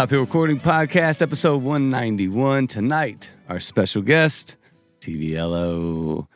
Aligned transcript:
Top 0.00 0.08
Hill 0.08 0.20
Recording 0.20 0.58
Podcast, 0.58 1.20
episode 1.20 1.62
191. 1.62 2.68
Tonight, 2.68 3.30
our 3.50 3.60
special 3.60 4.00
guest, 4.00 4.56
TVLO. 5.00 6.26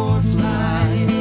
or 0.00 0.22
fly. 0.22 1.19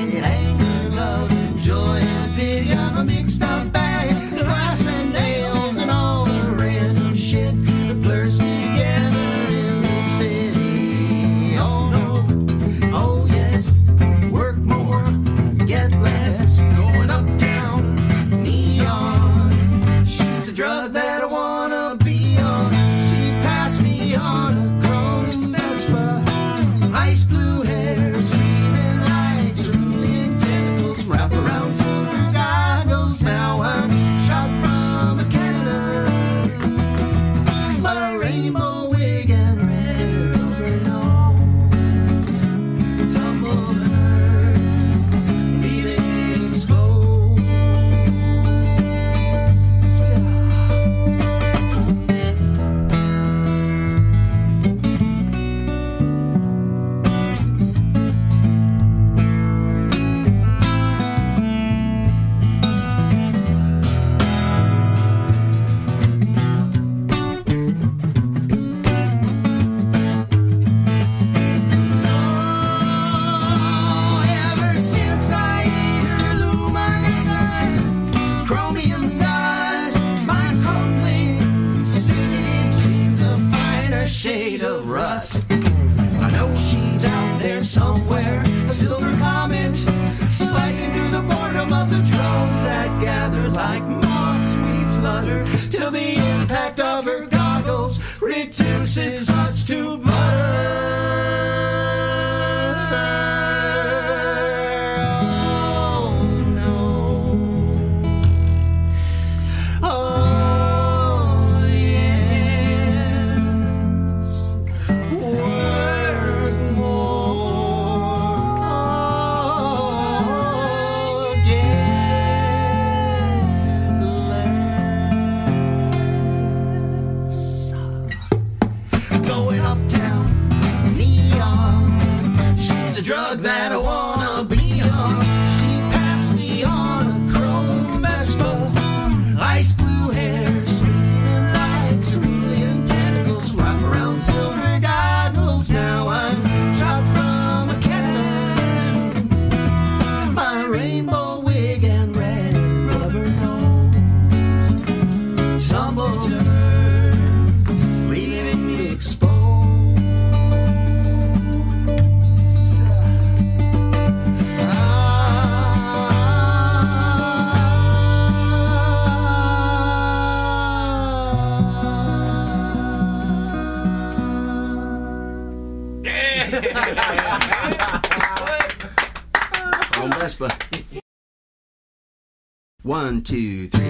One, 183.09 183.23
two, 183.23 183.67
three. 183.69 183.88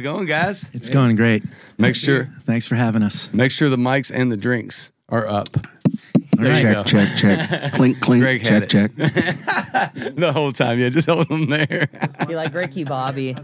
It 0.00 0.04
going, 0.04 0.24
guys? 0.24 0.70
It's 0.72 0.88
going 0.88 1.14
great. 1.14 1.44
Make 1.76 1.94
sure 1.94 2.32
Thanks 2.44 2.66
for 2.66 2.74
having 2.74 3.02
us. 3.02 3.30
make 3.34 3.50
sure 3.50 3.68
the 3.68 3.76
mics 3.76 4.10
and 4.10 4.32
the 4.32 4.36
drinks 4.38 4.92
are 5.10 5.26
up. 5.26 5.50
There 6.38 6.52
right. 6.52 6.64
you 6.64 6.72
go. 6.72 6.84
check, 6.84 7.06
check, 7.18 7.50
check. 7.50 7.72
clink, 7.74 8.00
clink, 8.00 8.22
Gregg 8.22 8.42
check, 8.42 8.70
check. 8.70 8.94
the 8.96 10.30
whole 10.32 10.54
time, 10.54 10.78
yeah, 10.78 10.88
just 10.88 11.06
hold 11.06 11.28
them 11.28 11.50
there. 11.50 11.90
Be 12.26 12.34
like 12.34 12.54
Ricky 12.54 12.82
Bobby. 12.82 13.36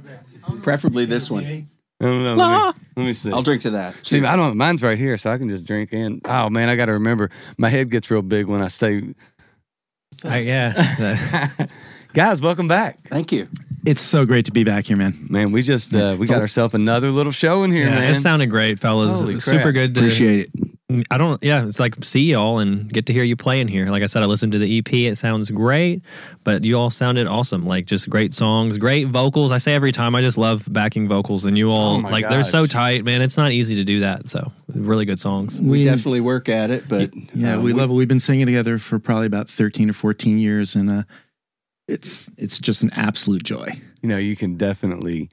Preferably 0.63 1.05
this 1.05 1.31
one. 1.31 1.45
Oh, 1.45 2.07
I 2.07 2.11
don't 2.11 2.23
know. 2.23 2.35
Let 2.37 2.37
me, 2.37 2.43
ah. 2.43 2.75
let 2.97 3.05
me 3.05 3.13
see. 3.13 3.33
I'll 3.33 3.43
drink 3.43 3.61
to 3.63 3.71
that. 3.73 3.95
See, 4.03 4.25
I 4.25 4.35
don't. 4.35 4.57
Mine's 4.57 4.83
right 4.83 4.97
here, 4.97 5.19
so 5.19 5.31
I 5.31 5.37
can 5.37 5.51
just 5.51 5.67
drink 5.67 5.93
in. 5.93 6.23
Oh 6.25 6.49
man, 6.49 6.71
I 6.71 6.77
got 6.77 6.87
to 6.87 6.93
remember. 6.93 7.29
My 7.59 7.69
head 7.69 7.91
gets 7.91 8.11
real 8.11 8.23
big 8.23 8.47
when 8.47 8.63
I 8.63 8.69
say. 8.69 9.15
I, 10.25 10.39
uh, 10.39 10.41
yeah. 10.41 11.67
Guys, 12.17 12.41
welcome 12.41 12.67
back. 12.67 12.97
Thank 13.11 13.31
you. 13.31 13.47
It's 13.85 14.01
so 14.01 14.25
great 14.25 14.47
to 14.47 14.51
be 14.51 14.65
back 14.65 14.87
here, 14.87 14.97
man. 14.97 15.27
Man, 15.29 15.53
we 15.53 15.61
just 15.61 15.95
uh, 15.95 16.17
we 16.19 16.27
got 16.27 16.41
ourselves 16.41 16.73
another 16.73 17.11
little 17.11 17.31
show 17.31 17.63
in 17.63 17.71
here, 17.71 17.85
yeah, 17.85 17.99
man. 17.99 18.15
it 18.15 18.21
sounded 18.21 18.47
great, 18.47 18.81
fellas. 18.81 19.21
Holy 19.21 19.35
crap. 19.35 19.43
Super 19.43 19.71
good. 19.71 19.95
To, 19.95 20.01
Appreciate 20.01 20.49
it. 20.89 21.05
I 21.11 21.19
don't. 21.19 21.43
Yeah, 21.43 21.67
it's 21.67 21.79
like 21.79 22.03
see 22.03 22.23
y'all 22.23 22.59
and 22.59 22.91
get 22.91 23.05
to 23.07 23.13
hear 23.13 23.23
you 23.23 23.37
playing 23.37 23.69
here. 23.69 23.91
Like 23.91 24.03
I 24.03 24.07
said, 24.07 24.23
I 24.23 24.27
listened 24.27 24.53
to 24.53 24.59
the 24.59 24.79
EP. 24.79 24.91
It 24.95 25.19
sounds 25.19 25.51
great, 25.51 26.01
but 26.43 26.65
you 26.65 26.79
all 26.79 26.89
sounded 26.89 27.27
awesome. 27.27 27.67
Like 27.67 27.85
just 27.85 28.09
great 28.09 28.33
songs, 28.33 28.79
great 28.79 29.09
vocals. 29.09 29.53
I 29.53 29.59
say 29.59 29.75
every 29.75 29.93
time, 29.93 30.15
I 30.15 30.23
just 30.23 30.39
love 30.39 30.65
backing 30.71 31.09
vocals, 31.09 31.45
and 31.45 31.59
you 31.59 31.71
all 31.71 31.97
Oh 31.97 32.01
my 32.01 32.11
like 32.11 32.29
they're 32.31 32.43
so 32.45 32.65
tight, 32.65 33.05
man. 33.05 33.21
It's 33.21 33.37
not 33.37 33.53
easy 33.53 33.75
to 33.75 33.85
do 33.85 34.01
that. 34.01 34.31
So 34.31 34.51
really 34.69 35.05
good 35.05 35.21
songs. 35.21 35.61
We, 35.61 35.85
definitely 35.85 36.23
work 36.23 36.49
at 36.49 36.71
it, 36.71 36.89
but 36.89 37.11
Yeah, 37.35 37.57
uh, 37.57 37.61
we 37.61 37.75
love 37.75 37.91
it. 37.91 37.93
We've 37.93 38.09
been 38.09 38.21
singing 38.21 38.47
together 38.47 38.79
for 38.79 38.99
probably 38.99 39.27
about 39.27 39.51
13 39.51 39.91
or 39.91 39.93
14 39.93 40.39
years, 40.39 40.75
and 40.75 40.89
uh, 40.91 41.03
it's 41.89 42.29
it's 42.37 42.59
just 42.59 42.83
an 42.83 42.91
absolute 42.95 43.43
joy. 43.45 43.69
you 44.03 44.09
know, 44.09 44.19
you 44.19 44.37
can 44.37 44.57
definitely 44.57 45.31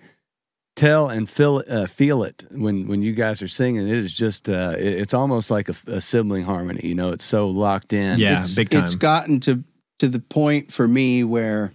tell 0.76 1.08
and 1.10 1.30
feel 1.30 1.64
uh, 1.70 1.86
feel 1.88 2.24
it 2.24 2.46
when 2.52 2.88
when 2.88 3.02
you 3.02 3.14
guys 3.14 3.42
are 3.42 3.48
singing. 3.48 3.88
It 3.88 3.96
is 3.98 4.14
just 4.14 4.50
uh, 4.50 4.76
it- 4.78 5.00
it's 5.02 5.14
almost 5.14 5.52
like 5.52 5.70
a, 5.70 5.76
a 5.88 6.02
sibling 6.02 6.44
harmony. 6.44 6.82
You 6.84 6.96
know, 6.96 7.12
it's 7.12 7.26
so 7.26 7.48
locked 7.50 7.94
in. 7.94 8.20
Yeah, 8.20 8.40
it's, 8.40 8.56
big 8.56 8.70
time. 8.72 8.84
It's 8.84 8.96
gotten 8.96 9.40
to 9.42 9.64
to 10.00 10.08
the 10.08 10.20
point 10.20 10.72
for 10.72 10.88
me 10.88 11.24
where 11.24 11.72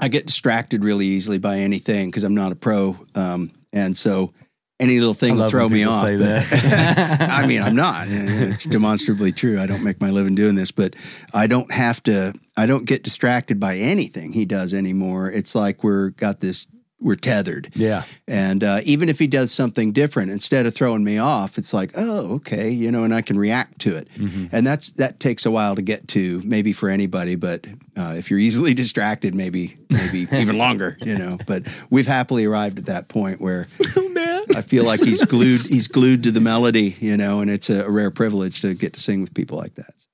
I 0.00 0.08
get 0.08 0.26
distracted 0.26 0.84
really 0.84 1.06
easily 1.06 1.38
by 1.38 1.58
anything 1.58 2.08
because 2.10 2.24
I'm 2.24 2.34
not 2.34 2.52
a 2.52 2.56
pro, 2.56 2.98
um, 3.14 3.52
and 3.72 3.96
so 3.96 4.32
any 4.78 4.98
little 4.98 5.14
thing 5.14 5.32
will 5.34 5.40
love 5.42 5.50
throw 5.50 5.64
when 5.64 5.72
me 5.72 5.78
people 5.80 5.94
off. 5.94 6.06
say 6.06 6.16
but- 6.16 6.24
that. 6.50 7.30
I 7.30 7.46
mean, 7.46 7.62
I'm 7.62 7.76
not. 7.86 8.08
It's 8.08 8.64
demonstrably 8.64 9.32
true. 9.32 9.60
I 9.60 9.66
don't 9.66 9.82
make 9.82 10.00
my 10.00 10.10
living 10.10 10.34
doing 10.34 10.54
this, 10.54 10.70
but 10.70 10.94
I 11.32 11.46
don't 11.46 11.70
have 11.72 12.02
to. 12.04 12.34
I 12.56 12.66
don't 12.66 12.84
get 12.84 13.02
distracted 13.02 13.58
by 13.60 13.76
anything 13.76 14.32
he 14.32 14.44
does 14.44 14.74
anymore. 14.74 15.30
It's 15.30 15.54
like 15.54 15.82
we're 15.84 16.10
got 16.10 16.40
this. 16.40 16.66
We're 16.98 17.14
tethered. 17.16 17.72
yeah, 17.74 18.04
And 18.26 18.64
uh, 18.64 18.80
even 18.84 19.10
if 19.10 19.18
he 19.18 19.26
does 19.26 19.52
something 19.52 19.92
different, 19.92 20.30
instead 20.30 20.64
of 20.64 20.74
throwing 20.74 21.04
me 21.04 21.18
off, 21.18 21.58
it's 21.58 21.74
like, 21.74 21.90
oh, 21.94 22.36
okay, 22.36 22.70
you 22.70 22.90
know, 22.90 23.04
and 23.04 23.14
I 23.14 23.20
can 23.20 23.38
react 23.38 23.80
to 23.80 23.96
it. 23.96 24.08
Mhm. 24.16 24.48
And 24.50 24.66
that's 24.66 24.92
that 24.92 25.20
takes 25.20 25.44
a 25.44 25.50
while 25.50 25.76
to 25.76 25.82
get 25.82 26.08
to, 26.08 26.40
maybe 26.42 26.72
for 26.72 26.88
anybody, 26.88 27.34
but 27.34 27.66
uh, 27.98 28.14
if 28.16 28.30
you're 28.30 28.38
easily 28.40 28.72
distracted, 28.82 29.34
maybe 29.34 29.76
maybe 29.90 30.26
even 30.32 30.56
longer, 30.56 30.96
you 31.02 31.18
know. 31.18 31.36
But 31.46 31.64
we've 31.90 32.06
happily 32.06 32.46
arrived 32.46 32.78
at 32.78 32.86
that 32.86 33.08
point 33.08 33.42
where 33.42 33.68
man, 33.96 34.14
I 34.54 34.62
feel 34.62 34.84
like 34.84 35.00
he's 35.00 35.24
glued 35.26 35.62
he's 35.62 35.88
glued 35.88 36.22
to 36.24 36.30
the 36.30 36.40
melody, 36.40 36.96
you 37.00 37.16
know, 37.16 37.40
and 37.40 37.50
it's 37.50 37.70
a, 37.70 37.84
a 37.84 37.90
rare 37.90 38.10
privilege 38.10 38.60
to 38.60 38.74
get 38.74 38.92
to 38.94 39.00
sing 39.00 39.20
with 39.20 39.34
people 39.34 39.58
like 39.58 39.74
that. 39.76 40.06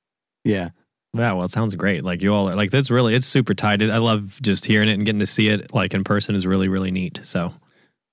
yeah. 0.44 0.70
Yeah, 1.14 1.34
well, 1.34 1.44
it 1.44 1.50
sounds 1.50 1.74
great. 1.74 2.04
Like 2.04 2.22
you 2.22 2.32
all 2.32 2.48
are 2.48 2.56
like 2.56 2.70
that's 2.70 2.90
really 2.90 3.14
it's 3.14 3.26
super 3.26 3.52
tight. 3.52 3.82
I 3.82 3.98
love 3.98 4.40
just 4.40 4.64
hearing 4.64 4.88
it 4.88 4.94
and 4.94 5.04
getting 5.04 5.18
to 5.18 5.26
see 5.26 5.48
it 5.48 5.74
like 5.74 5.92
in 5.92 6.04
person 6.04 6.34
is 6.34 6.46
really 6.46 6.68
really 6.68 6.90
neat. 6.90 7.20
So 7.22 7.52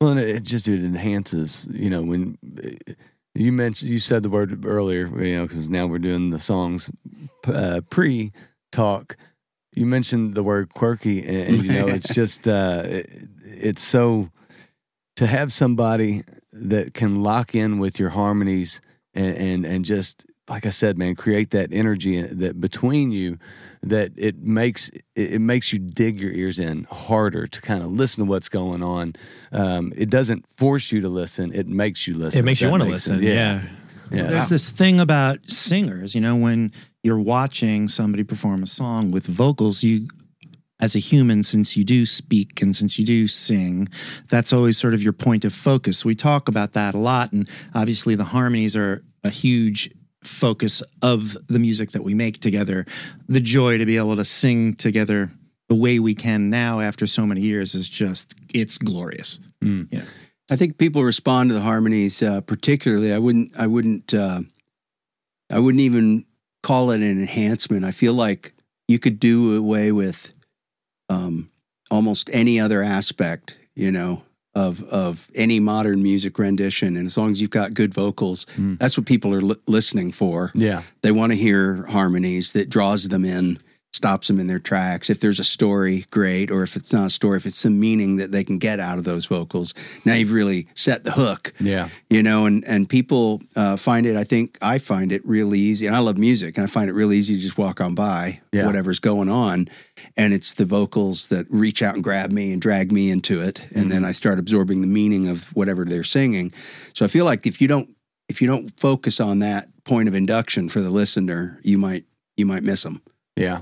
Well, 0.02 0.12
and 0.12 0.20
it 0.20 0.30
it 0.30 0.44
just 0.44 0.68
it 0.68 0.84
enhances. 0.84 1.66
You 1.72 1.90
know, 1.90 2.02
when 2.02 2.38
uh, 2.62 2.94
you 3.36 3.54
mentioned 3.54 3.90
you 3.90 4.02
said 4.02 4.24
the 4.24 4.30
word 4.30 4.66
earlier, 4.66 5.08
you 5.24 5.38
know, 5.38 5.48
because 5.48 5.70
now 5.70 5.88
we're 5.88 6.00
doing 6.00 6.32
the 6.32 6.40
songs 6.40 6.92
uh, 7.48 7.80
pre 7.90 8.34
talk. 8.74 9.16
You 9.76 9.86
mentioned 9.86 10.34
the 10.34 10.44
word 10.44 10.74
quirky, 10.74 11.20
and, 11.20 11.56
and, 11.56 11.64
you 11.64 11.72
know, 11.72 11.88
it's 11.96 12.14
just 12.14 12.50
uh, 12.50 12.82
it, 12.86 13.10
it's 13.46 13.82
so 13.82 14.30
to 15.20 15.28
have 15.28 15.52
somebody 15.52 16.22
that 16.54 16.94
can 16.94 17.22
lock 17.22 17.54
in 17.54 17.78
with 17.78 18.00
your 18.00 18.08
harmonies 18.08 18.80
and 19.14 19.36
and, 19.36 19.66
and 19.66 19.84
just 19.84 20.26
like 20.48 20.66
I 20.66 20.70
said, 20.70 20.98
man, 20.98 21.14
create 21.14 21.52
that 21.52 21.74
energy 21.74 22.22
that 22.22 22.62
between 22.62 23.12
you 23.12 23.38
that 23.84 24.12
it 24.16 24.38
makes 24.38 24.88
it, 24.88 25.04
it 25.16 25.42
makes 25.42 25.74
you 25.74 25.80
dig 25.80 26.22
your 26.22 26.32
ears 26.32 26.58
in 26.58 26.86
harder 26.86 27.48
to 27.48 27.62
kind 27.62 27.84
of 27.84 27.92
listen 27.92 28.24
to 28.24 28.30
what's 28.30 28.48
going 28.48 28.82
on. 28.82 29.14
Um, 29.52 29.92
it 29.98 30.10
doesn't 30.10 30.48
force 30.56 30.90
you 30.90 31.02
to 31.02 31.10
listen; 31.10 31.54
it 31.54 31.68
makes 31.68 32.08
you 32.08 32.16
listen. 32.16 32.40
it 32.40 32.46
makes 32.46 32.62
you 32.62 32.72
want 32.72 32.84
to 32.84 32.90
listen. 32.90 33.16
sense. 33.16 33.26
Yeah. 33.26 33.64
yeah. 34.10 34.24
there's 34.24 34.48
this 34.48 34.70
thing 34.70 35.02
about 35.02 35.40
singers. 35.52 36.16
You 36.16 36.22
know, 36.22 36.38
when 36.38 36.72
you're 37.04 37.20
watching 37.20 37.90
somebody 37.90 38.24
perform 38.24 38.64
a 38.64 38.68
song 38.68 39.12
with 39.12 39.26
vocals, 39.26 39.84
you 39.84 40.08
as 40.80 40.96
a 40.96 41.00
human, 41.00 41.44
since 41.44 41.76
you 41.76 41.84
do 41.84 42.06
speak 42.06 42.62
and 42.62 42.76
since 42.76 42.98
you 42.98 43.06
do 43.06 43.28
sing, 43.28 43.88
that's 44.30 44.54
always 44.54 44.78
sort 44.78 44.94
of 44.94 45.04
your 45.04 45.14
point 45.14 45.44
of 45.46 45.54
focus. 45.54 46.06
We 46.06 46.16
talk 46.16 46.48
about 46.48 46.74
that 46.74 46.96
a 46.96 47.00
lot, 47.00 47.32
and 47.34 47.50
obviously 47.76 48.16
the 48.16 48.24
harmonies 48.24 48.76
are 48.76 49.04
a 49.24 49.30
huge 49.30 49.92
focus 50.24 50.82
of 51.02 51.38
the 51.48 51.60
music 51.60 51.92
that 51.92 52.04
we 52.04 52.14
make 52.14 52.40
together. 52.40 52.86
The 53.28 53.40
joy 53.42 53.78
to 53.78 53.86
be 53.86 53.98
able 53.98 54.16
to 54.16 54.26
sing 54.26 54.76
together 54.76 55.30
the 55.68 55.76
way 55.76 56.00
we 56.00 56.16
can 56.16 56.50
now 56.50 56.82
after 56.82 57.06
so 57.06 57.26
many 57.26 57.42
years 57.42 57.76
is 57.76 57.88
just 57.88 58.34
it's 58.54 58.78
glorious. 58.78 59.40
Yeah, 59.92 60.04
I 60.50 60.56
think 60.56 60.78
people 60.78 61.04
respond 61.04 61.50
to 61.50 61.54
the 61.54 61.62
harmonies 61.62 62.24
uh, 62.24 62.42
particularly. 62.42 63.14
I 63.14 63.20
wouldn't. 63.20 63.52
I 63.58 63.68
wouldn't. 63.68 64.14
Uh, 64.14 64.42
I 65.52 65.60
wouldn't 65.60 65.82
even 65.82 66.26
call 66.64 66.92
it 66.92 67.02
an 67.02 67.10
enhancement. 67.10 67.86
I 67.86 67.92
feel 67.92 68.14
like 68.14 68.54
you 68.88 69.00
could 69.00 69.20
do 69.20 69.58
away 69.58 69.92
with 69.92 70.32
um, 71.10 71.50
almost 71.92 72.30
any 72.34 72.60
other 72.60 72.84
aspect, 72.84 73.58
you 73.76 73.92
know, 73.92 74.22
of 74.56 74.84
of 74.86 75.30
any 75.36 75.60
modern 75.60 76.02
music 76.04 76.40
rendition, 76.40 76.98
and 76.98 77.06
as 77.06 77.18
long 77.18 77.32
as 77.32 77.42
you've 77.42 77.50
got 77.52 77.74
good 77.74 77.94
vocals, 77.94 78.46
Mm. 78.58 78.80
that's 78.80 78.98
what 78.98 79.06
people 79.06 79.34
are 79.34 79.42
li- 79.42 79.56
listening 79.68 80.12
for. 80.12 80.52
yeah, 80.56 80.84
They 81.02 81.12
want 81.12 81.32
to 81.32 81.38
hear 81.38 81.84
harmonies 81.86 82.54
that 82.54 82.70
draws 82.70 83.08
them 83.10 83.26
in, 83.26 83.60
stops 83.92 84.28
them 84.28 84.40
in 84.40 84.46
their 84.48 84.60
tracks. 84.60 85.10
If 85.10 85.20
there's 85.20 85.40
a 85.40 85.44
story, 85.44 86.06
great. 86.12 86.52
Or 86.52 86.62
if 86.62 86.76
it's 86.76 86.94
not 86.94 87.08
a 87.08 87.10
story, 87.10 87.38
if 87.38 87.46
it's 87.48 87.58
some 87.58 87.80
meaning 87.80 88.18
that 88.18 88.32
they 88.32 88.44
can 88.44 88.60
get 88.60 88.80
out 88.80 88.98
of 89.00 89.04
those 89.04 89.26
vocals, 89.26 89.74
now 90.06 90.14
you've 90.14 90.32
really 90.32 90.68
set 90.76 91.04
the 91.04 91.12
hook, 91.12 91.54
yeah, 91.60 91.90
you 92.10 92.22
know. 92.22 92.46
And 92.46 92.64
and 92.66 92.88
people 92.88 93.42
uh, 93.56 93.78
find 93.78 94.06
it. 94.06 94.16
I 94.16 94.24
think 94.24 94.58
I 94.62 94.78
find 94.78 95.12
it 95.12 95.26
really 95.26 95.60
easy, 95.60 95.88
and 95.88 95.96
I 95.96 96.00
love 96.00 96.18
music, 96.18 96.58
and 96.58 96.64
I 96.64 96.68
find 96.70 96.90
it 96.90 96.94
really 96.94 97.18
easy 97.18 97.36
to 97.36 97.42
just 97.42 97.58
walk 97.58 97.82
on 97.82 97.96
by 97.96 98.40
Yeah. 98.54 98.66
whatever's 98.68 99.00
going 99.00 99.30
on, 99.30 99.68
and 100.16 100.34
it's 100.34 100.54
the 100.54 100.66
vocals 100.66 101.28
that 101.28 101.48
reach 101.50 101.82
out 101.82 101.96
and 101.96 102.04
grab 102.04 102.32
me 102.32 102.54
and 102.54 102.62
drag 102.62 102.92
me 102.92 103.10
into 103.10 103.42
it, 103.42 103.66
and 103.74 103.92
then 103.92 104.06
I 104.06 104.12
start 104.12 104.38
absorbing 104.40 104.82
the 104.82 104.88
meaning 104.88 105.28
of 105.28 105.46
whatever 105.56 105.84
they're 105.84 106.04
singing. 106.04 106.54
So 106.94 107.06
I 107.06 107.08
feel 107.08 107.26
like 107.26 107.48
if 107.48 107.60
you 107.60 107.68
don't 107.68 107.90
if 108.28 108.40
you 108.40 108.48
don't 108.48 108.70
focus 108.80 109.20
on 109.20 109.40
that 109.40 109.68
point 109.84 110.08
of 110.08 110.14
induction 110.14 110.70
for 110.70 110.80
the 110.82 110.92
listener, 110.92 111.60
you 111.64 111.80
might 111.80 112.06
you 112.38 112.46
might 112.46 112.62
miss 112.64 112.84
them. 112.84 113.02
yeah. 113.36 113.62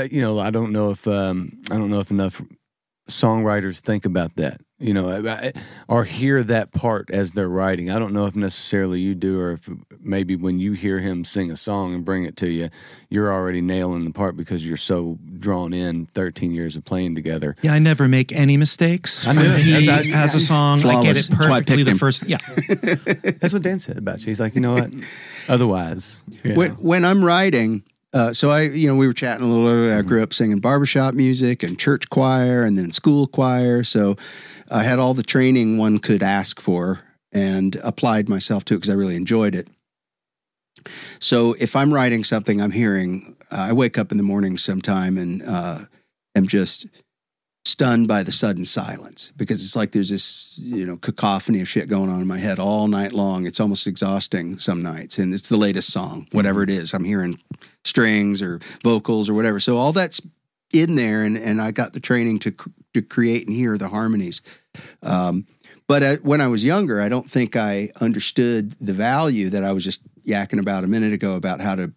I, 0.00 0.02
you 0.10 0.20
know, 0.20 0.38
I 0.38 0.50
don't 0.50 0.72
know 0.72 0.90
if 0.90 1.06
um, 1.06 1.52
I 1.70 1.74
don't 1.76 1.90
know 1.90 2.00
if 2.00 2.10
enough 2.10 2.40
songwriters 3.10 3.80
think 3.80 4.04
about 4.04 4.36
that. 4.36 4.60
You 4.78 4.92
know, 4.94 5.08
I- 5.08 5.32
I- 5.46 5.52
or 5.86 6.02
hear 6.02 6.42
that 6.42 6.72
part 6.72 7.08
as 7.12 7.32
they're 7.32 7.48
writing. 7.48 7.88
I 7.90 8.00
don't 8.00 8.12
know 8.12 8.26
if 8.26 8.34
necessarily 8.34 9.00
you 9.00 9.14
do, 9.14 9.38
or 9.38 9.52
if 9.52 9.68
maybe 10.00 10.34
when 10.34 10.58
you 10.58 10.72
hear 10.72 10.98
him 10.98 11.24
sing 11.24 11.52
a 11.52 11.56
song 11.56 11.94
and 11.94 12.04
bring 12.04 12.24
it 12.24 12.36
to 12.38 12.48
you, 12.50 12.68
you're 13.08 13.32
already 13.32 13.60
nailing 13.60 14.04
the 14.04 14.10
part 14.10 14.36
because 14.36 14.66
you're 14.66 14.76
so 14.76 15.18
drawn 15.38 15.72
in. 15.72 16.06
Thirteen 16.06 16.52
years 16.52 16.74
of 16.74 16.84
playing 16.84 17.14
together. 17.14 17.54
Yeah, 17.62 17.74
I 17.74 17.78
never 17.78 18.08
make 18.08 18.32
any 18.32 18.56
mistakes. 18.56 19.24
I 19.24 19.34
knew 19.34 19.42
it. 19.42 19.60
He 19.60 19.88
I- 19.88 20.04
has 20.16 20.34
a 20.34 20.40
song. 20.40 20.84
I 20.84 21.00
get 21.02 21.16
it 21.16 21.28
That's 21.30 21.46
why 21.46 21.56
I 21.56 21.60
perfectly 21.60 21.84
the 21.84 21.90
him. 21.92 21.98
first. 21.98 22.24
Yeah, 22.28 22.38
That's 23.40 23.52
what 23.52 23.62
Dan 23.62 23.78
said 23.78 23.98
about 23.98 24.20
you. 24.20 24.26
He's 24.26 24.40
like, 24.40 24.56
you 24.56 24.60
know 24.60 24.74
what? 24.74 24.90
Otherwise, 25.48 26.24
you 26.42 26.54
When, 26.54 26.70
when 26.72 27.04
I'm 27.04 27.24
writing, 27.24 27.84
uh, 28.12 28.32
so 28.32 28.50
I, 28.50 28.62
you 28.62 28.86
know, 28.88 28.96
we 28.96 29.06
were 29.06 29.12
chatting 29.12 29.44
a 29.44 29.48
little 29.48 29.68
earlier. 29.68 29.96
I 29.96 30.02
grew 30.02 30.22
up 30.22 30.34
singing 30.34 30.58
barbershop 30.58 31.14
music 31.14 31.62
and 31.62 31.78
church 31.78 32.10
choir 32.10 32.62
and 32.62 32.76
then 32.76 32.92
school 32.92 33.26
choir. 33.26 33.84
So 33.84 34.16
I 34.70 34.82
had 34.82 34.98
all 34.98 35.14
the 35.14 35.22
training 35.22 35.78
one 35.78 35.98
could 35.98 36.22
ask 36.22 36.60
for 36.60 37.00
and 37.32 37.76
applied 37.76 38.28
myself 38.28 38.64
to 38.66 38.74
it 38.74 38.78
because 38.78 38.90
I 38.90 38.94
really 38.94 39.16
enjoyed 39.16 39.54
it. 39.54 39.68
So 41.20 41.54
if 41.58 41.74
I'm 41.76 41.92
writing 41.92 42.24
something, 42.24 42.60
I'm 42.60 42.70
hearing, 42.70 43.36
uh, 43.50 43.68
I 43.68 43.72
wake 43.72 43.96
up 43.96 44.10
in 44.10 44.18
the 44.18 44.22
morning 44.22 44.58
sometime 44.58 45.16
and 45.16 45.42
uh, 45.42 45.80
am 46.34 46.46
just 46.46 46.86
stunned 47.64 48.08
by 48.08 48.22
the 48.22 48.32
sudden 48.32 48.64
silence 48.64 49.32
because 49.36 49.64
it's 49.64 49.76
like 49.76 49.92
there's 49.92 50.10
this 50.10 50.58
you 50.58 50.84
know 50.84 50.96
cacophony 50.96 51.60
of 51.60 51.68
shit 51.68 51.88
going 51.88 52.10
on 52.10 52.20
in 52.20 52.26
my 52.26 52.38
head 52.38 52.58
all 52.58 52.88
night 52.88 53.12
long. 53.12 53.46
It's 53.46 53.60
almost 53.60 53.86
exhausting 53.86 54.58
some 54.58 54.82
nights 54.82 55.18
and 55.18 55.32
it's 55.32 55.48
the 55.48 55.56
latest 55.56 55.92
song 55.92 56.26
whatever 56.32 56.62
it 56.62 56.70
is. 56.70 56.92
I'm 56.92 57.04
hearing 57.04 57.38
strings 57.84 58.42
or 58.42 58.60
vocals 58.82 59.28
or 59.28 59.34
whatever. 59.34 59.60
So 59.60 59.76
all 59.76 59.92
that's 59.92 60.20
in 60.72 60.96
there 60.96 61.22
and 61.22 61.36
and 61.36 61.60
i 61.60 61.70
got 61.70 61.92
the 61.92 62.00
training 62.00 62.38
to 62.40 62.54
to 62.94 63.02
create 63.02 63.46
and 63.46 63.54
hear 63.54 63.78
the 63.78 63.88
harmonies. 63.88 64.42
Um 65.02 65.46
But 65.86 66.22
when 66.24 66.40
I 66.40 66.48
was 66.48 66.64
younger, 66.64 67.00
I 67.00 67.08
don't 67.08 67.30
think 67.30 67.54
I 67.54 67.92
understood 68.00 68.72
the 68.80 68.94
value 68.94 69.50
that 69.50 69.62
I 69.62 69.72
was 69.72 69.84
just 69.84 70.00
yakking 70.26 70.60
about 70.60 70.84
a 70.84 70.88
minute 70.88 71.12
ago 71.12 71.36
about 71.36 71.60
how 71.60 71.74
to 71.76 71.92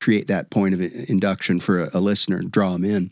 create 0.00 0.28
that 0.28 0.50
point 0.50 0.74
of 0.74 0.80
induction 1.10 1.60
for 1.60 1.82
a, 1.82 1.90
a 1.94 2.00
listener 2.00 2.38
and 2.38 2.50
draw 2.50 2.72
them 2.72 2.84
in. 2.84 3.10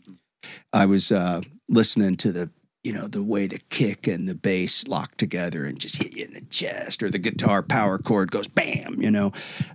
I 0.73 0.85
was 0.85 1.11
uh, 1.11 1.41
listening 1.69 2.17
to 2.17 2.31
the 2.31 2.49
you 2.83 2.93
know 2.93 3.07
the 3.07 3.21
way 3.23 3.45
the 3.47 3.59
kick 3.69 4.07
and 4.07 4.27
the 4.27 4.35
bass 4.35 4.87
lock 4.87 5.15
together 5.17 5.65
and 5.65 5.79
just 5.79 5.97
hit 5.97 6.15
you 6.15 6.25
in 6.25 6.33
the 6.33 6.41
chest 6.49 7.03
or 7.03 7.09
the 7.09 7.19
guitar 7.19 7.61
power 7.61 7.97
chord 7.97 8.31
goes 8.31 8.47
bam 8.47 8.95
you 9.01 9.11
know 9.11 9.31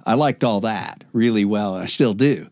i 0.07 0.15
liked 0.15 0.43
all 0.43 0.61
that 0.61 1.05
really 1.13 1.45
well 1.45 1.75
and 1.75 1.83
i 1.83 1.87
still 1.87 2.15
do 2.15 2.49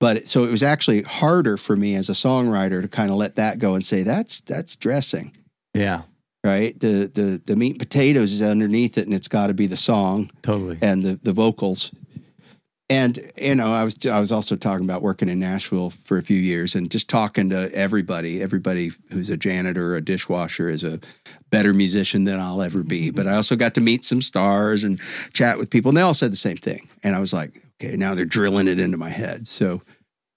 but 0.00 0.28
so 0.28 0.44
it 0.44 0.50
was 0.50 0.62
actually 0.62 1.00
harder 1.02 1.56
for 1.56 1.74
me 1.74 1.94
as 1.94 2.08
a 2.10 2.12
songwriter 2.12 2.82
to 2.82 2.88
kind 2.88 3.10
of 3.10 3.16
let 3.16 3.36
that 3.36 3.58
go 3.58 3.74
and 3.74 3.84
say 3.84 4.02
that's 4.02 4.42
that's 4.42 4.76
dressing 4.76 5.32
Yeah, 5.72 6.02
right 6.44 6.78
the 6.78 7.10
the 7.14 7.40
the 7.46 7.56
meat 7.56 7.70
and 7.72 7.78
potatoes 7.78 8.30
is 8.32 8.42
underneath 8.42 8.98
it 8.98 9.06
and 9.06 9.14
it's 9.14 9.28
got 9.28 9.46
to 9.46 9.54
be 9.54 9.66
the 9.66 9.76
song 9.76 10.30
totally. 10.42 10.78
and 10.82 11.02
the 11.02 11.18
the 11.22 11.32
vocals. 11.32 11.90
And 12.90 13.32
you 13.36 13.54
know, 13.54 13.72
I 13.72 13.84
was 13.84 13.96
I 14.06 14.20
was 14.20 14.30
also 14.30 14.56
talking 14.56 14.84
about 14.84 15.00
working 15.00 15.30
in 15.30 15.38
Nashville 15.38 15.90
for 15.90 16.18
a 16.18 16.22
few 16.22 16.36
years 16.36 16.74
and 16.74 16.90
just 16.90 17.08
talking 17.08 17.48
to 17.48 17.72
everybody. 17.74 18.42
Everybody 18.42 18.92
who's 19.10 19.30
a 19.30 19.38
janitor 19.38 19.92
or 19.92 19.96
a 19.96 20.04
dishwasher 20.04 20.68
is 20.68 20.84
a 20.84 21.00
better 21.50 21.72
musician 21.72 22.24
than 22.24 22.40
I'll 22.40 22.60
ever 22.60 22.82
be. 22.82 23.06
Mm-hmm. 23.06 23.16
But 23.16 23.26
I 23.26 23.36
also 23.36 23.56
got 23.56 23.74
to 23.74 23.80
meet 23.80 24.04
some 24.04 24.20
stars 24.20 24.84
and 24.84 25.00
chat 25.32 25.56
with 25.56 25.70
people, 25.70 25.88
and 25.88 25.96
they 25.96 26.02
all 26.02 26.12
said 26.12 26.30
the 26.30 26.36
same 26.36 26.58
thing. 26.58 26.86
And 27.02 27.16
I 27.16 27.20
was 27.20 27.32
like, 27.32 27.62
okay, 27.82 27.96
now 27.96 28.14
they're 28.14 28.26
drilling 28.26 28.68
it 28.68 28.78
into 28.78 28.98
my 28.98 29.10
head. 29.10 29.46
So 29.46 29.80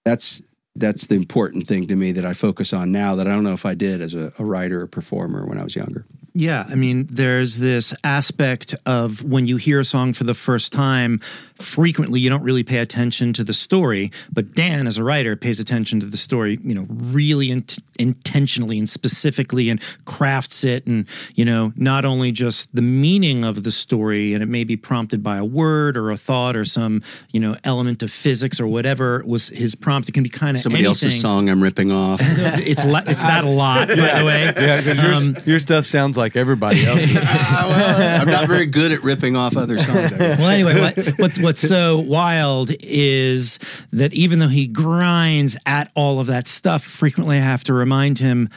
that's 0.06 0.42
that's 0.78 1.08
the 1.08 1.16
important 1.16 1.68
thing 1.68 1.88
to 1.88 1.96
me 1.96 2.14
that 2.14 2.26
I 2.26 2.34
focus 2.34 2.72
on 2.72 2.92
now 2.92 3.16
that 3.16 3.28
I 3.28 3.32
don't 3.32 3.44
know 3.44 3.54
if 3.54 3.66
I 3.66 3.74
did 3.74 4.00
as 4.00 4.14
a, 4.14 4.32
a 4.40 4.46
writer 4.46 4.82
or 4.82 4.88
performer 4.88 5.46
when 5.46 5.58
I 5.58 5.64
was 5.64 5.76
younger. 5.76 6.06
Yeah, 6.34 6.68
I 6.70 6.76
mean, 6.76 7.08
there's 7.10 7.58
this 7.58 7.96
aspect 8.04 8.76
of 8.86 9.24
when 9.24 9.48
you 9.48 9.58
hear 9.58 9.80
a 9.80 9.86
song 9.86 10.14
for 10.14 10.24
the 10.24 10.36
first 10.36 10.72
time, 10.72 11.20
frequently 11.60 12.20
you 12.20 12.30
don't 12.30 12.44
really 12.44 12.64
pay 12.64 12.78
attention 12.80 13.34
to 13.34 13.44
the 13.44 13.54
story, 13.54 14.12
but 14.32 14.54
Dan, 14.54 14.88
as 14.88 14.98
a 14.98 15.04
writer, 15.04 15.36
pays 15.36 15.60
attention 15.60 16.00
to 16.00 16.06
the 16.06 16.18
story, 16.18 16.60
you 16.64 16.74
know, 16.76 16.86
really 16.90 17.52
int- 17.52 17.80
intentionally 18.00 18.78
and 18.80 18.90
specifically 18.90 19.70
and 19.70 19.82
crafts 20.06 20.64
it. 20.64 20.86
And, 20.86 21.08
you 21.36 21.46
know, 21.46 21.74
not 21.76 22.06
only 22.06 22.32
just 22.32 22.74
the 22.76 22.82
meaning 22.82 23.44
of 23.44 23.64
the 23.64 23.72
story, 23.72 24.34
and 24.34 24.44
it 24.44 24.48
may 24.48 24.64
be 24.64 24.78
prompted 24.78 25.24
by 25.24 25.38
a 25.38 25.46
word 25.46 25.98
or 25.98 26.12
a 26.12 26.18
thought 26.18 26.56
or 26.56 26.66
some, 26.66 27.02
you 27.32 27.40
know, 27.40 27.56
element 27.64 28.04
of 28.04 28.12
physics 28.12 28.60
or 28.60 28.68
whatever 28.68 29.24
was 29.26 29.48
his 29.50 29.76
prompt. 29.76 30.10
It 30.10 30.12
can 30.14 30.24
be 30.24 30.30
kind 30.30 30.56
of 30.58 30.62
Somebody 30.64 30.86
anything. 30.86 31.08
else's 31.08 31.22
song 31.22 31.50
I'm 31.50 31.62
ripping 31.62 31.92
off. 31.92 32.22
It's, 32.68 32.84
li- 32.84 33.02
it's 33.08 33.22
that 33.22 33.44
a 33.46 33.50
lot, 33.50 33.88
by 33.90 33.96
the 33.96 34.26
way. 34.26 34.44
Yeah, 34.58 34.82
because 34.82 35.28
Um, 35.28 35.38
your 35.46 35.60
stuff 35.60 35.86
sounds 35.86 36.18
like 36.18 36.36
everybody 36.36 36.86
else's. 36.86 37.18
Ah, 37.50 37.66
well, 37.70 38.22
I'm 38.22 38.28
not 38.28 38.48
very 38.48 38.66
good 38.66 38.92
at 38.92 39.04
ripping 39.04 39.36
off 39.36 39.56
other 39.58 39.78
songs. 39.78 40.12
Well, 40.18 40.48
anyway, 40.50 40.80
what, 40.80 41.08
what, 41.20 41.38
what's 41.48 41.62
so 41.62 42.00
wild 42.00 42.72
is 42.82 43.58
that 43.94 44.14
even 44.14 44.40
though 44.40 44.48
he 44.50 44.68
grinds 44.68 45.56
at 45.66 45.90
all 45.96 46.20
of 46.20 46.28
that 46.28 46.48
stuff, 46.48 46.84
frequently 46.84 47.38
I 47.38 47.42
have 47.42 47.64
to 47.66 47.74
remind 47.74 48.20
him 48.20 48.50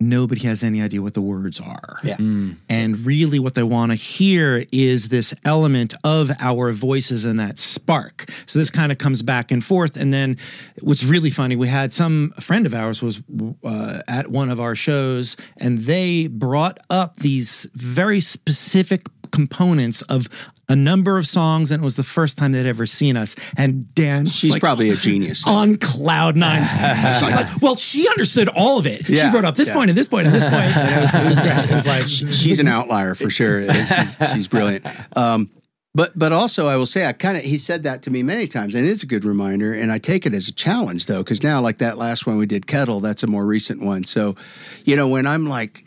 nobody 0.00 0.42
has 0.42 0.62
any 0.62 0.80
idea 0.80 1.02
what 1.02 1.14
the 1.14 1.20
words 1.20 1.58
are. 1.58 1.98
Yeah. 2.04 2.16
Mm. 2.18 2.56
And 2.68 3.04
really, 3.04 3.40
what 3.40 3.56
they 3.56 3.64
want 3.64 3.90
to 3.90 3.96
hear 3.96 4.64
is 4.70 5.08
this 5.08 5.34
element 5.44 5.92
of 6.04 6.30
our 6.38 6.70
voices 6.70 7.24
and 7.24 7.40
that 7.40 7.58
spark. 7.58 8.30
So 8.46 8.60
this 8.60 8.70
kind 8.70 8.92
of 8.92 8.98
comes 8.98 9.22
back 9.22 9.50
and 9.50 9.64
forth. 9.64 9.96
And 9.96 10.14
then, 10.14 10.36
what's 10.80 11.02
really 11.02 11.30
funny, 11.30 11.56
we 11.56 11.66
had 11.66 11.92
some 11.92 12.32
a 12.36 12.40
friend 12.40 12.64
of 12.64 12.74
ours 12.74 13.02
was 13.02 13.20
uh, 13.64 14.00
at 14.06 14.28
one 14.28 14.50
of 14.50 14.60
our 14.60 14.76
shows, 14.76 15.36
and 15.56 15.78
they 15.78 16.28
brought 16.28 16.78
up 16.90 17.16
these 17.16 17.66
very 17.74 18.20
specific 18.20 19.08
components 19.32 20.02
of 20.02 20.28
a 20.68 20.76
number 20.76 21.16
of 21.16 21.26
songs, 21.26 21.70
and 21.70 21.82
it 21.82 21.84
was 21.84 21.96
the 21.96 22.02
first 22.04 22.36
time 22.36 22.52
they'd 22.52 22.66
ever 22.66 22.86
seen 22.86 23.16
us. 23.16 23.34
And 23.56 23.92
Dan, 23.94 24.26
She's 24.26 24.52
like, 24.52 24.60
probably 24.60 24.90
a 24.90 24.96
genius. 24.96 25.42
on 25.46 25.76
cloud 25.76 26.36
nine. 26.36 26.62
She's 27.14 27.22
like, 27.34 27.62
well, 27.62 27.76
she 27.76 28.08
understood 28.08 28.48
all 28.48 28.78
of 28.78 28.86
it. 28.86 29.06
She 29.06 29.16
Yeah, 29.16 29.30
brought 29.30 29.44
up 29.44 29.56
this 29.56 29.68
yeah. 29.68 29.74
point 29.74 29.90
and 29.90 29.98
this 29.98 30.08
point 30.08 30.26
and 30.26 30.34
this 30.34 30.44
point. 30.44 30.54
And 30.78 30.94
it 30.94 31.00
was, 31.00 31.14
it 31.14 31.24
was 31.24 31.40
great. 31.40 31.70
It 31.70 31.74
was 31.74 31.86
like, 31.86 32.08
she's 32.34 32.58
an 32.58 32.68
outlier 32.68 33.14
for 33.14 33.30
sure. 33.30 33.68
She's, 33.72 34.16
she's 34.32 34.46
brilliant. 34.46 34.86
Um, 35.16 35.50
but 35.94 36.16
but 36.16 36.32
also 36.32 36.66
I 36.66 36.76
will 36.76 36.86
say 36.86 37.06
I 37.06 37.12
kind 37.12 37.36
of 37.36 37.42
he 37.42 37.56
said 37.58 37.82
that 37.82 38.02
to 38.02 38.10
me 38.10 38.22
many 38.22 38.46
times 38.46 38.74
and 38.74 38.84
it 38.84 38.90
is 38.90 39.02
a 39.02 39.06
good 39.06 39.24
reminder 39.24 39.72
and 39.72 39.90
I 39.90 39.98
take 39.98 40.26
it 40.26 40.34
as 40.34 40.46
a 40.46 40.52
challenge 40.52 41.06
though 41.06 41.24
because 41.24 41.42
now 41.42 41.60
like 41.60 41.78
that 41.78 41.98
last 41.98 42.26
one 42.26 42.36
we 42.36 42.46
did 42.46 42.66
kettle 42.66 43.00
that's 43.00 43.22
a 43.22 43.26
more 43.26 43.44
recent 43.44 43.80
one 43.82 44.04
so 44.04 44.36
you 44.84 44.94
know 44.94 45.08
when 45.08 45.26
I'm 45.26 45.48
like 45.48 45.84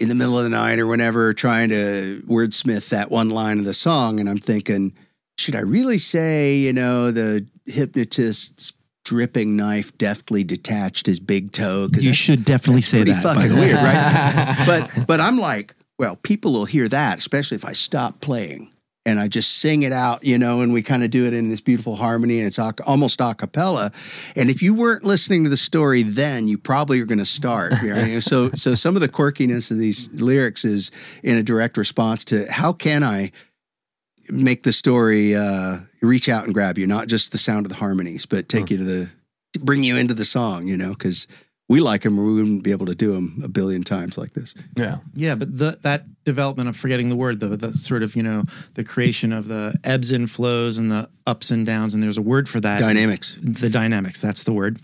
in 0.00 0.08
the 0.08 0.14
middle 0.14 0.36
of 0.38 0.44
the 0.44 0.50
night 0.50 0.78
or 0.78 0.86
whenever 0.86 1.32
trying 1.32 1.68
to 1.68 2.22
wordsmith 2.26 2.88
that 2.88 3.10
one 3.10 3.28
line 3.28 3.58
of 3.58 3.64
the 3.64 3.74
song 3.74 4.18
and 4.18 4.28
I'm 4.28 4.38
thinking 4.38 4.94
should 5.38 5.54
I 5.54 5.60
really 5.60 5.98
say 5.98 6.56
you 6.56 6.72
know 6.72 7.10
the 7.10 7.46
hypnotist's 7.66 8.72
dripping 9.04 9.56
knife 9.56 9.96
deftly 9.98 10.44
detached 10.44 11.06
his 11.06 11.20
big 11.20 11.52
toe 11.52 11.88
because 11.88 12.04
you 12.04 12.12
should 12.12 12.44
definitely 12.44 12.82
say 12.82 12.98
pretty 12.98 13.12
that. 13.12 13.22
fucking 13.22 13.54
weird, 13.54 13.76
right? 13.76 14.62
but 14.66 15.06
but 15.06 15.20
I'm 15.20 15.38
like, 15.38 15.74
well, 15.98 16.16
people 16.16 16.52
will 16.52 16.64
hear 16.64 16.88
that, 16.88 17.18
especially 17.18 17.56
if 17.56 17.64
I 17.64 17.72
stop 17.72 18.20
playing 18.20 18.70
and 19.10 19.20
I 19.20 19.28
just 19.28 19.58
sing 19.58 19.82
it 19.82 19.92
out, 19.92 20.24
you 20.24 20.38
know, 20.38 20.60
and 20.60 20.72
we 20.72 20.82
kind 20.82 21.04
of 21.04 21.10
do 21.10 21.26
it 21.26 21.34
in 21.34 21.50
this 21.50 21.60
beautiful 21.60 21.96
harmony 21.96 22.38
and 22.38 22.46
it's 22.46 22.58
a, 22.58 22.74
almost 22.86 23.20
a 23.20 23.34
cappella. 23.34 23.92
And 24.36 24.48
if 24.48 24.62
you 24.62 24.72
weren't 24.72 25.04
listening 25.04 25.44
to 25.44 25.50
the 25.50 25.56
story 25.56 26.02
then, 26.02 26.48
you 26.48 26.56
probably 26.56 27.00
are 27.00 27.04
going 27.06 27.18
to 27.18 27.24
start. 27.24 27.72
you 27.82 27.94
know? 27.94 28.20
so 28.20 28.50
so 28.52 28.74
some 28.74 28.96
of 28.96 29.02
the 29.02 29.08
quirkiness 29.08 29.70
of 29.70 29.78
these 29.78 30.08
lyrics 30.12 30.64
is 30.64 30.90
in 31.22 31.36
a 31.36 31.42
direct 31.42 31.76
response 31.76 32.24
to 32.26 32.50
how 32.50 32.72
can 32.72 33.02
I 33.02 33.32
make 34.28 34.62
the 34.62 34.72
story 34.72 35.34
uh, 35.34 35.78
reach 36.00 36.28
out 36.28 36.44
and 36.44 36.54
grab 36.54 36.78
you, 36.78 36.86
not 36.86 37.08
just 37.08 37.32
the 37.32 37.38
sound 37.38 37.66
of 37.66 37.70
the 37.70 37.76
harmonies, 37.76 38.26
but 38.26 38.48
take 38.48 38.70
you 38.70 38.78
to 38.78 38.84
the 38.84 39.10
bring 39.58 39.82
you 39.82 39.96
into 39.96 40.14
the 40.14 40.24
song, 40.24 40.66
you 40.66 40.76
know, 40.76 40.90
because 40.90 41.26
we 41.70 41.80
like 41.80 42.02
them 42.02 42.18
or 42.18 42.24
we 42.24 42.34
wouldn't 42.34 42.64
be 42.64 42.72
able 42.72 42.86
to 42.86 42.96
do 42.96 43.12
them 43.12 43.40
a 43.44 43.48
billion 43.48 43.84
times 43.84 44.18
like 44.18 44.34
this. 44.34 44.56
Yeah. 44.76 44.98
Yeah, 45.14 45.36
but 45.36 45.56
the, 45.56 45.78
that 45.82 46.04
development 46.30 46.68
of 46.68 46.76
forgetting 46.76 47.08
the 47.08 47.16
word, 47.16 47.40
the, 47.40 47.56
the 47.56 47.72
sort 47.76 48.02
of, 48.02 48.14
you 48.16 48.22
know, 48.22 48.44
the 48.74 48.84
creation 48.84 49.32
of 49.32 49.44
the 49.48 49.74
ebbs 49.84 50.10
and 50.12 50.30
flows 50.30 50.78
and 50.78 50.90
the 50.90 51.08
ups 51.26 51.50
and 51.50 51.66
downs, 51.66 51.94
and 51.94 52.02
there's 52.02 52.18
a 52.18 52.22
word 52.22 52.48
for 52.48 52.60
that. 52.60 52.78
Dynamics. 52.80 53.36
the 53.42 53.68
dynamics 53.68 54.20
that's 54.20 54.42
the 54.44 54.52
word 54.52 54.78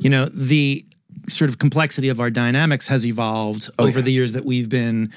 you 0.00 0.10
know 0.10 0.24
the 0.32 0.84
sort 1.28 1.48
of 1.50 1.58
complexity 1.58 2.08
of 2.08 2.18
our 2.20 2.30
dynamics 2.30 2.86
has 2.86 3.04
evolved 3.06 3.70
Oh, 3.78 3.86
over 3.86 3.98
yeah. 3.98 4.04
the 4.04 4.12
years 4.12 4.32
that 4.32 4.44
we've 4.44 4.68
been 4.68 5.12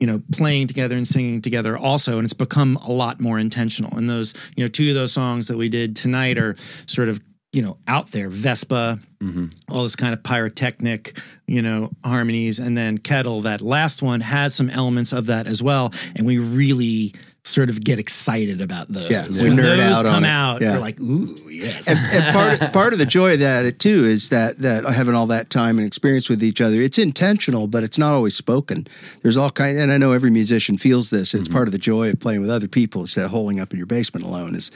you 0.00 0.06
know 0.06 0.20
playing 0.32 0.66
together 0.66 0.96
and 0.96 1.06
singing 1.06 1.40
together 1.42 1.76
also 1.78 2.18
and 2.18 2.24
it's 2.24 2.34
become 2.34 2.76
a 2.82 2.90
lot 2.92 3.20
more 3.20 3.38
intentional 3.38 3.96
and 3.96 4.08
those 4.08 4.34
you 4.56 4.64
know 4.64 4.68
two 4.68 4.88
of 4.88 4.94
those 4.94 5.12
songs 5.12 5.46
that 5.48 5.56
we 5.56 5.68
did 5.68 5.94
tonight 5.96 6.36
are 6.38 6.56
sort 6.86 7.08
of 7.08 7.20
you 7.54 7.62
know 7.62 7.76
out 7.86 8.10
there 8.10 8.28
vespa 8.28 8.98
hmm 9.20 9.46
all 9.70 9.82
this 9.84 9.96
kind 9.96 10.12
of 10.12 10.22
pyrotechnic, 10.22 11.18
you 11.46 11.62
know, 11.62 11.90
harmonies, 12.04 12.58
and 12.58 12.76
then 12.76 12.98
kettle. 12.98 13.40
That 13.42 13.60
last 13.62 14.02
one 14.02 14.20
has 14.20 14.54
some 14.54 14.68
elements 14.70 15.12
of 15.12 15.26
that 15.26 15.46
as 15.46 15.62
well, 15.62 15.92
and 16.14 16.26
we 16.26 16.36
really 16.38 17.14
sort 17.46 17.68
of 17.68 17.82
get 17.84 17.98
excited 17.98 18.60
about 18.60 18.88
those. 18.92 19.10
Yeah, 19.10 19.26
we 19.28 19.48
when 19.48 19.56
nerd 19.58 19.76
those 19.76 19.96
out 19.98 20.04
come 20.04 20.24
out, 20.24 20.62
Yeah. 20.62 20.74
we're 20.74 20.80
like, 20.80 20.98
ooh, 21.00 21.36
yes. 21.50 21.86
And, 21.88 21.98
and 22.12 22.34
part 22.34 22.72
part 22.72 22.92
of 22.92 22.98
the 22.98 23.06
joy 23.06 23.34
of 23.34 23.40
that 23.40 23.78
too 23.78 24.04
is 24.04 24.28
that 24.30 24.58
that 24.58 24.84
having 24.84 25.14
all 25.14 25.26
that 25.28 25.50
time 25.50 25.78
and 25.78 25.86
experience 25.86 26.28
with 26.28 26.42
each 26.42 26.60
other, 26.60 26.80
it's 26.80 26.98
intentional, 26.98 27.66
but 27.66 27.82
it's 27.82 27.98
not 27.98 28.12
always 28.14 28.36
spoken. 28.36 28.86
There's 29.22 29.36
all 29.36 29.50
kind, 29.50 29.78
and 29.78 29.90
I 29.92 29.96
know 29.98 30.12
every 30.12 30.30
musician 30.30 30.76
feels 30.76 31.10
this. 31.10 31.34
It's 31.34 31.48
part 31.48 31.66
of 31.68 31.72
the 31.72 31.78
joy 31.78 32.10
of 32.10 32.20
playing 32.20 32.40
with 32.42 32.50
other 32.50 32.68
people 32.68 33.02
instead 33.02 33.24
of 33.24 33.30
holding 33.30 33.58
up 33.60 33.72
in 33.72 33.78
your 33.78 33.86
basement 33.86 34.26
alone. 34.26 34.54
Is 34.54 34.70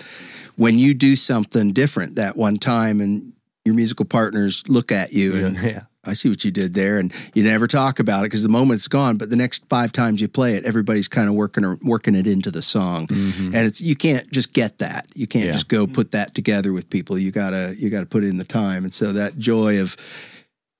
when 0.58 0.78
you 0.78 0.92
do 0.92 1.16
something 1.16 1.72
different 1.72 2.16
that 2.16 2.36
one 2.36 2.58
time 2.58 3.00
and 3.00 3.32
your 3.64 3.74
musical 3.74 4.04
partners 4.04 4.64
look 4.68 4.90
at 4.92 5.12
you 5.12 5.34
and 5.46 5.56
Yeah. 5.56 5.82
I 6.04 6.14
see 6.14 6.28
what 6.30 6.42
you 6.42 6.50
did 6.50 6.72
there, 6.72 6.98
and 6.98 7.12
you 7.34 7.42
never 7.42 7.66
talk 7.66 7.98
about 7.98 8.20
it 8.20 8.26
because 8.26 8.42
the 8.42 8.48
moment's 8.48 8.88
gone. 8.88 9.18
But 9.18 9.28
the 9.28 9.36
next 9.36 9.64
five 9.68 9.92
times 9.92 10.22
you 10.22 10.28
play 10.28 10.54
it, 10.56 10.64
everybody's 10.64 11.06
kind 11.08 11.28
of 11.28 11.34
working 11.34 11.78
working 11.82 12.14
it 12.14 12.26
into 12.26 12.50
the 12.50 12.62
song, 12.62 13.08
Mhm. 13.08 13.46
and 13.54 13.66
it's 13.66 13.80
you 13.80 13.94
can't 13.94 14.30
just 14.32 14.54
get 14.54 14.78
that. 14.78 15.06
You 15.14 15.26
can't 15.26 15.46
Yeah. 15.46 15.52
just 15.52 15.68
go 15.68 15.86
put 15.86 16.12
that 16.12 16.34
together 16.34 16.72
with 16.72 16.88
people. 16.88 17.18
You 17.18 17.30
gotta 17.30 17.74
you 17.78 17.90
gotta 17.90 18.06
put 18.06 18.24
in 18.24 18.38
the 18.38 18.44
time, 18.44 18.84
and 18.84 18.92
so 18.94 19.12
that 19.12 19.38
joy 19.38 19.80
of 19.80 19.96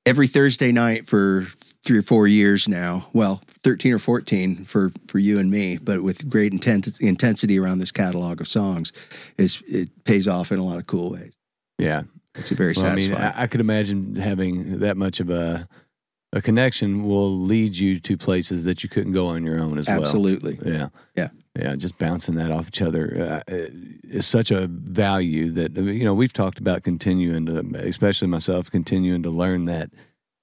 every 0.07 0.29
Thursday 0.29 0.73
night 0.73 1.07
for 1.07 1.47
three 1.85 1.99
or 1.99 2.03
four 2.03 2.27
years 2.27 2.67
now. 2.67 3.07
Well, 3.13 3.43
thirteen 3.63 3.93
or 3.93 3.99
fourteen 3.99 4.65
for 4.65 4.93
for 5.07 5.19
you 5.19 5.39
and 5.39 5.51
me, 5.51 5.79
but 5.79 6.03
with 6.03 6.29
great 6.29 6.53
intent, 6.53 7.01
intensity 7.01 7.59
around 7.59 7.79
this 7.79 7.93
catalog 7.93 8.41
of 8.41 8.49
songs, 8.49 8.93
is 9.37 9.63
it 9.67 9.89
pays 10.05 10.29
off 10.29 10.53
in 10.53 10.59
a 10.59 10.65
lot 10.65 10.79
of 10.79 10.87
cool 10.87 11.11
ways. 11.11 11.37
Yeah. 11.79 12.03
It's 12.35 12.51
very 12.51 12.73
Well, 12.77 12.87
I 12.87 12.95
mean, 12.95 13.05
satisfying. 13.05 13.35
I, 13.35 13.43
I 13.43 13.47
could 13.47 13.61
imagine 13.61 14.15
having 14.17 14.79
that 14.79 14.97
much 14.97 15.21
of 15.21 15.31
a 15.31 15.67
a 16.35 16.43
connection 16.43 17.05
will 17.05 17.39
lead 17.39 17.75
you 17.75 17.99
to 18.01 18.17
places 18.17 18.65
that 18.65 18.83
you 18.83 18.89
couldn't 18.89 19.13
go 19.13 19.29
on 19.29 19.45
your 19.45 19.59
own 19.59 19.79
as 19.79 19.87
well. 19.87 20.03
Absolutely. 20.03 20.59
Yeah. 20.65 20.89
Yeah. 21.17 21.29
Yeah. 21.59 21.75
Just 21.75 21.97
bouncing 21.99 22.35
that 22.35 22.51
off 22.51 22.69
each 22.69 22.83
other 22.83 23.43
uh, 23.49 23.55
is 24.05 24.27
such 24.27 24.51
a 24.51 24.67
value 24.67 25.51
that, 25.53 25.75
you 25.75 26.05
know, 26.05 26.13
we've 26.13 26.33
talked 26.33 26.59
about 26.59 26.83
continuing 26.83 27.47
to, 27.47 27.61
especially 27.79 28.29
myself, 28.29 28.71
continuing 28.71 29.23
to 29.23 29.31
learn 29.31 29.65
that 29.65 29.91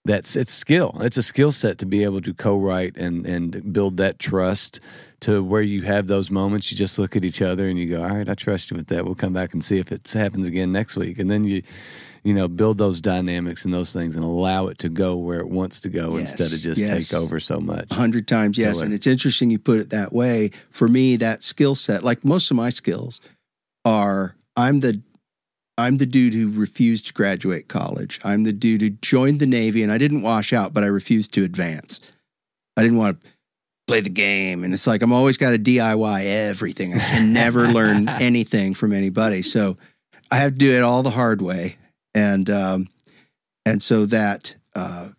that's 0.05 0.35
it's 0.35 0.53
skill. 0.53 0.95
It's 1.01 1.17
a 1.17 1.23
skill 1.23 1.51
set 1.51 1.79
to 1.79 1.85
be 1.85 2.03
able 2.03 2.21
to 2.21 2.33
co-write 2.33 2.95
and 2.95 3.25
and 3.25 3.73
build 3.73 3.97
that 3.97 4.19
trust 4.19 4.79
to 5.21 5.43
where 5.43 5.61
you 5.61 5.81
have 5.81 6.07
those 6.07 6.29
moments. 6.29 6.71
You 6.71 6.77
just 6.77 6.99
look 6.99 7.15
at 7.15 7.25
each 7.25 7.41
other 7.41 7.67
and 7.67 7.77
you 7.77 7.89
go, 7.89 8.03
"All 8.03 8.15
right, 8.15 8.29
I 8.29 8.35
trust 8.35 8.71
you 8.71 8.77
with 8.77 8.87
that. 8.87 9.05
We'll 9.05 9.15
come 9.15 9.33
back 9.33 9.53
and 9.53 9.63
see 9.63 9.79
if 9.79 9.91
it 9.91 10.09
happens 10.09 10.47
again 10.47 10.71
next 10.71 10.95
week." 10.95 11.17
And 11.17 11.29
then 11.29 11.43
you, 11.43 11.63
you 12.23 12.33
know, 12.33 12.47
build 12.47 12.77
those 12.77 13.01
dynamics 13.01 13.65
and 13.65 13.73
those 13.73 13.91
things 13.93 14.15
and 14.15 14.23
allow 14.23 14.67
it 14.67 14.77
to 14.79 14.89
go 14.89 15.15
where 15.15 15.39
it 15.39 15.49
wants 15.49 15.79
to 15.81 15.89
go 15.89 16.17
Yes, 16.17 16.31
instead 16.31 16.53
of 16.53 16.59
just 16.59 16.81
yes. 16.81 17.09
take 17.09 17.19
over 17.19 17.39
so 17.39 17.59
much. 17.59 17.87
A 17.91 17.95
hundred 17.95 18.27
times, 18.27 18.57
yes. 18.57 18.73
Killer. 18.73 18.83
Uh, 18.83 18.85
and 18.85 18.93
it's 18.93 19.07
interesting 19.07 19.49
you 19.49 19.59
put 19.59 19.79
it 19.79 19.89
that 19.89 20.13
way. 20.13 20.51
For 20.69 20.87
me, 20.87 21.15
that 21.17 21.43
skill 21.43 21.73
set, 21.73 22.03
like 22.03 22.23
most 22.23 22.51
of 22.51 22.57
my 22.57 22.69
skills, 22.69 23.19
are 23.85 24.35
I'm 24.55 24.81
the 24.81 25.01
I'm 25.77 25.97
the 25.97 26.05
dude 26.05 26.33
who 26.33 26.49
refused 26.49 27.07
to 27.07 27.13
graduate 27.13 27.67
college. 27.67 28.19
I'm 28.23 28.43
the 28.43 28.53
dude 28.53 28.81
who 28.81 28.91
joined 28.91 29.39
the 29.39 29.45
Navy 29.45 29.83
and 29.83 29.91
I 29.91 29.97
didn't 29.97 30.21
wash 30.21 30.53
out, 30.53 30.73
but 30.73 30.83
I 30.83 30.87
refused 30.87 31.33
to 31.33 31.43
advance. 31.43 31.99
I 32.77 32.83
didn't 32.83 32.97
want 32.97 33.21
to 33.21 33.29
play 33.87 33.99
the 33.99 34.09
game. 34.09 34.63
And 34.63 34.73
it's 34.73 34.87
like 34.87 35.01
I'm 35.01 35.11
always 35.11 35.37
got 35.37 35.51
to 35.51 35.59
DIY 35.59 36.25
everything. 36.25 36.93
I 36.93 36.99
can 36.99 37.33
never 37.33 37.67
learn 37.71 38.07
anything 38.07 38.73
from 38.73 38.93
anybody. 38.93 39.41
So 39.41 39.77
I 40.31 40.37
have 40.37 40.53
to 40.53 40.57
do 40.57 40.73
it 40.73 40.81
all 40.81 41.03
the 41.03 41.09
hard 41.09 41.41
way. 41.41 41.77
And 42.13 42.49
um 42.49 42.87
and 43.65 43.83
so 43.83 44.05
that 44.05 44.55
uh 44.75 45.09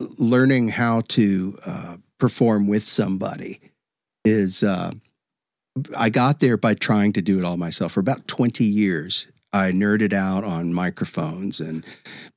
learning 0.00 0.68
how 0.68 1.02
to 1.08 1.58
uh, 1.66 1.96
perform 2.18 2.66
with 2.66 2.82
somebody 2.82 3.60
is 4.24 4.62
uh, 4.62 4.92
i 5.96 6.08
got 6.08 6.40
there 6.40 6.56
by 6.56 6.74
trying 6.74 7.12
to 7.12 7.22
do 7.22 7.38
it 7.38 7.44
all 7.44 7.56
myself 7.56 7.92
for 7.92 8.00
about 8.00 8.26
20 8.28 8.64
years 8.64 9.26
i 9.52 9.70
nerded 9.70 10.12
out 10.12 10.44
on 10.44 10.72
microphones 10.72 11.60
and 11.60 11.84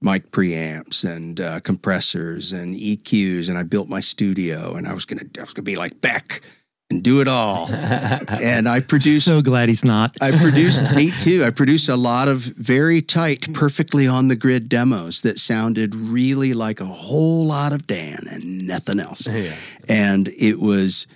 mic 0.02 0.32
preamps 0.32 1.04
and 1.04 1.41
uh, 1.41 1.60
compressors 1.62 2.52
and 2.52 2.76
eqs 2.76 3.50
and 3.50 3.58
i 3.58 3.63
built 3.63 3.88
my 3.88 4.00
studio 4.00 4.76
and 4.76 4.88
i 4.88 4.93
was 4.93 5.06
gonna 5.06 5.26
i 5.38 5.41
was 5.41 5.54
gonna 5.54 5.63
be 5.63 5.76
like 5.76 6.00
beck 6.02 6.41
and 6.89 7.04
do 7.04 7.21
it 7.21 7.28
all 7.28 7.67
and 7.71 8.67
i 8.67 8.80
produced 8.80 9.26
so 9.26 9.41
glad 9.41 9.69
he's 9.69 9.86
not. 9.86 10.17
I 10.19 10.38
produced 10.38 10.91
me 10.95 11.12
too. 11.19 11.45
I 11.45 11.52
produced 11.52 11.88
a 11.88 11.95
lot 11.95 12.28
of 12.28 12.41
very 12.41 13.02
tight, 13.02 13.54
perfectly 13.54 14.08
on 14.08 14.28
the 14.28 14.36
grid 14.36 14.67
demos 14.67 15.21
that 15.21 15.39
sounded 15.39 15.95
really 15.95 16.54
like 16.54 16.82
a 16.82 16.86
whole 16.86 17.45
lot 17.45 17.71
of 17.71 17.88
Dan 17.88 18.28
and 18.30 18.67
nothing 18.67 19.00
else. 19.00 19.26
yeah. 19.26 19.56
And 19.88 20.28
it 20.38 20.60
was 20.60 21.08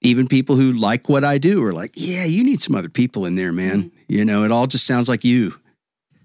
even 0.00 0.28
people 0.28 0.56
who 0.56 0.72
like 0.72 1.10
what 1.10 1.24
I 1.24 1.36
do 1.36 1.62
are 1.62 1.74
like, 1.74 1.92
yeah, 1.94 2.24
you 2.24 2.42
need 2.42 2.62
some 2.62 2.74
other 2.74 2.88
people 2.88 3.26
in 3.26 3.34
there, 3.34 3.52
man. 3.52 3.92
You 4.08 4.24
know, 4.24 4.42
it 4.42 4.50
all 4.50 4.66
just 4.66 4.86
sounds 4.86 5.08
like 5.08 5.24
you. 5.24 5.54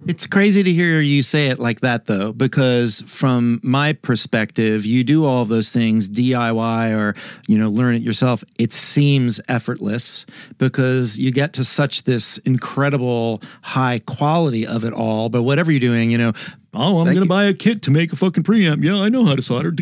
It's 0.05 0.27
crazy 0.27 0.63
to 0.63 0.71
hear 0.71 0.99
you 0.99 1.23
say 1.23 1.47
it 1.47 1.59
like 1.59 1.79
that, 1.79 2.07
though, 2.07 2.33
because 2.33 3.03
from 3.07 3.61
my 3.63 3.93
perspective, 3.93 4.85
you 4.85 5.01
do 5.01 5.23
all 5.23 5.41
of 5.41 5.47
those 5.47 5.69
things 5.69 6.09
DIY 6.09 6.91
or 6.93 7.15
you 7.47 7.57
know 7.57 7.69
learn 7.69 7.95
it 7.95 8.01
yourself. 8.01 8.43
It 8.59 8.73
seems 8.73 9.39
effortless 9.47 10.25
because 10.57 11.17
you 11.17 11.31
get 11.31 11.53
to 11.53 11.63
such 11.63 12.03
this 12.03 12.37
incredible 12.39 13.41
high 13.61 13.99
quality 13.99 14.67
of 14.67 14.83
it 14.83 14.91
all. 14.91 15.29
But 15.29 15.43
whatever 15.43 15.71
you're 15.71 15.79
doing, 15.79 16.11
you 16.11 16.17
know, 16.17 16.33
oh, 16.73 16.99
I'm 16.99 17.05
going 17.05 17.19
to 17.21 17.25
buy 17.25 17.45
a 17.45 17.53
kit 17.53 17.81
to 17.83 17.91
make 17.91 18.11
a 18.13 18.15
fucking 18.15 18.43
preamp. 18.43 18.83
Yeah, 18.83 18.97
I 18.97 19.09
know 19.09 19.25
how 19.25 19.35
to 19.35 19.41
solder. 19.41 19.69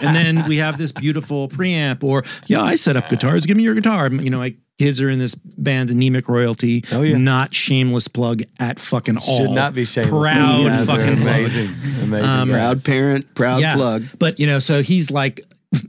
and 0.00 0.14
then 0.16 0.46
we 0.48 0.56
have 0.58 0.78
this 0.78 0.92
beautiful 0.92 1.48
preamp, 1.48 2.02
or 2.04 2.24
yeah, 2.46 2.62
I 2.62 2.74
set 2.76 2.96
up 2.96 3.08
guitars. 3.08 3.46
Give 3.46 3.56
me 3.56 3.62
your 3.62 3.74
guitar. 3.74 4.08
You 4.08 4.30
know, 4.30 4.38
my 4.38 4.54
kids 4.78 5.00
are 5.00 5.10
in 5.10 5.18
this 5.18 5.34
band, 5.34 5.90
Anemic 5.90 6.28
Royalty. 6.28 6.84
Oh, 6.92 7.02
yeah. 7.02 7.16
not 7.16 7.54
shameless 7.54 8.08
plug 8.08 8.42
at 8.60 8.78
fucking 8.78 9.16
all. 9.18 9.38
Should 9.38 9.50
not 9.50 9.74
be 9.74 9.84
shameless. 9.84 10.10
Proud 10.10 10.60
You 10.60 10.68
guys 10.68 10.82
are 10.88 10.96
fucking 10.96 11.16
plug. 11.16 11.36
amazing. 11.38 11.74
Amazing. 12.02 12.28
Um. 12.28 12.48
Proud 12.48 12.84
parent, 12.84 13.34
proud 13.34 13.60
Yeah. 13.60 13.74
plug. 13.74 14.04
But 14.18 14.38
you 14.38 14.46
know, 14.46 14.58
so 14.58 14.82
he's 14.82 15.10
like 15.10 15.40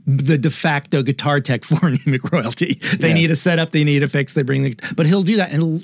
the 0.06 0.36
de 0.36 0.50
facto 0.50 1.02
guitar 1.02 1.40
tech 1.40 1.64
for 1.66 1.86
Anemic 1.86 2.30
Royalty. 2.32 2.74
They 2.98 3.08
Yeah. 3.08 3.14
need 3.14 3.30
a 3.30 3.36
setup, 3.36 3.70
they 3.70 3.84
need 3.84 4.02
a 4.02 4.08
fix, 4.08 4.32
they 4.34 4.42
bring 4.42 4.62
the 4.62 4.76
but 4.96 5.06
he'll 5.06 5.22
do 5.22 5.36
that 5.36 5.50
and 5.52 5.62
he'll- 5.62 5.80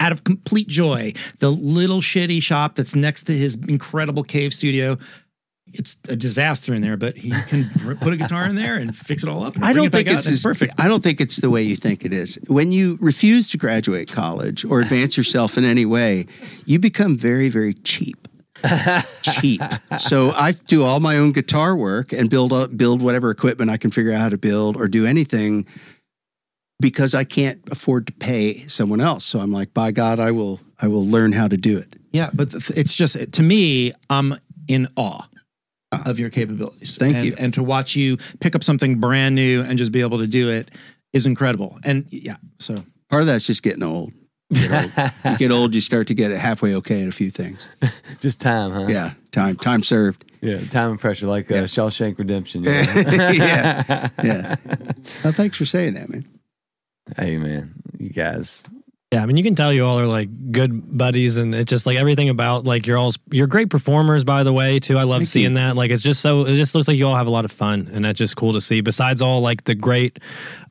out 0.00 0.12
of 0.12 0.24
complete 0.24 0.68
joy, 0.68 1.12
the 1.38 1.50
little 1.50 2.00
shitty 2.00 2.42
shop 2.42 2.76
that's 2.76 2.94
next 2.94 3.24
to 3.24 3.36
his 3.36 3.54
incredible 3.54 4.22
cave 4.22 4.52
studio. 4.54 4.98
It's 5.72 5.96
a 6.08 6.16
disaster 6.16 6.72
in 6.72 6.80
there, 6.80 6.96
but 6.96 7.16
he 7.16 7.30
can 7.48 7.68
put 8.00 8.12
a 8.12 8.16
guitar 8.16 8.44
in 8.44 8.54
there 8.54 8.76
and 8.76 8.96
fix 8.96 9.24
it 9.24 9.28
all 9.28 9.42
up. 9.44 9.60
I 9.60 9.72
don't 9.72 9.86
it 9.86 9.92
think 9.92 10.08
it's 10.08 10.26
as, 10.26 10.42
perfect. 10.42 10.74
I 10.78 10.86
don't 10.86 11.02
think 11.02 11.20
it's 11.20 11.36
the 11.36 11.50
way 11.50 11.62
you 11.62 11.76
think 11.76 12.04
it 12.04 12.12
is. 12.12 12.38
When 12.46 12.70
you 12.72 12.96
refuse 13.00 13.50
to 13.50 13.58
graduate 13.58 14.10
college 14.10 14.64
or 14.64 14.80
advance 14.80 15.16
yourself 15.16 15.58
in 15.58 15.64
any 15.64 15.84
way, 15.84 16.26
you 16.66 16.78
become 16.78 17.16
very, 17.16 17.48
very 17.48 17.74
cheap. 17.74 18.28
cheap. 19.22 19.60
So 19.98 20.30
I 20.30 20.52
do 20.52 20.82
all 20.82 21.00
my 21.00 21.18
own 21.18 21.32
guitar 21.32 21.76
work 21.76 22.12
and 22.12 22.30
build 22.30 22.52
up, 22.52 22.74
build 22.76 23.02
whatever 23.02 23.30
equipment 23.30 23.70
I 23.70 23.76
can 23.76 23.90
figure 23.90 24.12
out 24.12 24.20
how 24.20 24.28
to 24.28 24.38
build 24.38 24.76
or 24.76 24.88
do 24.88 25.04
anything 25.04 25.66
because 26.80 27.14
I 27.14 27.24
can't 27.24 27.60
afford 27.70 28.06
to 28.08 28.12
pay 28.14 28.60
someone 28.66 29.00
else. 29.00 29.24
So 29.24 29.40
I'm 29.40 29.52
like, 29.52 29.72
by 29.74 29.92
God, 29.92 30.18
I 30.20 30.30
will 30.30 30.60
I 30.80 30.88
will 30.88 31.06
learn 31.06 31.32
how 31.32 31.48
to 31.48 31.56
do 31.56 31.78
it. 31.78 31.96
Yeah, 32.12 32.30
but 32.34 32.52
it's 32.70 32.94
just 32.94 33.16
to 33.32 33.42
me, 33.42 33.92
I'm 34.10 34.34
in 34.68 34.88
awe 34.96 35.26
Ah. 35.92 36.02
of 36.10 36.18
your 36.18 36.30
capabilities. 36.30 36.96
Thank 36.98 37.16
and, 37.16 37.26
you. 37.26 37.34
And 37.38 37.54
to 37.54 37.62
watch 37.62 37.94
you 37.94 38.16
pick 38.40 38.56
up 38.56 38.64
something 38.64 38.98
brand 38.98 39.36
new 39.36 39.62
and 39.62 39.78
just 39.78 39.92
be 39.92 40.00
able 40.00 40.18
to 40.18 40.26
do 40.26 40.50
it 40.50 40.72
is 41.12 41.26
incredible. 41.26 41.78
And 41.84 42.04
yeah, 42.10 42.36
so 42.58 42.82
Part 43.08 43.22
of 43.22 43.28
that's 43.28 43.46
just 43.46 43.62
getting 43.62 43.84
old. 43.84 44.12
You, 44.50 44.68
get 44.68 44.98
old. 44.98 45.12
you 45.32 45.38
get 45.38 45.50
old, 45.52 45.74
you 45.76 45.80
start 45.80 46.08
to 46.08 46.14
get 46.14 46.32
it 46.32 46.38
halfway 46.38 46.74
okay 46.76 47.00
in 47.00 47.08
a 47.08 47.12
few 47.12 47.30
things. 47.30 47.68
Just 48.20 48.40
time, 48.40 48.70
huh? 48.72 48.86
Yeah, 48.88 49.12
time 49.32 49.56
time 49.56 49.82
served. 49.84 50.24
Yeah. 50.40 50.64
Time 50.66 50.90
and 50.90 51.00
pressure, 51.00 51.26
like 51.28 51.50
uh, 51.50 51.64
Shawshank 51.64 52.18
Redemption. 52.18 52.64
you 52.64 52.70
know? 52.72 53.30
Yeah. 53.30 54.08
Yeah. 54.24 54.56
Oh, 55.24 55.32
thanks 55.32 55.56
for 55.56 55.64
saying 55.66 55.94
that, 55.94 56.08
man. 56.08 56.24
Hey, 57.16 57.36
man. 57.36 57.74
You 57.98 58.10
guys. 58.10 58.62
Yeah, 59.12 59.22
I 59.22 59.26
mean, 59.26 59.36
you 59.36 59.44
can 59.44 59.54
tell 59.54 59.72
you 59.72 59.84
all 59.86 60.00
are 60.00 60.06
like 60.06 60.28
good 60.50 60.98
buddies, 60.98 61.36
and 61.36 61.54
it's 61.54 61.70
just 61.70 61.86
like 61.86 61.96
everything 61.96 62.28
about 62.28 62.64
like 62.64 62.88
you're 62.88 62.98
all 62.98 63.12
you're 63.30 63.46
great 63.46 63.70
performers, 63.70 64.24
by 64.24 64.42
the 64.42 64.52
way, 64.52 64.80
too. 64.80 64.98
I 64.98 65.04
love 65.04 65.20
Thank 65.20 65.28
seeing 65.28 65.50
you. 65.52 65.56
that. 65.58 65.76
Like, 65.76 65.92
it's 65.92 66.02
just 66.02 66.20
so 66.20 66.44
it 66.44 66.56
just 66.56 66.74
looks 66.74 66.88
like 66.88 66.96
you 66.96 67.06
all 67.06 67.14
have 67.14 67.28
a 67.28 67.30
lot 67.30 67.44
of 67.44 67.52
fun, 67.52 67.88
and 67.92 68.04
that's 68.04 68.18
just 68.18 68.34
cool 68.36 68.52
to 68.52 68.60
see. 68.60 68.80
Besides 68.80 69.22
all 69.22 69.40
like 69.40 69.62
the 69.62 69.76
great 69.76 70.18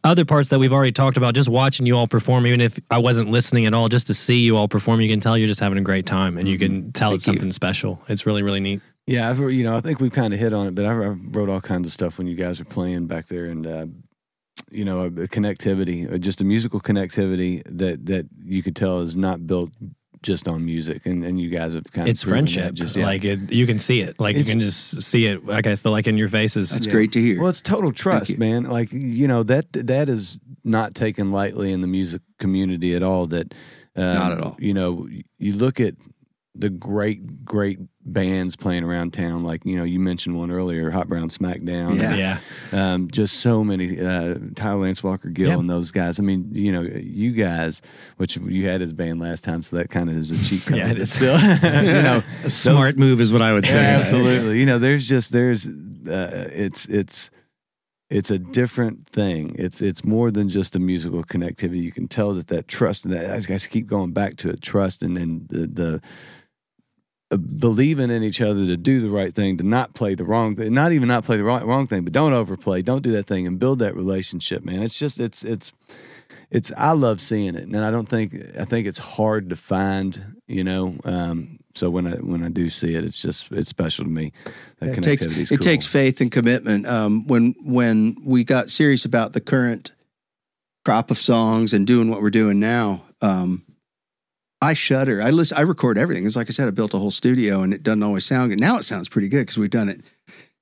other 0.03 0.25
parts 0.25 0.49
that 0.49 0.59
we've 0.59 0.73
already 0.73 0.91
talked 0.91 1.15
about, 1.15 1.33
just 1.33 1.47
watching 1.47 1.85
you 1.85 1.95
all 1.95 2.07
perform, 2.07 2.45
even 2.45 2.59
if 2.59 2.77
I 2.91 2.97
wasn't 2.97 3.29
listening 3.31 3.65
at 3.67 3.73
all, 3.73 3.87
just 3.87 4.07
to 4.07 4.13
see 4.13 4.39
you 4.39 4.57
all 4.57 4.67
perform, 4.67 4.99
you 4.99 5.09
can 5.09 5.21
tell 5.21 5.37
you're 5.37 5.47
just 5.47 5.61
having 5.61 5.77
a 5.77 5.81
great 5.81 6.05
time, 6.05 6.37
and 6.37 6.45
you 6.45 6.59
can 6.59 6.91
tell 6.91 7.13
it's 7.13 7.23
Mm-hmm. 7.23 7.31
You. 7.31 7.35
something 7.37 7.51
special. 7.53 8.01
It's 8.09 8.25
really 8.25 8.43
really 8.43 8.59
neat. 8.59 8.81
Yeah, 9.07 9.29
I've 9.29 9.39
you 9.39 9.63
know 9.63 9.77
I 9.77 9.81
think 9.81 10.01
we've 10.01 10.11
kind 10.11 10.33
of 10.33 10.39
hit 10.41 10.53
on 10.53 10.67
it, 10.67 10.75
but 10.75 10.83
I, 10.85 10.89
I 10.91 11.07
wrote 11.31 11.47
all 11.47 11.61
kinds 11.61 11.87
of 11.87 11.93
stuff 11.93 12.17
when 12.17 12.27
you 12.27 12.35
guys 12.35 12.59
were 12.59 12.65
playing 12.65 13.07
back 13.07 13.27
there, 13.27 13.45
and 13.45 13.65
uh, 13.65 13.85
you 14.71 14.85
know, 14.85 15.01
a, 15.01 15.05
a 15.07 15.27
connectivity, 15.27 16.11
uh, 16.11 16.17
just 16.17 16.41
a 16.41 16.45
musical 16.45 16.79
connectivity 16.79 17.61
that 17.65 18.05
that 18.05 18.27
you 18.43 18.63
could 18.63 18.75
tell 18.75 18.99
is 19.01 19.15
not 19.15 19.45
built 19.47 19.69
just 20.21 20.47
on 20.47 20.65
music, 20.65 21.05
and 21.05 21.23
and 21.23 21.39
you 21.39 21.49
guys 21.49 21.73
have 21.73 21.83
kind 21.91 22.07
of 22.07 22.11
It's 22.11 22.23
proven 22.23 22.45
that 22.45 22.51
friendship. 22.51 22.73
Just 22.73 22.95
yeah. 22.95 23.05
Like 23.05 23.23
it, 23.23 23.51
you 23.51 23.67
can 23.67 23.77
see 23.79 24.01
it. 24.01 24.19
Like 24.19 24.35
It's- 24.35 24.47
you 24.47 24.53
can 24.53 24.59
just 24.61 25.01
see 25.03 25.25
it. 25.27 25.45
Like 25.45 25.67
I 25.67 25.75
feel 25.75 25.91
like 25.91 26.07
in 26.07 26.17
your 26.17 26.29
faces. 26.29 26.69
That's 26.71 26.85
Yeah. 26.87 26.91
great 26.93 27.11
to 27.13 27.21
hear. 27.21 27.39
Well, 27.39 27.49
it's 27.49 27.61
total 27.61 27.91
trust, 27.91 28.37
man. 28.37 28.63
Like 28.63 28.89
you 28.91 29.27
know 29.27 29.43
that 29.43 29.71
that 29.73 30.09
is 30.09 30.39
not 30.63 30.95
taken 30.95 31.31
lightly 31.31 31.71
in 31.71 31.81
the 31.81 31.87
music 31.87 32.21
community 32.39 32.95
at 32.95 33.03
all. 33.03 33.27
That 33.27 33.53
um, 33.95 34.03
Not 34.15 34.31
at 34.31 34.39
all. 34.41 34.55
You 34.59 34.73
know, 34.73 35.07
you 35.37 35.53
look 35.53 35.79
at 35.79 35.93
the 36.57 36.69
great 36.69 37.43
great 37.45 37.79
bands 38.05 38.55
playing 38.55 38.83
around 38.83 39.13
town. 39.13 39.43
Like 39.43 39.65
you 39.65 39.75
know, 39.77 39.83
you 39.83 39.99
mentioned 39.99 40.37
one 40.37 40.51
earlier, 40.51 40.89
Hot 40.89 41.07
Brown 41.07 41.29
Smackdown. 41.29 41.99
Yeah. 41.99 42.15
yeah. 42.15 42.39
Um, 42.93 43.09
just 43.11 43.37
so 43.41 43.63
many 43.63 43.99
uh, 43.99 44.35
Tyler 44.55 44.77
Lance 44.81 45.03
Walker 45.03 45.29
Gill 45.29 45.49
Yeah. 45.49 45.57
and 45.59 45.69
those 45.69 45.91
guys. 45.91 46.19
I 46.19 46.23
mean, 46.23 46.49
you 46.51 46.71
know, 46.71 46.81
you 46.81 47.31
guys, 47.33 47.81
which 48.17 48.37
you 48.37 48.67
had 48.67 48.81
his 48.81 48.93
band 48.93 49.19
last 49.19 49.43
time, 49.43 49.61
so 49.63 49.75
that 49.77 49.89
kind 49.89 50.09
of 50.09 50.15
is 50.17 50.31
a 50.31 50.37
cheat 50.43 50.65
code. 50.65 50.77
Yeah, 50.77 50.91
it's 50.95 51.11
still, 51.15 51.37
you 51.39 52.01
know, 52.03 52.23
a 52.43 52.49
smart 52.49 52.97
move 52.97 53.19
is 53.21 53.33
what 53.33 53.41
I 53.41 53.53
would 53.53 53.65
say. 53.67 53.81
yeah, 53.81 53.97
absolutely. 53.97 54.59
You 54.59 54.65
know, 54.65 54.79
there's 54.79 55.07
just 55.07 55.31
there's 55.31 55.67
uh, 55.67 56.49
it's 56.53 56.85
it's 56.85 57.31
it's 58.09 58.29
a 58.29 58.37
different 58.37 59.07
thing. 59.09 59.55
It's 59.57 59.81
it's 59.81 60.05
more 60.05 60.29
than 60.29 60.47
just 60.47 60.75
a 60.75 60.79
musical 60.79 61.23
connectivity. 61.23 61.81
You 61.81 61.91
can 61.91 62.07
tell 62.07 62.33
that 62.35 62.47
that 62.47 62.67
trust 62.67 63.03
and 63.05 63.13
that 63.13 63.31
I 63.31 63.39
guys 63.39 63.65
keep 63.65 63.87
going 63.87 64.11
back 64.11 64.37
to 64.37 64.49
it. 64.49 64.61
Trust 64.61 65.01
and 65.01 65.17
then 65.17 65.47
the 65.49 65.65
the 65.67 66.01
believing 67.29 68.11
in 68.11 68.23
each 68.23 68.41
other 68.41 68.65
to 68.65 68.77
do 68.77 68.99
the 69.01 69.09
right 69.09 69.33
thing, 69.33 69.57
to 69.57 69.63
not 69.63 69.93
play 69.93 70.15
the 70.15 70.25
wrong 70.25 70.55
thing, 70.55 70.73
not 70.73 70.91
even 70.91 71.07
not 71.07 71.23
play 71.23 71.37
the 71.37 71.43
wrong, 71.43 71.63
wrong 71.63 71.87
thing, 71.87 72.03
but 72.03 72.13
don't 72.13 72.33
overplay, 72.33 72.81
don't 72.81 73.01
do 73.01 73.11
that 73.13 73.27
thing, 73.27 73.47
and 73.47 73.59
build 73.59 73.79
that 73.79 73.95
relationship. 73.95 74.63
Man, 74.63 74.83
it's 74.83 74.97
just 74.97 75.19
it's 75.19 75.43
it's 75.43 75.71
it's 76.51 76.71
I 76.77 76.91
love 76.91 77.19
seeing 77.19 77.55
it, 77.55 77.63
and 77.63 77.77
I 77.77 77.91
don't 77.91 78.07
think 78.07 78.35
I 78.59 78.65
think 78.65 78.87
it's 78.87 78.99
hard 78.99 79.49
to 79.49 79.55
find. 79.55 80.33
You 80.47 80.63
know, 80.63 80.95
um, 81.03 81.59
so 81.73 81.89
when 81.89 82.05
I 82.05 82.17
when 82.17 82.43
I 82.43 82.49
do 82.49 82.69
see 82.69 82.93
it, 82.93 83.03
it's 83.03 83.21
just 83.21 83.51
it's 83.51 83.69
special 83.69 84.05
to 84.05 84.11
me. 84.11 84.31
That 84.79 84.97
it 84.97 85.01
takes 85.01 85.25
it 85.25 85.49
cool. 85.49 85.57
takes 85.57 85.87
faith 85.87 86.21
and 86.21 86.31
commitment. 86.31 86.85
Um, 86.85 87.25
when 87.27 87.55
when 87.63 88.15
we 88.23 88.43
got 88.43 88.69
serious 88.69 89.05
about 89.05 89.33
the 89.33 89.41
current 89.41 89.91
crop 90.83 91.09
of 91.09 91.17
songs 91.17 91.73
and 91.73 91.87
doing 91.87 92.09
what 92.09 92.21
we're 92.21 92.29
doing 92.29 92.59
now, 92.59 93.03
um, 93.21 93.65
I 94.65 94.73
shudder. 94.73 95.21
I 95.21 95.29
listen. 95.31 95.57
I 95.57 95.61
record 95.61 95.97
everything. 95.97 96.25
It's 96.25 96.35
like 96.35 96.49
I 96.49 96.51
said, 96.53 96.67
I 96.67 96.71
built 96.71 96.93
a 96.93 96.97
whole 96.97 97.11
studio, 97.11 97.61
and 97.61 97.73
it 97.73 97.83
doesn't 97.83 98.03
always 98.03 98.25
sound 98.25 98.49
good. 98.49 98.59
Now 98.59 98.77
it 98.77 98.83
sounds 98.83 99.07
pretty 99.07 99.27
good 99.27 99.41
because 99.41 99.57
we've 99.57 99.69
done 99.69 99.89
it. 99.89 100.01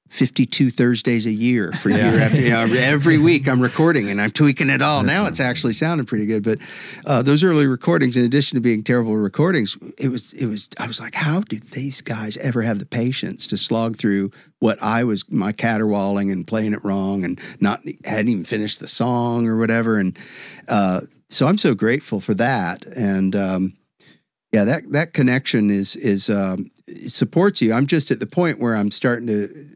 52 0.09 0.69
Thursdays 0.69 1.25
a 1.25 1.31
year 1.31 1.71
for 1.71 1.89
Yeah. 1.89 2.11
year 2.11 2.19
after 2.21 2.39
you 2.39 2.51
know, 2.51 2.65
every 2.65 3.17
week 3.29 3.47
I'm 3.47 3.59
recording 3.59 4.11
and 4.11 4.21
I'm 4.21 4.29
tweaking 4.29 4.69
it 4.69 4.79
all. 4.79 5.01
Now 5.01 5.25
it's 5.25 5.39
actually 5.39 5.73
sounding 5.73 6.05
pretty 6.05 6.27
good. 6.27 6.43
But 6.43 6.59
uh, 7.07 7.23
those 7.23 7.43
early 7.43 7.65
recordings, 7.65 8.15
in 8.15 8.23
addition 8.23 8.55
to 8.55 8.61
being 8.61 8.83
terrible 8.83 9.17
recordings, 9.17 9.75
it 9.97 10.09
was 10.09 10.31
it 10.33 10.45
was 10.45 10.69
I 10.77 10.85
was 10.85 10.99
like, 10.99 11.15
how 11.15 11.39
do 11.41 11.57
these 11.71 12.01
guys 12.01 12.37
ever 12.37 12.61
have 12.61 12.77
the 12.77 12.85
patience 12.85 13.47
to 13.47 13.57
slog 13.57 13.95
through 13.97 14.29
what 14.59 14.77
I 14.83 15.03
was 15.03 15.27
my 15.31 15.51
caterwauling 15.51 16.31
and 16.31 16.45
playing 16.45 16.73
it 16.73 16.83
wrong 16.83 17.23
and 17.25 17.39
not 17.59 17.81
hadn't 18.05 18.29
even 18.29 18.45
finished 18.45 18.81
the 18.81 18.87
song 18.87 19.47
or 19.47 19.57
whatever. 19.57 19.97
And 19.97 20.15
uh, 20.67 21.01
so 21.29 21.47
I'm 21.47 21.57
so 21.57 21.73
grateful 21.73 22.19
for 22.19 22.35
that. 22.35 22.85
And 22.85 23.35
um, 23.35 23.73
yeah, 24.53 24.63
that 24.65 24.91
that 24.91 25.13
connection 25.13 25.71
is 25.71 25.95
is 25.95 26.29
um, 26.29 26.69
supports 27.07 27.59
you. 27.61 27.73
I'm 27.73 27.87
just 27.87 28.11
at 28.11 28.19
the 28.19 28.27
point 28.27 28.59
where 28.59 28.75
I'm 28.75 28.91
starting 28.91 29.27
to 29.27 29.69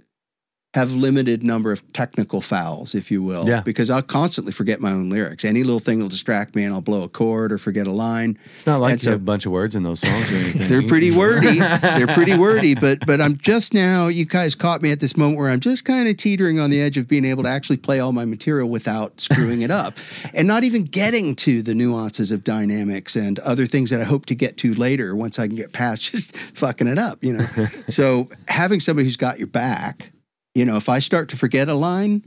have 0.73 0.91
limited 0.91 1.43
number 1.43 1.71
of 1.71 1.81
technical 1.93 2.41
fouls, 2.41 2.93
if 2.93 3.09
you 3.09 3.23
will, 3.23 3.47
Yeah. 3.47 3.61
because 3.61 3.89
I'll 3.89 4.01
constantly 4.03 4.51
forget 4.51 4.81
my 4.81 4.91
own 4.91 5.09
lyrics. 5.09 5.45
Any 5.45 5.63
little 5.63 5.79
thing 5.79 5.99
will 6.01 6.09
distract 6.09 6.55
me, 6.55 6.65
and 6.65 6.73
I'll 6.73 6.81
blow 6.81 7.03
a 7.03 7.09
chord 7.09 7.51
or 7.53 7.57
forget 7.57 7.87
a 7.87 7.91
line. 7.91 8.37
It's 8.57 8.65
not 8.67 8.81
like 8.81 8.91
And 8.91 9.01
you 9.01 9.05
so- 9.05 9.11
have 9.11 9.21
a 9.21 9.23
bunch 9.23 9.45
of 9.45 9.53
words 9.53 9.75
in 9.75 9.83
those 9.83 10.01
songs 10.01 10.29
or 10.29 10.35
anything. 10.35 10.67
They're 10.67 10.83
pretty 10.83 11.09
wordy. 11.17 11.57
They're 11.59 12.07
pretty 12.07 12.35
wordy, 12.35 12.75
but 12.75 12.99
but 13.07 13.21
I'm 13.21 13.37
just 13.37 13.73
now. 13.73 14.07
You 14.07 14.25
guys 14.25 14.55
caught 14.55 14.81
me 14.81 14.91
at 14.91 14.99
this 14.99 15.15
moment 15.15 15.39
where 15.39 15.49
I'm 15.49 15.61
just 15.61 15.85
kind 15.85 16.07
of 16.07 16.17
teetering 16.17 16.59
on 16.59 16.69
the 16.69 16.81
edge 16.81 16.97
of 16.97 17.07
being 17.07 17.25
able 17.25 17.43
to 17.43 17.49
actually 17.49 17.77
play 17.77 17.99
all 18.01 18.11
my 18.11 18.25
material 18.25 18.69
without 18.69 19.19
screwing 19.21 19.61
it 19.61 19.71
up, 19.71 19.93
and 20.33 20.47
not 20.47 20.63
even 20.65 20.83
getting 20.83 21.33
to 21.37 21.61
the 21.61 21.73
nuances 21.73 22.29
of 22.29 22.43
dynamics 22.43 23.15
and 23.15 23.39
other 23.39 23.65
things 23.65 23.89
that 23.89 24.01
I 24.01 24.03
hope 24.03 24.25
to 24.27 24.35
get 24.35 24.57
to 24.57 24.73
later 24.75 25.15
once 25.15 25.39
I 25.39 25.47
can 25.47 25.55
get 25.55 25.71
past 25.71 26.11
just 26.11 26.35
fucking 26.53 26.87
it 26.87 26.99
up. 26.99 27.23
You 27.23 27.33
know, 27.33 27.47
so 27.89 28.29
having 28.49 28.79
somebody 28.81 29.05
who's 29.05 29.17
got 29.17 29.39
your 29.39 29.47
back. 29.47 30.11
You 30.57 30.65
know, 30.65 30.75
if 30.75 30.89
I 30.89 30.97
start 30.97 31.29
to 31.29 31.37
forget 31.37 31.69
a 31.69 31.75
line, 31.75 32.23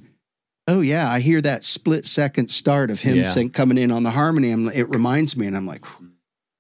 oh 0.69 0.83
yeah, 0.83 1.11
I 1.11 1.19
hear 1.19 1.41
that 1.41 1.65
split 1.65 2.07
second 2.07 2.49
start 2.49 2.91
of 2.91 3.01
him 3.01 3.17
Yeah. 3.17 3.33
sing, 3.33 3.51
coming 3.51 3.77
in 3.77 3.91
on 3.91 4.05
the 4.05 4.11
harmony. 4.11 4.53
I'm, 4.53 4.69
it 4.69 4.89
reminds 4.89 5.37
me, 5.37 5.49
and 5.49 5.57
I'm 5.57 5.67
like, 5.67 5.85
"Whew, 5.85 6.11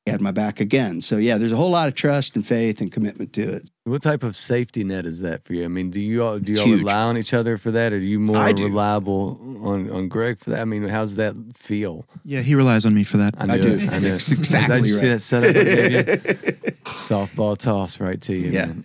had 0.06 0.20
my 0.20 0.32
back 0.32 0.58
again. 0.60 1.00
So 1.00 1.16
yeah, 1.16 1.38
there's 1.38 1.52
a 1.52 1.56
whole 1.56 1.70
lot 1.70 1.86
of 1.88 1.94
trust 1.94 2.34
and 2.34 2.44
faith 2.44 2.80
and 2.80 2.90
commitment 2.90 3.32
to 3.34 3.42
it. 3.42 3.70
What 3.90 4.02
type 4.02 4.22
of 4.22 4.36
safety 4.36 4.84
net 4.84 5.04
is 5.04 5.20
that 5.20 5.44
for 5.44 5.54
you? 5.54 5.64
I 5.64 5.68
mean, 5.68 5.90
do 5.90 6.00
you 6.00 6.22
all 6.22 6.38
do 6.38 6.52
you 6.52 6.60
all 6.60 6.68
rely 6.68 7.02
on 7.02 7.18
each 7.18 7.34
other 7.34 7.58
for 7.58 7.70
that, 7.72 7.92
or 7.92 7.96
are 7.96 7.98
you 7.98 8.20
more 8.20 8.36
I 8.36 8.50
reliable 8.50 9.40
on 9.64 9.90
on 9.90 10.08
Gregg 10.08 10.38
for 10.38 10.50
that? 10.50 10.60
I 10.60 10.64
mean, 10.64 10.86
how's 10.86 11.16
that 11.16 11.34
feel? 11.56 12.06
Yeah, 12.24 12.40
he 12.40 12.54
relies 12.54 12.86
on 12.86 12.94
me 12.94 13.02
for 13.02 13.16
that. 13.16 13.34
I, 13.38 13.46
knew 13.46 13.52
I 13.52 13.58
do. 13.58 13.68
It. 13.78 13.92
I 13.92 13.98
knew. 14.00 14.08
it. 14.08 14.14
It's 14.14 14.30
exactly 14.30 14.82
Did 14.82 14.88
you 14.88 14.94
see 14.94 15.08
right. 15.08 15.12
that 15.14 15.20
setup 15.20 15.50
I 15.50 15.62
gave 15.64 15.92
you? 15.92 16.72
Softball 16.90 17.56
toss 17.56 18.00
right 18.00 18.20
to 18.22 18.34
you. 18.34 18.50
Yeah. 18.50 18.66
man. 18.66 18.84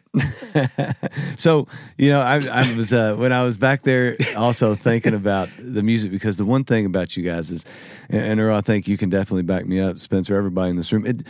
so 1.37 1.67
you 1.97 2.09
know, 2.09 2.21
I, 2.21 2.45
I 2.47 2.75
was 2.75 2.91
uh, 2.91 3.15
when 3.15 3.31
I 3.31 3.43
was 3.43 3.57
back 3.57 3.83
there 3.83 4.17
also 4.35 4.75
thinking 4.75 5.13
about 5.13 5.49
the 5.59 5.83
music 5.83 6.11
because 6.11 6.37
the 6.37 6.45
one 6.45 6.63
thing 6.63 6.85
about 6.85 7.15
you 7.15 7.23
guys 7.23 7.51
is, 7.51 7.63
and, 8.09 8.23
and 8.23 8.39
Earl, 8.39 8.55
I 8.55 8.61
think 8.61 8.87
you 8.87 8.97
can 8.97 9.09
definitely 9.09 9.43
back 9.43 9.65
me 9.67 9.79
up, 9.79 9.99
Spencer, 9.99 10.35
everybody 10.35 10.71
in 10.71 10.77
this 10.77 10.91
room. 10.91 11.05
It, 11.05 11.23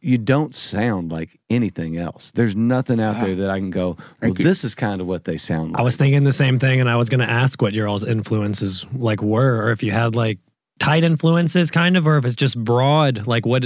you 0.00 0.18
don't 0.18 0.54
sound 0.54 1.12
like 1.12 1.38
anything 1.48 1.96
else. 1.96 2.32
There's 2.34 2.56
nothing 2.56 3.00
out 3.00 3.16
Wow. 3.16 3.24
there 3.26 3.34
that 3.36 3.50
I 3.50 3.58
can 3.58 3.70
go. 3.70 3.90
Well, 3.90 3.98
Thank 4.20 4.38
you. 4.40 4.44
this 4.44 4.64
is 4.64 4.74
kind 4.74 5.00
of 5.00 5.06
what 5.06 5.24
they 5.24 5.36
sound 5.36 5.72
like. 5.72 5.80
I 5.80 5.84
was 5.84 5.96
thinking 5.96 6.24
the 6.24 6.32
same 6.32 6.58
thing, 6.58 6.80
and 6.80 6.88
I 6.90 6.96
was 6.96 7.08
going 7.08 7.20
to 7.20 7.30
ask 7.30 7.62
what 7.62 7.72
your 7.72 7.86
all's 7.88 8.04
influences 8.04 8.84
like 8.94 9.22
were, 9.22 9.62
or 9.64 9.70
if 9.70 9.82
you 9.82 9.92
had 9.92 10.16
like 10.16 10.38
tight 10.80 11.04
influences, 11.04 11.70
kind 11.70 11.96
of, 11.96 12.06
or 12.06 12.16
if 12.18 12.24
it's 12.24 12.34
just 12.34 12.62
broad. 12.62 13.26
Like 13.26 13.46
what? 13.46 13.64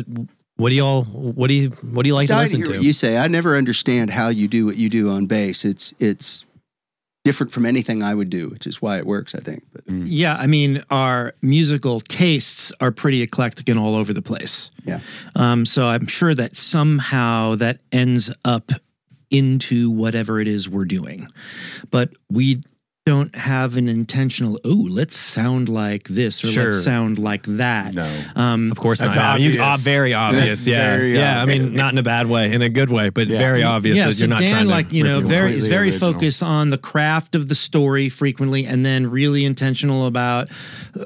What 0.57 0.69
do 0.69 0.75
y'all? 0.77 1.05
What 1.05 1.49
do 1.49 1.55
you? 1.55 1.71
What 1.71 2.03
do 2.03 2.09
you 2.09 2.15
like 2.15 2.29
to 2.29 2.37
listen 2.37 2.59
hear 2.59 2.67
to? 2.67 2.73
what 2.73 2.83
you 2.83 2.93
say. 2.93 3.17
I 3.17 3.27
never 3.29 3.57
understand 3.57 4.11
how 4.11 4.29
you 4.29 4.47
do 4.47 4.67
what 4.67 4.77
you 4.77 4.91
do 4.91 5.09
on 5.11 5.25
bass. 5.25 5.65
It's 5.65 5.95
it's 6.01 6.45
different 7.23 7.53
from 7.53 7.67
anything 7.67 8.03
I 8.03 8.15
would 8.15 8.31
do, 8.31 8.49
which 8.49 8.67
is 8.67 8.81
why 8.81 8.99
it 8.99 9.07
works. 9.07 9.35
I 9.35 9.41
think. 9.41 9.65
But 9.73 9.89
Yeah, 9.89 10.37
I 10.37 10.47
mean, 10.47 10.83
our 10.91 11.35
musical 11.43 12.01
tastes 12.01 12.73
are 12.81 12.91
pretty 12.91 13.23
eclectic 13.23 13.69
and 13.69 13.79
all 13.79 13.95
over 13.95 14.13
the 14.13 14.23
place. 14.23 14.71
Yeah. 14.85 15.01
Um, 15.35 15.67
so 15.67 15.87
I'm 15.87 16.07
sure 16.07 16.35
that 16.35 16.57
somehow 16.57 17.57
that 17.57 17.81
ends 17.93 18.31
up 18.45 18.73
into 19.31 19.91
whatever 19.91 20.41
it 20.41 20.49
is 20.49 20.69
we're 20.69 20.85
doing. 20.85 21.29
But 21.91 22.11
we 22.31 22.61
don't 23.07 23.35
have 23.35 23.77
an 23.79 23.89
intentional, 23.89 24.61
oh, 24.65 24.87
let's 24.89 25.17
sound 25.17 25.69
like 25.71 26.07
this 26.09 26.45
or 26.45 26.49
Sure. 26.49 26.65
let's 26.65 26.85
sound 26.85 27.19
like 27.19 27.43
that. 27.45 27.95
no. 27.95 28.21
Um, 28.37 28.71
of 28.71 28.79
course, 28.79 28.99
That's 29.01 29.17
not. 29.17 29.41
You- 29.41 29.61
uh, 29.63 29.77
very 29.81 30.13
obvious. 30.13 30.47
That's 30.49 30.67
yeah, 30.67 30.97
very 30.97 31.15
yeah. 31.17 31.43
I 31.43 31.47
mean, 31.47 31.73
not 31.73 31.93
in 31.93 31.99
a 31.99 32.03
bad 32.03 32.27
way, 32.29 32.53
in 32.53 32.61
a 32.61 32.69
good 32.69 32.91
way, 32.91 33.09
but 33.09 33.27
Yeah. 33.27 33.39
very 33.39 33.63
obvious 33.63 33.97
yeah, 33.97 34.07
that 34.07 34.13
so 34.13 34.19
you're 34.21 34.29
not 34.29 34.41
Dan, 34.41 34.51
trying 34.51 34.65
to. 34.67 34.71
like 34.71 34.93
you 34.93 35.03
know, 35.03 35.21
very 35.21 35.55
is 35.55 35.67
very 35.67 35.89
original. 35.89 36.13
focused 36.13 36.43
on 36.43 36.69
the 36.71 36.79
craft 36.79 37.35
of 37.35 37.49
the 37.49 37.55
story 37.55 38.11
frequently, 38.11 38.67
and 38.67 38.85
then 38.85 39.07
really 39.11 39.47
intentional 39.47 40.07
about 40.07 40.49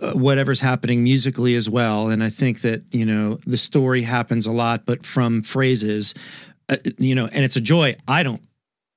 uh, 0.02 0.12
whatever's 0.14 0.60
happening 0.60 1.04
musically 1.04 1.54
as 1.54 1.70
well. 1.70 2.08
And 2.08 2.24
I 2.24 2.28
think 2.28 2.62
that 2.62 2.82
you 2.90 3.06
know 3.06 3.38
the 3.46 3.56
story 3.56 4.02
happens 4.02 4.46
a 4.46 4.52
lot, 4.52 4.84
but 4.84 5.06
from 5.06 5.42
phrases, 5.42 6.12
uh, 6.68 6.76
you 6.98 7.14
know, 7.14 7.28
and 7.30 7.44
it's 7.44 7.56
a 7.56 7.60
joy. 7.60 7.94
I 8.08 8.24
don't 8.24 8.42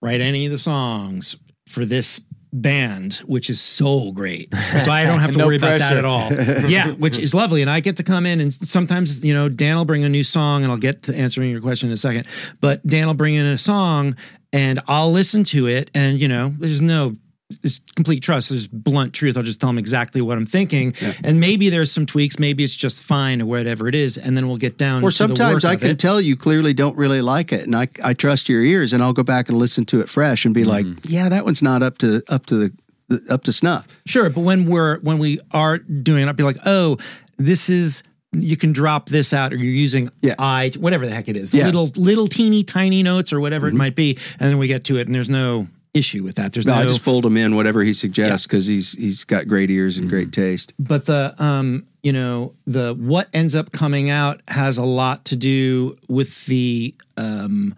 write 0.01 0.19
any 0.19 0.45
of 0.47 0.51
the 0.51 0.57
songs 0.57 1.35
for 1.67 1.85
this 1.85 2.19
band 2.53 3.15
which 3.25 3.49
is 3.49 3.59
so 3.59 4.11
great. 4.11 4.53
So 4.83 4.91
i 4.91 5.03
don't 5.03 5.19
have 5.19 5.31
to 5.33 5.37
No 5.37 5.47
worry 5.47 5.57
about 5.57 5.79
that 5.79 5.97
at 5.97 6.05
all. 6.05 6.31
Yeah 6.69 6.91
which 6.93 7.17
is 7.17 7.33
lovely. 7.33 7.61
And 7.61 7.69
i 7.69 7.79
get 7.79 7.97
to 7.97 8.03
come 8.03 8.25
in 8.25 8.39
and 8.39 8.53
sometimes 8.53 9.23
you 9.23 9.33
know 9.33 9.49
dan 9.49 9.77
will 9.77 9.85
bring 9.85 10.03
a 10.03 10.09
new 10.09 10.23
song 10.23 10.63
and 10.63 10.71
i'll 10.71 10.77
get 10.77 11.03
to 11.03 11.15
answering 11.15 11.49
your 11.49 11.61
question 11.61 11.89
in 11.89 11.93
a 11.93 11.97
second. 11.97 12.25
But 12.61 12.85
dan 12.87 13.07
will 13.07 13.13
bring 13.13 13.35
in 13.35 13.45
a 13.45 13.57
song 13.57 14.15
and 14.53 14.79
i'll 14.87 15.11
listen 15.11 15.43
to 15.45 15.67
it 15.67 15.91
and 15.93 16.19
you 16.21 16.27
know 16.27 16.53
there's 16.59 16.81
no 16.81 17.15
it's 17.63 17.79
complete 17.95 18.21
trust 18.21 18.49
there's 18.49 18.67
blunt 18.67 19.13
truth 19.13 19.37
i'll 19.37 19.43
just 19.43 19.59
tell 19.61 19.69
them 19.69 19.77
exactly 19.77 20.19
what 20.19 20.37
i'm 20.37 20.45
thinking 20.45 20.93
Yeah. 21.01 21.13
and 21.23 21.39
maybe 21.39 21.69
there's 21.69 21.89
some 21.91 22.05
tweaks 22.05 22.37
maybe 22.39 22.61
it's 22.63 22.75
just 22.75 23.01
fine 23.01 23.41
or 23.41 23.45
whatever 23.45 23.87
it 23.87 23.95
is 23.95 24.17
and 24.17 24.35
then 24.35 24.47
we'll 24.47 24.57
get 24.57 24.77
down 24.77 24.97
or 25.01 25.11
to 25.11 25.13
the 25.13 25.15
sometimes 25.15 25.63
I 25.63 25.77
can 25.77 25.91
it. 25.91 25.99
tell 25.99 26.19
you 26.19 26.35
clearly 26.35 26.73
don't 26.73 26.97
really 26.97 27.21
like 27.21 27.53
it, 27.53 27.61
and 27.65 27.73
I 27.75 27.87
I 28.03 28.13
trust 28.13 28.49
your 28.49 28.61
ears, 28.63 28.91
and 28.91 29.01
I'll 29.01 29.13
go 29.13 29.23
back 29.23 29.47
and 29.49 29.57
listen 29.57 29.85
to 29.85 30.01
it 30.01 30.09
fresh 30.09 30.43
and 30.45 30.53
be 30.53 30.65
like, 30.65 30.85
yeah, 31.03 31.29
that 31.29 31.45
one's 31.45 31.61
not 31.61 31.81
up 31.83 31.97
to 31.99 32.21
up 32.27 32.45
to 32.47 32.55
the, 32.57 32.73
the 33.07 33.33
up 33.33 33.43
to 33.45 33.53
snuff. 33.53 33.87
Sure, 34.05 34.29
but 34.29 34.41
when 34.41 34.65
we're 34.65 34.99
when 34.99 35.17
we 35.17 35.39
are 35.51 35.77
doing 35.77 36.23
it, 36.23 36.29
I'd 36.29 36.35
be 36.35 36.43
like, 36.43 36.57
oh, 36.65 36.97
this 37.37 37.69
is 37.69 38.03
you 38.33 38.57
can 38.57 38.73
drop 38.73 39.07
this 39.09 39.33
out, 39.33 39.53
or 39.53 39.55
you're 39.55 39.71
using 39.73 40.09
Yeah. 40.21 40.35
I, 40.37 40.71
whatever 40.77 41.05
the 41.05 41.13
heck 41.13 41.27
it 41.29 41.37
is, 41.37 41.53
Yeah. 41.53 41.63
Mm-hmm. 41.67 41.77
little 41.77 42.03
little 42.03 42.27
teeny 42.27 42.63
tiny 42.63 43.03
notes 43.03 43.31
or 43.31 43.39
whatever 43.39 43.67
it 43.69 43.73
might 43.73 43.95
be, 43.95 44.17
and 44.39 44.49
then 44.49 44.57
we 44.57 44.67
get 44.67 44.83
to 44.85 44.97
it, 44.97 45.07
and 45.07 45.15
there's 45.15 45.29
no 45.29 45.67
issue 45.97 46.23
with 46.23 46.35
that. 46.35 46.53
There's 46.53 46.65
No, 46.65 46.75
no, 46.75 46.81
I 46.81 46.85
just 46.85 47.01
fold 47.01 47.25
him 47.25 47.35
in 47.37 47.55
whatever 47.55 47.83
he 47.83 47.93
suggests 47.93 48.45
because 48.45 48.65
he's 48.65 48.93
he's 48.93 49.23
got 49.23 49.47
great 49.47 49.69
ears 49.69 49.97
and 49.97 50.09
great 50.09 50.31
taste. 50.31 50.73
but 50.79 51.05
the 51.05 51.35
um 51.43 51.85
you 52.03 52.13
know 52.13 52.53
the 52.65 52.93
what 52.95 53.27
ends 53.33 53.55
up 53.55 53.71
coming 53.71 54.09
out 54.09 54.41
has 54.47 54.77
a 54.77 54.83
lot 54.83 55.25
to 55.25 55.35
do 55.35 55.97
with 56.07 56.45
the 56.45 56.93
um 57.17 57.75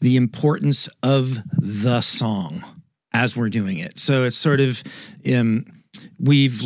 the 0.00 0.16
importance 0.16 0.88
of 1.02 1.36
the 1.58 2.00
song 2.00 2.64
as 3.12 3.36
we're 3.36 3.48
doing 3.48 3.78
it. 3.78 3.98
So 3.98 4.24
it's 4.24 4.36
sort 4.36 4.60
of 4.60 4.82
um 5.34 5.66
we've 6.20 6.62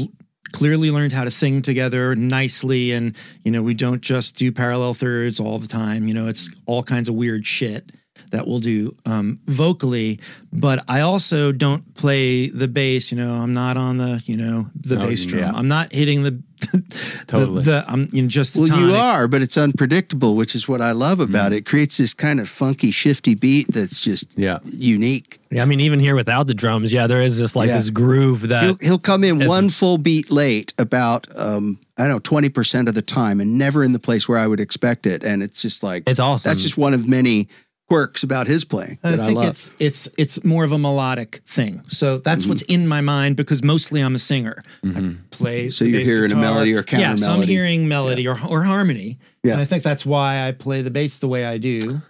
clearly 0.52 0.90
learned 0.90 1.12
how 1.12 1.24
to 1.24 1.30
sing 1.30 1.60
together 1.60 2.14
nicely 2.14 2.92
and 2.92 3.16
you 3.44 3.50
know 3.50 3.62
we 3.62 3.74
don't 3.74 4.00
just 4.00 4.36
do 4.36 4.52
parallel 4.52 4.94
thirds 4.94 5.40
all 5.40 5.58
the 5.58 5.68
time. 5.68 6.08
You 6.08 6.14
know 6.14 6.28
it's 6.28 6.50
all 6.66 6.82
kinds 6.82 7.08
of 7.08 7.14
weird 7.14 7.46
shit 7.46 7.90
that 8.30 8.46
we'll 8.46 8.60
do 8.60 8.94
um, 9.06 9.38
vocally, 9.46 10.20
but 10.52 10.84
I 10.88 11.00
also 11.00 11.52
don't 11.52 11.94
play 11.94 12.48
the 12.48 12.68
bass. 12.68 13.10
You 13.12 13.18
know, 13.18 13.32
I'm 13.34 13.54
not 13.54 13.76
on 13.76 13.96
the 13.98 14.22
you 14.26 14.36
know 14.36 14.68
the 14.80 14.96
Oh, 14.96 15.06
bass 15.06 15.24
drum. 15.26 15.42
yeah. 15.42 15.52
I'm 15.54 15.68
not 15.68 15.92
hitting 15.92 16.22
the 16.22 16.42
Totally. 17.26 17.62
the, 17.62 17.70
the 17.70 17.84
I'm 17.86 18.08
you 18.12 18.22
know, 18.22 18.28
just 18.28 18.54
the 18.54 18.62
Well, 18.62 18.80
you 18.80 18.94
are, 18.94 19.28
but 19.28 19.42
it's 19.42 19.56
unpredictable, 19.58 20.36
which 20.36 20.54
is 20.54 20.66
what 20.68 20.80
I 20.80 20.92
love 20.92 21.20
about 21.20 21.52
it. 21.52 21.56
It 21.58 21.66
creates 21.66 21.96
this 21.98 22.14
kind 22.14 22.40
of 22.40 22.48
funky, 22.48 22.90
shifty 22.90 23.34
beat 23.34 23.66
that's 23.72 24.00
just 24.00 24.26
Yeah. 24.38 24.58
unique. 24.64 25.38
yeah, 25.50 25.62
I 25.62 25.64
mean, 25.66 25.80
even 25.80 26.00
here 26.00 26.14
without 26.14 26.46
the 26.46 26.54
drums, 26.54 26.92
yeah, 26.92 27.06
there 27.06 27.22
is 27.22 27.38
this 27.38 27.54
like 27.56 27.68
Yeah. 27.68 27.76
this 27.76 27.90
groove 27.90 28.48
that 28.48 28.64
he'll 28.64 28.76
he'll 28.80 28.98
come 28.98 29.22
in 29.24 29.42
as- 29.42 29.48
one 29.48 29.68
full 29.68 29.98
beat 29.98 30.30
late 30.30 30.72
about 30.78 31.26
um 31.36 31.78
I 31.98 32.02
don't 32.04 32.12
know 32.12 32.18
twenty 32.20 32.48
percent 32.48 32.88
of 32.88 32.94
the 32.94 33.02
time, 33.02 33.40
and 33.40 33.56
never 33.58 33.82
in 33.84 33.92
the 33.92 33.98
place 33.98 34.28
where 34.28 34.38
I 34.38 34.46
would 34.46 34.60
expect 34.60 35.06
it. 35.06 35.24
And 35.24 35.42
it's 35.42 35.60
just 35.62 35.82
like 35.82 36.04
it's 36.06 36.20
awesome. 36.20 36.48
that's 36.50 36.62
just 36.62 36.76
one 36.78 36.94
of 36.94 37.06
many 37.08 37.48
quirks 37.88 38.22
about 38.24 38.46
his 38.48 38.64
playing 38.64 38.98
I 39.04 39.10
that 39.12 39.20
I, 39.20 39.26
think 39.26 39.36
love. 39.38 39.48
it's 39.48 39.70
it's 39.78 40.08
it's 40.18 40.44
more 40.44 40.64
of 40.64 40.72
a 40.72 40.78
melodic 40.78 41.40
thing. 41.46 41.82
So 41.88 42.18
that's 42.18 42.42
Mm-hmm. 42.42 42.50
what's 42.50 42.62
in 42.62 42.88
my 42.88 43.00
mind 43.00 43.36
because 43.36 43.62
mostly 43.62 44.00
I'm 44.00 44.14
a 44.14 44.18
singer. 44.18 44.62
I 44.84 45.14
play. 45.30 45.70
So 45.70 45.84
the 45.84 45.90
you're 45.90 46.00
bass 46.00 46.08
hearing 46.08 46.24
a 46.24 46.28
guitar. 46.34 46.42
melody 46.42 46.74
or 46.74 46.78
Yeah, 46.78 46.84
so 46.84 46.96
I'm 46.96 47.16
counter-melody. 47.16 47.52
hearing 47.52 47.88
melody 47.88 48.26
or 48.28 48.38
or 48.48 48.62
harmony. 48.64 49.18
Yeah. 49.44 49.52
And 49.52 49.60
I 49.60 49.64
think 49.64 49.82
that's 49.84 50.04
why 50.04 50.46
I 50.48 50.52
play 50.52 50.82
the 50.82 50.90
bass 50.90 51.18
the 51.18 51.28
way 51.28 51.44
I 51.44 51.58
do. 51.58 52.00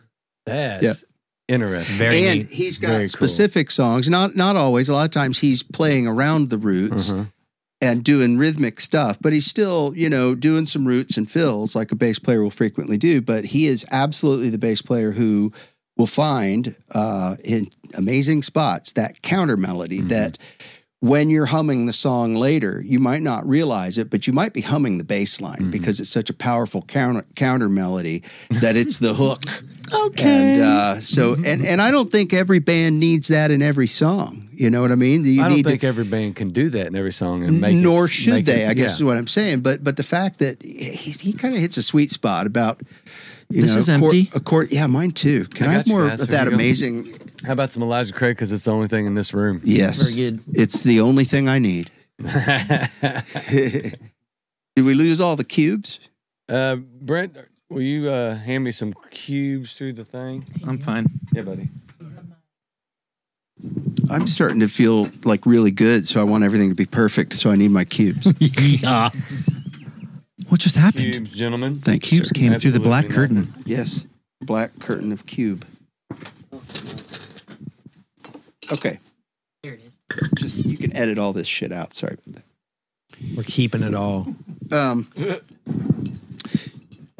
That's 0.47 0.83
Yeah. 0.83 0.95
interesting. 1.49 1.99
very 1.99 2.27
and 2.27 2.41
neat. 2.41 2.49
he's 2.51 2.79
Very 2.79 2.93
got 2.93 2.99
cool. 3.19 3.29
specific 3.29 3.71
songs. 3.71 4.09
Not 4.09 4.35
not 4.37 4.57
always. 4.57 4.89
A 4.89 4.93
lot 4.95 5.05
of 5.05 5.11
times 5.11 5.39
he's 5.39 5.62
playing 5.62 6.07
around 6.07 6.49
the 6.51 6.59
roots, 6.59 7.11
Uh-huh. 7.11 7.25
And 7.81 8.03
doing 8.03 8.39
rhythmic 8.39 8.81
stuff, 8.81 9.19
but 9.21 9.33
he's 9.33 9.47
still, 9.47 9.93
you 9.97 10.09
know, 10.09 10.35
doing 10.35 10.65
some 10.65 10.87
roots 10.87 11.17
and 11.17 11.31
fills 11.31 11.75
like 11.77 11.93
a 11.93 11.97
bass 11.97 12.19
player 12.19 12.43
will 12.43 12.51
frequently 12.51 12.97
do. 12.97 13.21
But 13.21 13.45
he 13.45 13.67
is 13.67 13.85
absolutely 13.91 14.49
the 14.51 14.59
bass 14.59 14.81
player 14.81 15.11
who 15.12 15.53
will 15.97 16.07
find 16.07 16.75
uh, 16.93 17.37
in 17.45 17.69
amazing 17.95 18.43
spots 18.43 18.93
that 18.93 19.23
counter 19.23 19.57
melody 19.57 20.01
Mhm. 20.01 20.09
that 20.09 20.38
when 21.00 21.29
you're 21.29 21.46
humming 21.46 21.85
the 21.87 21.92
song 21.92 22.35
later, 22.35 22.83
you 22.85 22.98
might 22.98 23.23
not 23.23 23.46
realize 23.46 23.98
it, 23.98 24.09
but 24.09 24.27
you 24.27 24.33
might 24.33 24.55
be 24.55 24.63
humming 24.63 24.96
the 24.98 25.05
bass 25.05 25.40
line 25.42 25.67
Mhm. 25.67 25.71
because 25.71 26.00
it's 26.00 26.11
such 26.11 26.31
a 26.31 26.35
powerful 26.35 26.81
counter 26.83 27.25
counter 27.35 27.69
melody 27.69 28.23
that 28.61 28.77
it's 28.77 28.96
the 28.98 29.13
hook. 29.15 29.42
Okay. 29.93 30.55
And 30.55 30.63
uh, 30.63 31.01
so, 31.01 31.35
and 31.35 31.65
and 31.65 31.81
I 31.83 31.91
don't 31.91 32.11
think 32.11 32.33
every 32.33 32.59
band 32.59 32.99
needs 33.01 33.29
that 33.29 33.51
in 33.51 33.63
every 33.63 33.87
song. 33.87 34.49
You 34.53 34.71
know 34.71 34.81
what 34.81 34.91
I 34.91 34.95
mean? 34.95 35.25
You 35.25 35.43
I 35.43 35.49
don't 35.49 35.57
need 35.59 35.67
think 35.67 35.83
to, 35.83 35.87
every 35.87 36.05
band 36.05 36.37
can 36.37 36.51
do 36.51 36.71
that 36.71 36.87
in 36.87 36.95
every 36.97 37.13
song 37.13 37.45
and 37.45 37.61
make 37.61 37.77
nor 37.77 38.07
it, 38.07 38.09
should 38.09 38.33
make 38.35 38.47
they. 38.47 38.63
it- 38.65 38.69
I 38.71 38.75
guess 38.75 38.93
yeah. 38.93 38.97
is 38.97 39.05
what 39.05 39.17
I'm 39.17 39.27
saying. 39.27 39.61
But 39.61 39.85
but 39.85 39.97
the 39.97 40.03
fact 40.03 40.39
that 40.41 40.63
he, 40.63 40.91
he 41.11 41.33
kind 41.33 41.55
of 41.55 41.61
hits 41.61 41.77
a 41.77 41.83
sweet 41.83 42.11
spot 42.11 42.47
about. 42.47 42.81
You 43.49 43.63
This 43.63 43.73
know, 43.73 43.79
is 43.79 43.89
a 43.89 43.99
chord- 44.01 44.15
empty. 44.15 44.31
A 44.35 44.41
chord, 44.41 44.73
yeah, 44.73 44.89
mine 44.89 45.13
too. 45.13 45.45
Can 45.45 45.69
I 45.69 45.71
I, 45.71 45.73
have 45.75 45.87
more 45.87 46.07
Master. 46.07 46.25
of 46.25 46.31
that 46.31 46.41
Here 46.43 46.51
go. 46.51 46.55
amazing? 46.57 47.17
How 47.45 47.53
about 47.53 47.71
some 47.71 47.81
Elijah 47.81 48.13
Craig? 48.13 48.35
Because 48.35 48.51
it's 48.51 48.65
the 48.65 48.73
only 48.73 48.89
thing 48.89 49.07
in 49.07 49.15
this 49.15 49.33
room. 49.33 49.61
Yes, 49.63 50.03
Very 50.03 50.15
good. 50.17 50.43
it's 50.53 50.83
the 50.83 51.01
only 51.01 51.23
thing 51.23 51.49
I 51.49 51.61
need. 51.61 51.89
Did 53.49 53.99
we 54.85 54.95
lose 54.95 55.21
all 55.21 55.37
the 55.37 55.45
cubes? 55.45 56.01
uh, 56.49 56.77
Brent, 56.77 57.37
will 57.71 57.83
you 57.83 58.08
uh, 58.10 58.37
hand 58.37 58.64
me 58.64 58.73
some 58.73 58.94
cubes 59.10 59.73
through 59.73 59.94
the 59.94 60.04
thing? 60.04 60.44
I'm 60.67 60.79
fine. 60.79 61.06
Yeah, 61.33 61.42
buddy. 61.42 61.69
I'm 64.10 64.27
starting 64.27 64.60
to 64.60 64.69
feel 64.69 65.08
like 65.25 65.46
really 65.46 65.71
good, 65.71 66.06
so 66.06 66.21
I 66.21 66.25
want 66.25 66.44
everything 66.44 66.69
to 66.69 66.75
be 66.75 66.87
perfect. 66.87 67.35
So 67.35 67.50
I 67.50 67.56
need 67.56 67.71
my 67.71 67.85
cubes. 67.85 68.27
yeah. 68.38 69.10
What 70.48 70.60
just 70.60 70.77
happened? 70.77 71.12
Cubes, 71.12 71.31
gentlemen. 71.33 71.81
Thank 71.81 72.04
you, 72.04 72.19
Cubes 72.19 72.29
sir. 72.29 72.35
came 72.35 72.54
through 72.54 72.71
the 72.73 72.81
black 72.81 73.06
Absolutely 73.06 73.42
curtain. 73.46 73.62
Yes, 73.67 74.06
black 74.42 74.79
curtain 74.79 75.10
of 75.10 75.27
cube. 75.27 75.64
Okay, 78.73 78.98
Here 79.62 79.75
it 79.75 79.81
is. 79.87 80.29
just 80.38 80.56
you 80.56 80.77
can 80.77 80.94
edit 80.96 81.19
all 81.19 81.33
this 81.33 81.46
shit 81.46 81.73
out. 81.73 81.94
Sorry 81.94 82.17
about 82.27 82.42
We're 83.37 83.44
keeping 83.44 83.83
it 83.83 83.94
all. 83.94 84.27
Um, 84.73 85.08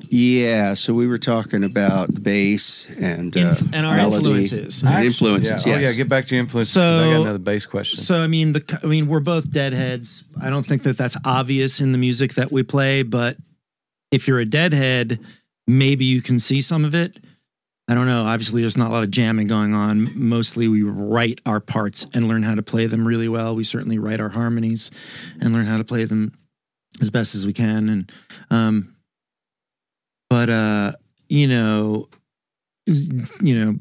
yeah. 0.09 0.75
So 0.75 0.93
we 0.95 1.07
were 1.07 1.19
talking 1.19 1.65
about 1.65 2.15
the 2.15 2.21
bass 2.21 2.89
and 2.99 3.37
uh, 3.37 3.41
Inf- 3.41 3.75
and 3.75 3.87
our 3.87 3.97
melody 3.97 4.43
influences. 4.43 4.83
and 4.83 5.05
influences. 5.05 5.67
Yeah. 5.67 5.79
Yes. 5.81 5.89
Oh, 5.89 5.91
yeah. 5.91 5.97
Get 5.97 6.09
back 6.09 6.27
to 6.27 6.35
your 6.35 6.43
influences. 6.43 6.75
'cause 6.75 6.85
I 6.85 7.11
got 7.13 7.21
another 7.23 7.39
bass 7.39 7.67
question. 7.67 7.99
So 7.99 8.17
I 8.17 8.27
mean, 8.27 8.53
the 8.53 8.81
I 8.83 8.87
mean, 8.87 9.07
we're 9.09 9.21
both 9.21 9.51
deadheads. 9.51 10.25
I 10.41 10.51
don't 10.51 10.65
think 10.67 10.83
that 10.85 10.97
that's 10.99 11.17
obvious 11.25 11.81
in 11.81 11.93
the 11.93 11.99
music 11.99 12.35
that 12.35 12.51
we 12.53 12.63
play, 12.63 13.03
but 13.03 13.37
if 14.11 14.29
you're 14.29 14.41
a 14.41 14.45
deadhead, 14.47 15.19
maybe 15.67 16.05
you 16.05 16.23
can 16.23 16.39
see 16.39 16.61
some 16.61 16.85
of 16.85 16.95
it. 16.95 17.19
I 17.89 17.95
don't 17.95 18.07
know. 18.07 18.25
Obviously, 18.25 18.63
there's 18.63 18.77
not 18.77 18.89
a 18.91 18.93
lot 18.93 19.05
of 19.05 19.13
jamming 19.13 19.47
going 19.47 19.73
on. 19.73 20.11
Mostly, 20.17 20.67
we 20.67 20.83
write 20.83 21.41
our 21.47 21.61
parts 21.61 22.05
and 22.15 22.27
learn 22.27 22.43
how 22.43 22.57
to 22.57 22.63
play 22.63 22.87
them 22.87 23.07
really 23.07 23.29
well. 23.29 23.55
We 23.55 23.63
certainly 23.63 23.99
write 23.99 24.21
our 24.21 24.29
harmonies 24.29 24.91
and 25.41 25.53
learn 25.53 25.67
how 25.67 25.77
to 25.77 25.85
play 25.85 26.05
them 26.05 26.33
as 27.01 27.11
best 27.11 27.37
as 27.37 27.47
we 27.47 27.53
can. 27.53 27.89
And, 27.89 28.13
um, 28.51 28.96
but 30.29 30.51
uh, 30.51 30.93
you 31.29 31.47
know, 31.47 32.09
you 32.87 33.59
know, 33.59 33.75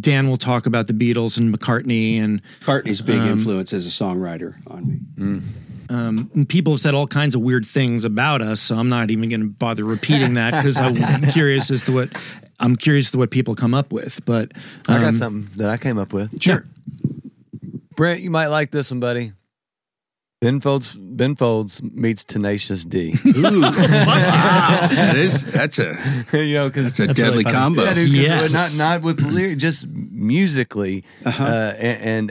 Dan 0.00 0.28
will 0.28 0.36
talk 0.36 0.66
about 0.66 0.86
the 0.86 0.92
Beatles 0.92 1.38
and 1.38 1.54
McCartney 1.54 2.20
and 2.20 2.42
McCartney's 2.60 3.00
big 3.00 3.20
Um, 3.20 3.28
influence 3.28 3.72
as 3.72 3.86
a 3.86 3.90
songwriter 3.90 4.54
on 4.66 4.86
me. 4.86 4.98
Mm. 5.16 5.42
Um, 5.90 6.30
and 6.34 6.46
people 6.46 6.74
have 6.74 6.80
said 6.80 6.94
all 6.94 7.06
kinds 7.06 7.34
of 7.34 7.40
weird 7.40 7.64
things 7.64 8.04
about 8.04 8.42
us, 8.42 8.60
so 8.60 8.76
I'm 8.76 8.90
not 8.90 9.10
even 9.10 9.30
going 9.30 9.40
to 9.40 9.46
bother 9.46 9.84
repeating 9.84 10.34
that 10.34 10.50
because 10.50 10.78
I'm 10.78 11.22
curious 11.32 11.70
as 11.70 11.82
to 11.84 11.92
what 11.92 12.10
I'm 12.60 12.76
curious 12.76 13.06
as 13.06 13.12
to 13.12 13.18
what 13.18 13.30
people 13.30 13.54
come 13.54 13.72
up 13.72 13.92
with. 13.92 14.22
But 14.26 14.52
I 14.86 14.98
got 14.98 15.08
um, 15.08 15.14
something 15.14 15.50
that 15.56 15.70
I 15.70 15.78
came 15.78 15.98
up 15.98 16.12
with. 16.12 16.42
Sure. 16.42 16.66
Brent, 17.96 18.20
you 18.20 18.30
might 18.30 18.48
like 18.48 18.70
this 18.70 18.90
one, 18.90 19.00
buddy. 19.00 19.32
Ben 20.40 20.60
Folds, 20.60 20.94
Ben 20.96 21.34
Folds 21.34 21.82
meets 21.82 22.24
Tenacious 22.24 22.84
D. 22.84 23.14
Ooh, 23.26 23.32
that 23.60 25.16
is 25.16 25.44
that's 25.46 25.80
a 25.80 25.96
you 26.32 26.54
know, 26.54 26.68
because 26.68 26.86
it's 26.86 27.00
a 27.00 27.06
That's 27.08 27.18
really 27.18 27.42
deadly 27.42 27.44
funny. 27.44 27.56
combo. 27.56 27.82
Yeah, 27.84 27.94
dude, 27.94 28.08
'cause 28.10 28.52
Yes. 28.52 28.52
not 28.52 28.74
not 28.76 29.02
with 29.02 29.20
lyric, 29.20 29.58
just 29.58 29.86
musically, 29.88 31.02
Uh-huh. 31.24 31.44
uh, 31.44 31.74
and, 31.78 32.30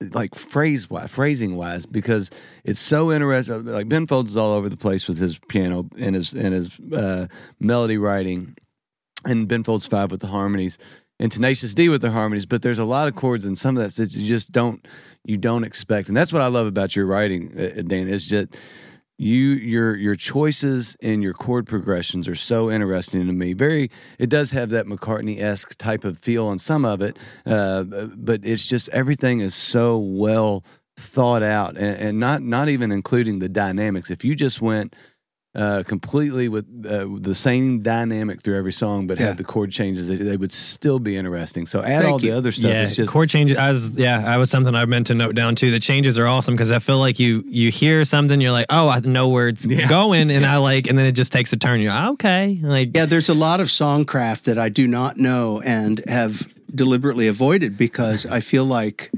and 0.00 0.14
like 0.14 0.34
phrase 0.34 0.90
wise, 0.90 1.10
phrasing 1.10 1.56
wise, 1.56 1.86
because 1.86 2.30
it's 2.64 2.80
so 2.80 3.10
interesting. 3.10 3.64
Like 3.64 3.88
Ben 3.88 4.06
Folds 4.06 4.32
is 4.32 4.36
all 4.36 4.52
over 4.52 4.68
the 4.68 4.76
place 4.76 5.08
with 5.08 5.16
his 5.16 5.38
piano 5.48 5.88
and 5.98 6.14
his 6.14 6.34
and 6.34 6.52
his 6.52 6.78
uh, 6.92 7.28
melody 7.60 7.96
writing, 7.96 8.56
and 9.24 9.48
Ben 9.48 9.64
Folds 9.64 9.86
five 9.86 10.10
with 10.10 10.20
the 10.20 10.26
harmonies, 10.26 10.76
and 11.18 11.32
Tenacious 11.32 11.72
D 11.74 11.88
with 11.88 12.02
the 12.02 12.10
harmonies. 12.10 12.44
But 12.44 12.60
there's 12.60 12.78
a 12.78 12.84
lot 12.84 13.08
of 13.08 13.14
chords 13.14 13.46
and 13.46 13.56
some 13.56 13.78
of 13.78 13.82
that 13.82 13.94
that 14.02 14.12
you 14.14 14.28
just 14.28 14.52
don't 14.52 14.86
you 15.26 15.36
don't 15.36 15.64
expect, 15.64 16.08
and 16.08 16.16
that's 16.16 16.32
what 16.32 16.42
I 16.42 16.46
love 16.46 16.66
about 16.66 16.94
your 16.94 17.06
writing, 17.06 17.52
uh, 17.58 17.82
Dan. 17.82 18.08
Is 18.08 18.26
just 18.26 18.56
you 19.18 19.38
your 19.38 19.96
your 19.96 20.14
choices 20.14 20.96
and 21.02 21.22
your 21.22 21.32
chord 21.32 21.66
progressions 21.66 22.28
are 22.28 22.34
so 22.34 22.70
interesting 22.70 23.26
to 23.26 23.32
me. 23.32 23.52
Very, 23.52 23.90
it 24.18 24.28
does 24.28 24.50
have 24.52 24.70
that 24.70 24.86
McCartney 24.86 25.40
esque 25.40 25.76
type 25.78 26.04
of 26.04 26.18
feel 26.18 26.46
on 26.46 26.58
some 26.58 26.84
of 26.84 27.00
it, 27.00 27.18
uh, 27.44 27.82
but 27.82 28.40
it's 28.44 28.66
just 28.66 28.88
everything 28.90 29.40
is 29.40 29.54
so 29.54 29.98
well 29.98 30.64
thought 30.96 31.42
out, 31.42 31.76
and, 31.76 31.96
and 31.98 32.20
not 32.20 32.42
not 32.42 32.68
even 32.68 32.92
including 32.92 33.40
the 33.40 33.48
dynamics. 33.48 34.10
If 34.10 34.24
you 34.24 34.34
just 34.34 34.60
went 34.60 34.94
uh, 35.56 35.82
completely 35.86 36.48
with 36.50 36.66
uh, 36.86 37.06
the 37.18 37.34
same 37.34 37.80
dynamic 37.80 38.42
through 38.42 38.56
every 38.58 38.72
song, 38.72 39.06
but 39.06 39.18
Yeah. 39.18 39.28
had 39.28 39.38
the 39.38 39.44
chord 39.44 39.70
changes, 39.72 40.06
they, 40.06 40.16
they 40.16 40.36
would 40.36 40.52
still 40.52 40.98
be 40.98 41.16
interesting. 41.16 41.64
So 41.64 41.82
add 41.82 42.02
Thank 42.02 42.12
all 42.12 42.20
you. 42.20 42.30
the 42.30 42.36
other 42.36 42.52
stuff. 42.52 42.70
yeah, 42.70 42.82
it's 42.82 42.96
just 42.96 43.10
chord 43.10 43.30
changes. 43.30 43.56
I 43.56 43.68
was 43.68 43.88
yeah, 43.96 44.22
I 44.24 44.36
was 44.36 44.50
something 44.50 44.74
I 44.74 44.84
meant 44.84 45.06
to 45.06 45.14
note 45.14 45.34
down 45.34 45.54
too. 45.56 45.70
The 45.70 45.80
changes 45.80 46.18
are 46.18 46.26
awesome 46.26 46.54
because 46.54 46.70
I 46.70 46.78
feel 46.78 46.98
like 46.98 47.18
you 47.18 47.42
you 47.46 47.70
hear 47.70 48.04
something, 48.04 48.38
you're 48.40 48.52
like, 48.52 48.66
oh, 48.68 48.88
I 48.90 49.00
know 49.00 49.28
where 49.28 49.48
it's 49.48 49.64
Yeah. 49.64 49.88
going, 49.88 50.30
and 50.30 50.44
I 50.44 50.58
like, 50.58 50.86
and 50.88 50.98
then 50.98 51.06
it 51.06 51.12
just 51.12 51.32
takes 51.32 51.52
a 51.54 51.56
turn. 51.56 51.80
You're 51.80 51.90
like, 51.92 52.10
okay, 52.10 52.60
like 52.62 52.90
Yeah, 52.94 53.06
there's 53.06 53.30
a 53.30 53.34
lot 53.34 53.60
of 53.60 53.68
songcraft 53.68 54.42
that 54.42 54.58
I 54.58 54.68
do 54.68 54.86
not 54.86 55.16
know 55.16 55.62
and 55.64 56.02
have 56.06 56.46
deliberately 56.74 57.26
avoided 57.28 57.78
because 57.78 58.26
I 58.26 58.40
feel 58.40 58.66
like 58.66 59.10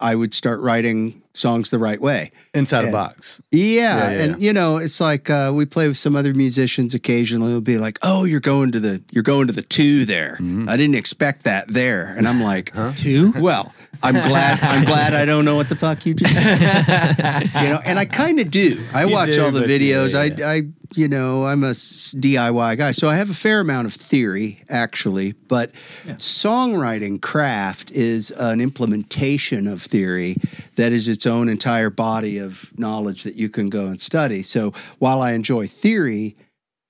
I 0.00 0.14
would 0.14 0.32
start 0.34 0.60
writing 0.60 1.20
songs 1.34 1.70
the 1.70 1.78
right 1.78 2.00
way. 2.00 2.32
inside 2.54 2.82
Yeah. 2.82 2.88
a 2.88 2.92
box. 2.92 3.40
Yeah, 3.52 3.60
Yeah, 3.60 4.10
yeah, 4.10 4.22
and 4.22 4.42
you 4.42 4.52
know, 4.52 4.78
it's 4.78 5.00
like 5.00 5.30
uh, 5.30 5.52
we 5.54 5.64
play 5.66 5.86
with 5.86 5.96
some 5.98 6.16
other 6.16 6.34
musicians 6.34 6.94
occasionally. 6.94 7.50
It'll 7.50 7.60
be 7.60 7.78
like, 7.78 7.98
"Oh, 8.02 8.24
you're 8.24 8.40
going 8.40 8.72
to 8.72 8.80
the 8.80 9.00
you're 9.12 9.22
going 9.22 9.46
to 9.46 9.52
the 9.52 9.62
two 9.62 10.04
there. 10.04 10.36
Mhm. 10.40 10.68
I 10.68 10.76
didn't 10.76 10.96
expect 10.96 11.44
that 11.44 11.68
there." 11.68 12.12
And 12.18 12.26
I'm 12.26 12.42
like, 12.42 12.72
Huh? 12.74 12.92
two. 12.96 13.32
"Well, 13.38 13.72
I'm 14.02 14.14
glad 14.14 14.60
I'm 14.60 14.84
glad 14.84 15.14
I 15.14 15.24
don't 15.24 15.44
know 15.44 15.56
what 15.56 15.68
the 15.68 15.76
fuck 15.76 16.06
you 16.06 16.14
just 16.14 16.32
said." 16.34 17.44
you 17.62 17.68
know, 17.68 17.80
and 17.84 17.98
I 17.98 18.04
kind 18.06 18.40
of 18.40 18.50
do. 18.50 18.82
I 18.94 19.04
You 19.04 19.12
watch 19.12 19.32
do, 19.32 19.44
all 19.44 19.50
the 19.50 19.60
but 19.60 19.68
yeah, 19.70 19.78
videos. 19.78 20.38
yeah. 20.38 20.46
I, 20.46 20.52
I, 20.56 20.62
you 20.94 21.06
know, 21.06 21.44
I'm 21.46 21.62
a 21.62 21.70
DIY 21.70 22.78
guy, 22.78 22.92
so 22.92 23.08
I 23.08 23.14
have 23.16 23.30
a 23.30 23.34
fair 23.34 23.60
amount 23.60 23.86
of 23.86 23.94
theory 23.94 24.62
actually. 24.68 25.32
But 25.48 25.72
songwriting 26.06 27.20
craft 27.20 27.90
is 27.92 28.30
an 28.32 28.60
implementation 28.60 29.66
of 29.66 29.82
theory 29.82 30.36
that 30.76 30.92
is 30.92 31.08
its 31.08 31.26
own 31.26 31.48
entire 31.48 31.90
body 31.90 32.38
of 32.38 32.70
knowledge 32.78 33.22
that 33.24 33.34
you 33.34 33.48
can 33.48 33.68
go 33.68 33.86
and 33.86 34.00
study. 34.00 34.42
So 34.42 34.72
while 34.98 35.20
I 35.22 35.32
enjoy 35.32 35.66
theory, 35.66 36.36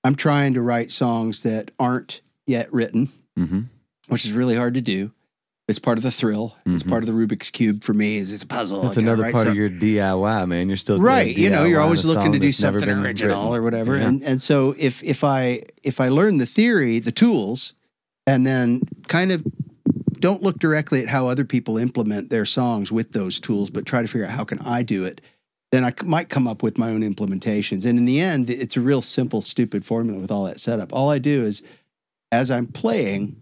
I'm 0.05 0.15
trying 0.15 0.55
to 0.55 0.63
write 0.63 0.91
songs 0.91 1.43
that 1.43 1.71
aren't 1.79 2.21
yet 2.47 2.73
written, 2.73 3.09
Mm-hmm. 3.39 3.61
which 4.09 4.25
is 4.27 4.33
really 4.33 4.57
hard 4.57 4.75
to 4.75 4.81
do. 4.81 5.13
It's 5.71 5.79
part 5.79 5.97
of 5.99 6.05
the 6.05 6.11
thrill. 6.11 6.57
It's 6.67 6.83
Mhm. 6.83 6.89
part 6.89 7.03
of 7.03 7.07
the 7.07 7.13
Rubik's 7.15 7.49
cube 7.49 7.83
for 7.85 7.95
me. 7.95 8.17
Is 8.17 8.33
it's 8.33 8.43
a 8.43 8.47
puzzle. 8.47 8.83
That's 8.83 8.97
another 8.97 9.31
part 9.33 9.47
of 9.49 9.55
your 9.55 9.71
DIY, 9.71 10.45
man. 10.47 10.69
You're 10.69 10.77
still 10.77 10.99
right 10.99 11.35
you 11.37 11.49
know 11.49 11.65
you're 11.65 11.81
always 11.81 12.05
looking 12.05 12.33
to 12.33 12.39
do 12.39 12.53
something 12.53 12.89
original 12.89 13.43
written. 13.45 13.57
or 13.57 13.63
whatever 13.63 13.97
Yeah. 13.97 14.09
and 14.09 14.23
and 14.23 14.43
so 14.43 14.75
if 14.79 15.03
if 15.03 15.23
i 15.25 15.63
if 15.83 16.01
i 16.01 16.09
learn 16.09 16.39
the 16.39 16.47
theory 16.47 16.99
the 16.99 17.13
tools 17.13 17.73
and 18.27 18.47
then 18.47 18.83
kind 19.09 19.31
of 19.33 19.45
don't 20.19 20.43
look 20.43 20.59
directly 20.59 21.01
at 21.03 21.09
how 21.09 21.29
other 21.29 21.45
people 21.45 21.79
implement 21.79 22.29
their 22.31 22.45
songs 22.45 22.93
with 22.93 23.13
those 23.13 23.39
tools 23.41 23.71
but 23.71 23.87
try 23.87 24.03
to 24.03 24.09
figure 24.09 24.27
out 24.27 24.33
how 24.33 24.45
can 24.45 24.59
i 24.61 24.83
do 24.83 25.05
it 25.05 25.21
then 25.73 25.85
I 25.85 25.93
might 26.05 26.29
come 26.29 26.49
up 26.49 26.63
with 26.65 26.77
my 26.79 26.91
own 26.91 27.03
implementations 27.03 27.85
and 27.87 27.97
in 27.99 28.05
the 28.05 28.21
end 28.21 28.51
it's 28.51 28.77
a 28.77 28.81
real 28.81 29.03
simple 29.03 29.41
stupid 29.41 29.85
formula 29.85 30.21
with 30.21 30.31
all 30.31 30.45
that 30.45 30.59
setup 30.61 30.93
all 30.93 31.11
i 31.11 31.19
do 31.19 31.43
is 31.45 31.63
as 32.33 32.51
i'm 32.51 32.67
playing 32.67 33.37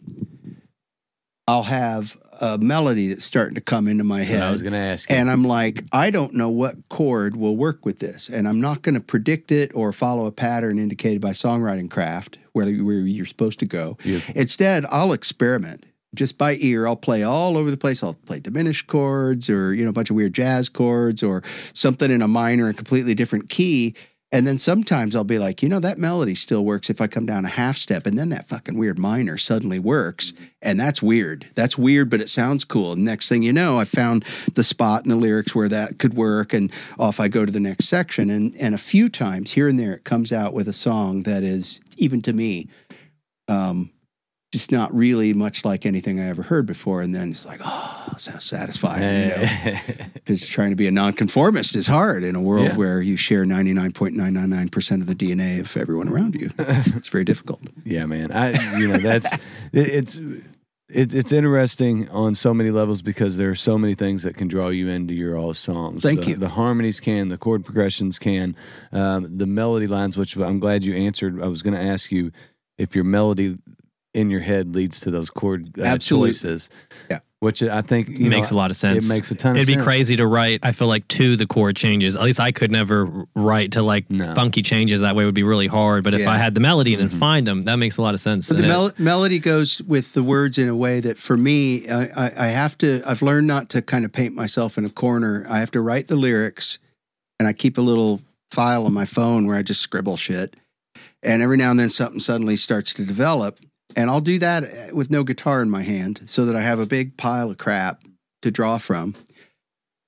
i'll 1.48 1.64
have 1.64 2.16
a 2.40 2.56
melody 2.58 3.08
that's 3.08 3.24
starting 3.24 3.56
to 3.56 3.60
come 3.60 3.88
into 3.88 4.04
my 4.04 4.22
head 4.22 4.42
I 4.42 4.52
was 4.52 4.62
going 4.62 4.72
to 4.74 4.78
ask 4.78 5.10
you. 5.10 5.16
and 5.16 5.28
I'm 5.28 5.42
like, 5.42 5.82
I 5.90 6.10
don't 6.10 6.34
know 6.34 6.50
what 6.50 6.88
chord 6.88 7.34
will 7.34 7.56
work 7.56 7.84
with 7.84 7.98
this. 7.98 8.28
And 8.28 8.46
I'm 8.46 8.60
not 8.60 8.82
going 8.82 8.94
to 8.94 9.00
predict 9.00 9.50
it 9.50 9.72
or 9.74 9.92
follow 9.92 10.26
a 10.26 10.30
pattern 10.30 10.78
indicated 10.78 11.20
by 11.20 11.30
songwriting 11.30 11.90
craft 11.90 12.38
where, 12.52 12.70
where 12.70 13.00
you're 13.00 13.26
supposed 13.26 13.58
to 13.58 13.66
go. 13.66 13.96
Beautiful. 14.04 14.34
Instead, 14.36 14.86
I'll 14.88 15.12
experiment. 15.12 15.84
just 16.14 16.38
by 16.38 16.54
ear, 16.60 16.86
I'll 16.86 16.94
play 16.94 17.24
all 17.24 17.56
over 17.56 17.72
the 17.72 17.76
place. 17.76 18.04
I'll 18.04 18.14
play 18.14 18.38
diminished 18.38 18.86
chords 18.86 19.50
or, 19.50 19.74
you 19.74 19.82
know, 19.82 19.90
a 19.90 19.92
bunch 19.92 20.10
of 20.10 20.14
weird 20.14 20.34
jazz 20.34 20.68
chords 20.68 21.24
or 21.24 21.42
something 21.74 22.08
in 22.08 22.22
a 22.22 22.28
minor 22.28 22.68
and 22.68 22.76
completely 22.76 23.16
different 23.16 23.48
key. 23.50 23.96
And 24.30 24.46
then 24.46 24.58
sometimes 24.58 25.16
I'll 25.16 25.24
be 25.24 25.38
like, 25.38 25.62
you 25.62 25.70
know, 25.70 25.80
that 25.80 25.96
melody 25.96 26.34
still 26.34 26.62
works 26.62 26.90
if 26.90 27.00
I 27.00 27.06
come 27.06 27.24
down 27.24 27.46
a 27.46 27.48
half 27.48 27.78
step. 27.78 28.06
And 28.06 28.18
then 28.18 28.28
that 28.28 28.46
fucking 28.48 28.76
weird 28.76 28.98
minor 28.98 29.38
suddenly 29.38 29.78
works. 29.78 30.34
And 30.60 30.78
that's 30.78 31.00
weird. 31.00 31.46
That's 31.54 31.78
weird, 31.78 32.10
but 32.10 32.20
it 32.20 32.28
sounds 32.28 32.64
cool. 32.64 32.92
And 32.92 33.04
next 33.04 33.30
thing 33.30 33.42
you 33.42 33.54
know, 33.54 33.78
I 33.78 33.86
found 33.86 34.26
the 34.54 34.64
spot 34.64 35.04
in 35.04 35.08
the 35.08 35.16
lyrics 35.16 35.54
where 35.54 35.68
that 35.70 35.98
could 35.98 36.12
work. 36.12 36.52
And 36.52 36.70
off 36.98 37.20
I 37.20 37.28
go 37.28 37.46
to 37.46 37.52
the 37.52 37.58
next 37.58 37.86
section. 37.86 38.28
And, 38.28 38.54
and 38.56 38.74
a 38.74 38.78
few 38.78 39.08
times 39.08 39.50
here 39.50 39.66
and 39.66 39.80
there, 39.80 39.94
it 39.94 40.04
comes 40.04 40.30
out 40.30 40.52
with 40.52 40.68
a 40.68 40.74
song 40.74 41.22
that 41.22 41.42
is, 41.42 41.80
even 41.96 42.20
to 42.22 42.34
me, 42.34 42.68
um, 43.48 43.90
just 44.52 44.72
not 44.72 44.94
really 44.94 45.34
much 45.34 45.64
like 45.64 45.84
anything 45.84 46.18
I 46.18 46.28
ever 46.28 46.42
heard 46.42 46.64
before. 46.64 47.02
And 47.02 47.14
then 47.14 47.30
it's 47.30 47.44
like, 47.44 47.60
oh, 47.62 48.14
sounds 48.16 48.44
satisfying. 48.44 49.02
You 49.02 49.28
know? 49.28 49.76
Because 50.14 50.46
trying 50.56 50.70
to 50.70 50.76
be 50.76 50.86
a 50.86 50.90
nonconformist 50.90 51.76
is 51.76 51.86
hard 51.86 52.24
in 52.24 52.34
a 52.34 52.40
world 52.40 52.66
Yeah. 52.68 52.76
where 52.76 53.02
you 53.02 53.16
share 53.16 53.44
99.999% 53.44 55.00
of 55.00 55.06
the 55.06 55.14
DNA 55.14 55.60
of 55.60 55.76
everyone 55.76 56.08
around 56.08 56.34
you. 56.34 56.50
it's 56.58 57.08
very 57.08 57.24
difficult. 57.24 57.60
Yeah, 57.84 58.06
man. 58.06 58.32
I 58.32 58.52
you 58.78 58.88
know 58.88 58.98
that's 58.98 59.30
it, 59.32 59.40
it's 59.88 60.16
it, 60.88 61.12
it's 61.12 61.32
interesting 61.32 62.08
on 62.08 62.34
so 62.34 62.54
many 62.54 62.70
levels 62.70 63.02
because 63.02 63.36
there 63.36 63.50
are 63.50 63.54
so 63.54 63.76
many 63.76 63.94
things 63.94 64.22
that 64.22 64.36
can 64.36 64.48
draw 64.48 64.68
you 64.68 64.88
into 64.88 65.12
your 65.12 65.36
all 65.36 65.52
songs. 65.52 66.02
Thank 66.02 66.22
The- 66.24 66.30
you. 66.30 66.36
The 66.36 66.48
harmonies 66.48 67.00
can, 67.00 67.28
the 67.28 67.36
chord 67.36 67.64
progressions 67.66 68.18
can, 68.18 68.56
um, 68.92 69.26
the 69.36 69.46
melody 69.46 69.86
lines. 69.86 70.16
Which 70.16 70.36
I'm 70.36 70.58
glad 70.58 70.84
you 70.84 70.94
answered. 70.94 71.42
I 71.42 71.48
was 71.48 71.60
going 71.60 71.74
to 71.74 71.82
ask 71.82 72.10
you 72.10 72.32
if 72.78 72.94
your 72.94 73.04
melody 73.04 73.58
in 74.18 74.30
your 74.30 74.40
head 74.40 74.74
leads 74.74 75.00
to 75.00 75.10
those 75.10 75.30
chord 75.30 75.70
uh, 75.78 75.82
Absolutely. 75.84 76.30
choices. 76.30 76.70
Yeah. 77.10 77.20
which 77.40 77.62
I 77.62 77.82
think 77.82 78.08
you 78.08 78.28
makes 78.30 78.50
know, 78.50 78.56
a 78.56 78.58
lot 78.58 78.70
of 78.72 78.76
sense. 78.76 79.04
It 79.04 79.08
makes 79.08 79.30
a 79.30 79.34
ton 79.36 79.52
of 79.52 79.58
It'd 79.58 79.68
sense. 79.68 79.78
be 79.78 79.82
crazy 79.84 80.16
to 80.16 80.26
write. 80.26 80.58
I 80.64 80.72
feel 80.72 80.88
like 80.88 81.06
to 81.08 81.36
the 81.36 81.46
chord 81.46 81.76
changes. 81.76 82.16
At 82.16 82.22
least 82.22 82.40
I 82.40 82.50
could 82.50 82.72
never 82.72 83.06
write 83.36 83.70
to 83.72 83.82
like 83.82 84.10
No. 84.10 84.34
funky 84.34 84.60
changes. 84.60 85.00
That 85.02 85.14
way 85.14 85.24
would 85.24 85.36
be 85.36 85.44
really 85.44 85.68
hard. 85.68 86.02
But 86.02 86.14
if 86.14 86.20
Yeah. 86.22 86.30
I 86.32 86.36
had 86.36 86.54
the 86.54 86.60
melody 86.60 86.94
and 86.94 87.02
then 87.08 87.16
find 87.20 87.46
them, 87.46 87.62
that 87.62 87.76
makes 87.76 87.96
a 87.96 88.02
lot 88.02 88.12
of 88.14 88.20
sense. 88.20 88.48
But 88.48 88.56
the 88.56 88.64
mel- 88.64 88.90
melody 88.98 89.38
goes 89.38 89.80
with 89.82 90.14
the 90.14 90.22
words 90.24 90.58
in 90.58 90.66
a 90.68 90.74
way 90.74 90.98
that 90.98 91.16
for 91.16 91.36
me, 91.36 91.88
I, 91.88 92.02
I, 92.26 92.32
I 92.38 92.46
have 92.48 92.76
to, 92.78 93.02
I've 93.06 93.22
learned 93.22 93.46
not 93.46 93.68
to 93.70 93.82
kind 93.82 94.04
of 94.04 94.10
paint 94.10 94.34
myself 94.34 94.76
in 94.76 94.84
a 94.84 94.90
corner. 94.90 95.46
I 95.48 95.60
have 95.60 95.70
to 95.70 95.80
write 95.80 96.08
the 96.08 96.16
lyrics 96.16 96.78
and 97.38 97.46
I 97.46 97.52
keep 97.52 97.78
a 97.78 97.82
little 97.82 98.20
file 98.50 98.84
on 98.84 98.92
my 98.92 99.04
phone 99.06 99.46
where 99.46 99.56
I 99.56 99.62
just 99.62 99.80
scribble 99.80 100.16
shit. 100.16 100.56
And 101.22 101.40
every 101.42 101.56
now 101.56 101.70
and 101.70 101.78
then 101.78 101.90
something 101.90 102.18
suddenly 102.20 102.56
starts 102.56 102.92
to 102.94 103.04
develop. 103.04 103.60
And 103.98 104.08
I'll 104.08 104.20
do 104.20 104.38
that 104.38 104.62
uh, 104.62 104.94
with 104.94 105.10
no 105.10 105.24
guitar 105.24 105.60
in 105.60 105.68
my 105.68 105.82
hand 105.82 106.20
so 106.26 106.44
that 106.44 106.54
I 106.54 106.62
have 106.62 106.78
a 106.78 106.86
big 106.86 107.16
pile 107.16 107.50
of 107.50 107.58
crap 107.58 108.04
to 108.42 108.50
draw 108.52 108.78
from. 108.78 109.16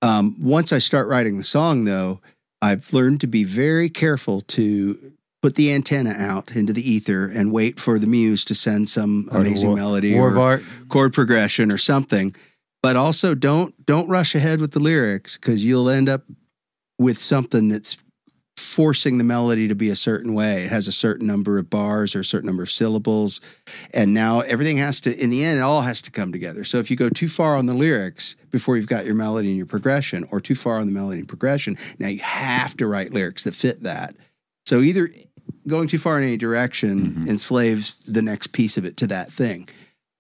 Um, 0.01 0.37
once 0.41 0.73
I 0.73 0.79
start 0.79 1.09
writing 1.09 1.39
the 1.39 1.45
song, 1.45 1.87
though, 1.87 2.21
I've 2.63 2.93
learned 2.93 3.21
to 3.23 3.27
be 3.27 3.43
very 3.43 3.91
careful 3.91 4.43
to 4.43 5.13
put 5.43 5.57
the 5.57 5.73
antenna 5.73 6.13
out 6.13 6.55
into 6.55 6.73
the 6.73 6.89
ether 6.89 7.27
and 7.27 7.51
wait 7.51 7.81
for 7.81 7.99
the 7.99 8.07
muse 8.07 8.45
to 8.45 8.55
send 8.55 8.89
some 8.89 9.29
amazing 9.33 9.75
melody 9.75 10.17
or 10.17 10.39
Art. 10.39 10.63
chord 10.89 11.13
progression 11.13 11.73
or 11.73 11.79
something. 11.79 12.37
But 12.85 12.95
also 12.95 13.35
don't 13.35 13.75
don't 13.87 14.09
rush 14.09 14.37
ahead 14.37 14.61
with 14.61 14.71
the 14.71 14.79
lyrics 14.81 15.37
because 15.37 15.65
you'll 15.65 15.91
end 15.91 16.09
up 16.09 16.23
with 16.99 17.19
something 17.19 17.69
that's 17.69 17.97
forcing 18.61 19.19
the 19.19 19.25
melody 19.25 19.67
to 19.69 19.75
be 19.75 19.89
a 19.91 19.97
certain 19.97 20.35
way. 20.35 20.65
It 20.65 20.71
has 20.71 20.87
a 20.87 20.93
certain 20.93 21.27
number 21.27 21.59
of 21.59 21.69
bars 21.71 22.15
or 22.15 22.21
a 22.21 22.25
certain 22.25 22.47
number 22.47 22.63
of 22.63 22.71
syllables. 22.71 23.41
And 23.93 24.15
now 24.15 24.41
everything 24.41 24.77
has 24.77 25.01
to, 25.03 25.19
in 25.19 25.31
the 25.31 25.43
end, 25.45 25.59
it 25.59 25.63
all 25.63 25.83
has 25.83 26.01
to 26.03 26.11
come 26.11 26.31
together. 26.33 26.65
So 26.65 26.79
if 26.79 26.91
you 26.91 26.97
go 26.97 27.09
too 27.09 27.29
far 27.29 27.57
on 27.57 27.67
the 27.67 27.75
lyrics 27.75 28.37
before 28.51 28.77
you've 28.77 28.87
got 28.87 29.07
your 29.07 29.15
melody 29.15 29.49
and 29.49 29.57
your 29.57 29.67
progression, 29.67 30.27
or 30.31 30.41
too 30.41 30.55
far 30.55 30.79
on 30.79 30.87
the 30.87 30.93
melody 30.93 31.19
and 31.21 31.29
progression, 31.29 31.77
now 31.99 32.09
you 32.09 32.21
have 32.21 32.77
to 32.77 32.87
write 32.87 33.13
lyrics 33.13 33.45
that 33.45 33.55
fit 33.55 33.83
that. 33.83 34.15
So 34.67 34.81
either 34.81 35.11
going 35.67 35.89
too 35.89 35.99
far 35.99 36.19
in 36.19 36.25
any 36.25 36.37
direction 36.37 37.17
Mhm. 37.25 37.29
enslaves 37.29 38.05
the 38.07 38.23
next 38.23 38.53
piece 38.53 38.77
of 38.77 38.85
it 38.85 38.97
to 38.99 39.07
that 39.09 39.33
thing. 39.33 39.69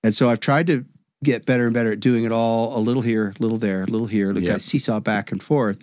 And 0.02 0.14
so 0.14 0.28
I've 0.28 0.40
tried 0.40 0.66
to 0.68 0.84
get 1.22 1.44
better 1.44 1.66
and 1.66 1.74
better 1.74 1.92
at 1.92 2.00
doing 2.00 2.24
it 2.24 2.32
all 2.32 2.76
a 2.78 2.80
little 2.80 3.02
here, 3.02 3.34
a 3.38 3.42
little 3.42 3.58
there, 3.58 3.82
a 3.82 3.86
little 3.86 4.06
here, 4.06 4.32
like 4.32 4.44
Yeah. 4.44 4.54
I 4.54 4.58
seesaw 4.58 5.00
back 5.00 5.30
and 5.32 5.42
forth. 5.42 5.76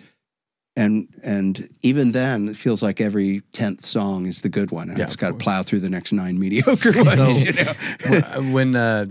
And 0.78 1.08
and 1.24 1.68
even 1.82 2.12
then, 2.12 2.48
it 2.48 2.56
feels 2.56 2.84
like 2.84 3.00
every 3.00 3.42
tenth 3.52 3.84
song 3.84 4.26
is 4.26 4.42
the 4.42 4.48
good 4.48 4.70
one. 4.70 4.90
I 4.90 4.94
Yeah, 4.94 5.06
just 5.06 5.18
got 5.18 5.30
to 5.30 5.34
plow 5.34 5.64
through 5.64 5.80
the 5.80 5.90
next 5.90 6.12
nine 6.12 6.38
mediocre 6.44 6.92
ones. 7.02 7.44
you 7.44 7.52
know? 7.52 7.72
when 8.06 8.52
when, 8.52 8.76
uh, 8.76 9.06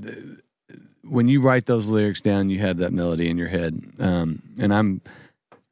when 1.04 1.28
you 1.28 1.42
write 1.42 1.66
those 1.66 1.90
lyrics 1.90 2.22
down, 2.22 2.50
you 2.50 2.60
have 2.60 2.78
that 2.78 2.94
melody 2.94 3.30
in 3.30 3.38
your 3.38 3.50
head, 3.50 3.82
um, 4.00 4.42
and 4.58 4.74
I'm 4.74 5.02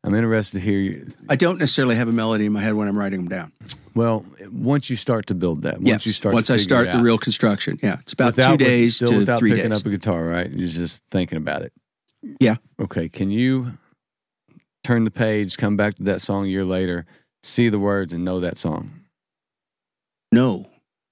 I'm 0.03 0.13
interested 0.13 0.59
to 0.59 0.63
hear 0.65 0.79
you. 0.79 1.13
I 1.29 1.37
don't 1.37 1.59
necessarily 1.59 1.95
have 1.95 2.09
a 2.09 2.11
melody 2.11 2.45
in 2.45 2.51
my 2.51 2.61
head 2.61 2.73
when 2.73 2.89
I'm 2.89 2.97
writing 2.97 3.19
them 3.21 3.29
down. 3.29 3.51
Well, 3.95 4.25
once 4.51 4.89
you 4.89 4.97
start 4.97 5.27
to 5.27 5.33
build 5.33 5.61
that, 5.61 5.75
once 5.77 5.87
yes, 5.87 6.05
you 6.05 6.11
start, 6.11 6.35
once 6.35 6.49
I 6.49 6.57
start 6.57 6.91
the 6.91 6.99
real 6.99 7.17
construction. 7.17 7.79
Yeah, 7.81 7.99
it's 8.01 8.11
about 8.11 8.35
without- 8.35 8.59
two 8.59 8.65
days 8.65 8.97
still 8.97 9.07
to 9.07 9.17
without 9.19 9.39
three 9.39 9.51
picking 9.51 9.69
days. 9.69 9.79
up 9.79 9.85
a 9.85 9.89
guitar, 9.89 10.25
right? 10.25 10.51
You're 10.51 10.67
just 10.67 11.03
thinking 11.09 11.37
about 11.37 11.61
it. 11.61 11.71
Yeah. 12.41 12.55
Okay. 12.81 13.07
Can 13.07 13.31
you 13.31 13.77
turn 14.85 15.03
the 15.03 15.11
page, 15.11 15.57
come 15.57 15.75
back 15.75 15.95
to 15.95 16.03
that 16.03 16.21
song 16.21 16.45
a 16.45 16.47
year 16.47 16.63
later, 16.63 17.05
see 17.41 17.69
the 17.69 17.79
words, 17.79 18.13
and 18.13 18.23
know 18.23 18.39
that 18.39 18.57
song? 18.57 18.91
no, 20.31 20.65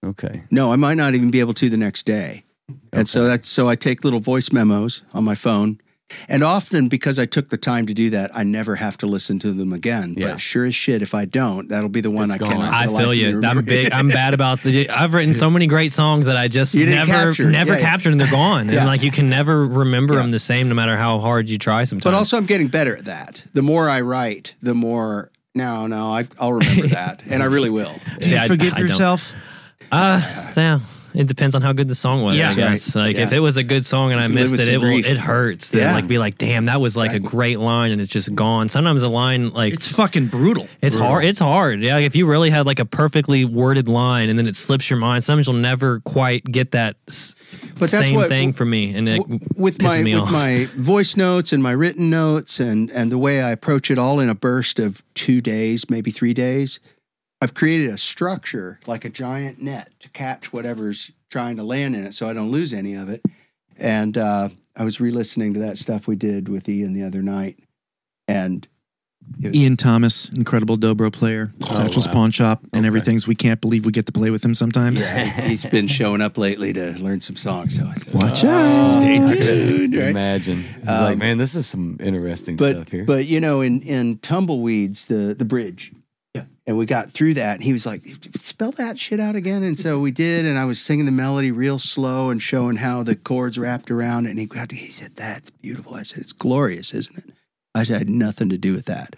Okay. 0.06 0.44
no, 0.52 0.72
I 0.74 0.76
might 0.76 0.96
not 0.96 1.16
even 1.16 1.32
be 1.32 1.40
able 1.40 1.54
to 1.56 1.70
the 1.70 1.78
next 1.78 2.06
day. 2.06 2.44
And 2.92 3.08
so 3.08 3.24
that's 3.26 3.48
so 3.48 3.70
I 3.70 3.76
take 3.76 4.04
little 4.04 4.20
voice 4.20 4.52
memos 4.52 5.02
on 5.14 5.24
my 5.24 5.34
phone. 5.36 5.80
And 6.28 6.44
often 6.44 6.88
because 6.88 7.20
I 7.20 7.26
took 7.26 7.50
the 7.50 7.58
time 7.58 7.86
to 7.88 7.94
do 7.94 8.10
that, 8.12 8.32
I 8.34 8.44
never 8.44 8.76
have 8.76 8.98
to 8.98 9.06
listen 9.08 9.40
to 9.40 9.52
them 9.52 9.74
again. 9.74 10.16
Yeah. 10.18 10.32
But 10.32 10.42
sure 10.42 10.66
as 10.66 10.76
shit, 10.76 11.02
if 11.02 11.14
I 11.14 11.26
don't, 11.26 11.68
that'll 11.70 11.90
be 11.90 12.02
the 12.02 12.12
one 12.12 12.26
It's 12.26 12.34
I 12.34 12.38
gone. 12.38 12.50
cannot. 12.52 12.74
I 12.74 12.86
the 12.88 12.98
feel 12.98 13.14
you. 13.14 13.44
I'm 13.44 13.64
big. 13.66 13.92
I'm 13.92 14.08
bad 14.10 14.34
about 14.34 14.62
the. 14.62 14.90
I've 14.90 15.14
written 15.14 15.34
so 15.34 15.50
many 15.50 15.68
great 15.68 15.94
songs 15.94 16.26
that 16.26 16.38
I 16.38 16.48
just 16.48 16.76
never, 16.76 17.06
capture. 17.12 17.50
never 17.50 17.74
Yeah, 17.74 17.80
yeah. 17.80 17.84
captured, 17.86 18.12
and 18.12 18.20
they're 18.22 18.30
gone. 18.32 18.70
Yeah. 18.70 18.78
And 18.80 18.88
like 18.88 19.04
you 19.04 19.12
can 19.12 19.30
never 19.30 19.66
remember 19.66 20.14
Yeah. 20.16 20.22
them 20.22 20.30
the 20.30 20.40
same, 20.40 20.70
no 20.70 20.76
matter 20.76 20.98
how 20.98 21.20
hard 21.20 21.50
you 21.50 21.58
try. 21.58 21.84
Sometimes. 21.84 22.04
But 22.04 22.14
also, 22.14 22.38
I'm 22.38 22.46
getting 22.46 22.68
better 22.68 22.96
at 22.96 23.06
that. 23.06 23.44
The 23.54 23.62
more 23.62 23.90
I 23.90 24.02
write, 24.02 24.56
the 24.62 24.74
more. 24.74 25.30
No, 25.56 25.86
no, 25.86 26.12
I, 26.12 26.26
I'll 26.40 26.54
remember 26.54 26.88
that, 26.96 27.22
and 27.30 27.44
I 27.44 27.46
really 27.46 27.70
will. 27.70 27.94
Do 28.20 28.26
you 28.26 28.30
See, 28.32 28.38
I- 28.38 28.48
forgive 28.48 28.74
I 28.74 28.80
don't. 28.80 28.88
yourself? 28.88 29.34
Uh, 29.92 30.50
so 30.50 30.62
yeah, 30.62 30.80
it 31.14 31.28
depends 31.28 31.56
on 31.56 31.62
how 31.62 31.74
good 31.74 31.88
the 31.88 31.96
song 31.96 32.24
was. 32.24 32.38
Yeah. 32.38 32.50
I 32.50 32.54
guess. 32.56 32.96
Like 32.96 33.18
if 33.18 33.32
it 33.32 33.40
was 33.40 33.58
a 33.58 33.64
good 33.64 33.86
song 33.86 34.12
and 34.12 34.20
I 34.20 34.28
missed 34.28 34.54
it, 34.56 34.68
it 34.68 34.78
will. 34.80 34.90
It 34.92 35.18
hurts. 35.18 35.70
To 35.70 35.78
Yeah. 35.80 35.94
like 35.94 36.08
be 36.08 36.18
like, 36.18 36.38
damn, 36.38 36.66
that 36.66 36.82
was 36.82 36.96
like 36.96 37.12
Exactly. 37.12 37.28
a 37.28 37.30
great 37.32 37.60
line 37.60 37.92
and 37.92 38.02
it's 38.02 38.10
just 38.10 38.34
gone. 38.36 38.70
Sometimes 38.70 39.04
a 39.04 39.10
line 39.10 39.50
like 39.52 39.74
It's 39.74 39.88
fucking 39.88 40.28
brutal. 40.28 40.68
It's 40.82 40.96
hard. 40.96 41.26
It's 41.26 41.40
hard. 41.40 41.82
Yeah, 41.82 41.96
like 41.96 42.06
if 42.06 42.16
you 42.16 42.26
really 42.26 42.50
had 42.50 42.66
like 42.66 42.80
a 42.80 42.86
perfectly 42.86 43.46
worded 43.46 43.88
line 43.88 44.30
and 44.30 44.38
then 44.40 44.48
it 44.48 44.56
slips 44.56 44.90
your 44.90 45.00
mind, 45.00 45.24
sometimes 45.24 45.48
you'll 45.48 45.56
never 45.58 46.00
quite 46.02 46.44
get 46.46 46.72
that 46.72 46.96
s- 47.08 47.36
But 47.80 47.92
that's 47.92 48.06
same 48.08 48.16
what- 48.16 48.30
thing 48.30 48.54
for 48.54 48.66
me. 48.66 48.94
And 48.96 49.08
it 49.08 49.18
W- 49.18 49.40
with 49.56 49.82
my 49.82 50.02
with 50.04 50.20
off. 50.20 50.32
my 50.32 50.68
voice 50.78 51.16
notes 51.16 51.54
and 51.54 51.62
my 51.62 51.72
written 51.72 52.10
notes 52.10 52.60
and 52.60 52.92
and 52.92 53.12
the 53.12 53.18
way 53.18 53.42
I 53.42 53.52
approach 53.52 53.92
it 53.92 54.00
all 54.00 54.20
in 54.20 54.30
a 54.30 54.36
burst 54.36 54.80
of 54.80 55.04
two 55.14 55.42
days, 55.42 55.90
maybe 55.90 56.12
three 56.12 56.34
days, 56.34 56.80
I've 57.44 57.54
created 57.56 57.90
a 57.90 57.98
structure 57.98 58.80
like 58.86 59.04
a 59.04 59.10
giant 59.10 59.62
net 59.62 59.92
to 60.00 60.08
catch 60.10 60.54
whatever's 60.54 61.12
trying 61.30 61.58
to 61.58 61.64
land 61.64 61.94
in 61.94 62.06
it, 62.06 62.14
so 62.14 62.30
I 62.30 62.34
don't 62.34 62.52
lose 62.52 62.72
any 62.74 62.94
of 62.94 63.10
it. 63.10 63.22
And 63.78 64.18
uh, 64.18 64.48
I 64.78 64.86
was 64.86 65.02
re-listening 65.02 65.54
to 65.56 65.60
that 65.60 65.78
stuff 65.78 66.08
we 66.08 66.16
did 66.16 66.48
with 66.48 66.70
Ian 66.70 66.94
the 66.94 67.04
other 67.04 67.22
night, 67.22 67.60
and 68.30 68.66
Ian 69.44 69.76
Thomas, 69.76 70.30
incredible 70.30 70.78
dobro 70.78 71.12
player, 71.12 71.52
Satchel's 71.68 72.08
wow. 72.08 72.14
Pawn 72.14 72.32
Shop, 72.32 72.62
and 72.72 72.80
Okay. 72.80 72.88
everything's. 72.88 73.28
We 73.28 73.36
can't 73.36 73.60
believe 73.60 73.86
we 73.86 73.92
get 73.92 74.06
to 74.06 74.14
play 74.14 74.30
with 74.30 74.44
him 74.46 74.54
sometimes. 74.54 75.02
yeah, 75.02 75.26
he's 75.48 75.66
been 75.66 75.88
showing 75.88 76.22
up 76.22 76.38
lately 76.38 76.72
to 76.72 76.92
learn 76.94 77.20
some 77.20 77.36
songs. 77.36 77.76
So 77.76 77.90
it's, 77.94 78.14
Watch 78.14 78.46
Oh, 78.46 78.50
out. 78.50 79.02
Stay 79.02 79.18
I 79.18 79.36
tuned, 79.36 79.96
right? 79.96 80.10
Imagine. 80.12 80.64
It's 80.80 80.88
Um, 80.88 81.04
like, 81.04 81.18
man, 81.18 81.38
this 81.40 81.56
is 81.56 81.68
some 81.68 81.98
interesting 82.00 82.56
but 82.56 82.76
stuff 82.78 82.92
here. 82.92 83.04
but 83.04 83.26
you 83.26 83.42
know 83.42 83.60
in 83.60 83.82
in 83.82 84.18
tumbleweeds 84.20 85.06
the 85.08 85.36
the 85.38 85.46
bridge 85.46 85.92
yeah 85.94 86.00
and 86.66 86.78
we 86.78 86.86
got 86.86 87.12
through 87.12 87.34
that 87.34 87.56
and 87.56 87.64
he 87.64 87.74
was 87.74 87.86
like 87.86 88.02
spell 88.40 88.72
that 88.72 88.98
shit 88.98 89.20
out 89.20 89.36
again 89.36 89.64
and 89.64 89.78
so 89.78 90.00
we 90.00 90.12
did 90.12 90.46
and 90.46 90.58
i 90.58 90.66
was 90.66 90.82
singing 90.82 91.06
the 91.06 91.12
melody 91.12 91.52
real 91.52 91.78
slow 91.80 92.30
and 92.30 92.42
showing 92.42 92.76
how 92.78 93.04
the 93.04 93.16
chords 93.16 93.58
wrapped 93.58 93.92
around 93.92 94.26
it 94.26 94.30
and 94.32 94.40
he, 94.40 94.46
got 94.46 94.70
to- 94.70 94.76
he 94.76 94.90
said 94.92 95.16
that's 95.16 95.50
beautiful 95.50 95.96
i 95.96 96.04
said 96.04 96.20
it's 96.20 96.34
glorious 96.34 96.94
isn't 96.94 97.18
it 97.18 97.26
i 97.76 97.84
said 97.84 97.96
I 97.96 97.98
had 98.00 98.10
nothing 98.10 98.50
to 98.50 98.58
do 98.58 98.74
with 98.74 98.86
that 98.86 99.16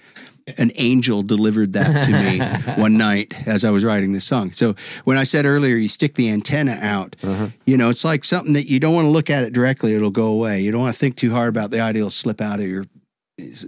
an 0.58 0.72
angel 0.76 1.24
delivered 1.24 1.74
that 1.74 2.06
to 2.06 2.12
me 2.12 2.40
one 2.82 2.98
night 2.98 3.34
as 3.48 3.64
i 3.64 3.70
was 3.72 3.84
writing 3.84 4.14
this 4.14 4.26
song 4.26 4.52
so 4.52 4.76
when 5.04 5.18
i 5.18 5.24
said 5.24 5.46
earlier 5.46 5.76
you 5.76 5.88
stick 5.88 6.16
the 6.16 6.30
antenna 6.30 6.78
out 6.82 7.16
Uh-huh. 7.24 7.50
you 7.66 7.78
know, 7.78 7.90
it's 7.90 8.06
like 8.06 8.24
something 8.24 8.54
that 8.54 8.68
you 8.70 8.80
don't 8.80 8.94
want 8.94 9.06
to 9.06 9.10
look 9.10 9.30
at 9.32 9.44
it 9.44 9.54
directly; 9.54 9.96
it'll 9.96 10.12
go 10.12 10.28
away. 10.28 10.62
You 10.62 10.72
don't 10.72 10.82
want 10.82 10.94
to 10.94 11.00
think 11.00 11.16
too 11.16 11.32
hard 11.32 11.50
about 11.50 11.72
the 11.72 11.80
idea; 11.80 12.02
it'll 12.02 12.10
slip 12.12 12.42
out 12.42 12.60
of 12.60 12.68
your 12.68 12.86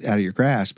out 0.07 0.17
of 0.17 0.21
your 0.21 0.31
grasp. 0.33 0.77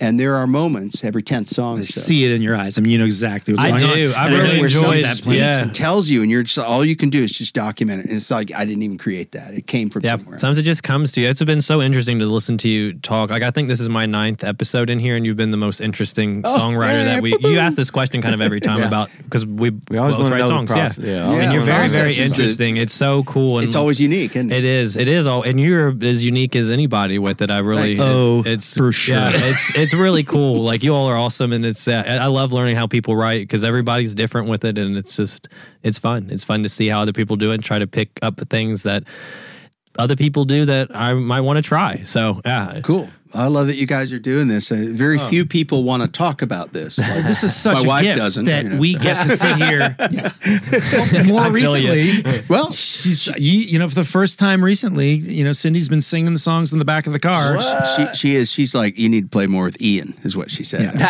And 0.00 0.18
there 0.18 0.34
are 0.34 0.46
moments 0.46 1.04
every 1.04 1.22
tenth 1.22 1.48
song 1.48 1.78
I 1.78 1.82
so. 1.82 2.00
see 2.00 2.24
it 2.24 2.32
in 2.32 2.42
your 2.42 2.56
eyes. 2.56 2.78
I 2.78 2.80
mean, 2.80 2.90
you 2.92 2.98
know 2.98 3.04
exactly 3.04 3.54
what's 3.54 3.64
I 3.64 3.70
going 3.70 3.84
on. 3.84 3.96
do. 3.96 4.12
I 4.14 4.28
really 4.28 4.38
then 4.42 4.50
where 4.52 4.60
where 4.62 4.70
somebody 4.70 4.98
enjoyed- 5.00 5.04
that 5.10 5.16
speaks 5.16 5.36
yeah. 5.36 5.62
and 5.62 5.74
tells 5.74 6.08
you, 6.08 6.22
and 6.22 6.30
you're 6.30 6.42
just 6.42 6.58
all 6.58 6.84
you 6.84 6.96
can 6.96 7.10
do 7.10 7.22
is 7.22 7.32
just 7.32 7.54
document 7.54 8.00
it. 8.00 8.06
And 8.06 8.16
it's 8.16 8.30
like 8.30 8.52
I 8.52 8.64
didn't 8.64 8.82
even 8.82 8.98
create 8.98 9.32
that; 9.32 9.54
it 9.54 9.66
came 9.66 9.90
from 9.90 10.04
Yeah, 10.04 10.16
somewhere. 10.16 10.38
sometimes 10.38 10.58
it 10.58 10.62
just 10.62 10.82
comes 10.82 11.12
to 11.12 11.20
you. 11.20 11.28
It's 11.28 11.42
been 11.42 11.60
so 11.60 11.80
interesting 11.82 12.18
to 12.20 12.26
listen 12.26 12.56
to 12.58 12.68
you 12.68 12.94
talk. 12.94 13.30
Like 13.30 13.42
I 13.42 13.50
think 13.50 13.68
this 13.68 13.80
is 13.80 13.88
my 13.88 14.06
ninth 14.06 14.44
episode 14.44 14.90
in 14.90 14.98
here, 14.98 15.16
and 15.16 15.24
you've 15.26 15.36
been 15.36 15.50
the 15.50 15.56
most 15.56 15.80
interesting 15.80 16.42
Oh, 16.44 16.58
songwriter 16.58 16.92
yeah, 16.92 17.04
that 17.04 17.22
we. 17.22 17.36
You 17.40 17.58
ask 17.58 17.76
this 17.76 17.90
question 17.90 18.22
kind 18.22 18.34
of 18.34 18.40
every 18.40 18.60
time 18.68 18.80
Yeah. 18.80 18.86
about 18.88 19.10
because 19.24 19.44
we 19.46 19.70
We 19.90 19.98
always 19.98 20.16
both 20.16 20.30
write 20.30 20.46
songs. 20.46 20.70
process. 20.72 20.98
Yeah, 20.98 21.06
Yeah, 21.06 21.32
Yeah, 21.32 21.42
and 21.42 21.52
you're 21.52 21.62
very 21.64 21.88
very 21.88 22.04
process 22.08 22.18
is 22.18 22.36
the- 22.36 22.42
interesting. 22.42 22.76
it's 22.76 22.94
so 22.94 23.22
cool. 23.24 23.58
And 23.58 23.66
it's 23.66 23.76
always 23.76 24.00
unique, 24.00 24.34
and 24.36 24.52
It 24.52 24.64
is. 24.64 24.96
It 24.96 25.08
is 25.08 25.26
all, 25.26 25.42
and 25.42 25.58
you're 25.60 25.94
as 26.02 26.24
unique 26.24 26.56
as 26.56 26.70
anybody 26.70 27.18
with 27.18 27.42
it. 27.42 27.50
I 27.50 27.58
really. 27.58 27.94
It- 27.94 28.00
Oh, 28.02 28.42
it's 28.44 28.76
for 28.76 28.90
sure. 28.92 29.14
Yeah, 29.16 29.30
it's 29.34 29.70
it's 29.82 29.94
really 29.94 30.22
cool. 30.22 30.62
Like 30.62 30.82
you 30.82 30.94
all 30.94 31.08
are 31.08 31.16
awesome, 31.16 31.52
and 31.52 31.66
it's. 31.66 31.88
Uh, 31.88 32.04
I 32.06 32.26
love 32.26 32.52
learning 32.52 32.76
how 32.76 32.86
people 32.86 33.16
write 33.16 33.40
because 33.40 33.64
everybody's 33.64 34.14
different 34.14 34.48
with 34.48 34.64
it, 34.64 34.78
and 34.78 34.96
it's 34.96 35.16
just 35.16 35.48
it's 35.82 35.98
fun. 35.98 36.28
It's 36.30 36.44
fun 36.44 36.62
to 36.62 36.68
see 36.68 36.88
how 36.88 37.00
other 37.00 37.12
people 37.12 37.36
do 37.36 37.50
it 37.50 37.54
and 37.54 37.64
try 37.64 37.78
to 37.78 37.86
pick 37.86 38.10
up 38.22 38.40
things 38.48 38.84
that 38.84 39.02
other 39.98 40.16
people 40.16 40.44
do 40.44 40.64
that 40.64 40.94
I 40.94 41.14
might 41.14 41.40
want 41.40 41.56
to 41.56 41.62
try. 41.62 42.02
So 42.04 42.40
yeah, 42.44 42.80
cool. 42.82 43.08
I 43.34 43.46
love 43.46 43.66
that 43.68 43.76
you 43.76 43.86
guys 43.86 44.12
are 44.12 44.18
doing 44.18 44.46
this. 44.48 44.70
Uh, 44.70 44.88
very 44.90 45.18
Oh. 45.18 45.28
few 45.28 45.46
people 45.46 45.84
want 45.84 46.02
to 46.02 46.08
talk 46.08 46.42
about 46.42 46.72
this. 46.74 46.98
Like, 46.98 47.24
This 47.32 47.42
is 47.42 47.54
such 47.56 47.76
My 47.76 47.80
a 47.82 47.84
wife 47.86 48.04
gift 48.04 48.18
doesn't, 48.18 48.44
that 48.44 48.64
you 48.64 48.70
know, 48.70 48.76
we 48.78 48.92
so. 48.94 48.98
get 49.00 49.26
to 49.26 49.36
sit 49.36 49.56
here. 49.56 49.96
Well, 50.92 51.24
more 51.24 51.40
I 51.42 51.48
recently, 51.48 52.42
well, 52.48 52.72
she's 52.72 53.26
you, 53.38 53.52
you 53.60 53.78
know 53.78 53.88
for 53.88 53.94
the 53.94 54.04
first 54.04 54.38
time 54.38 54.62
recently, 54.64 55.12
you 55.14 55.44
know 55.44 55.52
Cindy's 55.52 55.88
been 55.88 56.02
singing 56.02 56.32
the 56.32 56.38
songs 56.38 56.72
in 56.72 56.78
the 56.78 56.84
back 56.84 57.06
of 57.06 57.12
the 57.12 57.20
car. 57.20 57.58
she 57.96 58.06
she 58.14 58.34
is. 58.34 58.50
She's 58.50 58.74
like, 58.74 58.98
you 58.98 59.08
need 59.08 59.22
to 59.22 59.28
play 59.28 59.46
more 59.46 59.64
with 59.64 59.80
Ian, 59.80 60.14
is 60.24 60.36
what 60.36 60.50
she 60.50 60.64
said. 60.64 61.00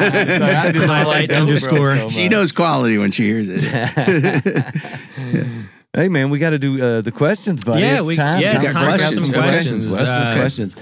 Highlight 0.00 1.32
underscore. 1.40 2.08
She 2.08 2.28
knows 2.28 2.52
quality 2.52 2.96
when 2.98 3.10
she 3.10 3.24
hears 3.24 3.48
it. 3.48 3.62
Hey 5.94 6.08
man, 6.08 6.30
we 6.30 6.38
got 6.38 6.50
to 6.50 6.58
do 6.58 6.82
uh, 6.82 7.00
the 7.02 7.12
questions, 7.12 7.62
buddy. 7.62 7.82
Yeah, 7.82 7.98
it's 7.98 8.06
we- 8.06 8.16
time. 8.16 8.40
yeah, 8.40 8.52
time 8.58 8.62
it's 8.62 8.66
to 8.68 8.72
time 8.72 8.84
break 8.86 9.00
for 9.00 9.14
some 9.16 9.24
some 9.24 9.34
questions. 9.34 9.86
questions. 9.86 9.94
Questions. 9.94 10.30
Uh, 10.30 10.34
questions. 10.40 10.76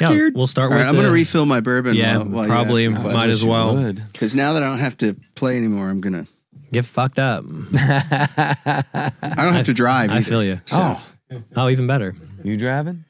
Yeah, 0.00 0.08
Scared. 0.08 0.34
we'll 0.34 0.46
start 0.46 0.70
All 0.70 0.76
with. 0.76 0.82
right, 0.84 0.88
I'm 0.88 0.94
going 0.94 1.06
to 1.06 1.12
refill 1.12 1.46
my 1.46 1.60
bourbon. 1.60 1.94
Yeah, 1.94 2.18
while, 2.18 2.26
while 2.28 2.44
you 2.44 2.50
probably 2.50 2.86
ask 2.86 3.04
me 3.04 3.12
might 3.12 3.30
as 3.30 3.44
well. 3.44 3.92
Because 4.12 4.34
now 4.34 4.52
that 4.52 4.62
I 4.62 4.66
don't 4.66 4.78
have 4.78 4.96
to 4.98 5.16
play 5.34 5.56
anymore, 5.56 5.88
I'm 5.88 6.00
gonna. 6.00 6.26
Get 6.72 6.84
fucked 6.84 7.18
up. 7.18 7.44
I 7.74 9.34
don't 9.36 9.54
have 9.54 9.66
to 9.66 9.74
drive. 9.74 10.10
I 10.10 10.22
feel 10.22 10.42
you. 10.44 10.60
Oh, 10.72 11.04
Oh, 11.56 11.68
even 11.68 11.86
better. 11.86 12.14
you 12.42 12.56
driving? 12.56 13.04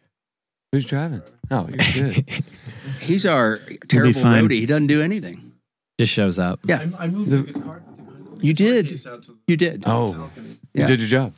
Who's 0.73 0.87
driving? 0.87 1.23
Oh, 1.51 1.69
you're 1.95 2.13
good. 2.13 2.45
He's 3.01 3.25
our 3.25 3.59
terrible 3.89 4.21
fine. 4.21 4.45
roadie. 4.49 4.61
He 4.61 4.67
doesn't 4.67 4.87
do 4.89 5.01
anything. 5.03 5.53
Just 5.99 6.13
shows 6.13 6.39
up. 6.39 6.61
Yeah. 6.65 6.87
I, 6.99 7.05
I 7.05 7.07
moved 7.09 7.31
The- 7.31 7.43
the, 7.53 7.61
car. 7.61 7.83
You 8.41 8.55
did. 8.55 8.89
case 8.89 9.07
out 9.07 9.25
to 9.25 9.33
the 9.33 9.39
You 9.49 9.57
did. 9.57 9.83
Oh. 9.87 10.31
Yeah. 10.75 10.83
you 10.83 10.87
did 10.89 11.01
your 11.01 11.09
job. 11.09 11.35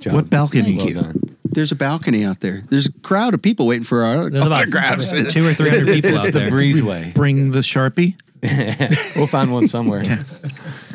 job. 0.00 0.14
What 0.14 0.30
balcony? 0.30 0.62
Thank 0.62 0.78
Well 0.78 0.88
you. 0.88 0.94
done. 0.94 1.27
There's 1.58 1.72
a 1.72 1.76
balcony 1.76 2.24
out 2.24 2.38
there. 2.38 2.62
There's 2.70 2.86
a 2.86 2.92
crowd 3.00 3.34
of 3.34 3.42
people 3.42 3.66
waiting 3.66 3.82
for 3.82 4.04
our 4.04 4.30
There's 4.30 4.46
about 4.46 4.60
autographs. 4.60 5.10
two 5.10 5.44
or 5.44 5.54
three 5.54 5.70
hundred 5.70 5.88
It's, 5.88 6.06
people 6.06 6.18
it's 6.18 6.26
out 6.28 6.32
the 6.32 6.38
there. 6.38 6.50
breezeway. 6.52 7.12
Bring 7.14 7.50
the 7.50 7.58
sharpie. 7.58 8.14
we'll 9.16 9.26
find 9.26 9.52
one 9.52 9.66
somewhere. 9.66 10.04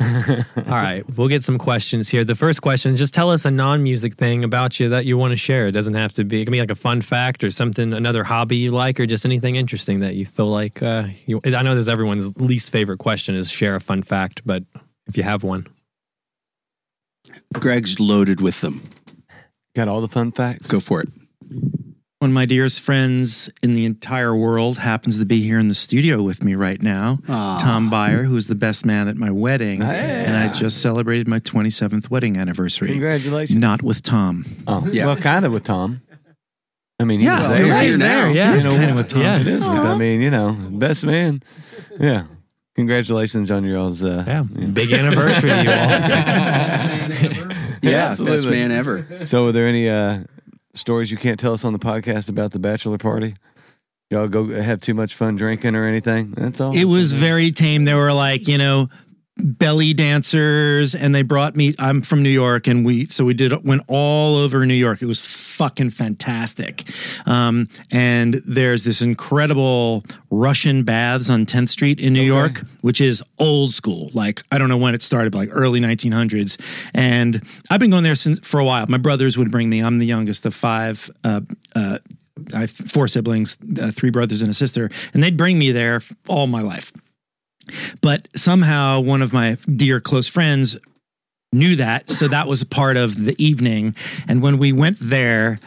All 0.00 0.64
right, 0.64 1.04
we'll 1.18 1.28
get 1.28 1.42
some 1.42 1.58
questions 1.58 2.08
here. 2.08 2.24
The 2.24 2.34
first 2.34 2.62
question: 2.62 2.96
Just 2.96 3.12
tell 3.12 3.30
us 3.30 3.44
a 3.44 3.50
non-music 3.50 4.14
thing 4.14 4.42
about 4.42 4.80
you 4.80 4.88
that 4.88 5.04
you 5.04 5.18
want 5.18 5.32
to 5.32 5.36
share. 5.36 5.66
It 5.66 5.72
doesn't 5.72 5.92
have 5.92 6.12
to 6.12 6.24
be. 6.24 6.40
It 6.40 6.44
can 6.46 6.52
be 6.52 6.60
like 6.60 6.70
a 6.70 6.74
fun 6.74 7.02
fact 7.02 7.44
or 7.44 7.50
something, 7.50 7.92
another 7.92 8.24
hobby 8.24 8.56
you 8.56 8.70
like, 8.70 8.98
or 8.98 9.04
just 9.04 9.26
anything 9.26 9.56
interesting 9.56 10.00
that 10.00 10.14
you 10.14 10.24
feel 10.24 10.46
like. 10.48 10.82
Uh, 10.82 11.08
you, 11.26 11.42
I 11.44 11.60
know 11.60 11.74
this 11.74 11.82
is 11.82 11.88
everyone's 11.90 12.34
least 12.40 12.70
favorite 12.70 13.00
question 13.00 13.34
is 13.34 13.50
share 13.50 13.76
a 13.76 13.80
fun 13.80 14.02
fact, 14.02 14.40
but 14.46 14.62
if 15.08 15.18
you 15.18 15.22
have 15.22 15.42
one, 15.42 15.66
Gregg's 17.52 18.00
loaded 18.00 18.40
with 18.40 18.62
them. 18.62 18.88
Got 19.74 19.88
all 19.88 20.00
the 20.00 20.08
fun 20.08 20.32
facts. 20.32 20.66
Go 20.68 20.80
for 20.80 21.00
it. 21.00 21.08
One 22.20 22.30
of 22.30 22.34
my 22.34 22.46
dearest 22.46 22.80
friends 22.80 23.50
in 23.62 23.74
the 23.74 23.84
entire 23.84 24.34
world 24.34 24.78
happens 24.78 25.18
to 25.18 25.26
be 25.26 25.42
here 25.42 25.58
in 25.58 25.68
the 25.68 25.74
studio 25.74 26.22
with 26.22 26.42
me 26.42 26.54
right 26.54 26.80
now. 26.80 27.18
Aw. 27.28 27.58
Tom 27.60 27.90
Byer, 27.90 28.24
who 28.24 28.32
was 28.34 28.46
the 28.46 28.54
best 28.54 28.86
man 28.86 29.08
at 29.08 29.16
my 29.16 29.30
wedding, 29.30 29.80
Yeah. 29.82 29.90
and 29.92 30.36
I 30.36 30.48
just 30.54 30.80
celebrated 30.80 31.28
my 31.28 31.40
27th 31.40 32.08
wedding 32.10 32.38
anniversary. 32.38 32.88
Congratulations. 32.88 33.58
Not 33.58 33.82
with 33.82 34.00
Tom. 34.02 34.46
Oh, 34.66 34.88
Yeah. 34.90 35.04
Well, 35.06 35.16
kind 35.16 35.44
of 35.44 35.52
with 35.52 35.64
Tom. 35.64 36.00
I 36.98 37.04
mean, 37.04 37.18
he 37.20 37.26
Yeah, 37.26 37.34
was 37.34 37.42
well, 37.42 37.50
there. 37.50 37.82
he's 37.82 37.98
You 37.98 38.04
here. 38.04 38.30
Yeah. 38.32 38.52
It 38.52 38.56
is 38.56 38.64
you 38.64 38.70
know, 38.70 38.76
kind 38.76 38.90
of 38.92 38.96
with 38.96 39.08
Tom. 39.08 39.20
yeah. 39.20 39.40
It 39.40 39.46
is. 39.46 39.68
With, 39.68 39.78
I 39.78 39.96
mean, 39.98 40.20
you 40.22 40.30
know, 40.30 40.52
best 40.70 41.04
man. 41.04 41.42
Yeah. 42.00 42.24
Congratulations 42.76 43.50
on 43.50 43.64
your 43.64 43.76
all's. 43.78 44.02
Uh, 44.02 44.24
yeah, 44.26 44.42
big 44.42 44.92
anniversary 44.92 45.50
you 45.50 45.70
all. 45.70 45.90
Yeah, 47.90 48.08
absolutely. 48.08 48.36
best 48.36 48.48
man 48.48 48.72
ever. 48.72 49.26
So, 49.26 49.46
are 49.46 49.52
there 49.52 49.66
any 49.66 49.88
uh, 49.88 50.24
stories 50.74 51.10
you 51.10 51.16
can't 51.16 51.38
tell 51.38 51.52
us 51.52 51.64
on 51.64 51.72
the 51.72 51.78
podcast 51.78 52.28
about 52.28 52.52
the 52.52 52.58
bachelor 52.58 52.98
party? 52.98 53.34
Y'all 54.10 54.28
go 54.28 54.46
have 54.46 54.80
too 54.80 54.94
much 54.94 55.14
fun 55.14 55.34
drinking 55.36 55.74
or 55.74 55.84
anything? 55.84 56.30
That's 56.32 56.60
all. 56.60 56.76
It 56.76 56.84
was 56.84 57.12
very 57.12 57.50
tame. 57.52 57.84
There 57.84 57.96
were 57.96 58.12
like, 58.12 58.46
you 58.46 58.58
know, 58.58 58.88
belly 59.36 59.92
dancers 59.92 60.94
and 60.94 61.14
they 61.14 61.22
brought 61.22 61.56
me 61.56 61.74
I'm 61.78 62.02
from 62.02 62.22
New 62.22 62.30
York 62.30 62.68
and 62.68 62.86
we 62.86 63.06
so 63.06 63.24
we 63.24 63.34
did 63.34 63.64
went 63.64 63.82
all 63.88 64.36
over 64.36 64.64
New 64.64 64.74
York. 64.74 65.02
It 65.02 65.06
was 65.06 65.20
fucking 65.20 65.90
fantastic. 65.90 66.84
Um 67.26 67.68
and 67.90 68.34
there's 68.46 68.84
this 68.84 69.02
incredible 69.02 70.04
Russian 70.30 70.84
baths 70.84 71.30
on 71.30 71.46
10th 71.46 71.70
Street 71.70 72.00
in 72.00 72.12
New 72.12 72.22
York, 72.22 72.62
which 72.82 73.00
is 73.00 73.22
old 73.38 73.74
school. 73.74 74.10
Like 74.14 74.42
I 74.52 74.58
don't 74.58 74.68
know 74.68 74.76
when 74.76 74.94
it 74.94 75.02
started, 75.02 75.32
but 75.32 75.38
like 75.38 75.50
early 75.52 75.80
1900s. 75.80 76.60
And 76.94 77.42
I've 77.70 77.80
been 77.80 77.90
going 77.90 78.04
there 78.04 78.14
since 78.14 78.38
for 78.46 78.60
a 78.60 78.64
while. 78.64 78.86
My 78.86 78.98
brothers 78.98 79.36
would 79.36 79.50
bring 79.50 79.68
me. 79.68 79.80
I'm 79.80 79.98
the 79.98 80.06
youngest 80.06 80.46
of 80.46 80.54
five 80.54 81.10
uh 81.24 81.40
uh 81.74 81.98
I 82.52 82.62
have 82.62 82.70
four 82.72 83.08
siblings, 83.08 83.56
uh, 83.80 83.90
three 83.92 84.10
brothers 84.10 84.42
and 84.42 84.50
a 84.50 84.54
sister, 84.54 84.90
and 85.12 85.22
they'd 85.22 85.36
bring 85.36 85.58
me 85.58 85.70
there 85.70 86.02
all 86.28 86.46
my 86.46 86.62
life. 86.62 86.92
But 88.00 88.28
somehow 88.36 89.00
one 89.00 89.22
of 89.22 89.32
my 89.32 89.56
dear 89.76 90.00
close 90.00 90.28
friends 90.28 90.76
knew 91.52 91.76
that. 91.76 92.10
So 92.10 92.28
that 92.28 92.48
was 92.48 92.62
a 92.62 92.66
part 92.66 92.96
of 92.96 93.24
the 93.24 93.34
evening. 93.42 93.94
And 94.28 94.42
when 94.42 94.58
we 94.58 94.72
went 94.72 94.98
there, 95.00 95.60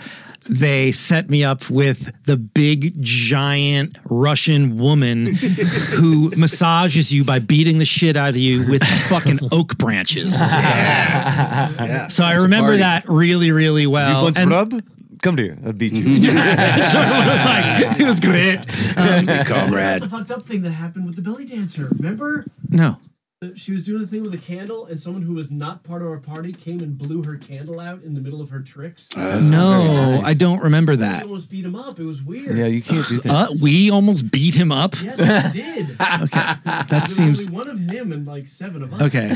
they 0.49 0.91
set 0.91 1.29
me 1.29 1.43
up 1.43 1.69
with 1.69 2.11
the 2.25 2.37
big 2.37 3.01
giant 3.01 3.97
Russian 4.05 4.77
woman 4.77 5.25
who 5.35 6.29
massages 6.37 7.11
you 7.11 7.23
by 7.23 7.39
beating 7.39 7.79
the 7.79 7.85
shit 7.85 8.15
out 8.15 8.29
of 8.29 8.37
you 8.37 8.69
with 8.69 8.83
fucking 9.09 9.39
oak 9.51 9.77
branches. 9.77 10.35
Yeah. 10.47 12.07
So 12.07 12.23
I 12.23 12.33
remember 12.33 12.77
that 12.77 13.07
really, 13.07 13.51
really 13.51 13.87
well. 13.87 14.27
And-? 14.27 14.83
Come 15.21 15.37
here. 15.37 15.57
I'll 15.65 15.73
beat 15.73 15.93
you. 15.93 16.03
so 16.03 16.31
it 16.31 16.35
was 16.35 17.45
like, 17.45 17.99
it 17.99 18.07
was 18.07 18.19
great. 18.19 18.57
Um, 18.97 19.25
Comrade. 19.45 20.01
The 20.03 20.09
fucked 20.09 20.31
up 20.31 20.43
thing 20.47 20.61
that 20.63 20.71
happened 20.71 21.05
with 21.05 21.15
the 21.15 21.21
belly 21.21 21.45
dancer. 21.45 21.89
Remember? 21.97 22.45
no. 22.69 22.97
Uh, 23.43 23.49
She 23.55 23.71
was 23.71 23.83
doing 23.83 24.01
a 24.03 24.07
thing 24.07 24.23
with 24.23 24.33
a 24.33 24.37
candle, 24.39 24.87
and 24.87 24.99
someone 24.99 25.21
who 25.21 25.35
was 25.35 25.51
not 25.51 25.83
part 25.83 26.01
of 26.01 26.07
our 26.07 26.17
party 26.17 26.51
came 26.51 26.79
and 26.79 26.97
blew 26.97 27.21
her 27.21 27.35
candle 27.37 27.79
out 27.79 28.01
in 28.01 28.15
the 28.15 28.19
middle 28.19 28.41
of 28.41 28.49
her 28.49 28.61
tricks. 28.61 29.09
No, 29.15 30.21
I 30.25 30.33
don't 30.33 30.59
remember 30.63 30.93
We 30.93 30.97
that. 30.97 31.21
almost 31.21 31.47
beat 31.47 31.63
him 31.63 31.75
up. 31.75 31.99
It 31.99 32.03
was 32.05 32.23
weird. 32.23 32.57
yeah, 32.57 32.65
you 32.65 32.81
can't 32.81 33.07
do 33.07 33.19
that. 33.21 33.31
Uh, 33.31 33.53
we 33.61 33.91
almost 33.91 34.31
beat 34.31 34.55
him 34.55 34.71
up. 34.71 34.95
Yes, 35.03 35.19
we 35.53 35.61
did. 35.61 35.85
Okay, 36.01 36.29
that 36.65 36.87
There 36.89 36.99
was 37.01 37.15
seems 37.15 37.41
only 37.47 37.51
one 37.57 37.67
of 37.69 37.79
him 37.79 38.11
and 38.11 38.25
like 38.25 38.47
seven 38.47 38.81
of 38.81 38.91
us. 38.93 39.01
okay. 39.03 39.31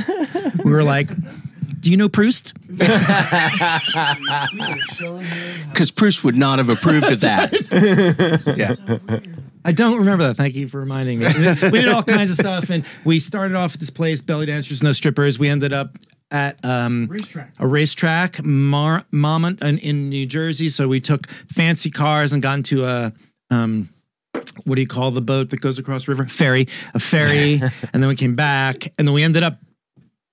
We 0.66 0.72
were 0.72 0.84
like, 0.84 1.12
"Do 1.82 1.92
you 1.92 1.98
know 1.98 2.08
Proust?" 2.08 2.54
We 2.70 2.78
were 2.78 2.88
showing 4.96 5.22
him 5.22 5.26
how 5.26 5.72
Because 5.72 5.92
Proust 5.92 6.24
would 6.24 6.36
not 6.36 6.60
have 6.60 6.70
approved 6.70 7.12
of 7.12 7.20
that. 7.22 7.52
yeah. 8.56 9.20
I 9.64 9.72
don't 9.72 9.98
remember 10.00 10.28
that. 10.28 10.38
Thank 10.38 10.56
you 10.56 10.68
for 10.68 10.80
reminding 10.80 11.20
me. 11.20 11.28
we 11.72 11.82
did 11.82 11.90
all 11.90 12.04
kinds 12.04 12.32
of 12.32 12.38
stuff, 12.38 12.70
and 12.70 12.86
we 13.06 13.20
started 13.20 13.56
off 13.56 13.74
at 13.74 13.80
this 13.80 13.90
place, 13.90 14.22
belly 14.22 14.46
dancers, 14.46 14.82
no 14.82 14.92
strippers. 14.92 15.38
We 15.38 15.50
ended 15.50 15.74
up 15.74 15.98
at 16.32 16.64
um, 16.64 17.08
Racetrack. 17.10 17.54
a 17.60 17.68
racetrack, 17.68 18.44
Mar- 18.44 19.06
Monmouth, 19.12 19.62
in, 19.62 19.78
in 19.80 20.10
New 20.10 20.26
Jersey. 20.26 20.70
So 20.70 20.88
we 20.88 21.00
took 21.02 21.28
fancy 21.54 21.92
cars 21.92 22.34
and 22.34 22.42
got 22.42 22.56
into 22.58 22.86
a. 22.86 23.14
Um, 23.50 23.90
what 24.64 24.76
do 24.76 24.82
you 24.82 24.88
call 24.88 25.12
the 25.12 25.22
boat 25.22 25.50
that 25.52 25.62
goes 25.62 25.78
across 25.78 26.06
the 26.06 26.14
river? 26.14 26.26
Ferry, 26.28 26.68
a 26.94 27.00
ferry, 27.00 27.62
and 27.94 28.02
then 28.02 28.08
we 28.08 28.16
came 28.16 28.36
back, 28.36 28.92
and 28.98 29.08
then 29.08 29.14
we 29.14 29.24
ended 29.24 29.44
up, 29.44 29.60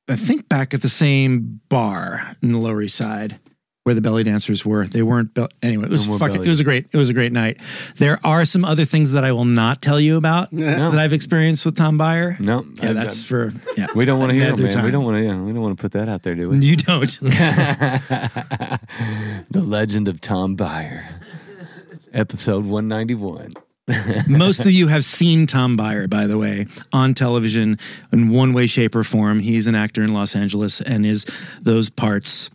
I 0.08 0.16
think, 0.16 0.48
back 0.48 0.74
at 0.74 0.82
the 0.82 0.88
same 0.88 1.60
bar 1.68 2.36
in 2.42 2.52
the 2.52 2.58
Lower 2.58 2.80
East 2.82 2.96
Side 2.96 3.38
where 3.84 3.94
the 3.94 4.00
belly 4.02 4.22
dancers 4.22 4.66
were. 4.66 4.86
They 4.86 5.00
weren't. 5.02 5.32
Be- 5.32 5.46
anyway, 5.62 5.84
it 5.84 5.90
was 5.90 6.06
No 6.06 6.18
fucking. 6.18 6.34
belly. 6.36 6.46
It 6.46 6.50
was 6.50 6.60
a 6.60 6.64
great. 6.64 6.86
It 6.92 6.96
was 6.98 7.08
a 7.08 7.14
great 7.14 7.32
night. 7.32 7.56
There 7.96 8.20
are 8.22 8.44
some 8.44 8.62
other 8.64 8.84
things 8.84 9.12
that 9.12 9.24
I 9.24 9.32
will 9.32 9.46
not 9.46 9.80
tell 9.80 9.98
you 9.98 10.16
about 10.18 10.52
No. 10.52 10.90
that 10.90 10.98
I've 11.00 11.14
experienced 11.14 11.64
with 11.64 11.74
Tom 11.76 11.98
Byer. 11.98 12.38
No. 12.38 12.66
Yeah, 12.82 12.90
I- 12.90 12.92
that's 12.92 13.22
I- 13.22 13.26
for 13.26 13.52
yeah. 13.78 13.86
we 13.94 14.04
don't 14.04 14.18
want 14.18 14.30
to 14.30 14.34
hear, 14.34 14.44
it, 14.44 14.58
Another 14.58 14.76
man. 14.76 14.84
We 14.84 14.90
don't 14.90 15.04
want 15.04 15.16
to. 15.16 15.24
Yeah, 15.24 15.40
we 15.40 15.52
don't 15.52 15.62
want 15.62 15.78
to 15.78 15.80
put 15.82 15.92
that 15.92 16.08
out 16.08 16.22
there, 16.22 16.34
do 16.34 16.50
we? 16.50 16.58
You 16.58 16.76
don't. 16.76 17.18
the 19.50 19.62
legend 19.62 20.08
of 20.08 20.20
Tom 20.20 20.56
Byer, 20.56 21.04
episode 22.12 22.66
one 22.66 22.88
ninety 22.88 23.14
one. 23.14 23.54
Most 24.28 24.60
of 24.60 24.70
you 24.70 24.86
have 24.88 25.04
seen 25.04 25.46
Tom 25.46 25.76
Byer, 25.76 26.08
by 26.08 26.26
the 26.26 26.38
way, 26.38 26.66
on 26.92 27.14
television 27.14 27.78
in 28.12 28.30
one 28.30 28.52
way, 28.52 28.66
shape, 28.66 28.94
or 28.94 29.04
form. 29.04 29.40
He's 29.40 29.66
an 29.66 29.74
actor 29.74 30.02
in 30.02 30.12
Los 30.12 30.36
Angeles 30.36 30.80
and 30.80 31.06
is 31.06 31.26
those 31.62 31.90
parts. 31.90 32.50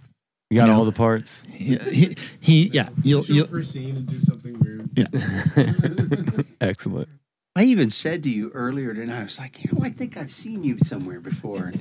You 0.49 0.57
got 0.59 0.65
You 0.65 0.71
know. 0.73 0.77
all 0.79 0.86
the 0.86 0.91
parts. 0.91 1.43
He, 1.49 1.77
he, 1.77 2.17
he 2.39 2.63
yeah, 2.67 2.89
you'll, 3.03 3.23
Show 3.23 3.34
you'll, 3.34 3.47
for 3.47 3.59
a 3.59 3.65
scene 3.65 3.95
and 3.95 4.05
do 4.07 4.19
something 4.19 4.59
weird. 4.59 4.89
Yeah. 4.95 6.43
Excellent. 6.61 7.09
I 7.55 7.63
even 7.65 7.89
said 7.89 8.23
to 8.23 8.29
you 8.29 8.49
earlier 8.53 8.93
tonight, 8.93 9.19
I 9.19 9.23
was 9.23 9.38
like, 9.39 9.63
you 9.63 9.71
know, 9.73 9.86
I 9.86 9.91
think 9.91 10.17
I've 10.17 10.31
seen 10.31 10.63
you 10.63 10.77
somewhere 10.79 11.19
before. 11.19 11.71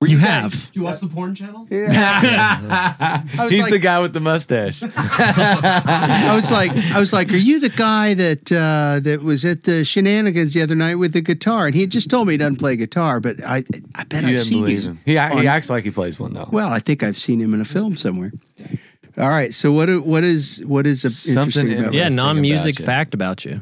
Were 0.00 0.08
you 0.08 0.18
that- 0.18 0.42
have. 0.42 0.52
Do 0.72 0.80
you 0.80 0.84
watch 0.84 1.00
the 1.00 1.06
porn 1.06 1.34
channel? 1.34 1.66
Yeah. 1.70 3.22
He's 3.48 3.62
like- 3.62 3.70
the 3.72 3.78
guy 3.78 4.00
with 4.00 4.12
the 4.12 4.20
mustache. 4.20 4.82
I 4.96 6.32
was 6.34 6.50
like, 6.50 6.72
I 6.72 6.98
was 7.00 7.12
like, 7.12 7.30
are 7.32 7.36
you 7.36 7.58
the 7.60 7.70
guy 7.70 8.12
that 8.14 8.52
uh, 8.52 9.00
that 9.02 9.22
was 9.22 9.44
at 9.44 9.62
the 9.64 9.84
shenanigans 9.84 10.52
the 10.52 10.60
other 10.62 10.74
night 10.74 10.96
with 10.96 11.12
the 11.14 11.20
guitar? 11.22 11.66
And 11.66 11.74
he 11.74 11.80
had 11.82 11.90
just 11.90 12.10
told 12.10 12.26
me 12.26 12.34
he 12.34 12.38
doesn't 12.38 12.56
play 12.56 12.76
guitar, 12.76 13.18
but 13.20 13.42
I, 13.44 13.64
I 13.94 14.04
bet 14.04 14.24
you 14.24 14.28
I've 14.28 14.34
didn't 14.34 14.44
seen 14.44 14.60
believe 14.62 14.82
you. 14.82 14.88
him. 14.90 15.00
He, 15.06 15.16
on- 15.16 15.38
he 15.38 15.46
acts 15.46 15.70
like 15.70 15.84
he 15.84 15.90
plays 15.90 16.18
one 16.20 16.34
though. 16.34 16.48
Well, 16.50 16.68
I 16.68 16.80
think 16.80 17.02
I've 17.02 17.16
seen 17.18 17.40
him 17.40 17.54
in 17.54 17.60
a 17.60 17.64
film 17.64 17.96
somewhere. 17.96 18.32
All 19.16 19.28
right, 19.28 19.54
so 19.54 19.70
what 19.72 19.88
what 20.04 20.24
is 20.24 20.60
what 20.66 20.86
is 20.88 21.02
Something 21.02 21.66
interesting 21.68 21.78
about? 21.78 21.94
Yeah, 21.94 22.08
non-music 22.08 22.76
fact 22.78 23.14
about 23.14 23.44
you. 23.44 23.60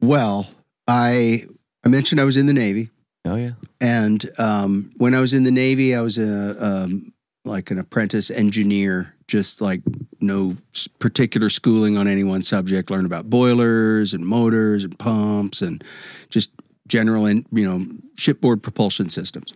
Well, 0.00 0.48
I 0.88 1.46
I 1.84 1.88
mentioned 1.88 2.20
I 2.20 2.24
was 2.24 2.36
in 2.36 2.46
the 2.46 2.52
Navy. 2.52 2.90
oh 3.24 3.36
yeah. 3.36 3.52
And 3.80 4.30
um, 4.38 4.90
when 4.96 5.14
I 5.14 5.20
was 5.20 5.32
in 5.32 5.44
the 5.44 5.50
Navy, 5.50 5.94
I 5.94 6.00
was 6.00 6.18
a 6.18 6.64
um, 6.64 7.12
like 7.44 7.70
an 7.70 7.78
apprentice 7.78 8.30
engineer, 8.30 9.14
just 9.28 9.60
like 9.60 9.80
no 10.20 10.56
particular 10.98 11.50
schooling 11.50 11.96
on 11.96 12.08
any 12.08 12.24
one 12.24 12.42
subject. 12.42 12.90
Learned 12.90 13.06
about 13.06 13.30
boilers 13.30 14.14
and 14.14 14.26
motors 14.26 14.84
and 14.84 14.98
pumps 14.98 15.62
and 15.62 15.84
just 16.30 16.50
general 16.88 17.26
and 17.26 17.46
you 17.52 17.64
know 17.64 17.86
shipboard 18.16 18.62
propulsion 18.62 19.08
systems. 19.08 19.52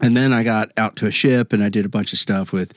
And 0.00 0.16
then 0.16 0.32
I 0.32 0.42
got 0.42 0.72
out 0.76 0.96
to 0.96 1.06
a 1.06 1.12
ship 1.12 1.52
and 1.52 1.62
I 1.62 1.68
did 1.68 1.84
a 1.84 1.90
bunch 1.90 2.12
of 2.12 2.18
stuff 2.18 2.52
with 2.52 2.72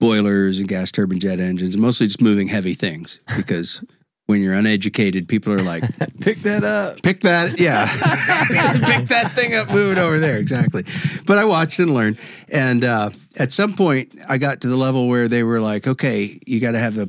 boilers 0.00 0.58
and 0.58 0.68
gas 0.68 0.90
turbine 0.90 1.20
jet 1.20 1.40
engines, 1.40 1.74
and 1.74 1.82
mostly 1.82 2.06
just 2.06 2.20
moving 2.20 2.48
heavy 2.48 2.74
things 2.74 3.20
because 3.36 3.82
when 4.26 4.42
you're 4.42 4.54
uneducated, 4.54 5.28
people 5.28 5.52
are 5.52 5.62
like, 5.62 5.84
Pick 6.20 6.42
that 6.42 6.64
up. 6.64 7.00
Pick 7.02 7.20
that, 7.22 7.60
yeah. 7.60 7.86
Pick 8.84 9.06
that 9.08 9.32
thing 9.34 9.54
up, 9.54 9.70
move 9.70 9.92
it 9.92 9.98
over 9.98 10.18
there. 10.18 10.38
Exactly. 10.38 10.84
But 11.26 11.38
I 11.38 11.44
watched 11.44 11.78
and 11.78 11.94
learned. 11.94 12.18
And 12.48 12.84
uh, 12.84 13.10
at 13.36 13.52
some 13.52 13.74
point, 13.74 14.18
I 14.28 14.38
got 14.38 14.60
to 14.62 14.68
the 14.68 14.76
level 14.76 15.08
where 15.08 15.28
they 15.28 15.44
were 15.44 15.60
like, 15.60 15.86
okay, 15.86 16.38
you 16.46 16.60
got 16.60 16.72
to 16.72 16.78
have 16.78 16.94
the 16.94 17.08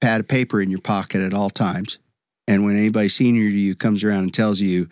pad 0.00 0.20
of 0.20 0.28
paper 0.28 0.60
in 0.60 0.70
your 0.70 0.80
pocket 0.80 1.22
at 1.22 1.32
all 1.32 1.48
times. 1.50 1.98
And 2.46 2.64
when 2.64 2.76
anybody 2.76 3.08
senior 3.08 3.48
to 3.48 3.58
you 3.58 3.74
comes 3.74 4.04
around 4.04 4.24
and 4.24 4.34
tells 4.34 4.60
you, 4.60 4.88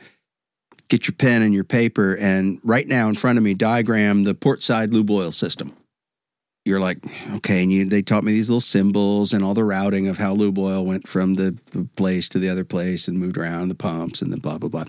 get 0.89 1.07
your 1.07 1.15
pen 1.15 1.43
and 1.43 1.53
your 1.53 1.65
paper, 1.65 2.17
and 2.17 2.59
right 2.65 2.87
now 2.87 3.09
in 3.09 3.17
front 3.17 3.39
of 3.39 3.45
me, 3.45 3.55
diagram 3.55 4.25
the 4.25 4.35
port 4.35 4.63
side 4.63 4.93
lube 4.93 5.11
oil 5.11 5.33
system. 5.33 5.75
You're 6.67 6.81
like, 6.81 6.99
okay. 7.37 7.63
And 7.63 7.73
you, 7.73 7.87
they 7.87 8.03
taught 8.03 8.23
me 8.23 8.33
these 8.33 8.51
little 8.51 8.61
symbols 8.61 9.33
and 9.33 9.43
all 9.43 9.55
the 9.55 9.65
routing 9.65 10.09
of 10.09 10.19
how 10.19 10.33
lube 10.33 10.59
oil 10.59 10.85
went 10.85 11.09
from 11.09 11.35
the 11.35 11.57
place 11.97 12.29
to 12.31 12.39
the 12.39 12.51
other 12.51 12.65
place 12.65 13.09
and 13.09 13.19
moved 13.19 13.39
around 13.39 13.69
the 13.69 13.75
pumps 13.75 14.21
and 14.21 14.31
then 14.31 14.41
blah, 14.41 14.59
blah, 14.59 14.69
blah. 14.69 14.85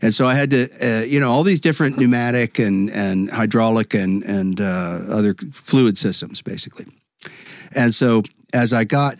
And 0.00 0.14
so 0.14 0.24
I 0.24 0.34
had 0.34 0.50
to, 0.50 0.68
uh, 0.80 1.04
you 1.04 1.20
know, 1.20 1.30
all 1.30 1.42
these 1.42 1.60
different 1.60 1.98
pneumatic 1.98 2.58
and, 2.58 2.88
and 2.90 3.30
hydraulic 3.30 3.92
and, 3.92 4.22
and 4.22 4.62
uh, 4.62 5.00
other 5.08 5.34
fluid 5.52 5.98
systems, 5.98 6.40
basically. 6.40 6.86
And 7.72 7.94
so 7.94 8.22
as 8.54 8.72
I 8.72 8.84
got, 8.84 9.18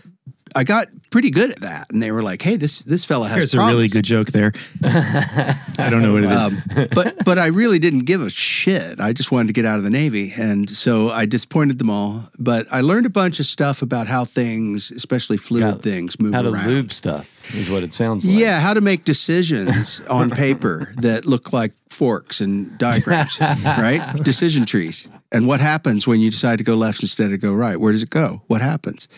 I 0.54 0.64
got 0.64 0.88
pretty 1.10 1.30
good 1.30 1.50
at 1.50 1.60
that. 1.60 1.90
And 1.92 2.02
they 2.02 2.12
were 2.12 2.22
like, 2.22 2.42
hey, 2.42 2.56
this, 2.56 2.80
this 2.80 3.04
fella 3.04 3.28
has 3.28 3.38
There's 3.38 3.54
a 3.54 3.66
really 3.66 3.88
good 3.88 4.04
joke 4.04 4.28
there. 4.28 4.52
I 4.82 5.88
don't 5.90 6.02
know 6.02 6.12
what 6.12 6.24
it 6.24 6.30
is. 6.30 6.38
Um, 6.38 6.88
but 6.94 7.24
but 7.24 7.38
I 7.38 7.46
really 7.46 7.78
didn't 7.78 8.00
give 8.00 8.22
a 8.22 8.30
shit. 8.30 9.00
I 9.00 9.12
just 9.12 9.30
wanted 9.32 9.48
to 9.48 9.52
get 9.52 9.64
out 9.64 9.78
of 9.78 9.84
the 9.84 9.90
Navy, 9.90 10.32
and 10.36 10.68
so 10.68 11.10
I 11.10 11.26
disappointed 11.26 11.78
them 11.78 11.90
all. 11.90 12.24
But 12.38 12.66
I 12.70 12.80
learned 12.80 13.06
a 13.06 13.10
bunch 13.10 13.40
of 13.40 13.46
stuff 13.46 13.82
about 13.82 14.06
how 14.06 14.24
things, 14.24 14.90
especially 14.90 15.36
fluid 15.36 15.62
Yeah, 15.64 15.74
things, 15.74 16.18
move 16.20 16.34
How 16.34 16.42
to 16.42 16.52
around. 16.52 16.66
lube 16.68 16.92
stuff 16.92 17.40
is 17.54 17.70
what 17.70 17.82
it 17.82 17.92
sounds 17.92 18.24
like. 18.24 18.36
Yeah, 18.36 18.60
how 18.60 18.74
to 18.74 18.80
make 18.80 19.04
decisions 19.04 20.00
on 20.10 20.30
paper 20.30 20.92
that 20.98 21.26
look 21.26 21.52
like 21.52 21.72
forks 21.88 22.40
and 22.40 22.76
diagrams, 22.78 23.40
right? 23.64 24.22
Decision 24.22 24.64
trees. 24.64 25.08
And 25.32 25.46
what 25.46 25.60
happens 25.60 26.06
when 26.06 26.20
you 26.20 26.30
decide 26.30 26.58
to 26.58 26.64
go 26.64 26.74
left 26.74 27.02
instead 27.02 27.32
of 27.32 27.40
go 27.40 27.52
right? 27.52 27.78
Where 27.78 27.92
does 27.92 28.02
it 28.02 28.10
go? 28.10 28.42
What 28.46 28.60
happens? 28.60 29.08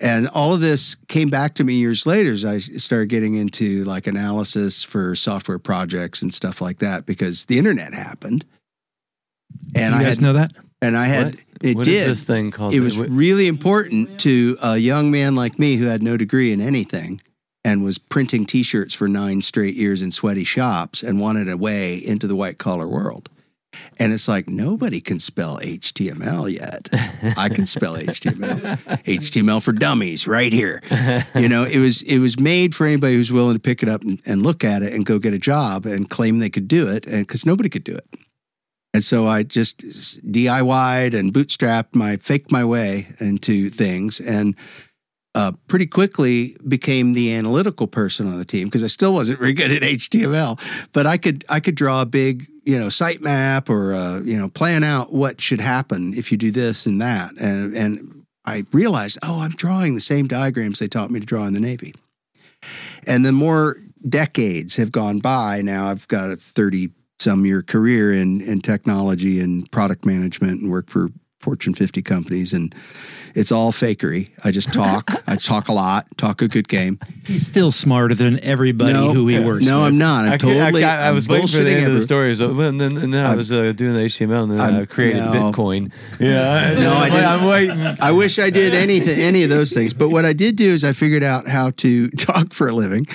And 0.00 0.28
all 0.28 0.54
of 0.54 0.60
this 0.62 0.96
came 1.08 1.28
back 1.28 1.54
to 1.56 1.64
me 1.64 1.74
years 1.74 2.06
later 2.06 2.32
as 2.32 2.44
I 2.44 2.58
started 2.58 3.10
getting 3.10 3.34
into 3.34 3.84
like 3.84 4.06
analysis 4.06 4.82
for 4.82 5.14
software 5.14 5.58
projects 5.58 6.22
and 6.22 6.32
stuff 6.32 6.60
like 6.62 6.78
that 6.78 7.04
because 7.04 7.44
the 7.44 7.58
internet 7.58 7.92
happened. 7.92 8.44
And 9.74 9.94
you 9.94 10.00
I 10.00 10.04
guys 10.04 10.16
had, 10.16 10.22
know 10.22 10.32
that? 10.34 10.52
and 10.80 10.96
I 10.96 11.06
had, 11.06 11.24
What? 11.34 11.34
it 11.60 11.76
What 11.76 11.86
is 11.86 11.92
did 12.00 12.08
this 12.08 12.22
thing 12.22 12.50
called? 12.50 12.72
it 12.72 12.80
was 12.80 12.96
What- 12.96 13.10
really 13.10 13.46
important 13.46 14.18
to 14.20 14.56
a 14.62 14.78
young 14.78 15.10
man 15.10 15.34
like 15.34 15.58
me 15.58 15.76
who 15.76 15.84
had 15.84 16.02
no 16.02 16.16
degree 16.16 16.50
in 16.52 16.62
anything 16.62 17.20
and 17.62 17.84
was 17.84 17.98
printing 17.98 18.46
t-shirts 18.46 18.94
for 18.94 19.06
nine 19.06 19.42
straight 19.42 19.74
years 19.74 20.00
in 20.00 20.10
sweaty 20.10 20.44
shops 20.44 21.02
and 21.02 21.20
wanted 21.20 21.46
a 21.50 21.58
way 21.58 21.94
into 21.96 22.26
the 22.26 22.34
white 22.34 22.56
collar 22.56 22.88
world 22.88 23.28
and 23.98 24.12
it's 24.12 24.28
like 24.28 24.48
nobody 24.48 25.00
can 25.00 25.18
spell 25.18 25.58
html 25.58 26.52
yet. 26.52 26.88
I 27.38 27.48
can 27.48 27.66
spell 27.66 27.96
html 27.96 28.78
html 29.04 29.62
for 29.62 29.72
dummies 29.72 30.26
right 30.26 30.52
here. 30.52 30.82
You 31.34 31.48
know 31.48 31.64
it 31.64 31.78
was 31.78 32.02
it 32.02 32.18
was 32.18 32.38
made 32.38 32.74
for 32.74 32.86
anybody 32.86 33.14
who's 33.14 33.32
willing 33.32 33.54
to 33.54 33.60
pick 33.60 33.82
it 33.82 33.88
up 33.88 34.02
and, 34.02 34.20
and 34.26 34.42
look 34.42 34.64
at 34.64 34.82
it 34.82 34.92
and 34.92 35.06
go 35.06 35.18
get 35.18 35.34
a 35.34 35.38
job 35.38 35.86
and 35.86 36.08
claim 36.10 36.38
they 36.38 36.50
could 36.50 36.68
do 36.68 36.88
it 36.88 37.06
and 37.06 37.26
because 37.26 37.46
nobody 37.46 37.68
could 37.68 37.84
do 37.84 37.94
it. 37.94 38.06
And 38.92 39.04
so 39.04 39.26
I 39.26 39.42
just 39.42 39.78
DIY'd 40.32 41.14
and 41.14 41.32
bootstrapped 41.32 41.94
my, 41.94 42.16
faked 42.16 42.50
my 42.50 42.64
way 42.64 43.08
into 43.20 43.70
things 43.70 44.20
and 44.20 44.56
uh, 45.36 45.52
pretty 45.68 45.86
quickly 45.86 46.56
became 46.66 47.12
the 47.12 47.32
analytical 47.34 47.86
person 47.86 48.26
on 48.26 48.38
the 48.38 48.44
team 48.44 48.66
because 48.66 48.82
I 48.82 48.88
still 48.88 49.14
wasn't 49.14 49.38
very 49.38 49.52
good 49.52 49.70
at 49.70 49.82
HTML, 49.82 50.60
but 50.92 51.06
I 51.06 51.18
could, 51.18 51.44
I 51.48 51.60
could 51.60 51.76
draw 51.76 52.02
a 52.02 52.06
big, 52.06 52.48
you 52.70 52.78
know, 52.78 52.86
sitemap 52.86 53.68
or, 53.68 53.94
uh, 53.94 54.20
you 54.20 54.38
know, 54.38 54.48
plan 54.48 54.84
out 54.84 55.12
what 55.12 55.40
should 55.40 55.60
happen 55.60 56.14
if 56.14 56.30
you 56.30 56.38
do 56.38 56.52
this 56.52 56.86
and 56.86 57.02
that. 57.02 57.32
And, 57.32 57.76
and 57.76 58.24
I 58.44 58.64
realized, 58.72 59.18
oh, 59.24 59.40
I'm 59.40 59.50
drawing 59.50 59.96
the 59.96 60.00
same 60.00 60.28
diagrams 60.28 60.78
they 60.78 60.86
taught 60.86 61.10
me 61.10 61.18
to 61.18 61.26
draw 61.26 61.46
in 61.46 61.54
the 61.54 61.58
Navy. 61.58 61.96
And 63.08 63.24
the 63.24 63.32
more 63.32 63.78
decades 64.08 64.76
have 64.76 64.92
gone 64.92 65.18
by, 65.18 65.62
now 65.62 65.88
I've 65.88 66.06
got 66.06 66.30
a 66.30 66.36
30 66.36 66.90
some 67.18 67.44
year 67.44 67.62
career 67.62 68.14
in 68.14 68.40
in 68.40 68.60
technology 68.60 69.40
and 69.40 69.70
product 69.72 70.06
management 70.06 70.62
and 70.62 70.70
work 70.70 70.88
for 70.88 71.10
Fortune 71.40 71.72
50 71.74 72.02
companies 72.02 72.52
and 72.52 72.74
it's 73.34 73.52
all 73.52 73.70
fakery. 73.72 74.28
I 74.44 74.50
just 74.50 74.72
talk. 74.72 75.08
I 75.28 75.36
talk 75.36 75.68
a 75.68 75.72
lot, 75.72 76.06
talk 76.16 76.42
a 76.42 76.48
good 76.48 76.66
game. 76.68 76.98
He's 77.24 77.46
still 77.46 77.70
smarter 77.70 78.12
than 78.14 78.42
everybody 78.42 78.92
No, 78.92 79.14
who 79.14 79.28
he 79.28 79.38
works 79.38 79.64
no, 79.66 79.78
with. 79.78 79.86
I'm 79.88 79.98
not. 79.98 80.24
I'm 80.26 80.32
I, 80.32 80.36
can't- 80.38 80.60
I 80.60 80.64
totally. 80.64 80.84
I, 80.84 81.10
was 81.12 81.26
I'm 81.28 81.32
waiting 81.34 81.46
for 81.48 81.56
the 81.58 81.62
bullshitting 81.62 81.74
end 81.76 81.78
of 81.78 81.84
the 81.84 81.90
every- 81.92 82.02
story. 82.02 82.34
So, 82.36 82.60
and 82.60 82.80
then, 82.80 82.96
and 82.96 83.14
then 83.14 83.24
I 83.24 83.36
was 83.36 83.52
uh, 83.52 83.72
doing 83.72 83.94
the 83.94 84.00
HTML, 84.00 84.42
and 84.42 84.52
then 84.52 84.60
I 84.60 84.76
I'm- 84.78 84.86
created 84.86 85.20
no. 85.20 85.30
Bitcoin. 85.32 85.92
Yeah, 86.18 86.74
No, 86.80 86.92
I 86.94 87.08
didn't. 87.08 87.24
I'm 87.24 87.46
waiting. 87.46 87.96
I 88.02 88.10
wish 88.10 88.38
I 88.40 88.50
did 88.50 88.74
anything, 88.74 89.20
any 89.20 89.44
of 89.44 89.48
those 89.48 89.72
things. 89.72 89.94
But 89.94 90.08
what 90.08 90.24
I 90.24 90.32
did 90.32 90.56
do 90.56 90.72
is 90.72 90.82
I 90.82 90.92
figured 90.92 91.22
out 91.22 91.46
how 91.46 91.70
to 91.70 92.08
talk 92.18 92.52
for 92.52 92.66
a 92.66 92.72
living, 92.72 93.06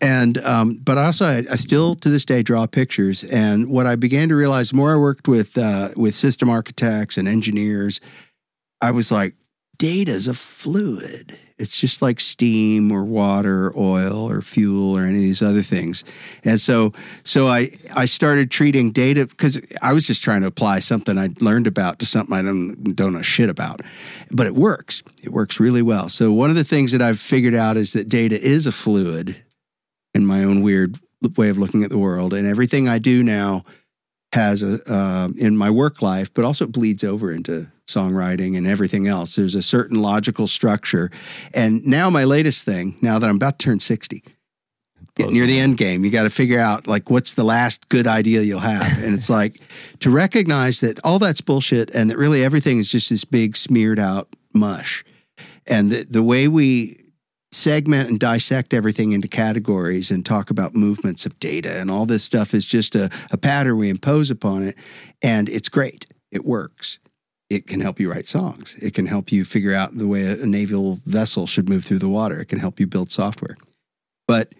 and 0.00 0.38
um, 0.38 0.74
but 0.84 0.96
also 0.96 1.24
I, 1.26 1.44
I 1.50 1.56
still 1.56 1.96
to 1.96 2.08
this 2.08 2.24
day 2.24 2.44
draw 2.44 2.66
pictures. 2.68 3.24
And 3.24 3.68
what 3.68 3.86
I 3.88 3.96
began 3.96 4.28
to 4.28 4.36
realize, 4.36 4.70
the 4.70 4.76
more 4.76 4.92
I 4.92 4.96
worked 4.96 5.26
with 5.26 5.58
uh, 5.58 5.90
with 5.96 6.14
system 6.14 6.48
architects 6.48 7.16
and 7.16 7.26
engineers, 7.26 7.65
I 8.80 8.90
was 8.90 9.10
like, 9.10 9.34
data's 9.78 10.26
a 10.26 10.34
fluid. 10.34 11.38
It's 11.58 11.80
just 11.80 12.02
like 12.02 12.20
steam 12.20 12.92
or 12.92 13.02
water, 13.02 13.68
or 13.68 13.78
oil 13.78 14.30
or 14.30 14.42
fuel 14.42 14.96
or 14.96 15.04
any 15.04 15.14
of 15.14 15.20
these 15.22 15.40
other 15.40 15.62
things. 15.62 16.04
And 16.44 16.60
so, 16.60 16.92
so 17.24 17.48
I 17.48 17.70
I 17.94 18.04
started 18.04 18.50
treating 18.50 18.90
data 18.90 19.26
because 19.26 19.58
I 19.80 19.94
was 19.94 20.06
just 20.06 20.22
trying 20.22 20.42
to 20.42 20.46
apply 20.46 20.80
something 20.80 21.16
I 21.16 21.30
learned 21.40 21.66
about 21.66 21.98
to 22.00 22.06
something 22.06 22.36
I 22.36 22.42
don't 22.42 22.94
don't 22.94 23.14
know 23.14 23.22
shit 23.22 23.48
about, 23.48 23.80
but 24.30 24.46
it 24.46 24.54
works. 24.54 25.02
It 25.22 25.32
works 25.32 25.58
really 25.58 25.80
well. 25.80 26.10
So 26.10 26.30
one 26.30 26.50
of 26.50 26.56
the 26.56 26.64
things 26.64 26.92
that 26.92 27.00
I've 27.00 27.20
figured 27.20 27.54
out 27.54 27.78
is 27.78 27.94
that 27.94 28.08
data 28.08 28.38
is 28.38 28.66
a 28.66 28.72
fluid, 28.72 29.34
in 30.14 30.26
my 30.26 30.44
own 30.44 30.60
weird 30.60 30.98
way 31.36 31.48
of 31.48 31.56
looking 31.56 31.84
at 31.84 31.90
the 31.90 31.98
world, 31.98 32.34
and 32.34 32.46
everything 32.46 32.86
I 32.86 32.98
do 32.98 33.22
now 33.22 33.64
has 34.32 34.62
a 34.62 34.80
uh, 34.92 35.28
in 35.36 35.56
my 35.56 35.70
work 35.70 36.02
life, 36.02 36.32
but 36.34 36.44
also 36.44 36.66
bleeds 36.66 37.04
over 37.04 37.32
into 37.32 37.66
songwriting 37.88 38.56
and 38.56 38.66
everything 38.66 39.06
else. 39.06 39.36
There's 39.36 39.54
a 39.54 39.62
certain 39.62 40.00
logical 40.02 40.46
structure, 40.46 41.10
and 41.54 41.86
now 41.86 42.10
my 42.10 42.24
latest 42.24 42.64
thing. 42.64 42.96
Now 43.00 43.18
that 43.18 43.28
I'm 43.28 43.36
about 43.36 43.58
to 43.58 43.64
turn 43.64 43.80
sixty, 43.80 44.24
get 45.14 45.30
near 45.30 45.46
the 45.46 45.58
end 45.58 45.78
game, 45.78 46.04
you 46.04 46.10
got 46.10 46.24
to 46.24 46.30
figure 46.30 46.58
out 46.58 46.86
like 46.86 47.08
what's 47.08 47.34
the 47.34 47.44
last 47.44 47.88
good 47.88 48.06
idea 48.06 48.42
you'll 48.42 48.58
have, 48.60 49.02
and 49.02 49.14
it's 49.14 49.30
like 49.30 49.60
to 50.00 50.10
recognize 50.10 50.80
that 50.80 50.98
all 51.04 51.18
that's 51.18 51.40
bullshit, 51.40 51.94
and 51.94 52.10
that 52.10 52.18
really 52.18 52.44
everything 52.44 52.78
is 52.78 52.88
just 52.88 53.10
this 53.10 53.24
big 53.24 53.56
smeared 53.56 53.98
out 53.98 54.28
mush, 54.52 55.04
and 55.66 55.90
the 55.90 56.04
the 56.10 56.22
way 56.22 56.48
we 56.48 57.00
segment 57.52 58.08
and 58.10 58.18
dissect 58.18 58.74
everything 58.74 59.12
into 59.12 59.28
categories 59.28 60.10
and 60.10 60.26
talk 60.26 60.50
about 60.50 60.74
movements 60.74 61.24
of 61.26 61.38
data 61.38 61.78
and 61.78 61.90
all 61.90 62.04
this 62.06 62.24
stuff 62.24 62.52
is 62.54 62.64
just 62.66 62.94
a, 62.94 63.08
a 63.30 63.36
pattern 63.36 63.78
we 63.78 63.88
impose 63.88 64.30
upon 64.30 64.62
it. 64.64 64.76
And 65.22 65.48
it's 65.48 65.68
great. 65.68 66.06
It 66.30 66.44
works. 66.44 66.98
It 67.48 67.66
can 67.68 67.80
help 67.80 68.00
you 68.00 68.10
write 68.10 68.26
songs. 68.26 68.76
It 68.82 68.94
can 68.94 69.06
help 69.06 69.30
you 69.30 69.44
figure 69.44 69.72
out 69.74 69.96
the 69.96 70.08
way 70.08 70.24
a, 70.24 70.42
a 70.42 70.46
naval 70.46 71.00
vessel 71.06 71.46
should 71.46 71.68
move 71.68 71.84
through 71.84 72.00
the 72.00 72.08
water. 72.08 72.40
It 72.40 72.46
can 72.46 72.58
help 72.58 72.80
you 72.80 72.86
build 72.88 73.10
software. 73.10 73.56
But 74.26 74.52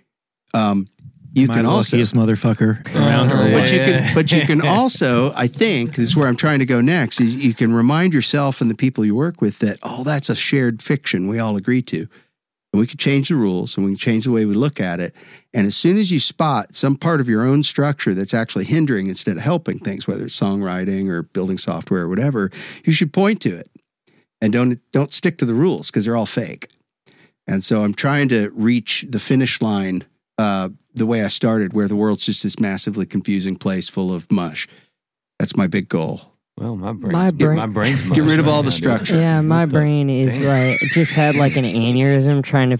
um, 0.54 0.86
you 1.32 1.48
Am 1.48 1.54
can 1.54 1.64
the 1.64 1.70
also 1.70 1.96
luckiest 1.96 2.14
motherfucker 2.14 2.94
around 2.94 3.30
Uh-huh. 3.32 3.42
Yeah. 3.44 3.52
what? 3.54 3.62
but 3.62 3.72
you 3.72 3.78
can 3.78 4.14
but 4.14 4.32
you 4.32 4.46
can 4.46 4.60
also 4.66 5.32
i 5.34 5.46
think 5.46 5.96
this 5.96 6.08
is 6.08 6.16
where 6.16 6.28
i'm 6.28 6.36
trying 6.36 6.60
to 6.60 6.64
go 6.64 6.80
next 6.80 7.20
is 7.20 7.34
you 7.34 7.52
can 7.52 7.74
remind 7.74 8.14
yourself 8.14 8.62
and 8.62 8.70
the 8.70 8.74
people 8.74 9.04
you 9.04 9.14
work 9.14 9.42
with 9.42 9.58
that 9.58 9.78
oh 9.82 10.02
that's 10.02 10.30
a 10.30 10.36
shared 10.36 10.80
fiction 10.80 11.28
we 11.28 11.38
all 11.38 11.56
agree 11.58 11.82
to 11.82 12.08
and 12.76 12.80
we 12.80 12.86
can 12.86 12.98
change 12.98 13.30
the 13.30 13.34
rules 13.34 13.74
and 13.76 13.86
we 13.86 13.92
can 13.92 13.98
change 13.98 14.24
the 14.24 14.30
way 14.30 14.44
we 14.44 14.54
look 14.54 14.80
at 14.80 15.00
it 15.00 15.14
and 15.54 15.66
as 15.66 15.74
soon 15.74 15.96
as 15.96 16.10
you 16.10 16.20
spot 16.20 16.74
some 16.74 16.94
part 16.94 17.20
of 17.20 17.28
your 17.28 17.42
own 17.42 17.62
structure 17.62 18.12
that's 18.12 18.34
actually 18.34 18.66
hindering 18.66 19.06
instead 19.06 19.36
of 19.36 19.42
helping 19.42 19.78
things 19.78 20.06
whether 20.06 20.26
it's 20.26 20.38
songwriting 20.38 21.08
or 21.08 21.22
building 21.22 21.56
software 21.58 22.02
or 22.02 22.08
whatever 22.08 22.50
you 22.84 22.92
should 22.92 23.12
point 23.12 23.40
to 23.40 23.56
it 23.56 23.70
and 24.42 24.52
don't 24.52 24.78
don't 24.92 25.12
stick 25.14 25.38
to 25.38 25.46
the 25.46 25.54
rules 25.54 25.90
because 25.90 26.04
they're 26.04 26.16
all 26.16 26.26
fake 26.26 26.68
and 27.46 27.64
so 27.64 27.82
i'm 27.82 27.94
trying 27.94 28.28
to 28.28 28.50
reach 28.50 29.06
the 29.08 29.18
finish 29.18 29.62
line 29.62 30.04
uh, 30.38 30.68
the 30.94 31.06
way 31.06 31.22
I 31.24 31.28
started, 31.28 31.72
where 31.72 31.88
the 31.88 31.96
world's 31.96 32.26
just 32.26 32.42
this 32.42 32.58
massively 32.58 33.06
confusing 33.06 33.56
place 33.56 33.88
full 33.88 34.12
of 34.12 34.30
mush. 34.30 34.68
That's 35.38 35.56
my 35.56 35.66
big 35.66 35.88
goal. 35.88 36.35
Well, 36.58 36.74
my 36.74 36.92
brain. 36.92 37.12
My 37.12 37.30
brain- 37.30 37.56
my 37.58 37.66
brain's 37.66 38.00
Get 38.00 38.24
rid 38.24 38.38
of 38.38 38.48
all 38.48 38.62
the 38.62 38.72
structure. 38.72 39.16
Yeah, 39.16 39.42
my 39.42 39.64
What 39.64 39.68
the- 39.70 39.78
brain 39.78 40.08
is 40.08 40.38
damn. 40.38 40.70
like 40.70 40.80
just 40.92 41.12
had 41.12 41.34
like 41.34 41.54
an 41.56 41.64
aneurysm 41.66 42.42
trying 42.42 42.70
to, 42.70 42.78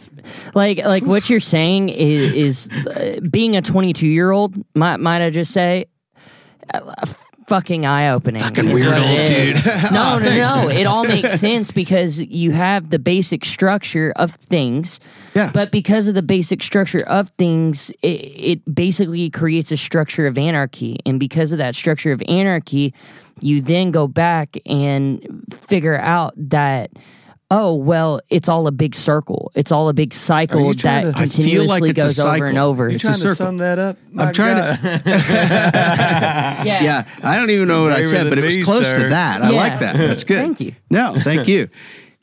like, 0.54 0.78
like 0.78 1.04
what 1.04 1.28
you're 1.28 1.40
saying 1.40 1.90
is, 1.90 2.68
is 2.68 2.86
uh, 2.86 3.20
being 3.30 3.54
a 3.54 3.60
22 3.60 4.06
year 4.06 4.30
old. 4.30 4.54
Might 4.74 4.96
might 4.98 5.20
I 5.20 5.28
just 5.28 5.52
say, 5.52 5.86
uh, 6.72 7.04
fucking 7.46 7.86
eye 7.86 8.10
opening. 8.10 8.42
Fucking 8.42 8.72
weird 8.72 8.94
old 8.94 9.26
dude. 9.26 9.56
No, 9.92 10.14
oh, 10.14 10.18
no, 10.18 10.24
Thanks, 10.24 10.48
no. 10.48 10.66
man. 10.66 10.76
It 10.76 10.86
all 10.86 11.04
makes 11.04 11.40
sense 11.40 11.70
because 11.70 12.18
you 12.20 12.50
have 12.52 12.90
the 12.90 12.98
basic 12.98 13.44
structure 13.44 14.12
of 14.16 14.32
things. 14.34 15.00
Yeah. 15.34 15.50
But 15.52 15.70
because 15.70 16.08
of 16.08 16.14
the 16.14 16.22
basic 16.22 16.62
structure 16.62 17.04
of 17.06 17.30
things, 17.30 17.90
it, 18.02 18.06
it 18.06 18.74
basically 18.74 19.30
creates 19.30 19.70
a 19.70 19.76
structure 19.76 20.26
of 20.26 20.38
anarchy. 20.38 20.98
And 21.06 21.20
because 21.20 21.52
of 21.52 21.58
that 21.58 21.74
structure 21.74 22.12
of 22.12 22.22
anarchy, 22.28 22.94
you 23.40 23.60
then 23.60 23.90
go 23.90 24.06
back 24.08 24.56
and 24.66 25.44
figure 25.52 25.98
out 25.98 26.34
that, 26.36 26.90
oh, 27.50 27.74
well, 27.74 28.20
it's 28.28 28.48
all 28.48 28.66
a 28.66 28.72
big 28.72 28.94
circle. 28.94 29.52
It's 29.54 29.70
all 29.70 29.88
a 29.88 29.92
big 29.92 30.12
Are 30.12 30.16
cycle 30.16 30.66
you 30.66 30.74
trying 30.74 31.06
that 31.06 31.14
to- 31.16 31.20
I 31.22 31.26
feel 31.26 31.64
like 31.66 31.82
continuously 31.82 31.90
it's 31.90 32.00
a 32.00 32.02
goes 32.02 32.18
over 32.18 32.32
and 32.46 32.54
cycle. 32.54 32.58
over. 32.68 32.88
You 32.88 32.94
It's 32.96 33.04
a 33.04 33.08
trying 33.08 33.20
to 33.20 33.34
sum 33.36 33.56
that 33.58 33.78
up? 33.78 33.96
My 34.12 34.26
i'm 34.26 34.32
trying 34.34 34.56
God. 34.56 35.02
Yeah. 36.66 36.82
Yeah, 36.82 37.04
I 37.22 37.38
don't 37.38 37.50
even 37.50 37.68
know 37.68 37.82
what 37.82 37.92
I 37.92 38.02
said, 38.02 38.28
but 38.28 38.38
it 38.38 38.44
was 38.44 38.56
me, 38.56 38.62
close 38.64 38.88
sir. 38.88 39.02
to 39.04 39.08
that. 39.10 39.42
I 39.42 39.50
Yeah. 39.50 39.56
like 39.56 39.78
that. 39.80 39.96
That's 39.96 40.24
good. 40.32 40.38
Thank 40.42 40.60
you. 40.60 40.74
No, 40.90 41.14
thank 41.22 41.46
you. 41.48 41.68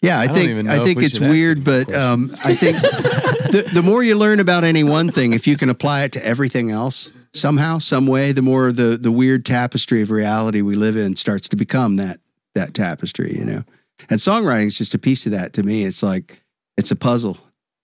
Yeah, 0.02 0.20
I, 0.20 0.24
I 0.24 0.28
think 0.28 0.50
even 0.50 0.70
I 0.70 0.84
think 0.84 1.00
we 1.00 1.06
it's 1.06 1.20
weird, 1.20 1.64
but 1.64 1.94
um, 1.94 2.36
I 2.44 2.56
think 2.56 2.82
the 2.82 3.70
the 3.74 3.82
more 3.82 4.04
you 4.04 4.16
learn 4.16 4.42
about 4.42 4.66
any 4.66 4.84
one 4.84 5.10
thing, 5.10 5.32
if 5.32 5.48
you 5.48 5.56
can 5.56 5.70
apply 5.70 6.04
it 6.04 6.12
to 6.14 6.26
everything 6.26 6.72
else 6.72 7.10
somehow, 7.32 7.78
some 7.80 8.06
way, 8.06 8.34
the 8.34 8.42
more 8.42 8.74
the 8.74 8.98
the 8.98 9.14
weird 9.14 9.46
tapestry 9.46 10.02
of 10.02 10.12
reality 10.12 10.62
we 10.62 10.76
live 10.76 10.98
in 10.98 11.16
starts 11.16 11.48
to 11.50 11.56
become 11.56 11.96
that 11.96 12.20
that 12.54 12.74
tapestry, 12.74 13.34
you 13.38 13.46
know. 13.46 13.64
And 14.10 14.20
songwriting 14.20 14.68
is 14.68 14.78
just 14.78 14.94
a 14.94 15.00
piece 15.00 15.26
of 15.26 15.32
that 15.32 15.54
to 15.54 15.64
me. 15.64 15.84
It's 15.84 16.04
like 16.04 16.42
it's 16.78 16.92
a 16.92 16.96
puzzle. 16.96 17.38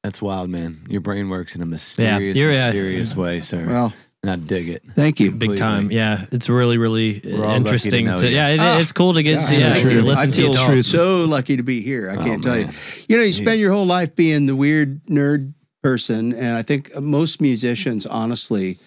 That's 0.04 0.22
wild, 0.22 0.50
man. 0.50 0.86
Your 0.90 1.02
brain 1.02 1.30
works 1.30 1.56
in 1.56 1.62
a 1.62 1.66
mysterious, 1.66 2.38
you're, 2.38 2.52
uh, 2.52 2.66
mysterious 2.68 3.16
way, 3.16 3.40
sir. 3.42 3.66
Well, 3.68 3.94
and 4.24 4.32
I 4.32 4.36
dig 4.36 4.70
it. 4.70 4.84
thank 4.96 5.20
you. 5.20 5.28
Big 5.32 5.40
Completely. 5.50 5.58
time. 5.58 5.92
Yeah, 5.92 6.26
it's 6.32 6.50
really, 6.50 6.78
really 6.78 7.22
We're 7.24 7.32
all 7.46 7.52
lucky 7.52 7.52
to 7.52 7.58
interesting. 7.58 8.06
To, 8.08 8.30
yeah, 8.30 8.48
it, 8.50 8.60
Ah, 8.60 8.80
it's 8.80 8.92
cool 8.92 9.14
to 9.14 9.24
get 9.24 9.40
Yeah, 9.52 9.58
yeah, 9.58 9.74
thank 9.76 9.90
to 9.90 10.02
listen 10.02 10.30
I 10.30 10.32
to 10.32 10.42
you 10.42 10.48
feel 10.54 10.54
talk. 10.54 10.82
so 10.84 11.26
lucky 11.26 11.56
to 11.58 11.64
be 11.64 11.82
here. 11.82 12.10
I 12.10 12.16
Oh, 12.16 12.24
can't 12.24 12.44
tell 12.44 12.58
you. 12.60 12.66
man. 12.66 12.76
You 13.08 13.18
know, 13.18 13.24
you 13.24 13.32
spend 13.32 13.58
Jeez. 13.58 13.62
your 13.62 13.72
whole 13.74 13.86
life 13.86 14.16
being 14.16 14.46
the 14.46 14.56
weird 14.56 15.06
nerd 15.06 15.54
person, 15.84 16.34
and 16.34 16.56
I 16.58 16.64
think 16.64 16.94
most 17.00 17.40
musicians, 17.40 18.06
honestly, 18.06 18.78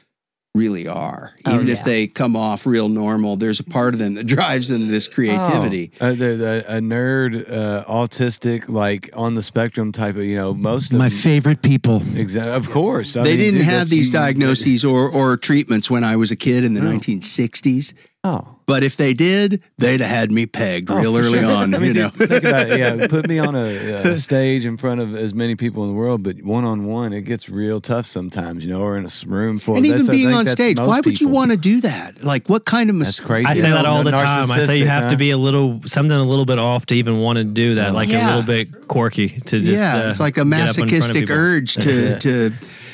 really 0.54 0.86
are. 0.86 1.32
Oh, 1.46 1.54
Even 1.54 1.68
if 1.68 1.82
they 1.84 2.06
come 2.06 2.36
off 2.36 2.66
real 2.66 2.88
normal, 2.88 3.36
there's 3.36 3.58
a 3.60 3.64
part 3.64 3.94
of 3.94 4.00
them 4.00 4.14
that 4.14 4.24
drives 4.26 4.68
them 4.68 4.86
to 4.86 4.92
this 4.92 5.08
creativity. 5.08 5.92
Oh, 6.00 6.08
uh, 6.08 6.10
the, 6.10 6.16
the, 6.36 6.64
a 6.68 6.80
nerd, 6.80 7.50
uh, 7.50 7.84
autistic, 7.86 8.68
like 8.68 9.08
on 9.14 9.34
the 9.34 9.42
spectrum 9.42 9.92
type 9.92 10.16
of, 10.16 10.24
you 10.24 10.36
know, 10.36 10.52
most 10.52 10.92
of 10.92 10.98
My 10.98 11.08
them- 11.08 11.18
favorite 11.18 11.62
people. 11.62 12.02
Exactly. 12.16 12.52
of 12.52 12.68
course. 12.70 13.16
I 13.16 13.22
they 13.22 13.30
mean, 13.30 13.38
didn't 13.38 13.60
dude, 13.60 13.64
have 13.68 13.88
these 13.88 14.10
diagnoses 14.10 14.84
or, 14.84 15.08
or 15.08 15.36
treatments 15.38 15.90
when 15.90 16.04
I 16.04 16.16
was 16.16 16.30
a 16.30 16.36
kid 16.36 16.64
in 16.64 16.74
the 16.74 16.82
No. 16.82 16.90
1960s. 16.92 17.94
Oh, 18.24 18.56
But 18.72 18.82
if 18.84 18.96
they 18.96 19.12
did, 19.12 19.62
they'd 19.76 20.00
have 20.00 20.08
had 20.08 20.32
me 20.32 20.46
pegged 20.46 20.90
Oh, 20.90 20.96
real 20.96 21.14
early 21.18 21.40
sure. 21.40 21.50
on. 21.50 21.74
I 21.74 21.78
mean, 21.78 21.94
you 21.94 22.02
know, 22.04 22.08
think 22.08 22.30
about 22.42 22.70
it. 22.70 22.78
Yeah, 22.78 23.06
put 23.06 23.28
me 23.28 23.38
on 23.38 23.54
a, 23.54 23.60
a 24.14 24.16
stage 24.16 24.64
in 24.64 24.78
front 24.78 24.98
of 25.02 25.14
as 25.14 25.34
many 25.34 25.56
people 25.56 25.82
in 25.82 25.90
the 25.90 25.94
world, 25.94 26.22
but 26.22 26.40
one 26.42 26.64
on 26.64 26.86
one, 26.86 27.12
it 27.12 27.22
gets 27.26 27.50
real 27.50 27.82
tough 27.82 28.06
sometimes, 28.06 28.64
you 28.64 28.70
know, 28.72 28.80
or 28.80 28.96
in 28.96 29.04
a 29.04 29.10
room 29.26 29.58
full. 29.58 29.76
and 29.76 29.84
that's- 29.84 30.00
even 30.04 30.10
being 30.10 30.32
on 30.32 30.46
stage, 30.46 30.80
why 30.80 31.00
would 31.00 31.20
you 31.20 31.28
want 31.28 31.50
to 31.50 31.58
do 31.58 31.82
that? 31.82 32.24
Like, 32.24 32.48
what 32.48 32.64
kind 32.64 32.88
of 32.88 32.96
That's 32.98 33.18
mis- 33.18 33.20
crazy. 33.20 33.46
I 33.46 33.52
you 33.52 33.60
say 33.60 33.70
that 33.70 33.84
all 33.84 34.02
the 34.02 34.10
time. 34.10 34.50
I 34.50 34.58
say 34.60 34.78
you 34.78 34.84
narcissistic, 34.84 34.88
have 34.88 35.08
to 35.10 35.16
be 35.18 35.30
a 35.32 35.36
little 35.38 35.82
something 35.84 36.16
a 36.16 36.22
little 36.24 36.46
bit 36.46 36.58
off 36.58 36.86
to 36.86 36.94
even 36.94 37.18
want 37.18 37.36
to 37.36 37.44
do 37.44 37.74
that, 37.74 37.92
like 37.92 38.08
Yeah. 38.08 38.24
a 38.24 38.28
little 38.28 38.42
bit 38.44 38.88
quirky 38.88 39.28
to 39.28 39.58
just 39.58 39.70
yeah, 39.70 40.06
uh, 40.06 40.08
it's 40.08 40.18
like 40.18 40.38
a 40.38 40.46
get 40.46 40.60
up 40.70 40.78
in 40.78 40.88
front 40.88 40.92
of 40.92 40.92
masochistic 40.92 41.30
urge 41.30 41.74
to 41.74 42.18
to 42.24 42.50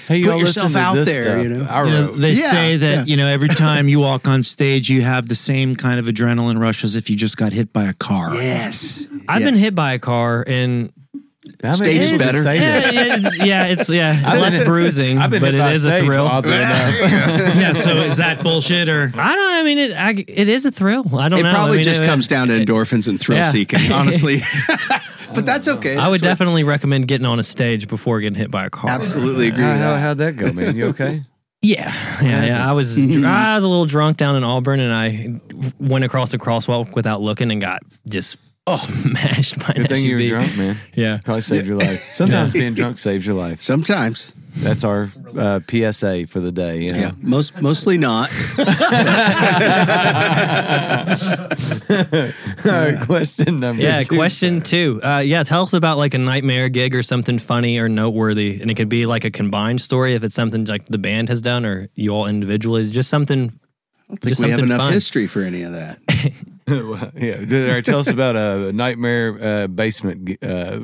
Hey, 0.09 0.25
put 0.25 0.39
yourself 0.39 0.75
out 0.75 0.95
this 0.95 1.07
there, 1.07 1.23
stuff. 1.25 1.43
you 1.43 1.49
know? 1.51 1.85
You 1.85 1.91
know, 1.93 2.13
they 2.17 2.33
Yeah, 2.33 2.51
say 2.51 2.77
that 2.79 2.95
yeah. 2.99 3.05
you 3.05 3.17
know 3.17 3.27
every 3.29 3.49
time 3.51 3.89
you 3.89 4.01
walk 4.01 4.27
on 4.27 4.43
stage, 4.43 4.89
you 4.89 5.03
have 5.03 5.29
the 5.29 5.35
same 5.35 5.77
kind 5.77 6.01
of 6.01 6.07
adrenaline 6.07 6.59
rush 6.59 6.83
as 6.83 6.97
if 6.97 7.11
you 7.11 7.15
just 7.17 7.37
got 7.37 7.53
hit 7.53 7.73
by 7.73 7.85
a 7.85 7.93
car. 7.95 8.35
yes. 8.35 9.07
I've 9.29 9.43
been 9.43 9.55
hit 9.55 9.75
by 9.75 9.93
a 9.93 9.99
car 9.99 10.43
and 10.49 10.91
How 11.63 11.77
many 11.77 12.01
Stage 12.03 12.13
is 12.13 12.19
better. 12.19 12.43
yeah, 12.55 12.91
yeah, 12.91 13.31
yeah, 13.45 13.65
it's 13.67 13.89
yeah, 13.91 14.23
I've 14.25 14.41
less 14.41 14.55
hit- 14.55 14.67
bruising, 14.67 15.19
I've 15.19 15.31
been 15.31 15.41
but 15.43 15.55
it 15.55 15.61
is 15.73 15.85
a 15.85 16.03
thrill. 16.03 16.25
yeah. 16.45 17.73
So 17.75 17.91
is 18.01 18.17
that 18.25 18.43
bullshit 18.43 18.89
or? 18.89 19.13
I 19.15 19.35
don't. 19.35 19.49
I 19.59 19.63
mean, 19.63 19.79
it. 19.79 19.93
I, 19.93 20.11
it 20.27 20.49
is 20.49 20.65
a 20.65 20.71
thrill. 20.71 21.05
I 21.19 21.29
don't 21.29 21.33
know. 21.33 21.37
It 21.41 21.43
know. 21.43 21.55
probably 21.55 21.75
I 21.75 21.77
mean, 21.79 21.85
just 21.85 22.03
it- 22.03 22.07
comes 22.07 22.27
down 22.29 22.49
to 22.49 22.55
endorphins 22.55 23.09
and 23.09 23.19
thrill 23.21 23.39
Yeah. 23.39 23.51
seeking, 23.53 23.93
honestly. 23.93 24.43
but 25.35 25.47
that's 25.47 25.69
mm-hmm. 25.69 25.79
okay. 25.79 25.97
I 25.97 26.09
would 26.09 26.21
That's 26.21 26.23
what- 26.23 26.29
definitely 26.29 26.65
recommend 26.65 27.09
getting 27.09 27.27
on 27.27 27.39
a 27.39 27.43
stage 27.43 27.89
before 27.89 28.21
getting 28.21 28.39
hit 28.39 28.51
by 28.51 28.67
a 28.67 28.71
car. 28.71 28.91
absolutely 28.91 29.49
agree 29.49 29.63
How, 29.63 29.71
with 29.71 29.79
how, 29.81 29.91
that. 29.93 30.01
how'd 30.01 30.19
that 30.19 30.37
go, 30.37 30.53
man? 30.53 30.77
You 30.77 30.87
okay? 30.87 31.23
Yeah, 31.61 31.93
yeah, 32.23 32.45
yeah. 32.45 32.71
I 32.71 32.71
was 32.71 32.97
I 32.99 33.55
was 33.57 33.65
a 33.65 33.69
little 33.69 33.85
drunk 33.85 34.17
down 34.17 34.37
in 34.37 34.45
Auburn, 34.45 34.79
and 34.79 34.93
I 34.95 35.41
went 35.81 36.05
across 36.05 36.31
the 36.31 36.39
crosswalk 36.39 36.95
without 36.95 37.21
looking 37.21 37.51
and 37.51 37.61
got 37.61 37.83
just 38.07 38.37
oh. 38.69 38.77
smashed 38.77 39.59
by 39.59 39.73
an 39.75 39.83
Good 39.83 39.89
thing 39.89 40.05
you 40.05 40.17
were 40.17 40.29
drunk, 40.29 40.57
man. 40.57 40.79
Yeah. 40.95 41.19
Probably 41.25 41.41
saved 41.43 41.67
your 41.67 41.77
life. 41.77 42.09
Sometimes 42.13 42.53
being 42.53 42.75
drunk 42.75 42.99
saves 42.99 43.27
your 43.27 43.35
life. 43.35 43.61
Sometimes, 43.61 44.35
That's 44.57 44.85
our 44.85 45.11
uh, 45.37 45.61
PSA 45.69 46.27
for 46.29 46.41
the 46.41 46.53
day. 46.53 46.83
You 46.85 46.91
know? 46.93 46.99
yeah, 46.99 47.13
most 47.21 47.61
mostly 47.61 47.99
not. 47.99 48.31
All 51.91 52.73
right, 52.73 52.97
question 53.07 53.61
number 53.61 53.83
Yeah, 53.83 54.03
two, 54.03 54.17
question 54.17 54.59
sir. 54.65 54.71
two. 54.71 55.01
Uh, 55.03 55.19
yeah, 55.19 55.43
tell 55.43 55.63
us 55.63 55.73
about 55.73 55.99
like 55.99 56.15
a 56.15 56.19
nightmare 56.19 56.69
gig 56.69 56.95
or 56.95 57.03
something 57.03 57.39
funny 57.39 57.79
or 57.79 57.89
noteworthy, 57.89 58.61
and 58.61 58.71
it 58.71 58.75
could 58.75 58.89
be 58.89 59.07
like 59.07 59.25
a 59.25 59.31
combined 59.31 59.81
story 59.81 60.15
if 60.15 60.23
it's 60.23 60.35
something 60.35 60.65
like 60.67 60.87
the 60.87 60.99
band 60.99 61.29
has 61.29 61.41
done 61.41 61.65
or 61.65 61.89
you 61.95 62.11
all 62.11 62.27
individually. 62.27 62.89
Just 62.91 63.11
something. 63.11 63.53
I 64.11 64.15
think 64.17 64.23
Just 64.23 64.43
we 64.43 64.51
have 64.51 64.59
something 64.59 64.73
enough 64.73 64.87
fun. 64.87 64.93
history 64.93 65.27
for 65.27 65.43
any 65.43 65.63
of 65.63 65.73
that. 65.73 65.99
Yeah. 67.17 67.81
Tell 67.81 68.01
us 68.01 68.09
about 68.09 68.37
a 68.37 68.71
nightmare 68.75 69.39
uh, 69.63 69.67
basement 69.69 70.37
uh, 70.45 70.81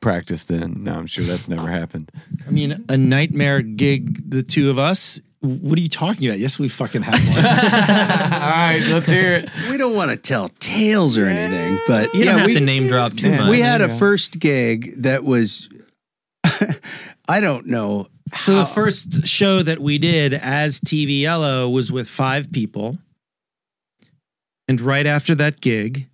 practice. 0.00 0.44
Then, 0.44 0.82
no, 0.84 0.92
I'm 0.94 1.06
sure 1.06 1.24
that's 1.24 1.48
never 1.48 1.68
happened. 1.68 2.10
I 2.46 2.50
mean, 2.50 2.84
a 2.88 2.96
nightmare 2.96 3.62
gig. 3.62 4.30
The 4.30 4.42
two 4.42 4.70
of 4.70 4.78
us. 4.78 5.20
What 5.40 5.78
are 5.78 5.80
you 5.82 5.88
talking 5.88 6.26
about? 6.26 6.40
Yes, 6.40 6.58
we 6.58 6.68
fucking 6.68 7.02
have 7.02 7.14
one. 7.14 7.46
All 7.46 8.50
right, 8.50 8.82
let's 8.88 9.08
hear 9.08 9.34
it. 9.34 9.50
We 9.70 9.76
don't 9.76 9.94
want 9.94 10.10
to 10.10 10.16
tell 10.16 10.48
tales 10.58 11.16
or 11.16 11.26
anything, 11.26 11.78
but 11.86 12.12
You 12.12 12.20
yeah, 12.24 12.30
don't 12.32 12.38
have 12.40 12.46
we, 12.48 12.54
to 12.54 12.60
name 12.60 12.88
drop 12.88 13.12
too 13.14 13.28
Yeah, 13.30 13.42
much. 13.42 13.50
we 13.50 13.60
had 13.60 13.80
a 13.80 13.86
Yeah. 13.86 13.98
first 13.98 14.40
gig 14.40 14.94
that 15.02 15.22
was, 15.22 15.68
I 17.28 17.38
don't 17.40 17.66
know. 17.66 18.08
So 18.36 18.52
the 18.56 18.64
how- 18.64 18.72
first 18.72 19.28
show 19.28 19.62
that 19.62 19.78
we 19.80 19.98
did 19.98 20.34
as 20.34 20.80
TVLO 20.80 21.72
was 21.72 21.92
with 21.92 22.08
five 22.08 22.50
people, 22.50 22.98
and 24.66 24.80
right 24.80 25.06
after 25.06 25.36
that 25.36 25.60
gig, 25.60 26.08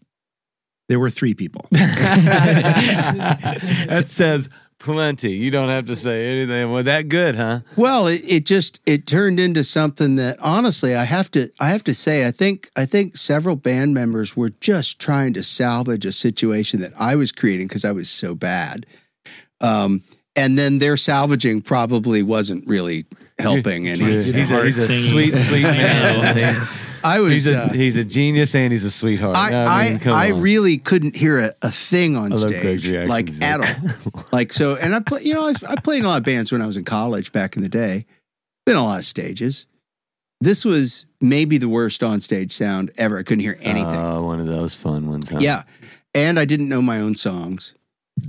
there 0.89 0.99
were 1.01 1.11
three 1.11 1.35
people. 1.35 1.67
that 1.71 2.73
says 4.07 4.49
plenty. 4.79 5.33
You 5.33 5.51
don't 5.51 5.71
have 5.71 5.87
to 5.87 5.97
say 5.97 6.27
anything. 6.31 6.71
Well, 6.71 6.83
that 6.83 7.09
good, 7.09 7.35
huh? 7.37 7.61
Well, 7.77 8.07
it, 8.07 8.21
it 8.25 8.45
just 8.45 8.81
it 8.87 9.07
turned 9.07 9.41
into 9.41 9.65
something 9.65 10.17
that 10.17 10.37
honestly 10.41 10.95
I 10.95 11.05
have 11.05 11.31
to 11.33 11.51
I 11.59 11.71
have 11.71 11.85
to 11.85 11.95
say 11.95 12.27
I 12.27 12.31
think 12.31 12.71
I 12.77 12.85
think 12.85 13.17
several 13.17 13.57
band 13.57 13.95
members 13.95 14.37
were 14.37 14.51
just 14.61 14.99
trying 14.99 15.33
to 15.35 15.43
salvage 15.43 16.05
a 16.05 16.13
situation 16.13 16.81
that 16.81 16.93
I 16.99 17.17
was 17.17 17.33
creating 17.33 17.69
because 17.69 17.85
I 17.85 17.93
was 17.93 18.11
so 18.11 18.35
bad. 18.35 18.85
Um, 19.61 20.03
and 20.37 20.59
then 20.59 20.81
their 20.81 20.97
salvaging 20.97 21.63
probably 21.63 22.23
wasn't 22.23 22.67
really 22.67 23.07
helping 23.39 23.89
any. 23.89 23.99
Dude, 23.99 24.35
he's, 24.35 24.51
a, 24.51 24.65
he's 24.65 24.79
a 24.79 24.89
sweet, 24.89 25.35
sweet 25.35 25.63
man. 25.63 26.67
isn't 27.05 27.13
he? 27.13 27.17
I 27.17 27.21
was. 27.21 27.33
He's 27.33 27.47
a 27.47 27.63
uh, 27.63 27.69
he's 27.73 27.97
a 27.97 28.05
genius 28.05 28.55
and 28.55 28.73
he's 28.73 28.85
a 28.85 28.91
sweetheart. 28.91 29.37
I, 29.37 29.51
No, 29.51 29.65
I, 29.65 29.91
mean, 29.91 29.99
come 29.99 30.15
I 30.15 30.29
really 30.29 30.79
couldn't 30.79 31.17
hear 31.17 31.39
a, 31.39 31.53
a 31.63 31.71
thing 31.71 32.17
on 32.17 32.33
I 32.33 32.37
love 32.37 32.49
Gregg's 32.49 32.83
stage, 32.85 33.09
like 33.09 33.29
He's 33.29 33.41
at 33.41 33.61
all. 33.61 34.25
Like 34.33 34.53
so, 34.53 34.77
and 34.77 34.95
I 34.95 35.01
play. 35.01 35.23
You 35.23 35.35
know, 35.35 35.43
I, 35.43 35.47
was, 35.47 35.63
I 35.65 35.77
played 35.77 35.99
in 35.99 36.05
a 36.05 36.09
lot 36.09 36.19
of 36.19 36.25
bands 36.25 36.51
when 36.51 36.63
I 36.63 36.67
was 36.67 36.77
in 36.77 36.85
college 36.85 37.33
back 37.33 37.57
in 37.57 37.63
the 37.63 37.69
day. 37.69 38.07
Been 38.67 38.77
a 38.77 38.83
lot 38.83 38.99
of 38.99 39.05
stages. 39.05 39.67
This 40.41 40.65
was 40.65 41.07
maybe 41.21 41.59
the 41.59 41.69
worst 41.69 42.03
on 42.03 42.21
stage 42.21 42.53
sound 42.53 42.91
ever. 42.99 43.19
I 43.19 43.23
couldn't 43.23 43.41
hear 43.41 43.57
anything. 43.61 43.95
Oh, 43.95 44.25
one 44.25 44.41
of 44.41 44.47
those 44.47 44.75
fun 44.75 45.09
ones. 45.09 45.31
Huh? 45.31 45.39
yeah, 45.41 45.63
and 46.15 46.39
I 46.39 46.45
didn't 46.45 46.69
know 46.69 46.83
my 46.83 47.01
own 47.01 47.15
songs. 47.15 47.75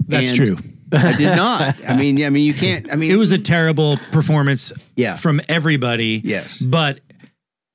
That's 0.08 0.30
And 0.32 0.46
true. 0.46 0.58
I 0.92 1.16
did 1.16 1.36
not. 1.36 1.76
I 1.88 1.96
mean, 1.98 2.24
I 2.24 2.30
mean, 2.30 2.46
you 2.46 2.54
can't. 2.54 2.92
I 2.92 2.96
mean, 2.96 3.12
It 3.12 3.16
was 3.16 3.32
a 3.32 3.38
terrible 3.38 3.98
performance 4.12 4.72
yeah. 4.96 5.16
from 5.16 5.42
everybody. 5.50 6.22
Yes. 6.24 6.60
But 6.60 7.02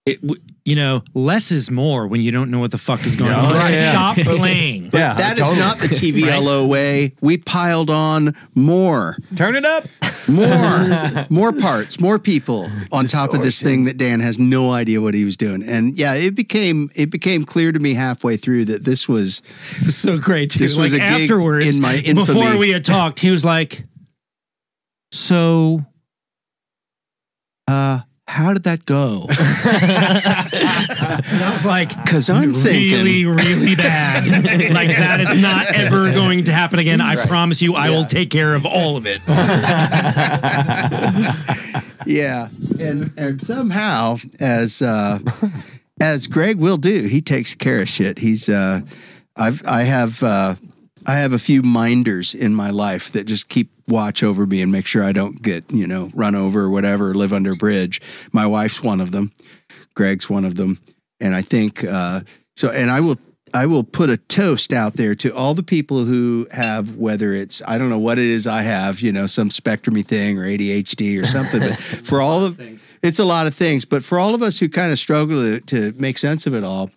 it, 0.07 0.21
w- 0.23 0.41
you 0.65 0.77
know, 0.77 1.03
less 1.15 1.51
is 1.51 1.71
more 1.71 2.07
when 2.07 2.21
you 2.21 2.31
don't 2.31 2.51
know 2.51 2.59
what 2.59 2.71
the 2.71 2.79
fuck 2.79 3.05
is 3.07 3.17
going 3.17 3.31
Yeah, 3.31 3.41
on. 3.41 3.55
right, 3.55 3.71
yeah. 3.73 3.93
Stop 3.93 4.17
playing. 4.37 4.91
But 4.91 4.99
Yeah, 4.99 5.15
that 5.15 5.33
is 5.39 5.45
totally. 5.45 5.59
not 5.59 5.79
the 5.79 5.89
TVLO 5.89 6.69
way. 6.69 7.15
We 7.21 7.39
piled 7.39 7.89
on 7.91 8.35
more. 8.55 9.17
Turn 9.37 9.57
it 9.57 9.65
up. 9.65 9.85
more 10.29 11.27
more 11.31 11.53
parts 11.53 11.99
more 11.99 12.19
people 12.19 12.71
on 12.93 13.07
top 13.07 13.33
of 13.35 13.43
this 13.43 13.61
thing 13.61 13.85
that 13.85 13.97
dan 13.97 14.21
has 14.21 14.39
no 14.39 14.71
idea 14.73 15.01
what 15.01 15.15
he 15.15 15.25
was 15.25 15.37
doing 15.37 15.63
and 15.63 15.97
yeah 15.97 16.13
it 16.15 16.35
became 16.35 16.91
it 16.95 17.11
became 17.11 17.45
clear 17.45 17.73
to 17.73 17.79
me 17.81 17.95
halfway 17.95 18.37
through 18.37 18.65
that 18.65 18.85
this 18.85 19.09
was 19.09 19.41
was 19.85 19.97
so 19.97 20.19
great 20.19 20.51
too. 20.51 20.59
This 20.61 20.77
was 20.77 20.93
like 20.93 21.01
a 21.03 21.05
gig 21.17 21.23
afterwards, 21.23 21.75
in 21.77 21.83
my 21.83 21.95
infamy. 21.97 22.15
before 22.27 22.57
we 22.59 22.71
had 22.71 22.85
talked, 22.85 23.19
he 23.19 23.31
was 23.31 23.45
like, 23.45 23.83
"So, 25.11 25.85
uh, 27.67 28.01
how 28.31 28.53
did 28.53 28.63
that 28.63 28.87
go?" 28.87 29.27
and 29.29 29.41
I 31.43 31.51
was 31.53 31.65
like, 31.65 31.89
because 32.05 32.31
i'm 32.31 32.55
thinking 32.55 32.93
really, 32.93 33.27
really 33.27 33.75
bad. 33.75 34.27
like 34.73 34.89
that 34.89 35.21
is 35.21 35.35
not 35.35 35.67
ever 35.75 36.13
going 36.13 36.45
to 36.45 36.53
happen 36.53 36.79
again. 36.79 37.01
I 37.01 37.17
promise 37.27 37.61
you, 37.61 37.75
I 37.75 37.91
will 37.91 38.05
take 38.05 38.31
care 38.31 38.55
of 38.55 38.65
all 38.65 38.97
of 38.97 39.07
it. 39.07 39.21
yeah 42.07 42.49
and 42.79 43.13
and 43.17 43.43
somehow 43.43 44.17
as 44.41 44.81
uh 44.81 45.19
as 46.01 46.27
gregg 46.27 46.59
will 46.59 46.79
do 46.79 47.05
he 47.05 47.21
takes 47.21 47.55
care 47.55 47.83
of 47.83 47.89
shit 47.89 48.19
he's 48.19 48.49
uh 48.49 48.81
i've 49.37 49.61
i 49.67 49.83
have 49.83 50.23
uh 50.23 50.55
i 51.07 51.17
have 51.17 51.33
a 51.33 51.39
few 51.39 51.63
minders 51.63 52.35
in 52.35 52.55
my 52.55 52.71
life 52.71 53.13
that 53.13 53.25
just 53.25 53.49
keep 53.49 53.71
watch 53.89 54.23
over 54.23 54.47
me 54.47 54.63
and 54.63 54.71
make 54.71 54.87
sure 54.87 55.03
i 55.03 55.13
don't 55.13 55.43
get 55.43 55.69
you 55.71 55.87
know 55.87 56.11
run 56.15 56.35
over 56.35 56.63
or 56.63 56.71
whatever 56.71 57.15
live 57.15 57.33
under 57.33 57.53
a 57.53 57.57
bridge. 57.57 58.01
My 58.33 58.47
wife's 58.47 58.83
one 58.83 59.01
of 59.01 59.11
them. 59.11 59.33
Gregg's 59.95 60.31
one 60.31 60.45
of 60.45 60.57
them. 60.57 60.81
And 61.21 61.35
i 61.35 61.43
think 61.43 61.85
uh 61.85 62.21
so 62.55 62.71
and 62.71 62.91
i 62.91 63.01
will 63.01 63.19
I 63.53 63.67
will 63.67 63.85
put 63.85 64.11
a 64.11 64.17
toast 64.17 64.73
out 64.73 64.95
there 64.95 65.15
to 65.17 65.35
all 65.35 65.55
the 65.55 65.63
people 65.63 66.05
who 66.05 66.47
have, 66.53 66.97
whether 66.97 67.33
it's, 67.33 67.63
I 67.67 67.79
don't 67.79 67.91
know 67.91 67.99
what 67.99 68.19
it 68.19 68.27
is 68.27 68.47
I 68.47 68.63
have, 68.63 69.01
you 69.01 69.13
know, 69.13 69.27
some 69.27 69.49
spectrumy 69.49 70.07
thing 70.07 70.39
or 70.39 70.45
ADHD 70.45 71.21
or 71.21 71.27
something, 71.27 71.61
but 71.61 71.77
for 72.07 72.21
all 72.21 72.45
of, 72.45 72.61
it's 73.03 73.19
a 73.19 73.25
lot 73.25 73.47
of 73.47 73.55
things, 73.55 73.85
but 73.85 74.05
for 74.05 74.19
all 74.19 74.35
of 74.35 74.43
us 74.43 74.59
who 74.59 74.69
kind 74.69 74.93
of 74.93 74.99
struggle 74.99 75.43
to, 75.43 75.61
to 75.61 75.93
make 76.01 76.19
sense 76.19 76.47
of 76.47 76.55
it 76.55 76.65
all, 76.65 76.91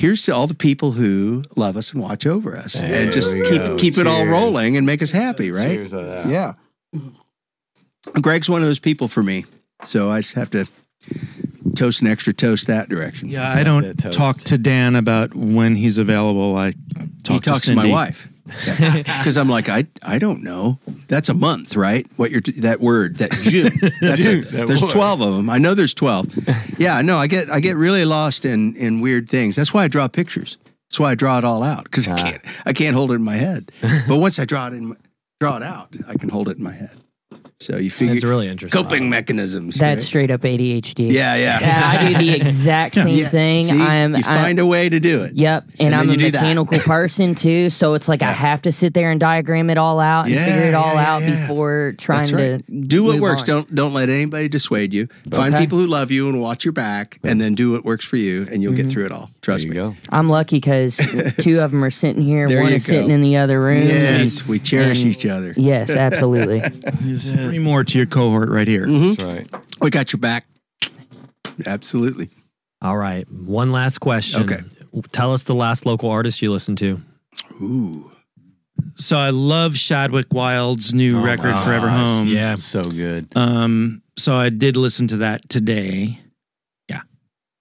here's 0.00 0.22
to 0.22 0.34
all 0.34 0.46
the 0.46 0.54
people 0.54 0.92
who 0.92 1.42
love 1.56 1.76
us 1.76 1.92
and 1.92 2.02
watch 2.02 2.26
over 2.26 2.56
us 2.56 2.72
There 2.72 3.02
and 3.02 3.12
just 3.12 3.34
keep, 3.34 3.62
go. 3.64 3.76
keep 3.76 3.98
it 3.98 4.06
all 4.06 4.26
rolling 4.26 4.78
and 4.78 4.86
make 4.86 5.02
us 5.02 5.10
happy, 5.10 5.50
right? 5.50 5.86
Cheers. 5.88 5.92
Yeah. 6.26 6.54
Gregg's 8.22 8.48
one 8.48 8.62
of 8.62 8.66
those 8.66 8.80
people 8.80 9.08
for 9.08 9.22
me. 9.22 9.44
So 9.82 10.10
I 10.10 10.22
just 10.22 10.34
have 10.34 10.48
to 10.50 10.66
toast 11.74 12.00
an 12.02 12.06
extra 12.08 12.32
toast 12.32 12.66
that 12.66 12.88
direction. 12.88 13.28
Yeah, 13.28 13.48
I 13.50 13.62
don't 13.64 13.96
talk 14.12 14.38
to 14.38 14.58
Dan 14.58 14.96
about 14.96 15.34
when 15.34 15.76
he's 15.76 15.98
available. 15.98 16.56
I 16.56 16.72
talk 17.24 17.34
he 17.34 17.40
talks 17.40 17.62
to, 17.62 17.70
to, 17.70 17.76
my 17.76 17.86
wife 17.86 18.28
because 18.44 19.36
I'm 19.36 19.48
like 19.48 19.68
I 19.68 19.86
I 20.02 20.18
don't 20.18 20.42
know. 20.42 20.78
That's 21.08 21.28
a 21.28 21.34
month, 21.34 21.76
right? 21.76 22.06
What 22.16 22.30
you're 22.30 22.40
that 22.58 22.80
word 22.80 23.16
that 23.18 23.30
June. 23.32 23.72
That's 24.00 24.20
a- 24.20 24.22
June, 24.22 24.44
that 24.50 24.66
there's 24.66 24.82
word. 24.82 24.90
twelve 24.90 25.20
of 25.20 25.34
them. 25.34 25.48
I 25.50 25.58
know 25.58 25.74
there's 25.74 25.94
twelve. 25.94 26.26
Yeah, 26.78 27.00
no, 27.02 27.18
I 27.18 27.26
get 27.26 27.50
I 27.50 27.60
get 27.60 27.76
really 27.76 28.04
lost 28.04 28.44
in 28.44 28.74
in 28.76 29.00
weird 29.00 29.28
things. 29.28 29.56
That's 29.56 29.72
why 29.72 29.84
I 29.84 29.88
draw 29.88 30.08
pictures. 30.08 30.58
That's 30.88 30.98
why 30.98 31.12
I 31.12 31.14
draw 31.14 31.38
it 31.38 31.44
all 31.44 31.62
out 31.62 31.84
because 31.84 32.08
I 32.08 32.12
Ah. 32.12 32.16
can't 32.16 32.42
I 32.66 32.72
can't 32.72 32.96
hold 32.96 33.12
it 33.12 33.14
in 33.16 33.22
my 33.24 33.36
head. 33.36 33.70
But 34.08 34.16
once 34.16 34.38
I 34.38 34.44
draw 34.44 34.66
it 34.66 34.72
in 34.74 34.96
draw 35.38 35.56
it 35.56 35.62
out, 35.62 35.94
I 36.08 36.14
can 36.16 36.28
hold 36.28 36.48
it 36.48 36.56
in 36.56 36.64
my 36.64 36.72
head. 36.72 36.90
So 37.62 37.76
you 37.76 37.88
It's 37.88 37.96
figure 37.98 38.26
really 38.26 38.48
interesting. 38.48 38.82
coping 38.82 39.10
mechanisms. 39.10 39.76
That's 39.76 39.98
right? 39.98 40.02
straight 40.06 40.30
up 40.30 40.40
ADHD. 40.40 41.12
yeah, 41.12 41.34
yeah. 41.34 41.60
Yeah, 41.60 41.90
I 42.00 42.08
do 42.14 42.18
the 42.18 42.30
exact 42.32 42.94
same 42.94 43.08
Yeah. 43.08 43.28
thing. 43.28 43.66
See? 43.66 43.72
I'm 43.78 44.12
you 44.16 44.22
I'm- 44.24 44.42
find 44.44 44.58
a 44.58 44.64
way 44.64 44.88
to 44.88 44.98
do 44.98 45.24
it. 45.24 45.34
Yep, 45.34 45.64
and, 45.78 45.88
And 45.88 45.94
I'm 45.94 46.08
a 46.08 46.12
you 46.12 46.18
do 46.18 46.30
that. 46.30 46.40
mechanical 46.40 46.78
person 46.86 47.34
too, 47.34 47.68
so 47.68 47.92
it's 47.92 48.08
like 48.08 48.22
I 48.22 48.32
have 48.32 48.62
to 48.62 48.72
sit 48.72 48.94
there 48.94 49.10
and 49.10 49.20
diagram 49.20 49.68
it 49.68 49.76
all 49.76 50.00
out 50.00 50.24
and 50.24 50.34
Yeah, 50.36 50.46
figure 50.46 50.68
it 50.70 50.74
all 50.74 50.94
yeah, 50.94 51.02
yeah, 51.02 51.12
out 51.12 51.22
yeah. 51.22 51.40
before 51.48 51.94
trying 51.98 52.32
right. 52.34 52.66
to 52.66 52.72
do 52.72 53.04
what 53.04 53.12
move 53.16 53.20
works. 53.20 53.42
on. 53.42 53.46
Don't 53.46 53.74
don't 53.74 53.92
let 53.92 54.08
anybody 54.08 54.48
dissuade 54.48 54.94
you. 54.94 55.08
Find 55.30 55.54
Okay. 55.54 55.62
people 55.64 55.78
who 55.78 55.86
love 55.86 56.10
you 56.10 56.30
and 56.30 56.40
watch 56.40 56.64
your 56.64 56.72
back, 56.72 57.18
and 57.24 57.42
then 57.42 57.54
do 57.54 57.72
what 57.72 57.84
works 57.84 58.06
for 58.06 58.16
you, 58.16 58.48
and 58.50 58.62
you'll 58.62 58.72
Mm-hmm. 58.72 58.84
get 58.84 58.90
through 58.90 59.04
it 59.04 59.12
all. 59.12 59.26
There 59.26 59.30
Trust 59.42 59.64
you 59.64 59.70
me. 59.70 59.76
go. 59.76 59.96
I'm 60.08 60.30
lucky 60.30 60.56
because 60.56 60.96
two 61.40 61.60
of 61.60 61.72
them 61.72 61.84
are 61.84 61.90
sitting 61.90 62.22
here, 62.22 62.48
There 62.48 62.62
one 62.62 62.70
you 62.70 62.76
is 62.76 62.86
sitting 62.86 63.10
in 63.10 63.20
the 63.20 63.36
other 63.36 63.60
room. 63.60 63.86
Yes, 63.86 64.46
we 64.46 64.58
cherish 64.58 65.02
and- 65.02 65.10
each 65.10 65.26
other. 65.26 65.52
Yes, 65.58 65.90
absolutely. 65.90 66.62
Three 67.50 67.58
more 67.58 67.84
to 67.84 67.96
your 67.98 68.06
cohort 68.06 68.48
right 68.48 68.66
here. 68.68 68.86
Mhm. 68.86 69.16
That's 69.16 69.32
right. 69.52 69.62
We 69.80 69.90
got 69.90 70.12
your 70.12 70.20
back. 70.20 70.46
Absolutely. 71.66 72.30
All 72.82 72.96
right. 72.96 73.30
One 73.30 73.72
last 73.72 73.98
question. 73.98 74.42
Okay. 74.42 74.60
Tell 75.12 75.32
us 75.32 75.42
the 75.44 75.54
last 75.54 75.86
local 75.86 76.10
artist 76.10 76.40
you 76.42 76.50
listened 76.50 76.78
to. 76.78 77.00
Ooh. 77.60 78.10
So 78.96 79.18
I 79.18 79.30
love 79.30 79.76
Shadwick 79.76 80.32
Wild's 80.32 80.94
new 80.94 81.18
Oh 81.18 81.22
record, 81.22 81.58
Forever 81.60 81.86
gosh. 81.86 81.96
Home. 81.96 82.28
Yeah. 82.28 82.54
So 82.54 82.82
good. 82.82 83.28
Um. 83.36 84.02
So 84.16 84.34
I 84.34 84.48
did 84.48 84.76
listen 84.76 85.06
to 85.08 85.18
that 85.18 85.48
today. 85.48 86.18
Yeah. 86.88 87.02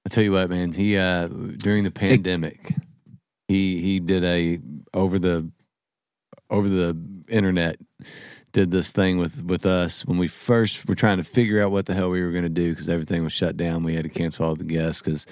I 0.06 0.10
tell 0.10 0.24
you 0.24 0.32
what, 0.32 0.50
man. 0.50 0.72
He 0.72 0.98
uh 0.98 1.28
during 1.28 1.84
the 1.84 1.92
pandemic, 1.92 2.74
he 3.48 3.82
he 3.82 4.00
did 4.00 4.24
a 4.24 4.60
over 4.94 5.20
the 5.20 5.50
over 6.50 6.68
the 6.70 6.98
internet 7.28 7.78
did 8.52 8.72
this 8.72 8.92
thing 8.92 9.18
with 9.18 9.44
with 9.44 9.66
us 9.66 10.06
when 10.06 10.18
we 10.18 10.28
first 10.28 10.88
were 10.88 10.96
trying 10.96 11.18
to 11.18 11.24
figure 11.24 11.62
out 11.62 11.72
what 11.72 11.86
the 11.86 11.94
hell 11.94 12.10
we 12.10 12.22
were 12.22 12.32
going 12.32 12.44
to 12.44 12.50
do 12.50 12.70
because 12.72 12.90
everything 12.90 13.24
was 13.24 13.34
shut 13.34 13.58
down. 13.58 13.84
We 13.84 13.94
had 13.96 14.04
to 14.04 14.10
cancel 14.10 14.46
all 14.46 14.56
the 14.56 14.64
guests 14.64 15.02
because 15.02 15.26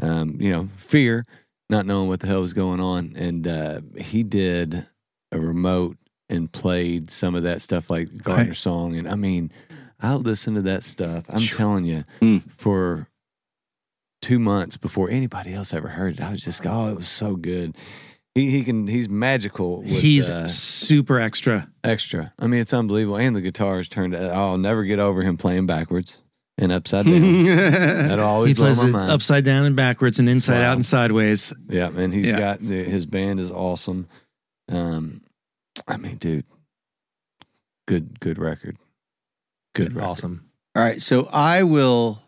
um, 0.00 0.36
you 0.40 0.50
know 0.50 0.68
fear, 0.76 1.24
not 1.70 1.86
knowing 1.86 2.08
what 2.08 2.20
the 2.20 2.26
hell 2.26 2.40
was 2.40 2.52
going 2.54 2.80
on, 2.80 3.14
and 3.16 3.46
uh, 3.46 3.80
he 3.98 4.22
did 4.22 4.86
a 5.32 5.38
remote 5.40 5.96
and 6.28 6.50
played 6.50 7.10
some 7.10 7.34
of 7.34 7.42
that 7.42 7.62
stuff 7.62 7.90
like 7.90 8.16
Gardner 8.22 8.54
song, 8.54 8.96
and 8.96 9.08
I 9.08 9.14
mean, 9.16 9.50
I 10.00 10.14
listened 10.14 10.56
to 10.56 10.62
that 10.62 10.82
stuff. 10.82 11.24
I'm 11.28 11.42
telling 11.46 11.84
you, 11.84 12.04
Mm. 12.20 12.42
for 12.56 13.08
two 14.20 14.38
months 14.38 14.76
before 14.76 15.10
anybody 15.10 15.52
else 15.52 15.74
ever 15.74 15.88
heard 15.88 16.14
it. 16.14 16.20
I 16.20 16.30
was 16.30 16.42
just, 16.42 16.64
oh, 16.64 16.88
it 16.88 16.94
was 16.96 17.08
so 17.08 17.34
good. 17.34 17.76
He 18.34 18.50
he 18.50 18.64
can 18.64 18.86
he's 18.86 19.08
magical. 19.10 19.82
With, 19.82 19.90
He's 19.90 20.30
uh, 20.30 20.48
super 20.48 21.20
extra. 21.20 21.68
extra. 21.84 22.32
I 22.38 22.46
mean, 22.46 22.60
it's 22.60 22.72
unbelievable. 22.72 23.18
And 23.18 23.36
the 23.36 23.40
guitars 23.42 23.88
turned. 23.88 24.16
I'll 24.16 24.56
never 24.58 24.84
get 24.84 24.98
over 24.98 25.20
him 25.22 25.36
playing 25.36 25.66
backwards 25.66 26.22
and 26.56 26.72
upside 26.72 27.04
down. 27.04 27.42
That'll 28.08 28.24
always 28.24 28.48
He 28.50 28.54
blow 28.54 28.66
plays 28.74 28.78
my 28.82 28.88
it 28.88 28.92
mind. 28.92 29.10
upside 29.10 29.44
down 29.44 29.64
and 29.64 29.76
backwards 29.76 30.18
and 30.18 30.28
inside 30.30 30.54
wild. 30.54 30.64
out 30.64 30.72
and 30.76 30.86
sideways. 30.86 31.52
yeah, 31.68 31.88
and 31.94 32.12
he's 32.12 32.28
Yeah. 32.28 32.38
got 32.40 32.60
his 32.62 33.04
band 33.04 33.38
is 33.38 33.50
awesome. 33.50 34.08
Um, 34.70 35.20
I 35.86 35.98
mean, 35.98 36.16
dude, 36.16 36.46
good 37.86 38.18
good 38.18 38.38
record. 38.38 38.78
Good 39.74 39.94
record. 39.94 40.06
Awesome. 40.08 40.44
All 40.74 40.82
right, 40.82 41.02
so 41.02 41.28
I 41.30 41.64
will. 41.64 42.18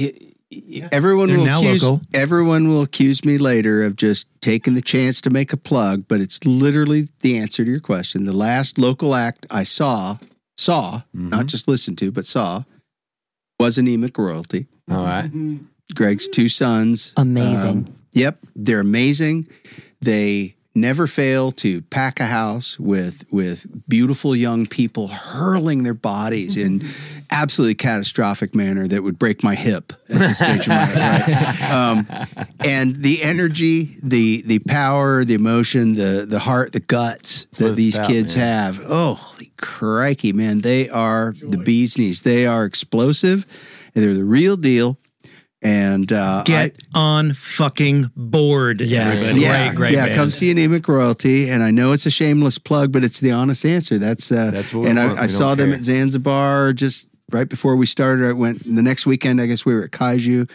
i- 0.00 0.33
i- 0.82 0.88
Everyone 0.92 1.28
They're 1.28 1.38
will 1.38 1.48
accuse 1.48 1.82
local. 1.82 2.00
everyone 2.12 2.68
will 2.68 2.82
accuse 2.82 3.24
me 3.24 3.38
later 3.38 3.82
of 3.84 3.96
just 3.96 4.26
taking 4.40 4.74
the 4.74 4.80
chance 4.82 5.20
to 5.22 5.30
make 5.30 5.52
a 5.52 5.56
plug, 5.56 6.04
but 6.08 6.20
it's 6.20 6.44
literally 6.44 7.08
the 7.20 7.36
answer 7.38 7.64
to 7.64 7.70
your 7.70 7.80
question. 7.80 8.24
The 8.24 8.32
last 8.32 8.78
local 8.78 9.14
act 9.14 9.46
I 9.50 9.62
saw 9.64 10.18
saw, 10.56 11.02
not 11.12 11.46
Mhm. 11.46 11.48
just 11.48 11.66
listened 11.66 11.98
to, 11.98 12.10
but 12.12 12.26
saw, 12.26 12.62
was 13.58 13.76
anemic 13.78 14.16
royalty. 14.18 14.66
All 14.90 15.04
right. 15.04 15.30
Gregg's 15.94 16.28
two 16.28 16.48
sons. 16.48 17.12
Amazing. 17.16 17.68
Um, 17.68 17.86
yep, 18.12 18.38
they're 18.54 18.80
amazing. 18.80 19.46
They 20.00 20.53
never 20.74 21.06
fail 21.06 21.52
to 21.52 21.80
pack 21.82 22.18
a 22.20 22.24
house 22.24 22.78
with 22.78 23.24
with 23.30 23.66
beautiful 23.88 24.34
young 24.34 24.66
people 24.66 25.08
hurling 25.08 25.84
their 25.84 25.94
bodies 25.94 26.56
in 26.56 26.84
absolutely 27.30 27.74
catastrophic 27.74 28.54
manner 28.54 28.88
that 28.88 29.02
would 29.02 29.18
break 29.18 29.42
my 29.44 29.54
hip 29.54 29.92
at 30.08 30.18
this 30.18 30.38
stage 30.38 30.62
of 30.62 30.68
my 30.68 30.94
life. 30.94 31.60
Um, 31.74 32.06
and 32.60 32.96
the 33.02 33.22
energy, 33.22 33.96
the 34.02 34.42
the 34.42 34.58
power, 34.60 35.24
the 35.24 35.34
emotion, 35.34 35.94
the 35.94 36.26
the 36.28 36.38
heart, 36.38 36.72
the 36.72 36.80
guts 36.80 37.46
that 37.58 37.74
these 37.76 37.96
about, 37.96 38.08
kids 38.08 38.36
man. 38.36 38.44
have. 38.44 38.80
Oh, 38.86 39.14
holy 39.14 39.52
crikey, 39.56 40.32
man, 40.32 40.60
they 40.60 40.88
are 40.88 41.34
the 41.40 41.56
bee's 41.56 41.98
knees. 41.98 42.20
They 42.20 42.46
are 42.46 42.64
explosive, 42.64 43.46
and 43.94 44.04
they're 44.04 44.14
the 44.14 44.24
real 44.24 44.56
deal. 44.56 44.98
And 45.64 46.12
uh, 46.12 46.42
Get 46.44 46.76
on 46.94 47.32
fucking 47.32 48.10
board, 48.14 48.82
Yeah, 48.82 49.08
everybody. 49.08 49.40
yeah, 49.40 49.66
Great, 49.68 49.76
great 49.76 49.92
yeah. 49.94 50.04
band. 50.04 50.14
Come 50.16 50.30
see 50.30 50.50
Anemic 50.50 50.86
Royalty, 50.86 51.48
and 51.48 51.62
I 51.62 51.70
know 51.70 51.92
it's 51.92 52.04
a 52.04 52.10
shameless 52.10 52.58
plug, 52.58 52.92
but 52.92 53.02
it's 53.02 53.20
the 53.20 53.30
honest 53.32 53.64
answer. 53.64 53.96
That's 53.98 54.30
uh, 54.30 54.50
That's 54.52 54.74
what 54.74 54.88
and. 54.88 55.00
I, 55.00 55.22
I 55.22 55.26
saw 55.26 55.54
them 55.54 55.70
care. 55.70 55.78
at 55.78 55.84
Zanzabar 55.84 56.74
just 56.74 57.06
right 57.30 57.48
before 57.48 57.76
we 57.76 57.86
started. 57.86 58.26
I 58.28 58.32
went 58.32 58.62
the 58.64 58.82
next 58.82 59.06
weekend. 59.06 59.40
I 59.40 59.46
guess 59.46 59.64
we 59.64 59.74
were 59.74 59.84
at 59.84 59.90
Kaiju, 59.92 60.50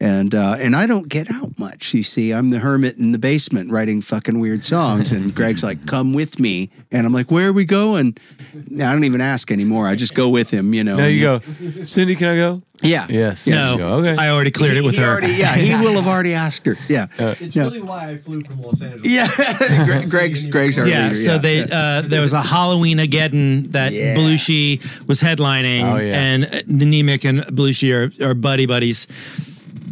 and 0.00 0.34
uh, 0.34 0.56
and 0.58 0.74
I 0.74 0.86
don't 0.86 1.08
get 1.08 1.30
out 1.30 1.58
much. 1.58 1.94
You 1.94 2.02
see, 2.02 2.32
I'm 2.32 2.50
the 2.50 2.58
hermit 2.58 2.96
in 2.98 3.12
the 3.12 3.18
basement 3.18 3.70
writing 3.70 4.00
fucking 4.00 4.38
weird 4.40 4.64
songs, 4.64 5.12
and 5.12 5.34
Gregg's 5.34 5.62
like, 5.62 5.86
"Come 5.86 6.12
with 6.12 6.38
me," 6.40 6.70
and 6.90 7.06
I'm 7.06 7.12
like, 7.12 7.30
"Where 7.30 7.48
are 7.48 7.52
we 7.52 7.64
going?" 7.64 8.16
I 8.54 8.92
don't 8.92 9.04
even 9.04 9.20
ask 9.20 9.50
anymore. 9.52 9.86
I 9.86 9.94
just 9.94 10.14
go 10.14 10.28
with 10.28 10.50
him. 10.50 10.74
You 10.74 10.84
know. 10.84 10.96
Now 10.96 11.06
you 11.06 11.20
go, 11.22 11.40
Cindy. 11.82 12.16
Can 12.16 12.28
I 12.28 12.34
go? 12.36 12.62
Yeah. 12.82 13.06
Yes. 13.08 13.46
No, 13.46 13.54
Yes. 13.56 13.78
Okay. 13.80 14.16
I 14.16 14.30
already 14.30 14.50
cleared 14.50 14.76
it 14.76 14.82
with 14.82 14.96
He 14.96 15.00
her. 15.00 15.08
already- 15.08 15.32
yeah, 15.34 15.54
he 15.54 15.72
will 15.76 15.94
have 15.94 16.08
already 16.08 16.34
asked 16.34 16.66
her. 16.66 16.76
Yeah. 16.88 17.06
It's 17.18 17.54
No. 17.54 17.66
really 17.66 17.80
why 17.80 18.10
I 18.10 18.16
flew 18.18 18.42
from 18.42 18.60
Los 18.60 18.82
Angeles. 18.82 19.06
Yeah. 19.06 19.28
Gregg- 19.86 20.10
Gregg's 20.10 20.46
Gregg's 20.48 20.76
our 20.76 20.86
yeah, 20.86 21.04
leader. 21.04 21.14
so 21.14 21.32
yeah. 21.34 21.38
they 21.38 21.62
uh, 21.70 22.02
there 22.02 22.20
was 22.20 22.32
a 22.32 22.42
Halloween 22.42 22.98
Ageddon 22.98 23.70
that 23.70 23.92
Yeah. 23.92 24.16
Belushi 24.16 24.82
was 25.06 25.20
headlining, 25.20 25.84
Oh, 25.84 25.96
yeah. 25.98 26.20
and 26.20 26.44
uh, 26.46 26.48
Nemec 26.68 27.24
and 27.26 27.40
Belushi 27.56 27.92
are, 28.20 28.28
are 28.30 28.34
buddy 28.34 28.66
buddies. 28.66 29.06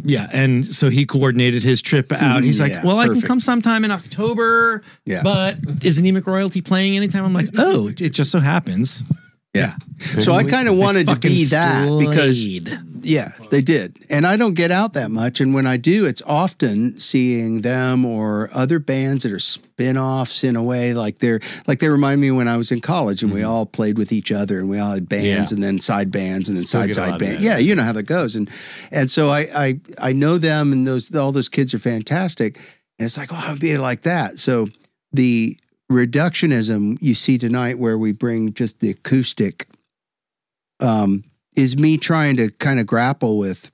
Yeah, 0.03 0.29
and 0.33 0.65
so 0.65 0.89
he 0.89 1.05
coordinated 1.05 1.63
his 1.63 1.81
trip 1.81 2.09
hmm, 2.09 2.15
out. 2.15 2.43
He's 2.43 2.59
like, 2.59 2.71
yeah, 2.71 2.85
"Well, 2.85 2.99
I 2.99 3.07
perfect. 3.07 3.21
can 3.21 3.27
come 3.27 3.39
sometime 3.39 3.85
in 3.85 3.91
October, 3.91 4.83
Yeah. 5.05 5.23
but 5.23 5.57
is 5.81 5.97
Anemic 5.97 6.27
Royalty 6.27 6.61
playing 6.61 6.97
anytime?" 6.97 7.23
I'm 7.23 7.33
like, 7.33 7.49
"Oh, 7.57 7.87
it 7.87 8.09
just 8.09 8.31
so 8.31 8.39
happens." 8.39 9.03
Yeah. 9.53 9.75
So 10.19 10.33
I 10.33 10.43
kind 10.43 10.67
of 10.67 10.75
wanted 10.77 11.07
to 11.07 11.15
be 11.15 11.45
that 11.45 11.87
because 11.99 12.43
yeah, 13.05 13.33
they 13.51 13.61
did. 13.61 14.03
And 14.09 14.25
I 14.25 14.35
don't 14.35 14.55
get 14.55 14.71
out 14.71 14.93
that 14.93 15.11
much 15.11 15.39
and 15.41 15.53
when 15.53 15.67
I 15.67 15.77
do 15.77 16.05
it's 16.05 16.23
often 16.25 16.97
seeing 16.99 17.61
them 17.61 18.03
or 18.03 18.49
other 18.53 18.79
bands 18.79 19.21
that 19.23 19.31
are 19.31 19.37
spin-offs 19.39 20.43
in 20.43 20.55
a 20.55 20.63
way 20.63 20.93
like 20.95 21.19
they're 21.19 21.39
like 21.67 21.79
they 21.79 21.89
remind 21.89 22.19
me 22.21 22.31
when 22.31 22.47
I 22.47 22.57
was 22.57 22.71
in 22.71 22.81
college 22.81 23.21
and 23.21 23.31
we 23.31 23.43
all 23.43 23.65
played 23.67 23.97
with 23.99 24.11
each 24.11 24.31
other 24.31 24.59
and 24.59 24.69
we 24.69 24.79
all 24.79 24.93
had 24.93 25.07
bands 25.07 25.23
Mm-hmm. 25.23 25.35
Yeah. 25.37 25.53
and 25.55 25.63
then 25.63 25.79
side 25.79 26.09
bands 26.11 26.49
and 26.49 26.57
then 26.57 26.65
Still 26.65 26.81
side 26.81 26.87
get 26.87 26.97
a 26.97 26.99
lot 27.01 27.05
side 27.07 27.13
of 27.13 27.19
band. 27.19 27.35
that. 27.37 27.41
Yeah, 27.41 27.57
you 27.59 27.75
know 27.75 27.83
how 27.83 27.93
that 27.93 28.03
goes 28.03 28.35
and 28.35 28.49
and 28.91 29.11
so 29.11 29.29
I 29.29 29.41
I 29.55 29.79
I 29.99 30.13
know 30.13 30.37
them 30.39 30.71
and 30.71 30.87
those 30.87 31.13
all 31.15 31.31
those 31.31 31.49
kids 31.49 31.73
are 31.75 31.79
fantastic 31.79 32.57
and 32.99 33.05
it's 33.05 33.17
like, 33.17 33.31
"Oh, 33.31 33.35
I'd 33.35 33.59
be 33.59 33.77
like 33.77 34.01
that." 34.03 34.39
So 34.39 34.69
the 35.11 35.57
reductionism 35.93 36.97
you 37.01 37.15
see 37.15 37.37
tonight 37.37 37.79
where 37.79 37.97
we 37.97 38.11
bring 38.11 38.53
just 38.53 38.79
the 38.79 38.89
acoustic 38.89 39.67
um, 40.79 41.23
is 41.55 41.77
me 41.77 41.97
trying 41.97 42.35
to 42.37 42.49
kind 42.51 42.79
of 42.79 42.85
grapple 42.87 43.37
with 43.37 43.71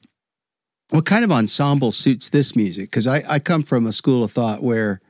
what 0.91 1.05
kind 1.05 1.23
of 1.23 1.31
ensemble 1.31 1.91
suits 1.91 2.29
this 2.29 2.55
music. 2.55 2.89
Because 2.89 3.07
I, 3.07 3.23
I 3.27 3.39
come 3.39 3.63
from 3.63 3.85
a 3.87 3.91
school 3.91 4.23
of 4.23 4.31
thought 4.31 4.61
where 4.63 5.01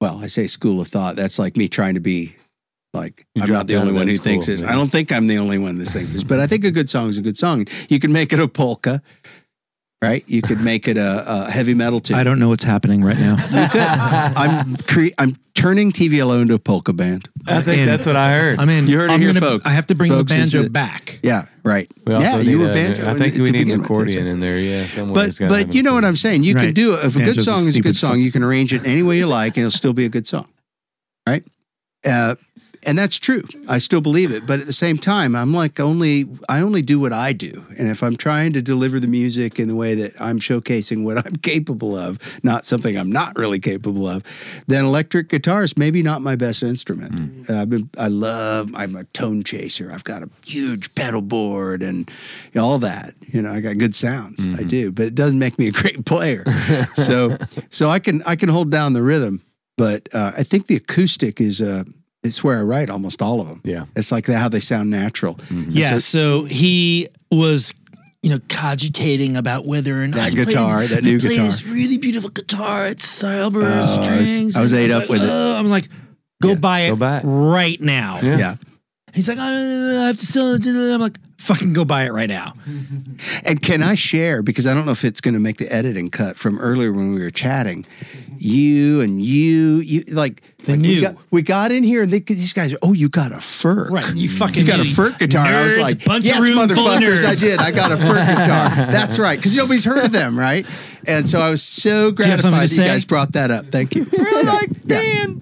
well 0.00 0.18
i 0.22 0.26
say 0.26 0.46
school 0.46 0.80
of 0.80 0.88
thought 0.88 1.16
that's 1.16 1.38
like 1.38 1.56
me 1.56 1.68
trying 1.68 1.94
to 1.94 2.00
be 2.00 2.34
like 2.92 3.26
You 3.34 3.44
i'm 3.44 3.50
not 3.50 3.66
the 3.68 3.76
only 3.76 3.92
one 3.92 4.08
who 4.08 4.18
thinks 4.18 4.46
this. 4.46 4.60
yeah. 4.60 4.70
i 4.70 4.74
don't 4.74 4.90
think 4.90 5.12
i'm 5.12 5.28
the 5.28 5.38
only 5.38 5.56
one 5.56 5.78
that 5.78 5.86
thinks 5.86 6.12
this 6.12 6.24
but 6.24 6.40
i 6.40 6.46
think 6.46 6.64
a 6.64 6.70
good 6.70 6.90
song 6.90 7.08
is 7.08 7.16
a 7.16 7.22
good 7.22 7.36
song. 7.36 7.66
You 7.88 8.00
can 8.00 8.12
make 8.12 8.32
it 8.32 8.40
a 8.40 8.48
polka 8.48 9.00
right 10.04 10.24
you 10.26 10.42
could 10.42 10.60
make 10.60 10.86
it 10.88 10.96
a, 10.96 11.24
a 11.46 11.50
heavy 11.50 11.74
metal 11.74 12.00
tune 12.00 12.16
I 12.16 12.24
don't 12.24 12.38
know 12.38 12.48
what's 12.48 12.64
happening 12.64 13.02
right 13.02 13.18
now. 13.18 13.36
you 13.36 13.68
could 13.68 13.80
i'm 13.80 14.76
cre- 14.76 15.14
i'm 15.18 15.36
turning 15.54 15.92
tvlo 15.92 16.40
into 16.42 16.54
a 16.54 16.58
polka 16.58 16.92
band 16.92 17.28
I 17.46 17.60
think 17.62 17.78
in. 17.80 17.86
that's 17.86 18.06
what 18.06 18.16
I 18.16 18.32
heard. 18.38 18.58
I'm 18.58 18.70
in. 18.70 18.86
You 18.88 18.96
heard 18.98 19.10
it 19.10 19.12
I'm 19.14 19.20
here, 19.20 19.28
gonna- 19.34 19.40
folks. 19.40 19.66
I 19.66 19.70
have 19.70 19.86
to 19.86 19.94
bring 19.94 20.10
Folks, 20.10 20.32
the 20.32 20.38
banjo 20.38 20.68
back. 20.70 21.20
yeah 21.22 21.46
right 21.62 21.90
yeah 22.06 22.38
you 22.38 22.58
were 22.58 22.70
a- 22.70 22.72
banjo 22.72 23.06
I 23.08 23.14
think 23.14 23.34
to 23.34 23.42
we 23.42 23.50
need 23.50 23.68
an 23.68 23.80
accordion 23.82 24.26
in 24.26 24.40
there. 24.40 24.58
Yeah. 24.58 24.86
But 25.12 25.28
it's 25.28 25.38
gotta 25.38 25.54
have 25.54 25.66
but 25.68 25.74
you 25.74 25.82
know 25.82 25.92
what. 25.94 26.04
I'm 26.04 26.16
saying. 26.16 26.42
You 26.44 26.54
can 26.54 26.72
do 26.74 26.94
it. 26.94 27.04
If 27.04 27.16
a 27.16 27.18
good 27.18 27.24
Banjo's 27.26 27.36
a 27.38 27.44
song 27.44 27.68
is 27.68 27.76
a 27.76 27.80
good 27.82 27.96
song, 27.96 28.12
fuck. 28.12 28.18
you 28.20 28.32
can 28.32 28.42
arrange 28.42 28.72
it 28.72 28.84
any 28.86 29.02
way 29.02 29.18
you 29.18 29.26
like, 29.26 29.56
and 29.58 29.66
it'll 29.66 29.70
still 29.76 29.92
be 29.92 30.04
a 30.06 30.08
good 30.08 30.26
song, 30.26 30.46
right? 31.28 31.44
Uh, 32.04 32.34
and 32.86 32.98
that's 32.98 33.18
true. 33.18 33.42
I 33.68 33.78
still 33.78 34.00
believe 34.00 34.32
it. 34.32 34.46
But 34.46 34.60
at 34.60 34.66
the 34.66 34.72
same 34.72 34.98
time, 34.98 35.34
I'm 35.34 35.52
like 35.52 35.80
only 35.80 36.26
I 36.48 36.60
only 36.60 36.82
do 36.82 36.98
what 37.00 37.12
I 37.12 37.32
do, 37.32 37.64
and 37.78 37.88
if 37.88 38.02
I'm 38.02 38.16
trying 38.16 38.52
to 38.54 38.62
deliver 38.62 39.00
the 39.00 39.06
music 39.06 39.58
in 39.58 39.68
the 39.68 39.74
way 39.74 39.94
that 39.94 40.20
I'm 40.20 40.38
showcasing 40.38 41.04
what 41.04 41.24
I'm 41.24 41.36
capable 41.42 41.96
of, 41.96 42.18
not 42.42 42.66
something 42.66 42.96
I'm 42.96 43.10
not 43.10 43.36
really 43.36 43.58
capable 43.58 44.08
of, 44.08 44.22
then 44.66 44.84
electric 44.84 45.28
guitar 45.28 45.64
is 45.64 45.76
maybe 45.76 46.02
not 46.02 46.22
my 46.22 46.36
best 46.36 46.62
instrument. 46.62 47.48
Uh, 47.50 47.62
I've 47.62 47.70
been, 47.70 47.90
I 47.98 48.08
love. 48.08 48.70
I'm 48.74 48.96
a 48.96 49.04
tone 49.04 49.42
chaser. 49.42 49.90
I've 49.92 50.04
got 50.04 50.22
a 50.22 50.30
huge 50.44 50.94
pedal 50.94 51.22
board 51.22 51.82
and 51.82 52.10
you 52.52 52.60
know, 52.60 52.64
all 52.66 52.78
that. 52.78 53.14
You 53.28 53.42
know, 53.42 53.52
I 53.52 53.60
got 53.60 53.78
good 53.78 53.94
sounds. 53.94 54.46
I 54.58 54.62
do, 54.62 54.92
but 54.92 55.06
it 55.06 55.14
doesn't 55.14 55.38
make 55.38 55.58
me 55.58 55.68
a 55.68 55.72
great 55.72 56.04
player. 56.04 56.44
so, 56.94 57.36
so 57.70 57.88
I 57.88 57.98
can 57.98 58.22
I 58.24 58.36
can 58.36 58.48
hold 58.48 58.70
down 58.70 58.92
the 58.92 59.02
rhythm, 59.02 59.42
but 59.76 60.08
uh, 60.12 60.32
I 60.36 60.42
think 60.42 60.66
the 60.66 60.76
acoustic 60.76 61.40
is 61.40 61.60
uh, 61.60 61.84
it's 62.24 62.42
where 62.42 62.58
I 62.58 62.62
write 62.62 62.90
almost 62.90 63.22
all 63.22 63.40
of 63.40 63.46
them. 63.48 63.60
Yeah. 63.64 63.84
It's 63.94 64.10
like 64.10 64.26
how 64.26 64.48
they 64.48 64.60
sound 64.60 64.90
natural. 64.90 65.34
Mm-hmm. 65.36 65.70
Yeah, 65.70 65.98
so 65.98 66.44
he 66.44 67.08
was, 67.30 67.72
you 68.22 68.30
know, 68.30 68.40
cogitating 68.48 69.36
about 69.36 69.66
whether 69.66 70.02
or 70.02 70.06
not 70.08 70.16
That 70.16 70.26
I 70.26 70.30
played- 70.30 70.46
guitar, 70.48 70.86
that 70.86 70.98
I 71.04 71.06
new 71.06 71.20
guitar. 71.20 71.44
This 71.46 71.64
really 71.66 71.98
beautiful 71.98 72.30
guitar. 72.30 72.86
It's 72.88 73.06
Silber 73.08 73.62
Oh, 73.62 73.66
I 73.66 73.80
was- 74.18 74.28
strings. 74.28 74.56
I 74.56 74.60
was 74.62 74.72
and 74.72 74.82
ate 74.82 74.90
up 74.90 75.00
like, 75.02 75.08
with 75.10 75.22
it. 75.22 75.28
Oh, 75.30 75.56
I'm 75.56 75.68
like, 75.68 75.88
go 76.42 76.50
Yeah, 76.50 76.54
buy 76.56 76.80
it 76.80 76.88
go 76.90 76.96
buy 76.96 77.18
it. 77.18 77.22
right 77.24 77.80
now. 77.80 78.20
Yeah. 78.22 78.38
Yeah. 78.38 78.56
He's 79.12 79.28
like, 79.28 79.38
I 79.38 79.52
I 79.52 80.06
have 80.08 80.16
to 80.16 80.26
sell 80.26 80.54
it. 80.54 80.66
I'm 80.66 81.00
like, 81.00 81.18
fucking 81.44 81.72
go 81.72 81.84
buy 81.84 82.04
it 82.04 82.12
right 82.12 82.28
now. 82.28 82.54
And 83.44 83.60
can 83.60 83.82
I 83.82 83.94
share 83.94 84.42
because 84.42 84.66
I 84.66 84.74
don't 84.74 84.86
know 84.86 84.92
if 84.92 85.04
it's 85.04 85.20
going 85.20 85.34
to 85.34 85.40
make 85.40 85.58
the 85.58 85.70
editing 85.72 86.10
cut 86.10 86.36
from 86.36 86.58
earlier 86.58 86.92
when 86.92 87.14
we 87.14 87.20
were 87.20 87.30
chatting. 87.30 87.86
You 88.38 89.00
and 89.00 89.22
you, 89.22 89.76
you 89.78 90.04
like, 90.08 90.42
The 90.64 90.72
like 90.72 90.80
new. 90.80 90.96
We 90.96 91.00
got, 91.00 91.16
we 91.30 91.42
got 91.42 91.72
in 91.72 91.84
here 91.84 92.02
and 92.02 92.12
they, 92.12 92.20
these 92.20 92.52
guys. 92.52 92.74
Oh, 92.82 92.92
you 92.92 93.08
got 93.08 93.32
a 93.32 93.40
fur. 93.40 93.88
Right, 93.88 94.14
you 94.14 94.28
fucking 94.28 94.60
You 94.60 94.66
got 94.66 94.80
a 94.80 94.86
you 94.86 94.94
Furch 94.94 95.18
guitar. 95.18 95.46
I 95.46 95.62
was 95.62 95.72
nerds, 95.72 95.80
like, 95.80 96.04
bunch 96.04 96.24
yes, 96.24 96.38
of 96.38 96.42
room 96.42 96.54
full 96.54 96.62
of 96.88 97.00
motherfuckers, 97.00 97.24
I 97.24 97.34
did. 97.34 97.58
I 97.58 97.70
got 97.70 97.92
a 97.92 97.96
Furch 97.96 98.26
guitar. 98.38 98.68
That's 98.70 99.18
right, 99.18 99.38
because 99.38 99.56
nobody's 99.56 99.84
heard 99.84 100.04
of 100.04 100.12
them, 100.12 100.38
right? 100.38 100.66
And 101.06 101.28
so 101.28 101.38
I 101.38 101.50
was 101.50 101.62
so 101.62 101.88
you 101.88 102.24
have 102.24 102.40
something 102.40 102.50
gratified 102.50 102.50
to 102.50 102.50
that 102.50 102.62
you 102.62 102.76
say? 102.76 102.86
guys 102.86 103.04
brought 103.04 103.32
that 103.32 103.50
up. 103.50 103.66
Thank 103.66 103.94
you. 103.94 104.04
Really 104.04 104.42
like 104.42 104.86
Dan. 104.86 105.40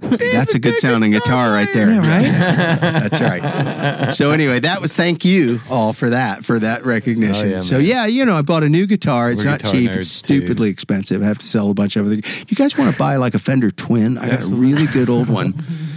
That's 0.00 0.54
a 0.54 0.58
good 0.58 0.76
sounding 0.78 1.12
guitar 1.12 1.50
right 1.50 1.68
there. 1.72 1.90
Yeah, 1.90 1.98
right? 1.98 2.80
That's 2.80 3.20
right. 3.20 4.10
So 4.10 4.30
anyway, 4.30 4.60
that 4.60 4.80
was 4.80 4.92
thank 4.92 5.24
you 5.24 5.60
all 5.70 5.92
for 5.92 6.10
that 6.10 6.44
for 6.44 6.58
that 6.58 6.84
recognition. 6.84 7.46
Oh, 7.46 7.50
yeah, 7.50 7.60
so 7.60 7.78
yeah, 7.78 8.06
you 8.06 8.24
know, 8.24 8.34
I 8.34 8.42
bought 8.42 8.64
a 8.64 8.68
new 8.68 8.86
guitar. 8.86 9.30
It's 9.30 9.44
We're 9.44 9.50
not 9.50 9.60
guitar 9.62 9.72
cheap. 9.72 9.90
It's 9.92 10.08
stupidly 10.08 10.68
expensive. 10.68 11.22
I 11.22 11.26
have 11.26 11.38
to 11.38 11.46
sell 11.46 11.70
a 11.70 11.74
bunch 11.74 11.96
of 11.96 12.06
other. 12.06 12.16
You 12.16 12.56
guys 12.56 12.76
want 12.76 12.92
to 12.92 12.98
buy 12.98 13.16
like 13.16 13.34
a 13.34 13.38
Fender 13.38 13.70
Twin? 13.70 14.18
I 14.18 14.26
got 14.26 14.34
Absolutely. 14.40 14.72
a 14.72 14.74
really 14.74 14.86
good 14.92 15.08
old 15.08 15.28
one. 15.28 15.54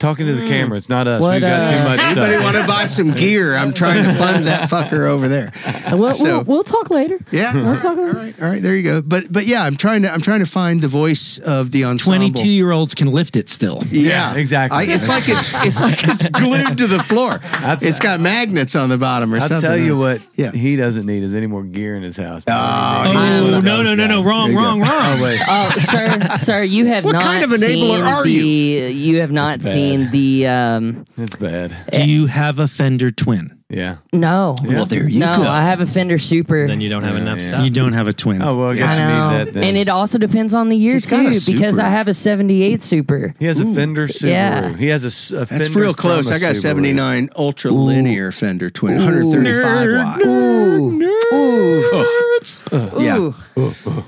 Talking 0.00 0.26
to 0.28 0.32
the 0.32 0.46
camera, 0.46 0.78
it's 0.78 0.88
not 0.88 1.06
us. 1.06 1.20
What, 1.20 1.32
We've 1.32 1.40
got 1.42 1.60
uh, 1.72 1.76
too 1.76 1.84
much 1.88 2.00
Anybody 2.06 2.32
stuff. 2.32 2.42
want 2.42 2.56
to 2.56 2.66
buy 2.66 2.84
some 2.86 3.10
gear? 3.14 3.54
I'm 3.54 3.72
trying 3.74 4.02
to 4.04 4.14
fund 4.14 4.46
that 4.46 4.70
fucker 4.70 5.06
over 5.06 5.28
there. 5.28 5.52
We'll, 5.92 6.14
So- 6.14 6.24
we'll, 6.24 6.44
we'll 6.44 6.64
talk 6.64 6.88
later. 6.90 7.18
Yeah. 7.30 7.54
We'll 7.54 7.76
talk 7.78 7.98
all 7.98 8.04
later. 8.06 8.16
right. 8.18 8.34
All 8.42 8.48
right. 8.48 8.62
There 8.62 8.74
you 8.74 8.82
go. 8.82 9.02
But 9.02 9.30
but 9.30 9.46
yeah, 9.46 9.62
I'm 9.62 9.76
trying 9.76 10.00
to 10.02 10.10
I'm 10.12 10.22
trying 10.22 10.40
to 10.40 10.46
find 10.46 10.80
the 10.80 10.88
voice 10.88 11.36
of 11.38 11.70
the 11.70 11.84
ensemble. 11.84 12.30
22 12.30 12.48
year 12.48 12.70
olds 12.72 12.94
can 12.94 13.08
lift 13.08 13.36
it 13.36 13.50
still. 13.50 13.82
Yeah, 13.90 14.32
Yeah, 14.32 14.40
exactly. 14.40 14.78
I, 14.78 14.82
it's 14.84 15.06
like 15.06 15.28
it's 15.28 15.52
it's 15.54 15.80
like 15.82 16.02
it's 16.02 16.26
glued 16.32 16.78
to 16.78 16.86
the 16.86 17.02
floor. 17.02 17.36
That's- 17.38 17.84
it's 17.84 17.98
got 17.98 18.20
magnets 18.20 18.74
on 18.74 18.88
the 18.88 18.96
bottom 18.96 19.34
or 19.34 19.40
something. 19.40 19.56
I'll 19.56 19.60
tell 19.60 19.76
you 19.78 19.98
what 19.98 20.22
Yeah. 20.34 20.50
he 20.52 20.76
doesn't 20.76 21.04
need 21.04 21.22
is 21.24 21.34
any 21.34 21.46
more 21.46 21.62
gear 21.62 21.94
in 21.96 22.02
his 22.02 22.16
house. 22.16 22.42
Oh, 22.48 22.52
Oh, 22.54 23.02
he's 23.04 23.34
no, 23.62 23.82
no, 23.82 23.94
no, 23.94 24.06
no. 24.06 24.22
Wrong, 24.22 24.54
wrong, 24.54 24.80
go. 24.80 24.86
wrong. 24.86 25.18
Oh, 25.18 25.22
wait. 25.22 25.40
Oh, 25.46 25.70
sir, 25.90 26.38
sir, 26.38 26.62
you 26.62 26.86
have 26.86 27.04
not. 27.04 27.12
What 27.12 27.18
not 27.18 27.22
kind 27.22 27.44
of 27.44 27.50
enabler 27.50 27.66
seen 27.66 28.00
are 28.02 28.24
the, 28.24 28.30
you? 28.32 28.86
you? 28.86 29.20
have 29.20 29.30
not 29.32 29.56
It's 29.56 29.66
bad. 29.96 30.00
seen 30.02 30.10
the 30.10 30.46
um 30.46 31.04
It's 31.16 31.36
bad. 31.36 31.76
Do 31.92 32.02
you 32.08 32.26
have 32.26 32.58
a 32.58 32.68
Fender 32.68 33.10
Twin? 33.10 33.56
Yeah. 33.72 33.98
no. 34.12 34.56
Well, 34.64 34.84
there 34.84 35.08
you 35.08 35.20
go. 35.20 35.26
no, 35.30 35.42
go. 35.44 35.48
I 35.48 35.62
have 35.62 35.80
a 35.80 35.86
Fender 35.86 36.18
Super. 36.18 36.66
Then 36.66 36.80
you 36.80 36.88
don't 36.88 37.04
have 37.04 37.14
Yeah, 37.14 37.20
enough 37.20 37.38
yeah. 37.40 37.46
stuff. 37.46 37.64
You 37.64 37.70
don't 37.70 37.92
have 37.92 38.08
a 38.08 38.12
twin. 38.12 38.42
Oh, 38.42 38.56
well, 38.58 38.70
I 38.70 38.74
guess 38.74 38.90
I 38.90 38.94
you 38.94 39.00
know. 39.08 39.30
need 39.38 39.46
that 39.46 39.52
then. 39.54 39.62
and 39.62 39.76
it 39.76 39.88
also 39.88 40.18
depends 40.18 40.54
on 40.54 40.68
the 40.70 40.76
year 40.76 40.94
He's 40.94 41.06
got 41.06 41.20
a 41.24 41.30
too, 41.30 41.52
because 41.52 41.76
Super. 41.76 41.86
I 41.86 41.88
have 41.90 42.08
a 42.08 42.14
'78 42.14 42.82
Super. 42.82 43.32
he 43.38 43.44
has 43.46 43.60
a 43.60 43.72
Fender 43.72 44.08
Subaru. 44.08 44.28
Yeah. 44.28 44.76
He 44.76 44.88
has 44.88 45.04
a 45.04 45.06
s- 45.06 45.30
a, 45.30 45.44
That's 45.44 45.50
Fender 45.68 45.78
real 45.78 45.94
close. 45.94 46.26
from 46.26 46.34
I 46.34 46.38
got 46.40 46.50
a 46.50 46.54
Subaru. 46.58 46.62
79 46.62 47.28
ultra 47.36 47.70
linear 47.70 48.32
Fender 48.32 48.70
twin, 48.70 48.96
135 48.96 50.04
watt. 50.04 50.26
Ooh, 50.26 51.00
ooh, 51.32 53.00
Yeah, 53.00 53.18
ooh. 53.18 53.34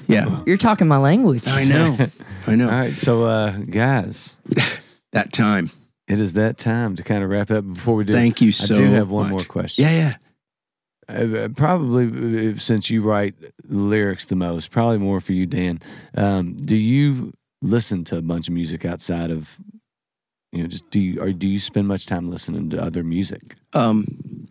yeah. 0.08 0.40
You're 0.44 0.56
talking 0.56 0.88
my 0.88 0.96
language. 0.98 1.46
I 1.46 1.62
know. 1.64 1.96
I 2.48 2.56
know. 2.56 2.64
All 2.70 2.72
right, 2.78 2.98
so 2.98 3.22
uh, 3.22 3.52
guys, 3.70 4.36
That 5.12 5.32
time. 5.32 5.70
it 6.08 6.20
is 6.20 6.32
that 6.34 6.58
time 6.58 6.96
to 6.96 7.02
kind 7.02 7.22
of 7.22 7.30
wrap 7.30 7.50
up. 7.50 7.64
Before 7.74 7.94
we 7.96 8.04
do, 8.04 8.12
Thank 8.12 8.40
you 8.40 8.52
so 8.52 8.74
I 8.74 8.78
do 8.78 8.84
have 8.86 9.10
one 9.10 9.24
much. 9.24 9.30
more 9.30 9.44
question. 9.44 9.84
Yeah, 9.84 9.90
yeah. 9.90 10.16
Uh, 11.08 11.48
probably 11.48 12.52
uh, 12.52 12.56
since 12.56 12.88
you 12.88 13.02
write 13.02 13.34
lyrics 13.68 14.26
the 14.26 14.36
most, 14.36 14.70
probably 14.70 14.98
more 14.98 15.20
for 15.20 15.32
you, 15.32 15.46
Dan. 15.46 15.80
Um, 16.16 16.54
do 16.54 16.76
you 16.76 17.32
listen 17.60 18.04
to 18.04 18.16
a 18.18 18.22
bunch 18.22 18.48
of 18.48 18.54
music 18.54 18.84
outside 18.84 19.30
of 19.30 19.58
You 20.52 20.62
know, 20.62 20.68
just 20.68 20.88
do 20.90 21.00
you 21.00 21.20
or 21.20 21.32
do 21.32 21.46
you 21.46 21.60
spend 21.60 21.88
much 21.88 22.06
time 22.06 22.30
listening 22.30 22.70
to 22.70 22.82
other 22.82 23.02
music? 23.02 23.56
Um, 23.74 24.46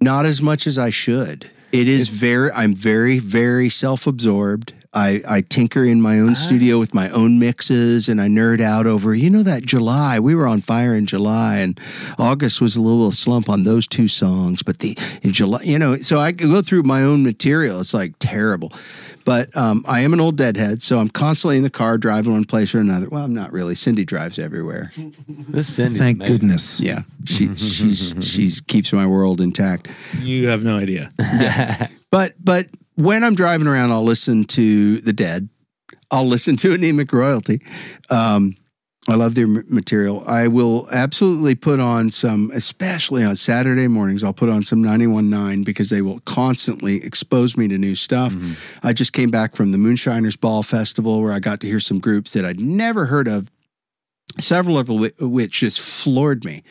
not 0.00 0.26
as 0.26 0.40
much 0.42 0.66
as 0.66 0.76
I 0.78 0.90
should. 0.90 1.50
It 1.72 1.88
is 1.88 2.08
very. 2.08 2.50
I'm 2.52 2.74
very, 2.74 3.18
very 3.18 3.68
self-absorbed. 3.70 4.72
I, 4.96 5.20
I 5.28 5.40
tinker 5.42 5.84
in 5.84 6.00
my 6.00 6.18
own 6.20 6.30
Ah. 6.30 6.34
studio 6.34 6.78
with 6.78 6.94
my 6.94 7.10
own 7.10 7.38
mixes, 7.38 8.08
and 8.08 8.18
I 8.18 8.28
nerd 8.28 8.62
out 8.62 8.86
over. 8.86 9.14
You 9.14 9.28
know 9.28 9.42
that 9.42 9.62
July 9.64 10.18
we 10.18 10.34
were 10.34 10.46
on 10.48 10.62
fire 10.62 10.94
in 10.94 11.04
July, 11.04 11.56
and 11.58 11.78
August 12.18 12.62
was 12.62 12.76
a 12.76 12.80
little 12.80 13.12
slump 13.12 13.50
on 13.50 13.64
those 13.64 13.86
two 13.86 14.08
songs. 14.08 14.62
But 14.62 14.78
the 14.78 14.96
in 15.22 15.32
July, 15.34 15.62
you 15.62 15.78
know, 15.78 15.96
so 15.96 16.18
I 16.18 16.32
go 16.32 16.62
through 16.62 16.84
my 16.84 17.02
own 17.02 17.22
material. 17.22 17.78
It's 17.80 17.92
like 17.92 18.14
terrible. 18.20 18.72
But 19.26 19.54
um, 19.56 19.84
I 19.88 20.00
am 20.00 20.12
an 20.14 20.20
old 20.20 20.36
deadhead, 20.36 20.82
so 20.82 21.00
I'm 21.00 21.10
constantly 21.10 21.56
in 21.56 21.64
the 21.64 21.68
car 21.70 21.98
driving 21.98 22.32
one 22.32 22.44
place 22.44 22.72
or 22.76 22.78
another. 22.78 23.08
Well, 23.08 23.24
I'm 23.24 23.34
not 23.34 23.52
really. 23.52 23.74
Cindy 23.74 24.04
drives 24.04 24.38
everywhere. 24.38 24.92
This 25.26 25.74
Cindy. 25.74 25.98
Thank 25.98 26.24
goodness. 26.24 26.80
Yeah, 26.80 27.00
she 27.24 27.52
she's 27.56 28.14
she's 28.20 28.60
keeps 28.60 28.92
my 28.92 29.04
world 29.04 29.40
intact. 29.40 29.88
You 30.20 30.46
have 30.46 30.64
no 30.64 30.78
idea. 30.78 31.10
But 32.12 32.34
but 32.42 32.68
when 32.94 33.24
I'm 33.24 33.34
driving 33.34 33.66
around, 33.66 33.90
I'll 33.90 34.04
listen 34.04 34.44
to 34.44 35.00
the 35.00 35.12
Dead. 35.12 35.48
I'll 36.12 36.26
listen 36.28 36.56
to 36.58 36.72
Anemic 36.72 37.12
Royalty. 37.12 37.60
Um, 38.10 38.56
I 39.08 39.14
love 39.14 39.36
their 39.36 39.46
material. 39.46 40.24
I 40.26 40.48
will 40.48 40.88
absolutely 40.90 41.54
put 41.54 41.78
on 41.78 42.10
some, 42.10 42.50
especially 42.52 43.22
on 43.22 43.36
Saturday 43.36 43.86
mornings. 43.86 44.24
I'll 44.24 44.32
put 44.32 44.48
on 44.48 44.64
some 44.64 44.82
91.9 44.82 45.64
because 45.64 45.90
they 45.90 46.02
will 46.02 46.18
constantly 46.20 47.04
expose 47.04 47.56
me 47.56 47.68
to 47.68 47.78
new 47.78 47.94
stuff. 47.94 48.34
I 48.82 48.92
just 48.92 49.12
came 49.12 49.30
back 49.30 49.54
from 49.54 49.70
the 49.70 49.78
Moonshiners 49.78 50.34
Ball 50.36 50.64
Festival 50.64 51.22
where 51.22 51.32
I 51.32 51.38
got 51.38 51.60
to 51.60 51.68
hear 51.68 51.78
some 51.78 52.00
groups 52.00 52.32
that 52.32 52.44
I'd 52.44 52.58
never 52.58 53.06
heard 53.06 53.28
of. 53.28 53.48
Several 54.40 54.76
of 54.76 54.88
which 55.20 55.60
just 55.60 55.80
floored 55.80 56.44
me. 56.44 56.64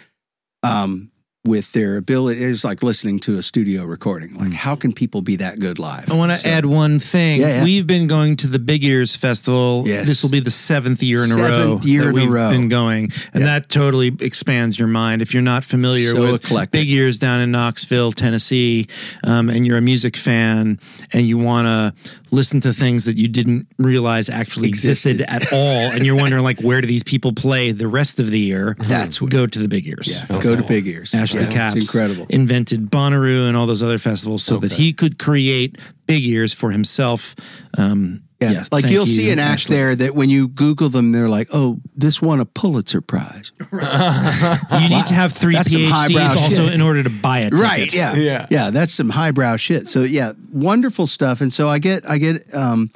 Um, 0.62 1.12
with 1.46 1.72
their 1.74 1.98
ability, 1.98 2.44
it's 2.44 2.64
like 2.64 2.82
listening 2.82 3.20
to 3.20 3.38
a 3.38 3.44
studio 3.44 3.84
recording. 3.86 4.34
Like, 4.36 4.52
how 4.54 4.76
can 4.76 4.92
people 4.92 5.22
be 5.22 5.36
that 5.38 5.60
good 5.60 5.78
live? 5.78 6.12
I 6.12 6.16
want 6.16 6.32
to 6.32 6.38
So- 6.40 6.50
add 6.50 6.66
one 6.66 6.98
thing. 7.00 7.42
Yeah, 7.42 7.48
yeah. 7.60 7.64
We've 7.64 7.86
been 7.86 8.08
going 8.08 8.36
to 8.38 8.48
the 8.48 8.58
Big 8.60 8.84
Ears 8.84 9.16
Festival. 9.16 9.84
Yes. 9.86 10.08
This 10.08 10.24
will 10.24 10.32
be 10.32 10.40
the 10.40 10.50
seventh 10.52 11.04
year 11.04 11.24
in 11.24 11.32
a 11.32 11.36
row 11.36 11.50
Seventh 11.62 11.86
year 11.86 12.02
that 12.06 12.10
in 12.10 12.18
a 12.18 12.22
we've 12.22 12.32
row. 12.32 12.50
been 12.50 12.68
going, 12.68 13.12
and 13.34 13.42
Yeah. 13.44 13.60
that 13.60 13.70
totally 13.70 14.12
expands 14.20 14.80
your 14.80 14.88
mind. 14.88 15.22
If 15.22 15.34
you're 15.34 15.44
not 15.44 15.64
familiar 15.64 16.12
So 16.12 16.32
with 16.34 16.46
eclectic. 16.46 16.72
Big 16.72 16.90
Ears 16.92 17.20
down 17.20 17.42
in 17.42 17.52
Knoxville, 17.52 18.12
Tennessee, 18.12 18.88
um, 19.24 19.50
and 19.50 19.66
you're 19.68 19.78
a 19.78 19.82
music 19.82 20.18
fan, 20.18 20.80
and 21.14 21.28
you 21.28 21.38
want 21.38 21.68
to 21.68 21.94
listen 22.32 22.60
to 22.62 22.74
things 22.74 23.06
that 23.06 23.18
you 23.18 23.28
didn't 23.28 23.68
realize 23.78 24.30
actually 24.30 24.68
existed, 24.68 25.22
Existed. 25.22 25.22
at 25.46 25.54
all, 25.54 25.92
and 25.92 26.06
you're 26.06 26.16
wondering 26.16 26.44
like 26.44 26.60
where 26.62 26.82
do 26.82 26.88
these 26.88 27.04
people 27.04 27.32
play 27.34 27.72
the 27.72 27.88
rest 27.88 28.20
of 28.20 28.32
the 28.32 28.40
year? 28.40 28.76
That's 28.80 29.22
what- 29.22 29.30
go 29.30 29.46
to 29.46 29.60
the 29.60 29.68
Big 29.68 29.88
Ears. 29.88 30.08
Yeah, 30.30 30.40
go 30.42 30.56
to 30.56 30.64
Big 30.64 30.88
Ears. 30.88 31.14
Ashley 31.36 31.48
yeah, 31.48 31.53
Capps 31.53 31.76
incredible. 31.76 32.26
invented 32.30 32.90
Bonnaroo 32.90 33.48
and 33.48 33.56
all 33.57 33.68
those 33.68 33.84
other 33.84 33.98
festivals 33.98 34.44
so 34.44 34.57
that 34.57 34.72
he 34.72 34.94
could 34.94 35.20
create 35.20 35.78
big 36.06 36.24
ears 36.26 36.53
for 36.53 36.72
himself. 36.72 37.36
Um, 37.78 38.22
Yeah, 38.41 38.52
yeah, 38.52 38.64
like 38.72 38.86
you'll 38.88 39.07
you, 39.07 39.16
see 39.16 39.32
an 39.32 39.40
act 39.40 39.62
Ashley. 39.62 39.76
there 39.78 39.95
that 39.95 40.14
when 40.14 40.30
you 40.30 40.49
Google 40.49 40.90
them, 40.90 41.14
they're 41.14 41.30
like, 41.30 41.48
"Oh, 41.53 41.80
this 41.95 42.22
won 42.22 42.40
a 42.41 42.45
Pulitzer 42.45 42.99
Prize." 43.02 43.52
You 43.72 44.90
need 44.90 45.06
to 45.07 45.14
have 45.14 45.32
three 45.34 45.56
That's 45.56 45.74
PhDs 45.74 46.36
also 46.36 46.66
shit. 46.66 46.74
in 46.74 46.82
order 46.82 47.02
to 47.02 47.10
buy 47.10 47.40
it. 47.41 47.53
Right? 47.57 47.91
Yeah. 47.94 48.14
Yeah. 48.16 48.45
Yeah. 48.49 48.72
That's 48.72 48.94
some 48.94 49.10
highbrow 49.10 49.56
shit. 49.57 49.88
So 49.88 50.02
yeah, 50.02 50.34
wonderful 50.52 51.07
stuff. 51.07 51.40
And 51.41 51.53
so 51.53 51.70
I 51.70 51.80
get 51.80 52.07
I 52.10 52.18
get 52.18 52.44
um, 52.53 52.91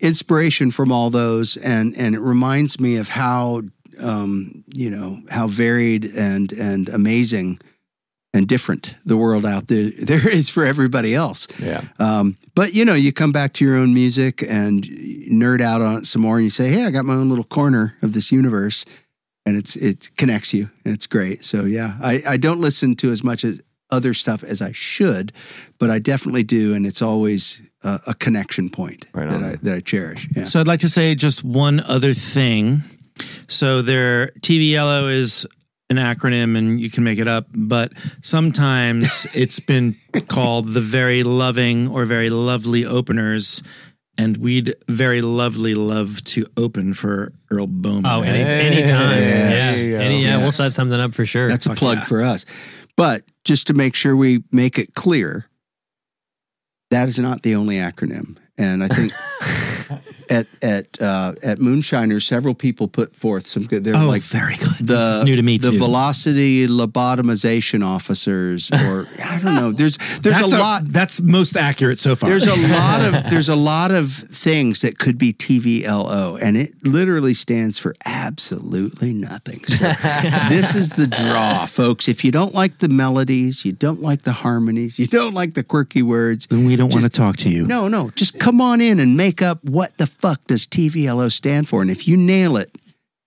inspiration 0.00 0.70
from 0.70 0.90
all 0.92 1.10
those, 1.10 1.56
and 1.58 1.96
and 1.96 2.14
it 2.14 2.20
reminds 2.20 2.80
me 2.80 2.96
of 2.96 3.08
how 3.08 3.62
um, 4.00 4.64
you 4.72 4.88
know 4.90 5.20
how 5.28 5.46
varied 5.46 6.06
and 6.16 6.52
and 6.52 6.88
amazing 6.88 7.60
and 8.32 8.46
different 8.46 8.94
the 9.04 9.16
world 9.16 9.44
out 9.44 9.66
there 9.66 9.90
there 9.98 10.28
is 10.28 10.48
for 10.48 10.64
everybody 10.64 11.14
else. 11.14 11.46
Yeah. 11.58 11.84
Um, 11.98 12.36
but 12.54 12.74
you 12.74 12.84
know, 12.84 12.94
you 12.94 13.12
come 13.12 13.32
back 13.32 13.54
to 13.54 13.64
your 13.64 13.76
own 13.76 13.94
music 13.94 14.42
and 14.48 14.84
nerd 14.84 15.60
out 15.60 15.82
on 15.82 15.98
it 15.98 16.06
some 16.06 16.22
more, 16.22 16.36
and 16.36 16.44
you 16.44 16.50
say, 16.50 16.68
"Hey, 16.68 16.84
I 16.84 16.90
got 16.90 17.04
my 17.04 17.14
own 17.14 17.28
little 17.28 17.44
corner 17.44 17.96
of 18.02 18.12
this 18.12 18.30
universe," 18.30 18.84
and 19.46 19.56
it's 19.56 19.76
it 19.76 20.10
connects 20.16 20.54
you, 20.54 20.70
and 20.84 20.94
it's 20.94 21.06
great. 21.06 21.44
So 21.44 21.64
yeah, 21.64 21.96
I 22.02 22.22
I 22.26 22.36
don't 22.36 22.60
listen 22.60 22.96
to 22.96 23.10
as 23.10 23.24
much 23.24 23.44
as 23.44 23.60
other 23.90 24.14
stuff 24.14 24.44
as 24.44 24.62
I 24.62 24.72
should, 24.72 25.32
but 25.78 25.90
I 25.90 25.98
definitely 25.98 26.44
do, 26.44 26.74
and 26.74 26.86
it's 26.86 27.02
always 27.02 27.60
a, 27.82 28.00
a 28.08 28.14
connection 28.14 28.70
point 28.70 29.06
Right 29.12 29.28
that. 29.28 29.42
I 29.42 29.56
that 29.56 29.74
I 29.74 29.80
cherish. 29.80 30.28
Yeah. 30.36 30.44
So 30.44 30.60
I'd 30.60 30.68
like 30.68 30.80
to 30.80 30.88
say 30.88 31.14
just 31.14 31.42
one 31.44 31.80
other 31.80 32.14
thing. 32.14 32.82
So 33.48 33.82
their 33.82 34.28
TVLO 34.40 35.12
is 35.12 35.46
an 35.90 35.96
acronym 35.96 36.56
and 36.56 36.80
you 36.80 36.88
can 36.88 37.02
make 37.04 37.18
it 37.18 37.28
up, 37.28 37.46
but 37.52 37.92
sometimes 38.22 39.26
it's 39.34 39.60
been 39.60 39.96
called 40.28 40.72
the 40.72 40.80
very 40.80 41.22
loving 41.24 41.88
or 41.88 42.04
very 42.04 42.30
lovely 42.30 42.86
openers. 42.86 43.62
And 44.18 44.36
we'd 44.36 44.74
very 44.86 45.22
lovely 45.22 45.74
love 45.74 46.22
to 46.24 46.46
open 46.56 46.92
for 46.94 47.32
Earl 47.50 47.66
Bowman. 47.68 48.04
Oh, 48.06 48.20
any 48.20 48.44
Hey, 48.44 48.66
anytime. 48.66 49.18
yes. 49.18 49.52
Yeah. 49.52 49.72
There 49.72 49.84
you 49.84 49.90
go. 49.92 49.98
Any, 50.00 50.24
yeah, 50.24 50.36
we'll 50.38 50.52
set 50.52 50.74
something 50.74 51.00
up 51.00 51.14
for 51.14 51.24
sure. 51.24 51.48
That's 51.48 51.64
a 51.66 51.70
Fuck 51.70 51.78
plug 51.78 51.98
yeah. 51.98 52.04
for 52.04 52.22
us. 52.22 52.44
But 52.96 53.22
just 53.44 53.68
to 53.68 53.74
make 53.74 53.94
sure 53.94 54.14
we 54.14 54.42
make 54.52 54.78
it 54.78 54.94
clear, 54.94 55.46
that 56.90 57.08
is 57.08 57.18
not 57.18 57.42
the 57.42 57.54
only 57.54 57.76
acronym. 57.76 58.36
And 58.58 58.84
I 58.84 58.88
think 58.88 59.12
at 60.30 60.46
at 60.62 61.00
uh, 61.00 61.34
at 61.42 61.58
Moonshiners, 61.58 62.26
several 62.26 62.54
people 62.54 62.88
put 62.88 63.14
forth 63.16 63.46
some 63.46 63.66
good. 63.66 63.84
They're 63.84 63.96
oh, 63.96 64.06
like 64.06 64.22
very 64.22 64.56
good. 64.56 64.78
the 64.78 64.94
this 64.94 65.16
is 65.16 65.22
new 65.24 65.36
to 65.36 65.42
me 65.42 65.58
too. 65.58 65.66
the 65.66 65.72
too. 65.72 65.78
velocity 65.78 66.66
lobotomization 66.66 67.84
officers, 67.84 68.70
or 68.70 69.08
I 69.24 69.40
don't 69.40 69.56
know. 69.56 69.72
There's 69.72 69.98
there's 70.20 70.38
that's 70.38 70.52
a 70.52 70.58
lot. 70.58 70.84
That's 70.86 71.20
most 71.20 71.56
accurate 71.56 71.98
so 71.98 72.14
far. 72.14 72.30
There's 72.30 72.46
a 72.46 72.56
lot 72.72 73.02
of 73.02 73.30
there's 73.30 73.48
a 73.48 73.56
lot 73.56 73.90
of 73.90 74.12
things 74.12 74.82
that 74.82 74.98
could 74.98 75.18
be 75.18 75.32
TVLO, 75.32 76.40
and 76.40 76.56
it 76.56 76.74
literally 76.86 77.34
stands 77.34 77.78
for 77.78 77.94
absolutely 78.06 79.12
nothing. 79.12 79.64
So 79.64 79.76
this 80.48 80.74
is 80.74 80.90
the 80.90 81.08
draw, 81.08 81.66
folks. 81.66 82.08
If 82.08 82.24
you 82.24 82.30
don't 82.30 82.54
like 82.54 82.78
the 82.78 82.88
melodies, 82.88 83.64
you 83.64 83.72
don't 83.72 84.00
like 84.00 84.22
the 84.22 84.32
harmonies, 84.32 84.98
you 84.98 85.06
don't 85.06 85.34
like 85.34 85.54
the 85.54 85.64
quirky 85.64 86.02
words, 86.02 86.46
then 86.46 86.64
we 86.64 86.76
don't 86.76 86.92
want 86.92 87.04
to 87.04 87.10
talk 87.10 87.36
to 87.38 87.48
you. 87.48 87.66
no, 87.66 87.88
no, 87.88 88.10
just 88.10 88.38
come 88.38 88.60
on 88.60 88.80
in 88.80 89.00
and 89.00 89.16
make 89.16 89.42
up 89.42 89.62
what 89.64 89.96
the 89.98 90.06
fuck 90.20 90.44
does 90.46 90.66
TVLO 90.66 91.30
stand 91.32 91.68
for. 91.68 91.82
And 91.82 91.90
if 91.90 92.06
you 92.06 92.16
nail 92.16 92.56
it, 92.56 92.76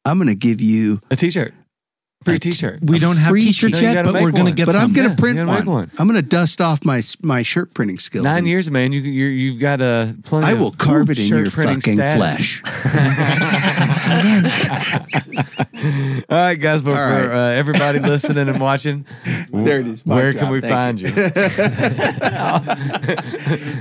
I'm 0.05 0.17
going 0.17 0.27
to 0.27 0.35
give 0.35 0.61
you. 0.61 1.01
A 1.11 1.15
t-shirt. 1.15 1.53
Free 2.23 2.35
A 2.35 2.39
t- 2.39 2.51
t-shirt. 2.51 2.79
we 2.81 2.97
a 2.97 2.99
don't 2.99 3.17
have 3.17 3.29
free 3.29 3.41
t-shirts 3.41 3.81
No, 3.81 3.91
yet, 3.91 4.05
but 4.05 4.13
we're 4.15 4.31
going 4.31 4.35
to 4.35 4.43
one. 4.51 4.55
get 4.55 4.65
But 4.65 4.75
I'm 4.75 4.93
going 4.93 5.05
to 5.07 5.11
Yeah, 5.11 5.15
print 5.17 5.37
you 5.39 5.45
gotta 5.45 5.65
one. 5.69 5.79
one. 5.81 5.91
I'm 5.97 6.07
going 6.07 6.15
to 6.19 6.27
dust 6.27 6.61
off 6.61 6.83
my 6.85 7.01
my 7.21 7.41
shirt 7.41 7.73
printing 7.73 7.99
skills. 7.99 8.23
Nine 8.23 8.45
years, 8.45 8.71
man. 8.71 8.93
You 8.93 9.01
you 9.01 9.25
you've 9.25 9.59
got 9.59 9.81
a 9.81 10.15
plenty. 10.23 10.47
I 10.47 10.51
of 10.51 10.59
will 10.59 10.71
carve 10.71 11.09
it 11.09 11.19
in 11.19 11.27
your 11.27 11.49
fucking 11.51 11.81
status. 11.81 12.15
flesh. 12.15 12.61
All 16.29 16.37
right, 16.37 16.55
guys. 16.55 16.81
But 16.81 16.93
All 16.93 17.09
for 17.09 17.27
right. 17.29 17.37
uh, 17.37 17.59
everybody 17.59 17.99
listening 17.99 18.47
and 18.49 18.59
watching, 18.59 19.05
There 19.51 19.79
it 19.81 19.87
is. 19.87 20.05
Where 20.05 20.31
drop. 20.31 20.43
can 20.43 20.51
we 20.53 20.61
Thank 20.61 20.73
find 20.73 20.99
you? 21.01 21.11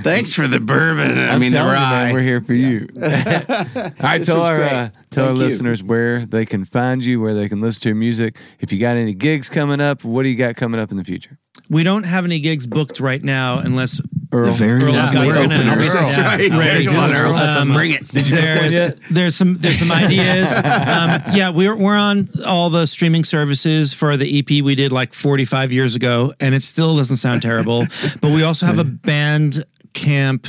Thanks 0.03 0.33
for 0.33 0.47
the 0.47 0.59
bourbon. 0.59 1.17
I 1.17 1.33
I'm 1.33 1.39
mean, 1.39 1.51
the 1.51 1.57
telling 1.57 1.73
you, 1.75 1.79
man, 1.79 2.13
we're 2.13 2.21
here 2.21 2.41
for 2.41 2.53
you. 2.53 2.87
All 2.95 3.01
right, 3.01 4.17
This 4.19 4.27
tell 4.27 4.37
was 4.39 4.49
our 4.49 4.91
great. 5.13 5.23
tell 5.23 5.25
our 5.27 5.31
you. 5.33 5.37
listeners 5.39 5.83
where 5.83 6.25
they 6.25 6.45
can 6.45 6.65
find 6.65 7.03
you, 7.03 7.21
where 7.21 7.33
they 7.33 7.47
can 7.49 7.61
listen 7.61 7.81
to 7.83 7.89
your 7.89 7.95
music. 7.95 8.37
If 8.59 8.71
you 8.71 8.79
got 8.79 8.97
any 8.97 9.13
gigs 9.13 9.49
coming 9.49 9.79
up, 9.81 10.03
what 10.03 10.23
do 10.23 10.29
you 10.29 10.35
got 10.35 10.55
coming 10.55 10.79
up 10.79 10.91
in 10.91 10.97
the 10.97 11.03
future? 11.03 11.37
We 11.69 11.83
don't 11.83 12.03
have 12.03 12.25
any 12.25 12.39
gigs 12.39 12.65
booked 12.67 12.99
right 12.99 13.23
now 13.23 13.59
unless 13.59 14.01
Earl. 14.31 14.45
The 14.45 14.51
very 14.53 14.81
Earl's 14.83 14.95
lovely 14.95 15.13
got 15.13 15.27
we're 15.27 15.33
gonna- 15.35 15.55
openers. 15.55 15.89
Earl. 15.89 16.01
That's 16.07 16.17
right. 16.17 16.51
Ready 16.51 16.85
Come 16.87 16.95
on, 16.97 17.13
Earl. 17.13 17.33
um, 17.35 17.71
Bring 17.73 17.91
it. 17.91 18.07
Did 18.07 18.27
you 18.27 18.35
there's, 18.35 18.95
there's 19.11 19.35
some 19.35 19.53
there's 19.55 19.77
some 19.77 19.91
ideas. 19.91 20.49
um, 20.55 21.21
yeah, 21.35 21.51
we're 21.51 21.75
we're 21.75 21.95
on 21.95 22.27
all 22.43 22.71
the 22.71 22.87
streaming 22.87 23.23
services 23.23 23.93
for 23.93 24.17
the 24.17 24.39
EP 24.39 24.63
we 24.63 24.73
did 24.73 24.91
like 24.91 25.13
45 25.13 25.71
years 25.71 25.93
ago, 25.93 26.33
and 26.39 26.55
it 26.55 26.63
still 26.63 26.97
doesn't 26.97 27.17
sound 27.17 27.43
terrible. 27.43 27.85
but 28.21 28.31
we 28.31 28.41
also 28.41 28.65
have 28.65 28.79
a 28.79 28.83
band 28.83 29.63
camp 29.93 30.47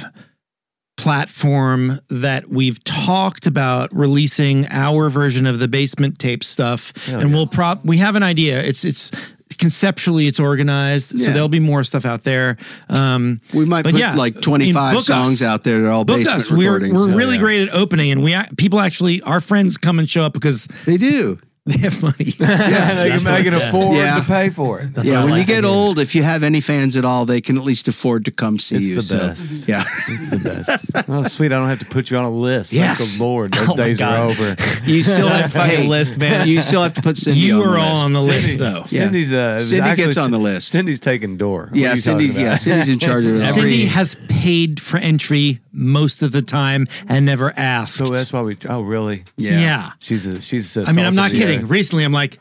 platform 0.96 2.00
that 2.08 2.48
we've 2.48 2.82
talked 2.84 3.46
about 3.46 3.94
releasing 3.94 4.66
our 4.70 5.08
version 5.10 5.46
of 5.46 5.58
the 5.58 5.68
basement 5.68 6.18
tape 6.18 6.42
stuff 6.44 6.92
Hell 7.06 7.20
and 7.20 7.30
yeah. 7.30 7.36
we'll 7.36 7.46
prop 7.46 7.84
we 7.84 7.96
have 7.98 8.14
an 8.16 8.22
idea 8.22 8.62
it's 8.62 8.84
it's 8.84 9.10
conceptually 9.58 10.26
it's 10.26 10.40
organized 10.40 11.18
so 11.18 11.30
there'll 11.32 11.48
be 11.48 11.60
more 11.60 11.84
stuff 11.84 12.04
out 12.04 12.24
there 12.24 12.56
um 12.88 13.40
We 13.54 13.64
might 13.64 13.84
put 13.84 13.94
yeah, 13.94 14.14
like 14.14 14.36
I 14.36 14.40
25 14.40 14.94
mean, 14.94 15.02
songs 15.02 15.42
us. 15.42 15.46
out 15.46 15.64
there 15.64 15.80
that 15.80 15.88
are 15.88 15.92
all 15.92 16.04
book 16.04 16.18
basement 16.18 16.40
us. 16.42 16.50
We're, 16.50 16.72
recordings. 16.72 16.92
we're 17.00 17.10
so- 17.12 17.16
really 17.16 17.34
yeah. 17.34 17.40
great 17.40 17.68
at 17.68 17.74
opening, 17.74 18.10
and 18.10 18.22
we 18.22 18.36
people 18.56 18.80
actually 18.80 19.20
our 19.22 19.40
friends 19.40 19.76
come 19.76 19.98
and 19.98 20.08
show 20.08 20.22
up 20.22 20.32
because 20.32 20.66
They 20.86 20.96
do. 20.96 21.38
They 21.74 21.78
have 21.78 22.02
money. 22.02 22.16
Yeah, 22.38 22.94
they 22.94 23.10
can, 23.10 23.24
they 23.24 23.42
can 23.42 23.54
afford 23.54 23.96
Yeah. 23.96 24.18
to 24.18 24.24
pay 24.26 24.50
for 24.50 24.80
it. 24.80 24.92
That's 24.92 25.08
yeah, 25.08 25.20
when 25.20 25.28
you 25.30 25.38
like 25.38 25.46
to 25.46 25.52
get 25.54 25.64
old, 25.64 25.98
if 25.98 26.14
you 26.14 26.22
have 26.22 26.42
any 26.42 26.60
fans 26.60 26.94
at 26.94 27.06
all, 27.06 27.24
they 27.24 27.40
can 27.40 27.56
at 27.56 27.64
least 27.64 27.88
afford 27.88 28.26
to 28.26 28.30
come 28.30 28.58
see 28.58 28.76
It's 28.76 28.84
you. 28.84 28.98
It's 28.98 29.08
the 29.08 29.18
so- 29.18 29.28
best. 29.28 29.68
Yeah. 29.68 29.84
It's 30.08 30.28
the 30.28 30.36
best. 30.38 31.08
Oh, 31.08 31.22
sweet. 31.22 31.52
I 31.52 31.56
don't 31.58 31.68
have 31.70 31.78
to 31.78 31.86
put 31.86 32.10
you 32.10 32.18
on 32.18 32.26
a 32.26 32.30
list. 32.30 32.70
Yes. 32.74 32.98
Thank 32.98 33.12
the 33.16 33.24
Lord. 33.24 33.52
Those 33.54 33.68
Oh 33.68 33.70
my 33.70 33.76
days 33.76 34.00
are 34.02 34.18
over. 34.28 34.56
You 34.84 35.02
still 35.02 35.28
have 35.28 35.52
to 35.52 35.58
Fucking 35.58 35.76
hey, 35.82 35.86
list, 35.88 36.18
man. 36.18 36.46
You 36.46 36.60
still 36.60 36.82
have 36.82 36.92
to 36.94 37.02
put 37.02 37.16
Cindy 37.16 37.40
you 37.40 37.54
on 37.54 37.60
the 37.62 37.68
were 37.70 37.78
all 37.78 37.92
list. 37.94 38.04
on 38.04 38.12
the 38.12 38.20
list 38.20 38.48
Cindy- 38.48 38.62
though. 38.62 38.82
Cindy's 38.84 39.32
uh, 39.32 39.58
Cindy 39.58 39.80
actually 39.88 40.04
gets 40.04 40.16
on 40.18 40.30
the 40.32 40.38
list. 40.38 40.68
Cindy's 40.68 41.00
taking 41.00 41.38
door. 41.38 41.68
What 41.70 41.76
Yeah, 41.76 41.92
are 41.92 41.96
you 41.96 42.02
talking 42.02 42.18
Cindy's 42.18 42.36
yeah. 42.36 42.56
Cindy's 42.56 42.88
in 42.90 42.98
charge 42.98 43.24
of 43.24 43.32
it 43.36 43.54
Cindy 43.54 43.86
has 43.86 44.16
paid 44.28 44.80
for 44.80 44.98
entry 44.98 45.60
most 45.72 46.22
of 46.22 46.30
the 46.32 46.42
time 46.42 46.86
and 47.08 47.24
never 47.24 47.52
asked. 47.58 47.94
So 47.94 48.06
that's 48.06 48.32
why 48.34 48.42
we. 48.42 48.58
Oh, 48.68 48.82
really? 48.82 49.24
yeah. 49.38 49.92
She's 49.98 50.26
a. 50.26 50.40
She's 50.42 50.76
a. 50.76 50.84
I 50.86 50.92
mean, 50.92 51.06
I'm 51.06 51.14
not 51.14 51.30
salty, 51.30 51.38
kidding. 51.56 51.68
Recently, 51.68 52.04
I'm 52.04 52.12
like, 52.12 52.38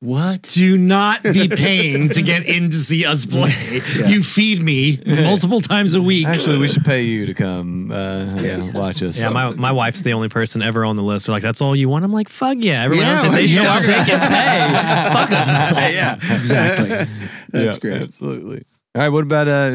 What? 0.00 0.42
do 0.42 0.76
not 0.76 1.22
be 1.22 1.48
paying 1.64 2.08
to 2.10 2.22
get 2.22 2.44
in 2.46 2.70
to 2.70 2.78
see 2.78 3.04
us 3.06 3.24
play. 3.26 3.80
You 4.06 4.22
feed 4.22 4.60
me 4.60 5.00
multiple 5.06 5.60
times 5.60 5.94
a 5.94 6.02
week. 6.02 6.26
Actually, 6.26 6.58
we 6.58 6.68
should 6.68 6.84
pay 6.84 7.02
you 7.02 7.24
to 7.26 7.34
come. 7.34 7.90
Uh, 7.90 8.24
yeah, 8.40 8.62
watch 8.72 9.02
us. 9.02 9.16
Yeah, 9.18 9.30
my, 9.30 9.50
my 9.50 9.72
wife's 9.72 10.02
the 10.02 10.12
only 10.12 10.28
person 10.28 10.60
ever 10.62 10.84
on 10.84 10.96
the 10.96 11.02
list. 11.02 11.26
They're 11.26 11.32
like, 11.34 11.42
that's 11.42 11.60
all 11.62 11.74
you 11.74 11.88
want? 11.88 12.04
I'm 12.04 12.12
like, 12.12 12.28
fuck 12.28 12.56
yeah. 12.60 12.84
Everyone 12.84 13.06
Yeah, 13.06 13.16
else, 13.18 13.26
if 13.26 13.32
they 13.32 13.46
show 13.46 13.62
up, 13.62 13.82
they 13.82 14.04
can 14.04 14.20
pay. 14.20 15.12
Fuck 15.12 15.30
'em. 15.30 15.92
yeah, 15.92 16.36
Exactly. 16.36 16.88
That's 17.52 17.76
Yeah, 17.76 17.80
great. 17.80 18.02
Absolutely. 18.02 18.62
All 18.96 19.02
right. 19.02 19.10
What 19.10 19.24
about 19.24 19.46
uh, 19.46 19.68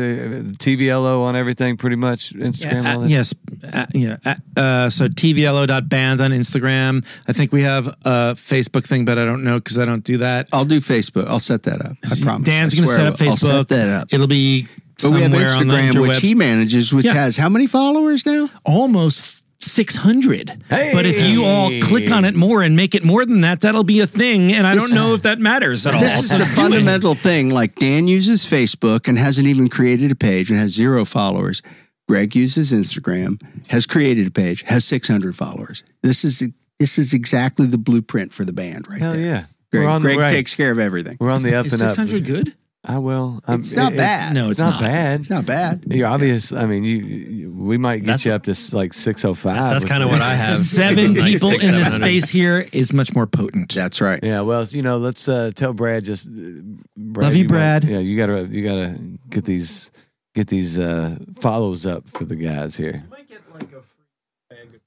TVLO 0.58 1.22
on 1.22 1.36
everything? 1.36 1.78
Pretty 1.78 1.96
much 1.96 2.34
Instagram. 2.34 2.84
Yeah, 2.86 2.96
all 2.96 3.04
uh, 3.04 3.08
yes. 3.08 3.36
Uh, 3.72 3.86
yeah. 3.94 4.18
Uh, 4.26 4.36
uh, 4.60 4.90
so 4.90 5.08
tvlo.band 5.08 6.22
on 6.22 6.32
Instagram. 6.32 7.06
I 7.28 7.34
think 7.34 7.52
we 7.52 7.62
have 7.62 7.86
a 7.88 8.34
Facebook 8.36 8.84
thing, 8.88 9.06
but 9.06 9.20
I 9.20 9.26
don't 9.26 9.44
know 9.44 9.60
because 9.60 9.78
I 9.78 9.86
don't 9.86 10.04
do 10.04 10.18
that. 10.18 10.48
I'll 10.52 10.66
do 10.66 10.80
Facebook. 10.82 11.28
I'll 11.28 11.40
set 11.40 11.62
that 11.64 11.86
up. 11.86 11.98
I 12.04 12.16
promise. 12.20 12.48
Dan's 12.48 12.74
going 12.74 12.88
to 12.88 12.96
set 12.96 13.06
up 13.06 13.20
will. 13.20 13.30
I'll 13.30 13.38
set 13.38 13.68
that 13.68 13.90
up. 13.90 14.08
It'll 14.12 14.26
be 14.26 14.68
But 15.00 15.12
we 15.12 15.22
have 15.22 15.32
somewhere 15.32 15.50
on 15.56 15.68
the 15.68 15.74
Instagram, 15.76 16.02
which 16.02 16.12
interwebs. 16.14 16.20
he 16.22 16.34
manages, 16.34 16.92
which 16.92 17.06
Yeah. 17.06 17.14
has 17.14 17.38
how 17.38 17.48
many 17.50 17.68
followers 17.68 18.26
now? 18.26 18.50
almost 18.66 19.41
600. 19.64 20.64
Hey! 20.70 20.92
But 20.94 21.06
if 21.06 21.22
you 21.22 21.44
all 21.46 21.70
click 21.82 22.10
on 22.12 22.26
it 22.26 22.36
more 22.36 22.62
and 22.64 22.76
make 22.76 22.96
it 22.96 23.04
more 23.04 23.26
than 23.26 23.42
that, 23.42 23.62
that'll 23.62 23.84
be 23.84 24.00
a 24.00 24.08
thing. 24.08 24.54
And 24.54 24.66
I 24.66 24.74
This 24.74 24.84
don't 24.84 24.94
know 24.96 25.08
is- 25.10 25.16
if 25.20 25.22
that 25.24 25.40
matters 25.40 25.86
at 25.86 25.94
all. 25.94 26.02
This 26.02 26.20
is 26.20 26.30
So 26.30 26.38
the 26.38 26.46
do 26.46 26.52
it. 26.52 26.56
fundamental 26.56 27.16
thing. 27.16 27.50
Like 27.50 27.76
Dan 27.76 28.08
uses 28.08 28.46
Facebook 28.46 29.08
and 29.08 29.18
hasn't 29.20 29.48
even 29.48 29.70
created 29.70 30.12
a 30.12 30.16
page 30.16 30.50
and 30.50 30.60
has 30.60 30.72
zero 30.74 31.06
followers. 31.06 31.62
Gregg 32.08 32.36
uses 32.36 32.74
Instagram, 32.74 33.40
has 33.68 33.86
created 33.86 34.28
a 34.28 34.32
page, 34.32 34.64
has 34.64 34.84
600 34.86 35.36
followers. 35.36 35.84
This 36.04 36.26
is 36.26 36.44
this 36.80 36.98
is 36.98 37.14
exactly 37.14 37.68
the 37.68 37.78
blueprint 37.78 38.34
for 38.34 38.44
the 38.44 38.52
band, 38.54 38.88
right 38.90 39.00
Hell 39.00 39.14
there. 39.14 39.22
yeah. 39.22 39.44
Gregg, 39.72 39.84
we're 39.86 39.90
on 39.90 40.02
Gregg 40.02 40.16
the 40.18 40.22
right. 40.24 40.30
takes 40.32 40.56
care 40.56 40.72
of 40.72 40.80
everything. 40.80 41.16
We're 41.20 41.30
on 41.30 41.44
the 41.44 41.56
up 41.56 41.68
Is 41.68 41.74
and 41.74 41.84
up. 41.84 41.90
600 41.90 42.26
good? 42.26 42.56
I 42.84 42.98
will. 42.98 43.42
I'm- 43.46 43.60
It's 43.60 43.74
not 43.76 43.96
bad. 43.96 44.34
No, 44.34 44.46
it's, 44.50 44.58
it's 44.58 44.60
not, 44.64 44.72
not. 44.72 44.82
bad. 44.82 45.20
It's 45.22 45.30
not 45.30 45.46
bad. 45.46 45.84
You're 45.86 46.08
obvious. 46.08 46.52
I 46.52 46.66
mean, 46.66 46.84
you, 46.84 46.98
you 46.98 47.52
we 47.52 47.78
might 47.78 47.98
get 48.00 48.06
That's- 48.08 48.26
you 48.26 48.34
up 48.34 48.42
to 48.46 48.52
s- 48.52 48.74
like 48.74 48.94
six 48.96 49.24
oh 49.24 49.36
five. 49.36 49.70
That's 49.70 49.86
kind 49.86 50.02
of 50.02 50.10
what 50.10 50.22
I 50.22 50.34
have. 50.34 50.58
Seven 50.82 51.14
Like 51.14 51.26
people 51.26 51.52
six, 51.52 51.64
in 51.64 51.76
this 51.76 51.84
700. 51.94 52.04
space 52.04 52.30
here 52.30 52.68
is 52.74 52.92
much 52.92 53.14
more 53.14 53.28
potent. 53.28 53.76
That's 53.76 54.02
right. 54.02 54.20
Yeah, 54.24 54.42
well, 54.42 54.64
you 54.66 54.82
know, 54.82 54.98
let's 54.98 55.30
uh, 55.30 55.52
tell 55.54 55.74
Brad 55.74 56.04
just. 56.06 56.28
Uh, 56.30 56.32
Brad, 56.98 57.24
Love 57.26 57.36
you, 57.36 57.44
might- 57.44 57.50
Brad. 57.50 57.84
yeah, 57.84 58.00
you 58.00 58.18
gotta 58.18 58.48
you 58.48 58.64
gotta 58.64 58.98
get 59.30 59.46
these 59.46 59.92
get 60.34 60.48
these 60.48 60.80
uh, 60.80 61.18
follows 61.40 61.86
up 61.86 62.10
for 62.10 62.26
the 62.26 62.36
guys 62.36 62.76
here. 62.76 63.04
might 63.12 63.30
get 63.30 63.42
like 63.54 63.64
a 63.64 63.82
free 63.82 64.06
bag 64.50 64.80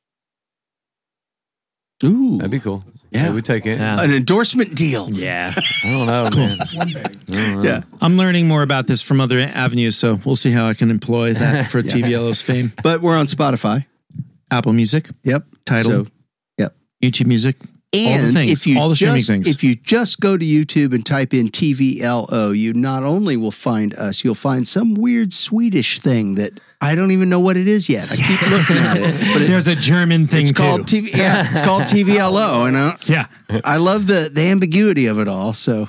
Ooh. 2.04 2.38
That'd 2.38 2.50
be 2.50 2.58
cool. 2.58 2.82
Yeah. 3.14 3.32
we 3.32 3.42
take 3.42 3.64
it. 3.66 3.78
Yeah. 3.78 4.00
An 4.02 4.12
endorsement 4.12 4.74
deal. 4.74 5.08
Yeah. 5.12 5.52
I 5.84 5.90
don't 5.90 6.06
know, 6.06 6.30
man. 6.46 6.58
one 6.74 6.92
bag. 6.92 7.06
I 7.30 7.32
don't 7.32 7.56
know. 7.56 7.62
Yeah. 7.62 7.82
I'm 8.00 8.16
learning 8.16 8.48
more 8.48 8.62
about 8.62 8.86
this 8.86 9.00
from 9.02 9.20
other 9.20 9.38
avenues, 9.40 9.96
so 9.96 10.18
we'll 10.24 10.36
see 10.36 10.50
how 10.50 10.66
I 10.68 10.74
can 10.74 10.90
employ 10.90 11.34
that 11.34 11.70
for 11.70 11.82
TVLO's 11.82 12.42
fame. 12.42 12.72
But 12.82 13.00
we're 13.02 13.16
on 13.16 13.26
Spotify. 13.26 13.86
Apple 14.50 14.72
Music, 14.72 15.08
Yep. 15.24 15.46
Tidal, 15.64 16.06
So, 16.06 16.06
YouTube 17.02 17.26
Music. 17.26 17.56
And 17.94 18.34
things, 18.34 18.52
if 18.52 18.66
you 18.66 18.78
all 18.78 18.88
the 18.88 18.96
streaming 18.96 19.16
just, 19.18 19.28
things. 19.28 19.48
if 19.48 19.62
you 19.64 19.74
just 19.76 20.20
go 20.20 20.36
to 20.36 20.44
YouTube 20.44 20.94
and 20.94 21.04
type 21.04 21.32
in 21.34 21.48
TVLO, 21.48 22.56
you 22.56 22.72
not 22.72 23.02
only 23.04 23.36
will 23.36 23.50
find 23.50 23.94
us, 23.94 24.24
you'll 24.24 24.34
find 24.34 24.66
some 24.66 24.94
weird 24.94 25.32
Swedish 25.32 26.00
thing 26.00 26.34
that 26.36 26.58
I 26.80 26.94
don't 26.94 27.10
even 27.12 27.28
know 27.28 27.40
what 27.40 27.56
it 27.56 27.66
is 27.68 27.88
yet. 27.88 28.10
I 28.12 28.16
keep 28.16 28.42
looking 28.50 28.76
at 28.76 28.96
it, 28.98 29.32
but 29.32 29.42
it, 29.42 29.46
There's 29.48 29.66
a 29.68 29.74
German 29.76 30.26
thing 30.26 30.42
it's 30.48 30.50
too. 30.56 30.62
called 30.62 30.82
TV. 30.82 31.14
Yeah, 31.14 31.48
it's 31.50 31.60
called 31.64 31.82
TVLO, 31.82 32.68
and 32.68 32.76
I, 32.76 32.96
yeah, 33.06 33.26
I 33.64 33.76
love 33.78 34.06
the 34.06 34.30
the 34.32 34.42
ambiguity 34.42 35.06
of 35.06 35.18
it 35.18 35.28
all. 35.28 35.52
So 35.54 35.88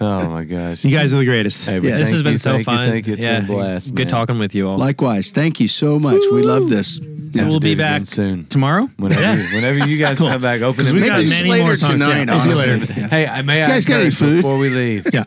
Oh 0.00 0.28
my 0.28 0.44
gosh. 0.44 0.84
you 0.84 0.90
guys 0.96 1.12
are 1.14 1.18
the 1.18 1.24
greatest. 1.24 1.64
Hey, 1.64 1.74
Yeah. 1.76 1.80
This 1.80 1.92
thank 1.96 2.08
has 2.10 2.22
been 2.22 2.32
you, 2.32 2.38
so 2.38 2.50
thank 2.52 2.58
you, 2.60 2.64
fun. 2.64 2.88
thank 2.90 3.06
you. 3.06 3.12
It's 3.14 3.22
yeah. 3.22 3.40
been 3.40 3.50
a 3.50 3.52
blast. 3.54 3.94
Good 3.94 4.02
man. 4.04 4.08
talking 4.08 4.38
with 4.38 4.54
you 4.54 4.68
all. 4.68 4.76
likewise, 4.78 5.30
thank 5.30 5.58
you 5.58 5.68
so 5.68 5.98
much. 5.98 6.20
We 6.32 6.42
love 6.42 6.68
this. 6.68 7.00
So 7.36 7.42
Have 7.44 7.50
we'll 7.50 7.60
be 7.60 7.74
back 7.74 8.06
soon. 8.06 8.46
tomorrow. 8.46 8.88
Whenever, 8.96 9.20
Yeah. 9.20 9.34
you, 9.34 9.54
whenever 9.54 9.86
you 9.88 9.98
guys 9.98 10.18
Cool. 10.18 10.28
come 10.30 10.40
back, 10.42 10.62
open. 10.62 10.86
it. 10.86 10.92
we 10.92 11.00
Maybe 11.00 11.08
got 11.08 11.24
many 11.26 11.50
later 11.50 11.64
more 11.64 11.76
songs. 11.76 12.00
tonight, 12.00 12.24
Yeah, 12.26 12.32
we'll 12.32 12.40
see 12.40 12.48
you 12.50 12.56
honestly. 12.72 12.94
later. 13.02 13.08
Hey, 13.08 13.26
I 13.26 13.42
may 13.42 13.60
you 13.62 13.66
guys 13.66 13.84
got 13.84 13.94
any 13.96 14.04
encourage 14.06 14.16
food? 14.18 14.36
before 14.36 14.58
we 14.58 14.68
leave? 14.70 15.06
Yeah. 15.12 15.24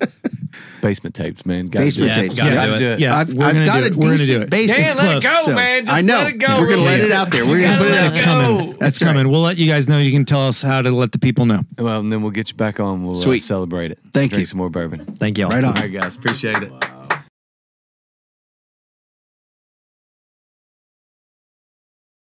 Basement 0.81 1.13
tapes, 1.13 1.45
man. 1.45 1.65
Gotta 1.65 1.85
Basement 1.85 2.13
do 2.13 2.19
it. 2.19 2.23
tapes. 2.23 2.35
gotta 2.37 2.55
Gotta 2.55 2.71
do 2.73 2.79
do 2.79 2.85
it. 2.85 2.91
it. 2.93 2.99
Yeah, 2.99 3.17
I've, 3.17 3.33
we're 3.33 3.45
I've 3.45 3.53
gonna 3.53 3.65
got 3.65 3.77
do 3.79 3.83
a 3.83 3.87
it. 3.87 3.95
We're 3.95 4.01
gonna 4.01 4.17
decent 4.17 4.27
do 4.39 4.41
it. 4.43 4.49
base. 4.49 4.71
Dan, 4.71 4.85
It's 4.85 4.95
let 4.95 5.05
it 5.17 5.21
close, 5.21 5.23
go, 5.23 5.45
so- 5.45 5.53
man. 5.55 5.85
Just 5.85 5.97
I 5.97 6.01
know. 6.01 6.17
let 6.19 6.27
it 6.27 6.37
go. 6.37 6.47
We're 6.59 6.67
gonna 6.69 6.81
let 6.81 6.91
Release 6.93 7.03
it 7.03 7.09
it. 7.09 7.11
out 7.11 7.31
there. 7.31 7.45
We're 7.45 7.57
You 7.57 7.63
gonna 7.63 7.73
gotta 7.75 7.83
put 7.83 7.87
it 7.89 7.95
let 7.95 8.03
out 8.05 8.11
it 8.13 8.15
there. 8.15 8.25
go. 8.25 8.69
It's 8.71 8.79
That's 8.79 9.01
right. 9.01 9.07
coming. 9.09 9.29
We'll 9.29 9.41
let 9.41 9.57
you 9.57 9.67
guys 9.69 9.87
know. 9.89 9.99
You 9.99 10.11
can 10.11 10.25
tell 10.25 10.47
us 10.47 10.61
how 10.61 10.81
to 10.81 10.89
let 10.91 11.11
the 11.11 11.19
people 11.19 11.45
know. 11.45 11.63
Well, 11.77 11.99
and 11.99 12.11
then 12.11 12.21
we'll 12.21 12.31
get 12.31 12.49
you 12.49 12.55
back 12.55 12.79
on. 12.79 13.03
We'll 13.03 13.17
uh, 13.19 13.23
Sweet. 13.23 13.41
celebrate 13.43 13.91
it. 13.91 13.99
Thank 14.13 14.31
Drink 14.31 14.39
you. 14.41 14.45
some 14.45 14.57
more 14.57 14.69
bourbon. 14.69 15.05
Thank 15.19 15.37
you 15.37 15.45
all. 15.45 15.51
Right 15.51 15.63
on. 15.63 15.75
All 15.75 15.81
right, 15.83 15.91
guys. 15.91 16.15
Appreciate 16.15 16.57
it. 16.63 16.71